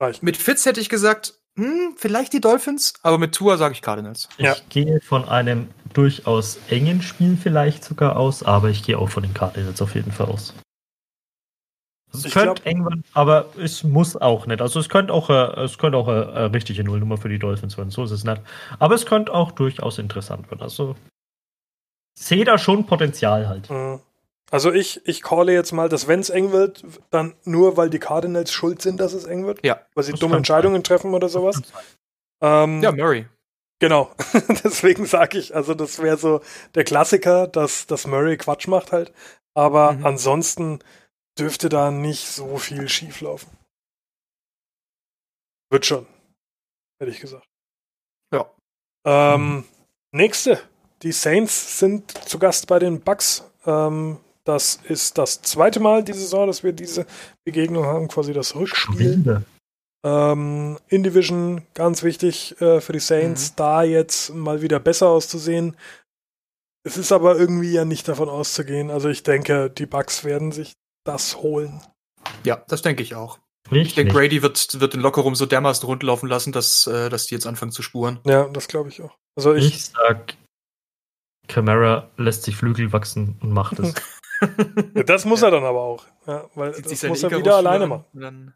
reichen. 0.00 0.24
Mit 0.24 0.36
Fitz 0.36 0.66
hätte 0.66 0.80
ich 0.80 0.88
gesagt, 0.88 1.34
hm, 1.58 1.94
vielleicht 1.96 2.34
die 2.34 2.40
Dolphins, 2.40 2.94
aber 3.02 3.16
mit 3.16 3.34
Tour 3.34 3.56
sage 3.56 3.72
ich 3.72 3.80
Cardinals. 3.82 4.28
Ich 4.36 4.44
Ja. 4.44 4.56
gehe 4.68 5.00
von 5.00 5.26
einem 5.26 5.68
durchaus 5.94 6.58
engen 6.68 7.00
Spiel 7.00 7.38
vielleicht 7.42 7.82
sogar 7.82 8.16
aus, 8.16 8.42
aber 8.42 8.68
ich 8.68 8.82
gehe 8.82 8.98
auch 8.98 9.08
von 9.08 9.22
den 9.22 9.32
Cardinals 9.32 9.80
auf 9.80 9.94
jeden 9.94 10.12
Fall 10.12 10.26
aus. 10.26 10.52
Also 12.12 12.18
es 12.20 12.24
Ich 12.26 12.32
könnte 12.34 12.64
eng 12.64 12.84
werden, 12.84 13.04
aber 13.14 13.46
es 13.58 13.82
muss 13.84 14.16
auch 14.16 14.46
nicht. 14.46 14.60
Also 14.60 14.78
es 14.80 14.88
könnte 14.88 15.12
auch, 15.12 15.28
äh, 15.30 15.60
es 15.62 15.78
könnte 15.78 15.98
auch 15.98 16.08
eine, 16.08 16.32
eine 16.32 16.54
richtige 16.54 16.84
Nullnummer 16.84 17.16
für 17.18 17.28
die 17.28 17.38
Dolphins 17.38 17.76
werden, 17.76 17.90
so 17.90 18.04
ist 18.04 18.10
es 18.12 18.24
nicht. 18.24 18.40
Aber 18.78 18.94
es 18.94 19.06
könnte 19.06 19.32
auch 19.34 19.52
durchaus 19.52 19.98
interessant 19.98 20.50
werden. 20.50 20.62
Also 20.62 20.94
sehe 22.18 22.44
da 22.44 22.58
schon 22.58 22.86
Potenzial 22.86 23.48
halt. 23.48 23.68
Mhm. 23.70 24.00
Also 24.50 24.72
ich, 24.72 25.00
ich 25.06 25.22
calle 25.22 25.52
jetzt 25.52 25.72
mal, 25.72 25.88
dass 25.88 26.06
wenn 26.06 26.20
es 26.20 26.30
eng 26.30 26.52
wird, 26.52 26.84
dann 27.10 27.34
nur, 27.44 27.76
weil 27.76 27.90
die 27.90 27.98
Cardinals 27.98 28.52
schuld 28.52 28.80
sind, 28.80 29.00
dass 29.00 29.12
es 29.12 29.24
eng 29.24 29.44
wird. 29.44 29.64
Ja. 29.66 29.80
Weil 29.94 30.04
sie 30.04 30.12
Das 30.12 30.20
dumme 30.20 30.36
Entscheidungen 30.36 30.84
treffen 30.84 31.14
oder 31.14 31.28
sowas. 31.28 31.60
Ähm, 32.40 32.80
Ja, 32.80 32.92
Murray. 32.92 33.26
Genau. 33.80 34.10
Deswegen 34.64 35.04
sage 35.04 35.36
ich, 35.38 35.54
also 35.54 35.74
das 35.74 35.98
wäre 36.00 36.16
so 36.16 36.40
der 36.76 36.84
Klassiker, 36.84 37.48
dass, 37.48 37.86
dass 37.88 38.06
Murray 38.06 38.36
Quatsch 38.36 38.68
macht 38.68 38.92
halt. 38.92 39.12
Aber 39.54 39.92
Mhm. 39.92 40.06
ansonsten 40.06 40.78
dürfte 41.38 41.68
da 41.68 41.90
nicht 41.90 42.26
so 42.28 42.56
viel 42.58 42.88
schief 42.88 43.20
laufen. 43.20 43.50
Wird 45.70 45.86
schon. 45.86 46.06
Hätte 47.00 47.10
ich 47.12 47.20
gesagt. 47.20 47.46
Ja. 48.32 48.50
Ähm, 49.04 49.64
Nächste. 50.12 50.60
Die 51.02 51.12
Saints 51.12 51.78
sind 51.78 52.10
zu 52.10 52.38
Gast 52.38 52.66
bei 52.68 52.78
den 52.78 53.00
Bucks. 53.00 53.44
Ähm, 53.66 54.18
das 54.44 54.76
ist 54.84 55.18
das 55.18 55.42
zweite 55.42 55.80
Mal 55.80 56.04
diese 56.04 56.20
Saison, 56.20 56.46
dass 56.46 56.62
wir 56.62 56.72
diese 56.72 57.04
Begegnung 57.44 57.84
haben, 57.84 58.08
quasi 58.08 58.32
das 58.32 58.54
Rückspiel. 58.54 59.44
Ähm, 60.04 60.78
in 60.88 61.02
Division 61.02 61.66
ganz 61.74 62.02
wichtig 62.04 62.58
äh, 62.60 62.80
für 62.80 62.92
die 62.92 63.00
Saints, 63.00 63.50
Mhm. 63.50 63.56
da 63.56 63.82
jetzt 63.82 64.32
mal 64.32 64.62
wieder 64.62 64.78
besser 64.78 65.08
auszusehen. 65.08 65.76
Es 66.84 66.96
ist 66.96 67.10
aber 67.10 67.36
irgendwie 67.36 67.72
ja 67.72 67.84
nicht 67.84 68.06
davon 68.06 68.28
auszugehen. 68.28 68.90
Also 68.90 69.08
ich 69.08 69.24
denke, 69.24 69.68
die 69.68 69.86
Bucks 69.86 70.22
werden 70.22 70.52
sich 70.52 70.74
das 71.06 71.36
holen. 71.36 71.80
Ja, 72.44 72.62
das 72.68 72.82
denke 72.82 73.02
ich 73.02 73.14
auch. 73.14 73.38
Ich 73.70 73.88
Ich 73.88 73.94
denke, 73.94 74.12
nicht. 74.12 74.14
Brady 74.14 74.42
wird, 74.42 74.80
wird 74.80 74.94
den 74.94 75.00
Lockerroom 75.00 75.34
so 75.34 75.46
dermaßen 75.46 75.86
rundlaufen 75.86 76.28
lassen, 76.28 76.52
dass, 76.52 76.86
äh, 76.86 77.08
dass 77.08 77.26
die 77.26 77.34
jetzt 77.34 77.46
anfangen 77.46 77.72
zu 77.72 77.82
spuren. 77.82 78.20
Ja, 78.24 78.48
das 78.48 78.68
glaube 78.68 78.90
ich 78.90 79.02
auch. 79.02 79.16
Also 79.36 79.54
ich, 79.54 79.66
Ich 79.74 79.84
sag, 79.86 80.34
Camara 81.48 82.10
lässt 82.16 82.44
sich 82.44 82.56
Flügel 82.56 82.92
wachsen 82.92 83.38
und 83.42 83.50
macht 83.52 83.78
es. 83.78 83.94
ja, 84.94 85.02
das 85.04 85.24
muss 85.24 85.42
er 85.42 85.50
dann 85.50 85.64
aber 85.64 85.80
auch. 85.80 86.04
Ja, 86.26 86.48
weil 86.54 86.74
Zieht 86.74 86.92
das 86.92 87.02
muss 87.04 87.22
er 87.22 87.30
wieder 87.30 87.56
alleine 87.56 87.86
machen. 87.86 88.04
Dann 88.12 88.54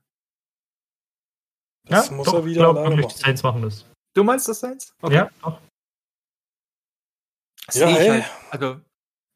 Das 1.88 2.08
ja, 2.08 2.14
muss 2.14 2.26
doch, 2.26 2.34
er 2.34 2.44
wieder 2.44 2.60
glaub 2.60 2.76
alleine 2.76 2.96
wirklich, 2.96 3.06
machen. 3.06 3.16
Die 3.18 3.24
Saints 3.24 3.42
machen 3.42 3.62
das. 3.62 3.86
du 4.14 4.24
meinst 4.24 4.48
das 4.48 4.60
Saints? 4.60 4.94
Ja, 5.08 5.30
doch. 5.42 5.60
Das 7.66 7.74
Ja, 7.76 7.88
ich 7.88 8.08
halt. 8.10 8.24
Also, 8.50 8.80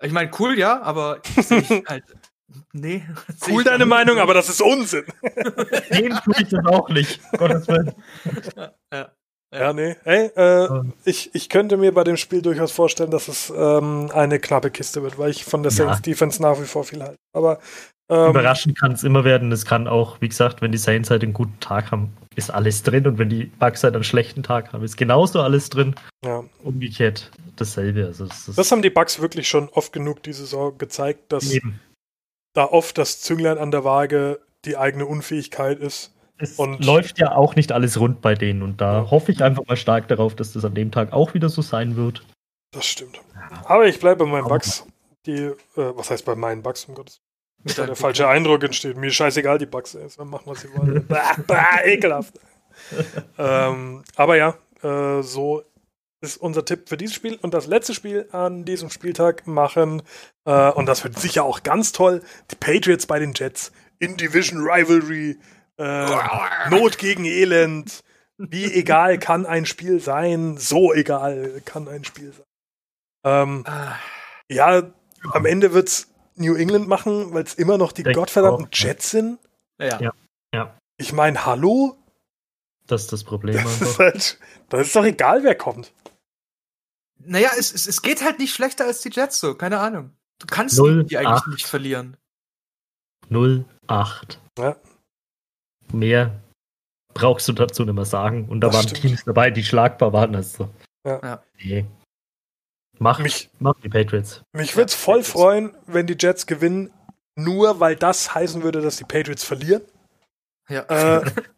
ich 0.03 0.13
meine, 0.13 0.31
cool, 0.39 0.59
ja, 0.59 0.83
aber 0.83 1.21
ich 1.25 1.37
halt. 1.89 2.05
Nee. 2.73 3.03
Cool 3.49 3.65
deine. 3.65 3.87
Meinung, 3.87 4.19
aber 4.19 4.35
das 4.35 4.49
ist 4.49 4.63
Unsinn. 4.63 5.05
Den 5.91 6.11
tue 6.25 6.35
ich 6.39 6.49
das 6.49 6.65
auch 6.67 6.89
nicht. 6.89 7.21
Gottes 7.39 7.69
Willen. 7.69 7.93
Ja, 9.53 9.73
nee. 9.73 9.95
Hey, 10.03 10.27
äh, 10.35 10.69
ich, 11.05 11.33
ich 11.35 11.49
könnte 11.49 11.77
mir 11.77 11.93
bei 11.95 12.03
dem 12.03 12.17
Spiel 12.17 12.43
durchaus 12.43 12.73
vorstellen, 12.73 13.13
dass 13.13 13.29
es 13.29 13.53
ähm, 13.57 14.11
eine 14.13 14.41
knappe 14.41 14.71
Kiste 14.71 15.03
wird, 15.05 15.17
weil 15.17 15.31
ich 15.31 15.45
von 15.45 15.63
der 15.63 15.71
Ja. 15.71 15.77
Saints 15.87 16.03
Defense 16.03 16.43
nach 16.43 16.61
wie 16.61 16.65
vor 16.67 16.83
viel 16.85 17.03
halte. 17.03 17.19
Aber 17.33 17.61
Ähm, 18.11 18.31
Überraschend 18.31 18.79
kann 18.79 18.93
es 18.93 19.03
immer 19.05 19.25
werden. 19.25 19.51
Es 19.53 19.65
kann 19.65 19.87
auch, 19.89 20.21
wie 20.21 20.29
gesagt, 20.29 20.61
wenn 20.61 20.73
die 20.73 20.79
Saints 20.79 21.09
halt 21.09 21.23
einen 21.23 21.33
guten 21.33 21.59
Tag 21.61 21.91
haben, 21.93 22.13
ist 22.37 22.51
alles 22.51 22.83
drin. 22.83 23.07
Und 23.07 23.17
wenn 23.19 23.29
die 23.31 23.45
Bucks 23.45 23.83
halt 23.85 23.95
einen 23.95 24.05
schlechten 24.05 24.43
Tag 24.43 24.73
haben, 24.73 24.83
ist 24.85 24.97
genauso 24.97 25.41
alles 25.41 25.71
drin. 25.71 25.95
ja. 26.25 26.43
Umgekehrt 26.65 27.31
dasselbe. 27.57 28.05
Also 28.07 28.27
das 28.27 28.51
Das 28.57 28.73
haben 28.73 28.83
die 28.83 28.91
Bucks 28.91 29.21
wirklich 29.21 29.49
schon 29.49 29.69
oft 29.71 29.93
genug 29.93 30.23
diese 30.25 30.41
Saison 30.41 30.77
gezeigt, 30.77 31.33
dass 31.33 31.51
eben. 31.53 31.81
Da 32.55 32.65
oft 32.65 32.97
das 32.99 33.21
Zünglein 33.21 33.59
an 33.59 33.71
der 33.71 33.85
Waage 33.85 34.41
die 34.65 34.77
eigene 34.77 35.07
Unfähigkeit 35.07 35.79
ist. 35.79 36.13
Es 36.39 36.59
Und- 36.59 36.85
läuft 36.85 37.19
ja 37.19 37.35
auch 37.37 37.55
nicht 37.55 37.71
alles 37.71 38.01
rund 38.01 38.21
bei 38.23 38.35
denen. 38.35 38.63
Und 38.63 38.81
da 38.81 39.11
hoffe 39.11 39.31
ich 39.31 39.43
einfach 39.43 39.65
mal 39.67 39.77
stark 39.77 40.09
darauf, 40.09 40.35
dass 40.35 40.53
das 40.53 40.65
an 40.65 40.75
dem 40.75 40.91
Tag 40.91 41.13
auch 41.13 41.35
wieder 41.35 41.49
so 41.49 41.63
sein 41.63 41.97
wird. 41.97 42.25
Das 42.73 42.87
stimmt. 42.87 43.21
Aber 43.65 43.87
ich 43.87 44.01
bleibe 44.01 44.25
bei 44.25 44.31
meinen 44.31 44.49
Bugs. 44.49 44.87
Die, 45.27 45.33
äh, 45.33 45.53
was 45.77 46.11
heißt 46.11 46.25
bei 46.25 46.35
meinen 46.35 46.63
Bugs, 46.63 46.85
um 46.87 46.95
Gottes 46.95 47.21
Willen, 47.63 47.77
der 47.77 47.87
deinem 47.87 47.97
falsche 47.97 48.27
Eindruck 48.29 48.65
entsteht. 48.65 48.97
Mir 48.97 49.07
ist 49.09 49.15
scheißegal, 49.15 49.59
die 49.59 49.67
Bugs. 49.67 49.95
Ey. 49.95 50.09
Sollen 50.09 50.29
machen, 50.31 50.45
was 50.47 50.61
sie 50.63 50.69
bah, 51.09 51.37
bah, 51.47 51.85
ekelhaft. 51.85 52.35
ähm, 53.39 54.03
aber 54.17 54.37
ja, 54.37 54.55
äh, 54.83 55.23
so 55.23 55.63
ist 56.25 56.37
unser 56.39 56.65
Tipp 56.65 56.89
für 56.89 56.97
dieses 56.97 57.15
Spiel. 57.15 57.39
Und 57.41 57.55
das 57.55 57.67
letzte 57.67 57.95
Spiel 57.95 58.29
an 58.33 58.65
diesem 58.65 58.91
Spieltag 58.91 59.47
machen, 59.47 60.03
äh, 60.45 60.71
und 60.71 60.87
das 60.87 61.05
wird 61.05 61.19
sicher 61.19 61.45
auch 61.45 61.63
ganz 61.63 61.93
toll, 61.93 62.23
die 62.51 62.57
Patriots 62.57 63.07
bei 63.07 63.19
den 63.19 63.33
Jets 63.35 63.73
in 63.99 64.17
Division 64.17 64.61
Rivalry. 64.61 65.39
Äh, 65.79 66.07
Not 66.71 66.99
gegen 66.99 67.25
Elend. 67.25 68.01
Wie 68.39 68.65
egal 68.75 69.19
kann 69.19 69.47
ein 69.47 69.67
Spiel 69.67 70.01
sein? 70.01 70.57
So 70.57 70.93
egal 70.93 71.63
kann 71.65 71.89
ein 71.89 72.05
Spiel 72.05 72.33
sein. 72.33 72.47
Ähm, 73.25 73.65
Ah, 73.67 73.97
ja, 74.51 74.83
am 75.33 75.47
Ende 75.47 75.73
wird's 75.73 76.09
New 76.37 76.55
England 76.55 76.89
machen, 76.89 77.33
weil 77.33 77.45
es 77.45 77.55
immer 77.55 77.79
noch 77.79 77.93
die 77.93 78.03
Denk 78.03 78.17
gottverdammten 78.17 78.67
auch, 78.67 78.79
ja. 78.79 78.89
Jets 78.89 79.11
sind. 79.11 79.39
ja. 79.81 80.13
Ja. 80.55 80.77
Ich 80.97 81.13
meine, 81.13 81.45
hallo? 81.45 81.97
Das 82.87 83.03
ist 83.03 83.13
das 83.13 83.25
Problem. 83.25 83.57
Das 83.65 83.81
ist, 83.81 83.99
halt, 83.99 84.39
das 84.69 84.87
ist 84.87 84.97
doch 84.97 85.05
egal, 85.05 85.43
wer 85.43 85.57
kommt. 85.57 85.93
Naja, 87.19 87.51
es, 87.59 87.73
es, 87.73 87.87
es 87.87 88.03
geht 88.03 88.23
halt 88.23 88.39
nicht 88.39 88.55
schlechter 88.55 88.85
als 88.87 89.01
die 89.01 89.11
Jets 89.11 89.41
so, 89.41 89.55
keine 89.55 89.79
Ahnung. 89.81 90.11
Du 90.41 90.47
kannst 90.47 90.77
Null, 90.79 90.97
gegen 90.99 91.09
die 91.09 91.19
eigentlich 91.19 91.29
acht. 91.31 91.47
nicht 91.49 91.67
verlieren. 91.67 92.17
0-8. 93.31 94.39
Ja. 94.59 94.77
Mehr 95.93 96.41
brauchst 97.15 97.49
du 97.49 97.53
dazu 97.53 97.85
nicht 97.85 97.95
mehr 97.95 98.05
sagen. 98.05 98.49
Und 98.49 98.61
da 98.61 98.69
Das 98.69 98.77
waren 98.77 98.89
stimmt. 98.89 99.01
Teams 99.03 99.25
dabei, 99.25 99.51
die 99.51 99.65
schlagbar 99.65 100.13
waren. 100.13 100.35
Also. 100.35 100.69
Ja. 101.07 101.21
Ja. 101.23 101.43
Nee. 101.63 101.87
Mach, 102.99 103.19
Mich, 103.19 103.51
mach 103.59 103.75
die 103.81 103.89
Patriots. 103.89 104.43
mich 104.53 104.77
würde 104.77 104.87
es 104.87 104.95
voll 104.95 105.19
Patriots. 105.19 105.31
freuen, 105.33 105.77
wenn 105.87 106.07
die 106.07 106.17
Jets 106.19 106.47
gewinnen, 106.47 106.93
nur 107.37 107.81
weil 107.81 107.97
das 107.97 108.35
heißen 108.35 108.63
würde, 108.63 108.81
dass 108.81 108.97
die 108.99 109.05
Patriots 109.05 109.43
verlieren. 109.45 109.83
Ja. 110.69 110.83
Äh, 110.83 111.31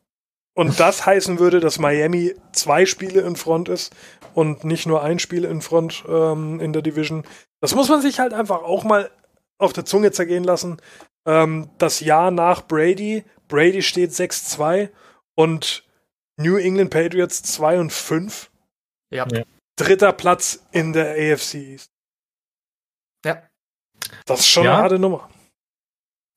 und 0.56 0.80
das 0.80 1.06
heißen 1.06 1.38
würde, 1.38 1.60
dass 1.60 1.78
Miami 1.78 2.34
zwei 2.52 2.86
Spiele 2.86 3.20
in 3.20 3.36
Front 3.36 3.68
ist 3.68 3.94
und 4.34 4.64
nicht 4.64 4.86
nur 4.86 5.02
ein 5.02 5.18
Spiel 5.18 5.44
in 5.44 5.60
Front 5.62 6.04
ähm, 6.08 6.58
in 6.60 6.72
der 6.72 6.82
Division. 6.82 7.24
Das 7.60 7.74
muss 7.74 7.88
man 7.88 8.00
sich 8.02 8.18
halt 8.18 8.32
einfach 8.34 8.62
auch 8.62 8.82
mal 8.84 9.10
auf 9.58 9.72
der 9.72 9.84
Zunge 9.84 10.10
zergehen 10.12 10.44
lassen. 10.44 10.78
Ähm, 11.26 11.70
das 11.78 12.00
Jahr 12.00 12.30
nach 12.30 12.62
Brady, 12.66 13.24
Brady 13.48 13.82
steht 13.82 14.10
6-2 14.10 14.90
und 15.34 15.84
New 16.38 16.56
England 16.56 16.90
Patriots 16.90 17.42
2 17.42 17.78
und 17.78 17.92
5. 17.92 18.50
ja. 19.10 19.26
Dritter 19.78 20.12
Platz 20.14 20.64
in 20.72 20.94
der 20.94 21.10
AFC 21.12 21.54
East. 21.56 21.90
Ja. 23.26 23.42
Das 24.24 24.40
ist 24.40 24.48
schon 24.48 24.64
Ja. 24.64 24.72
eine 24.74 24.82
harte 24.82 24.98
Nummer. 24.98 25.28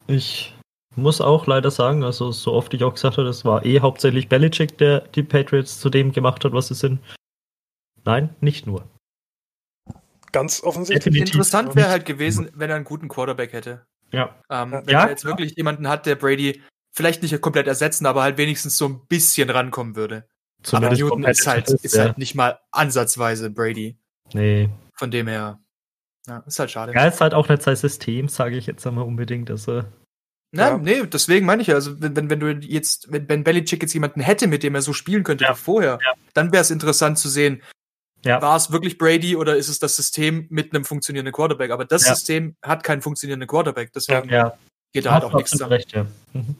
Ich 0.07 0.53
muss 0.95 1.21
auch 1.21 1.47
leider 1.47 1.71
sagen, 1.71 2.03
also 2.03 2.31
so 2.31 2.53
oft 2.53 2.73
ich 2.73 2.83
auch 2.83 2.93
gesagt 2.93 3.17
habe, 3.17 3.27
das 3.27 3.45
war 3.45 3.65
eh 3.65 3.79
hauptsächlich 3.79 4.27
Belichick, 4.27 4.77
der 4.77 5.01
die 5.01 5.23
Patriots 5.23 5.79
zu 5.79 5.89
dem 5.89 6.11
gemacht 6.11 6.43
hat, 6.43 6.53
was 6.53 6.67
sie 6.69 6.75
sind. 6.75 6.99
Nein, 8.05 8.35
nicht 8.41 8.65
nur. 8.65 8.87
Ganz 10.31 10.63
offensichtlich. 10.63 11.03
Definitiv. 11.13 11.35
Interessant 11.35 11.75
wäre 11.75 11.89
halt 11.89 12.05
gewesen, 12.05 12.49
wenn 12.53 12.69
er 12.69 12.75
einen 12.75 12.85
guten 12.85 13.07
Quarterback 13.07 13.53
hätte. 13.53 13.85
Ja. 14.11 14.35
Ähm, 14.49 14.71
wenn 14.71 14.89
Ja. 14.89 15.03
er 15.03 15.09
jetzt 15.09 15.25
wirklich 15.25 15.55
jemanden 15.57 15.87
hat, 15.87 16.05
der 16.05 16.15
Brady 16.15 16.61
vielleicht 16.91 17.21
nicht 17.21 17.39
komplett 17.41 17.67
ersetzen, 17.67 18.05
aber 18.05 18.23
halt 18.23 18.37
wenigstens 18.37 18.77
so 18.77 18.85
ein 18.87 19.05
bisschen 19.07 19.49
rankommen 19.49 19.95
würde. 19.95 20.17
aber 20.17 20.63
Zumindest 20.63 21.01
Newton 21.01 21.23
ist 21.23 21.47
halt, 21.47 21.69
ist 21.69 21.95
ja. 21.95 22.03
halt 22.05 22.17
nicht 22.17 22.35
mal 22.35 22.59
ansatzweise 22.71 23.49
Brady. 23.49 23.97
Nee. 24.33 24.69
Von 24.95 25.11
dem 25.11 25.27
her. 25.27 25.59
Ja, 26.27 26.39
ist 26.45 26.59
halt 26.59 26.69
schade. 26.71 26.93
Ja, 26.93 27.07
ist 27.07 27.21
halt 27.21 27.33
auch 27.33 27.47
nicht 27.49 27.61
sein 27.63 27.75
System, 27.75 28.27
sage 28.27 28.57
ich 28.57 28.67
jetzt 28.67 28.85
einmal 28.85 29.05
unbedingt. 29.05 29.49
Also, 29.49 29.83
Na, 30.51 30.69
Ja. 30.69 30.77
nee, 30.77 31.05
deswegen 31.05 31.45
meine 31.45 31.61
ich 31.61 31.67
ja, 31.67 31.75
also 31.75 32.01
wenn, 32.01 32.15
wenn, 32.15 32.29
wenn 32.29 32.39
du 32.39 32.47
jetzt, 32.51 33.11
wenn, 33.11 33.29
wenn 33.29 33.43
Belichick 33.43 33.81
jetzt 33.83 33.93
jemanden 33.93 34.19
hätte, 34.21 34.47
mit 34.47 34.63
dem 34.63 34.73
er 34.75 34.81
so 34.81 34.93
spielen 34.93 35.23
könnte 35.23 35.43
Ja. 35.43 35.51
wie 35.51 35.57
vorher, 35.59 35.99
Ja. 36.03 36.13
dann 36.33 36.51
wäre 36.51 36.61
es 36.61 36.71
interessant 36.71 37.19
zu 37.19 37.29
sehen, 37.29 37.61
ja. 38.25 38.41
war 38.41 38.55
es 38.55 38.71
wirklich 38.71 38.97
Brady 38.97 39.35
oder 39.35 39.55
ist 39.57 39.69
es 39.69 39.77
das 39.79 39.95
System 39.95 40.47
mit 40.49 40.73
einem 40.73 40.85
funktionierenden 40.85 41.33
Quarterback? 41.33 41.69
Aber 41.71 41.85
das 41.85 42.05
Ja. 42.05 42.15
System 42.15 42.55
hat 42.63 42.83
keinen 42.83 43.01
funktionierenden 43.03 43.47
Quarterback, 43.47 43.93
deswegen 43.93 44.29
ja. 44.29 44.57
geht 44.91 45.05
da 45.05 45.13
halt 45.13 45.23
auch 45.23 45.33
nichts 45.33 45.51
zusammen. 45.51 45.73
recht, 45.73 45.91
ja. 45.93 46.05
Mhm. 46.33 46.55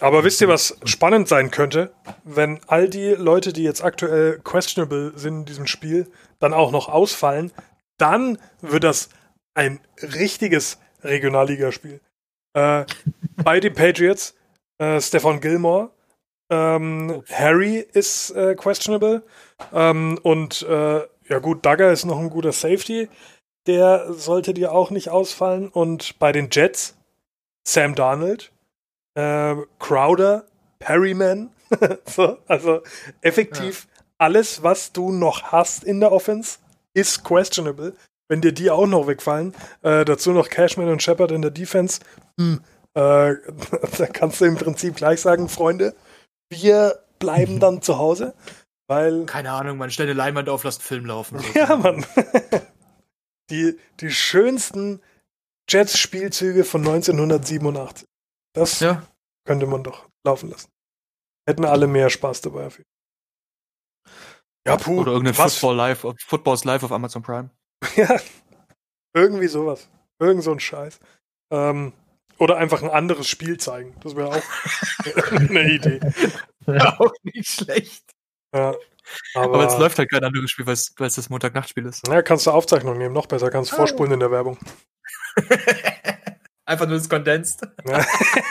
Aber 0.00 0.22
wisst 0.22 0.40
ihr, 0.40 0.48
was 0.48 0.78
spannend 0.84 1.26
sein 1.28 1.50
könnte? 1.50 1.92
Wenn 2.22 2.60
all 2.68 2.88
die 2.88 3.10
Leute, 3.10 3.52
die 3.52 3.64
jetzt 3.64 3.82
aktuell 3.82 4.38
questionable 4.44 5.12
sind 5.16 5.40
in 5.40 5.44
diesem 5.44 5.66
Spiel, 5.66 6.10
dann 6.38 6.54
auch 6.54 6.70
noch 6.70 6.88
ausfallen, 6.88 7.50
dann 7.98 8.38
wird 8.60 8.84
das 8.84 9.08
ein 9.54 9.80
richtiges 10.00 10.78
Regionalligaspiel. 11.02 12.00
Äh, 12.54 12.84
bei 13.36 13.60
den 13.60 13.74
Patriots, 13.74 14.34
äh, 14.78 15.00
Stefan 15.00 15.40
Gilmore, 15.40 15.90
ähm, 16.50 17.22
Harry 17.30 17.78
ist 17.92 18.30
äh, 18.30 18.54
questionable. 18.54 19.22
Ähm, 19.72 20.18
und 20.22 20.62
äh, 20.62 21.00
ja 21.28 21.38
gut, 21.40 21.64
Duggar 21.64 21.92
ist 21.92 22.04
noch 22.04 22.18
ein 22.18 22.30
guter 22.30 22.52
Safety, 22.52 23.08
der 23.66 24.12
sollte 24.12 24.54
dir 24.54 24.72
auch 24.72 24.90
nicht 24.90 25.10
ausfallen. 25.10 25.68
Und 25.68 26.18
bei 26.18 26.32
den 26.32 26.48
Jets 26.50 26.96
Sam 27.66 27.94
Darnold, 27.94 28.50
äh, 29.14 29.56
Crowder, 29.78 30.46
Perryman. 30.78 31.50
so, 32.06 32.38
also 32.46 32.80
effektiv 33.20 33.86
alles, 34.16 34.62
was 34.62 34.92
du 34.92 35.12
noch 35.12 35.52
hast 35.52 35.84
in 35.84 36.00
der 36.00 36.12
Offense, 36.12 36.58
ist 36.94 37.24
questionable. 37.24 37.94
Wenn 38.28 38.40
dir 38.40 38.52
die 38.52 38.70
auch 38.70 38.86
noch 38.86 39.06
wegfallen, 39.06 39.54
äh, 39.82 40.04
dazu 40.04 40.32
noch 40.32 40.48
Cashman 40.48 40.88
und 40.88 41.02
Shepard 41.02 41.30
in 41.30 41.42
der 41.42 41.50
Defense, 41.50 42.00
hm, 42.38 42.60
äh, 42.94 43.34
da 43.98 44.06
kannst 44.12 44.40
du 44.40 44.44
im 44.46 44.56
Prinzip 44.56 44.96
gleich 44.96 45.20
sagen, 45.20 45.48
Freunde, 45.48 45.94
wir 46.50 47.04
bleiben 47.18 47.60
dann 47.60 47.82
zu 47.82 47.98
Hause, 47.98 48.34
weil 48.88 49.26
Keine 49.26 49.52
Ahnung, 49.52 49.76
man 49.78 49.90
stellt 49.90 50.08
eine 50.08 50.16
Leinwand 50.16 50.48
auf, 50.48 50.64
lasst 50.64 50.80
einen 50.80 50.86
Film 50.86 51.06
laufen. 51.06 51.40
ja, 51.54 51.76
Mann. 51.76 52.06
Die, 53.50 53.78
die 54.00 54.10
schönsten 54.10 55.00
Jets-Spielzüge 55.70 56.64
von 56.64 56.82
1987. 56.86 58.06
Das 58.54 58.80
Ja. 58.80 59.06
könnte 59.46 59.66
man 59.66 59.82
doch 59.82 60.06
laufen 60.26 60.50
lassen. 60.50 60.68
Hätten 61.48 61.64
alle 61.64 61.86
mehr 61.86 62.10
Spaß 62.10 62.42
dabei. 62.42 62.66
auf 62.66 62.76
jeden 62.76 62.84
Fall. 64.04 64.12
Ja, 64.66 64.76
puh. 64.76 65.00
Oder 65.00 65.12
irgendein 65.12 65.38
was? 65.38 65.54
Football 65.54 65.76
Live, 65.76 66.04
auf- 66.04 66.16
Footballs 66.26 66.64
Live 66.64 66.82
auf 66.82 66.92
Amazon 66.92 67.22
Prime. 67.22 67.50
Ja, 67.96 68.18
irgendwie 69.14 69.46
sowas. 69.48 69.88
Irgend 70.20 70.42
so 70.44 70.52
ein 70.52 70.60
Scheiß. 70.60 71.00
Ähm, 71.50 71.94
oder 72.38 72.56
einfach 72.56 72.82
ein 72.82 72.90
anderes 72.90 73.28
Spiel 73.28 73.58
zeigen. 73.58 73.94
Das 74.02 74.16
wäre 74.16 74.28
auch 74.30 74.42
eine 75.32 75.70
Idee. 75.70 76.00
auch 76.98 77.12
nicht 77.22 77.48
schlecht. 77.50 78.04
Ja, 78.54 78.74
aber 79.34 79.54
Aber 79.54 79.66
es 79.66 79.78
läuft 79.78 79.98
halt 79.98 80.10
kein 80.10 80.24
anderes 80.24 80.50
Spiel, 80.50 80.66
weil 80.66 80.74
es 80.74 80.94
das 80.96 81.28
Montagnachtspiel 81.30 81.86
ist. 81.86 82.06
Ja, 82.08 82.22
kannst 82.22 82.46
du 82.46 82.50
Aufzeichnung 82.50 82.96
nehmen. 82.98 83.14
Noch 83.14 83.26
besser. 83.26 83.50
Kannst 83.50 83.70
du 83.72 83.74
Ah. 83.74 83.78
vorspulen 83.78 84.12
in 84.12 84.20
der 84.20 84.30
Werbung. 84.30 84.58
Einfach 86.66 86.86
nur 86.86 86.98
das 86.98 87.08
Condensed. 87.08 87.66
Ja. 87.86 88.04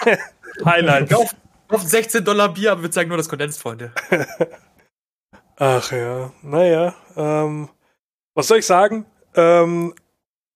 Highlight. 0.65 1.09
Kauf, 1.11 1.35
kauf 1.67 1.81
16 1.83 2.25
Dollar 2.25 2.49
Bier, 2.53 2.71
aber 2.71 2.81
wir 2.83 2.91
zeigen 2.91 3.09
nur 3.09 3.17
das 3.17 3.29
Condensed, 3.29 3.61
Freunde. 3.61 3.91
Ach 5.57 5.91
ja, 5.91 6.31
naja. 6.41 6.95
Ähm, 7.15 7.69
was 8.33 8.47
soll 8.47 8.59
ich 8.59 8.65
sagen? 8.65 9.05
Ähm, 9.35 9.93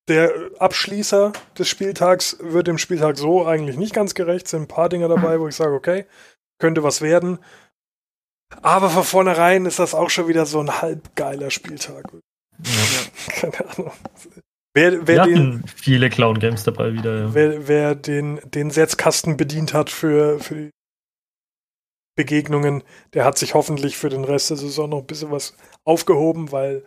der 0.08 0.32
Abschließer 0.58 1.32
des 1.58 1.68
Spieltags 1.68 2.36
wird 2.40 2.66
dem 2.66 2.78
Spieltag 2.78 3.16
so 3.16 3.46
eigentlich 3.46 3.76
nicht 3.76 3.94
ganz 3.94 4.14
gerecht. 4.14 4.48
Sind 4.48 4.62
ein 4.62 4.68
paar 4.68 4.88
Dinge 4.88 5.08
dabei, 5.08 5.38
wo 5.38 5.48
ich 5.48 5.54
sage, 5.54 5.74
okay, 5.74 6.06
könnte 6.58 6.82
was 6.82 7.00
werden. 7.00 7.38
Aber 8.60 8.90
von 8.90 9.04
vornherein 9.04 9.64
ist 9.66 9.78
das 9.78 9.94
auch 9.94 10.10
schon 10.10 10.28
wieder 10.28 10.44
so 10.44 10.60
ein 10.60 10.82
halbgeiler 10.82 11.50
Spieltag. 11.50 12.12
Ja. 12.62 13.32
Keine 13.40 13.70
Ahnung. 13.70 13.92
Wer, 14.74 14.92
Wir 14.92 15.06
wer, 15.06 15.24
den, 15.26 15.64
viele 15.66 16.10
Clown 16.10 16.38
Games 16.38 16.64
dabei 16.64 16.94
wieder. 16.94 17.20
Ja. 17.20 17.34
wer, 17.34 17.68
wer 17.68 17.94
den, 17.94 18.40
den 18.44 18.70
Setzkasten 18.70 19.36
bedient 19.36 19.74
hat 19.74 19.90
für, 19.90 20.40
für 20.40 20.54
die 20.54 20.70
Begegnungen, 22.16 22.82
der 23.14 23.24
hat 23.24 23.38
sich 23.38 23.54
hoffentlich 23.54 23.96
für 23.96 24.08
den 24.08 24.24
Rest 24.24 24.50
der 24.50 24.56
Saison 24.56 24.90
noch 24.90 25.00
ein 25.00 25.06
bisschen 25.06 25.30
was 25.30 25.54
aufgehoben, 25.84 26.52
weil 26.52 26.84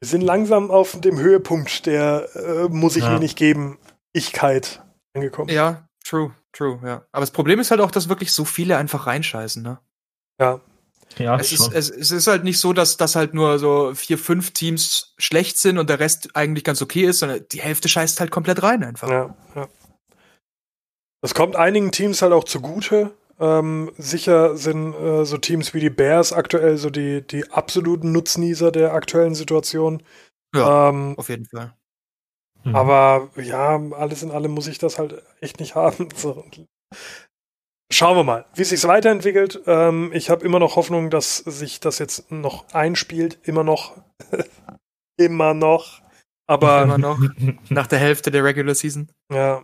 wir 0.00 0.08
sind 0.08 0.22
langsam 0.22 0.70
auf 0.70 1.00
dem 1.00 1.18
Höhepunkt 1.18 1.86
der 1.86 2.28
äh, 2.34 2.68
muss 2.68 2.96
ich 2.96 3.04
Ja. 3.04 3.10
mir 3.12 3.18
nicht 3.20 3.36
geben, 3.36 3.78
Ichkeit 4.12 4.82
angekommen. 5.14 5.50
Ja, 5.50 5.86
true, 6.04 6.32
true, 6.52 6.80
ja. 6.84 7.04
Aber 7.12 7.20
das 7.20 7.30
Problem 7.30 7.60
ist 7.60 7.70
halt 7.70 7.80
auch, 7.80 7.90
dass 7.90 8.08
wirklich 8.08 8.32
so 8.32 8.44
viele 8.44 8.76
einfach 8.76 9.06
reinscheißen, 9.06 9.62
ne? 9.62 9.78
Ja. 10.40 10.60
Ja, 11.18 11.36
Es 11.38 11.50
ist, 11.50 11.72
es, 11.72 11.90
es 11.90 12.12
ist 12.12 12.28
halt 12.28 12.44
nicht 12.44 12.60
so, 12.60 12.72
dass 12.72 12.96
das 12.96 13.16
halt 13.16 13.34
nur 13.34 13.58
so 13.58 13.92
vier, 13.96 14.16
fünf 14.16 14.52
Teams 14.52 15.12
schlecht 15.18 15.58
sind 15.58 15.76
und 15.78 15.90
der 15.90 15.98
Rest 15.98 16.36
eigentlich 16.36 16.62
ganz 16.62 16.80
okay 16.82 17.02
ist, 17.02 17.18
sondern 17.18 17.44
die 17.50 17.60
Hälfte 17.60 17.88
scheißt 17.88 18.20
halt 18.20 18.30
komplett 18.30 18.62
rein 18.62 18.84
einfach. 18.84 19.08
Ja, 19.10 19.34
ja. 19.56 19.68
Das 21.20 21.34
kommt 21.34 21.56
einigen 21.56 21.90
Teams 21.90 22.22
halt 22.22 22.32
auch 22.32 22.44
zugute. 22.44 23.10
Ähm, 23.40 23.90
sicher 23.96 24.56
sind 24.56 24.94
äh, 24.94 25.24
so 25.24 25.38
Teams 25.38 25.72
wie 25.72 25.80
die 25.80 25.90
Bears 25.90 26.32
aktuell 26.32 26.76
so 26.76 26.90
die, 26.90 27.26
die 27.26 27.50
absoluten 27.50 28.12
Nutznießer 28.12 28.70
der 28.70 28.92
aktuellen 28.92 29.34
Situation. 29.34 30.02
Ja, 30.54 30.90
Ähm, 30.90 31.14
auf 31.16 31.28
jeden 31.28 31.46
Fall. 31.46 31.74
Mhm. 32.64 32.76
aber 32.76 33.30
ja, 33.36 33.80
alles 33.92 34.22
in 34.22 34.30
allem 34.30 34.50
muss 34.52 34.66
ich 34.66 34.76
das 34.78 34.98
halt 34.98 35.22
echt 35.40 35.60
nicht 35.60 35.74
haben. 35.76 36.08
So. 36.14 36.44
Schauen 37.92 38.16
wir 38.16 38.24
mal, 38.24 38.44
wie 38.54 38.62
es 38.62 38.68
sich 38.68 38.84
weiterentwickelt. 38.84 39.62
Ähm, 39.66 40.10
ich 40.12 40.28
habe 40.30 40.44
immer 40.44 40.58
noch 40.58 40.76
Hoffnung, 40.76 41.10
dass 41.10 41.38
sich 41.38 41.80
das 41.80 41.98
jetzt 41.98 42.30
noch 42.30 42.72
einspielt. 42.74 43.38
Immer 43.42 43.64
noch. 43.64 43.96
immer 45.16 45.54
noch. 45.54 46.02
Aber 46.46 46.82
Immer 46.82 46.98
noch 46.98 47.18
nach 47.68 47.86
der 47.86 47.98
Hälfte 48.00 48.30
der 48.30 48.44
Regular 48.44 48.74
Season. 48.74 49.10
Ja, 49.32 49.62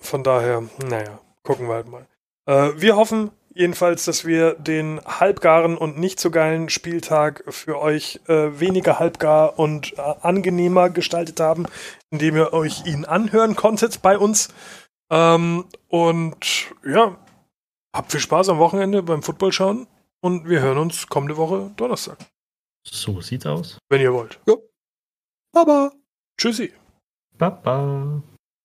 von 0.00 0.24
daher, 0.24 0.62
naja, 0.84 1.20
gucken 1.42 1.68
wir 1.68 1.74
halt 1.74 1.88
mal. 1.88 2.06
Äh, 2.46 2.72
wir 2.76 2.96
hoffen 2.96 3.30
jedenfalls, 3.54 4.04
dass 4.04 4.24
wir 4.24 4.54
den 4.54 5.00
halbgaren 5.04 5.78
und 5.78 5.98
nicht 5.98 6.18
so 6.20 6.30
geilen 6.30 6.68
Spieltag 6.68 7.44
für 7.48 7.78
euch 7.80 8.20
äh, 8.26 8.58
weniger 8.58 8.98
halbgar 8.98 9.58
und 9.58 9.96
äh, 9.96 10.00
angenehmer 10.20 10.90
gestaltet 10.90 11.40
haben, 11.40 11.66
indem 12.10 12.36
ihr 12.36 12.52
euch 12.52 12.84
ihn 12.86 13.04
anhören 13.04 13.54
konntet 13.54 14.02
bei 14.02 14.18
uns. 14.18 14.48
Ähm, 15.10 15.66
und 15.88 16.74
ja, 16.84 17.16
habt 17.94 18.10
viel 18.10 18.20
Spaß 18.20 18.48
am 18.48 18.58
Wochenende 18.58 19.02
beim 19.02 19.22
Football 19.22 19.52
schauen 19.52 19.86
und 20.20 20.48
wir 20.48 20.60
hören 20.60 20.78
uns 20.78 21.06
kommende 21.06 21.36
Woche 21.36 21.70
Donnerstag, 21.76 22.18
so 22.84 23.20
sieht's 23.20 23.46
aus. 23.46 23.78
wenn 23.88 24.00
ihr 24.00 24.12
wollt. 24.12 24.40
Baba. 25.52 25.92
Tschüssi. 26.36 26.72
Baba. 27.38 28.22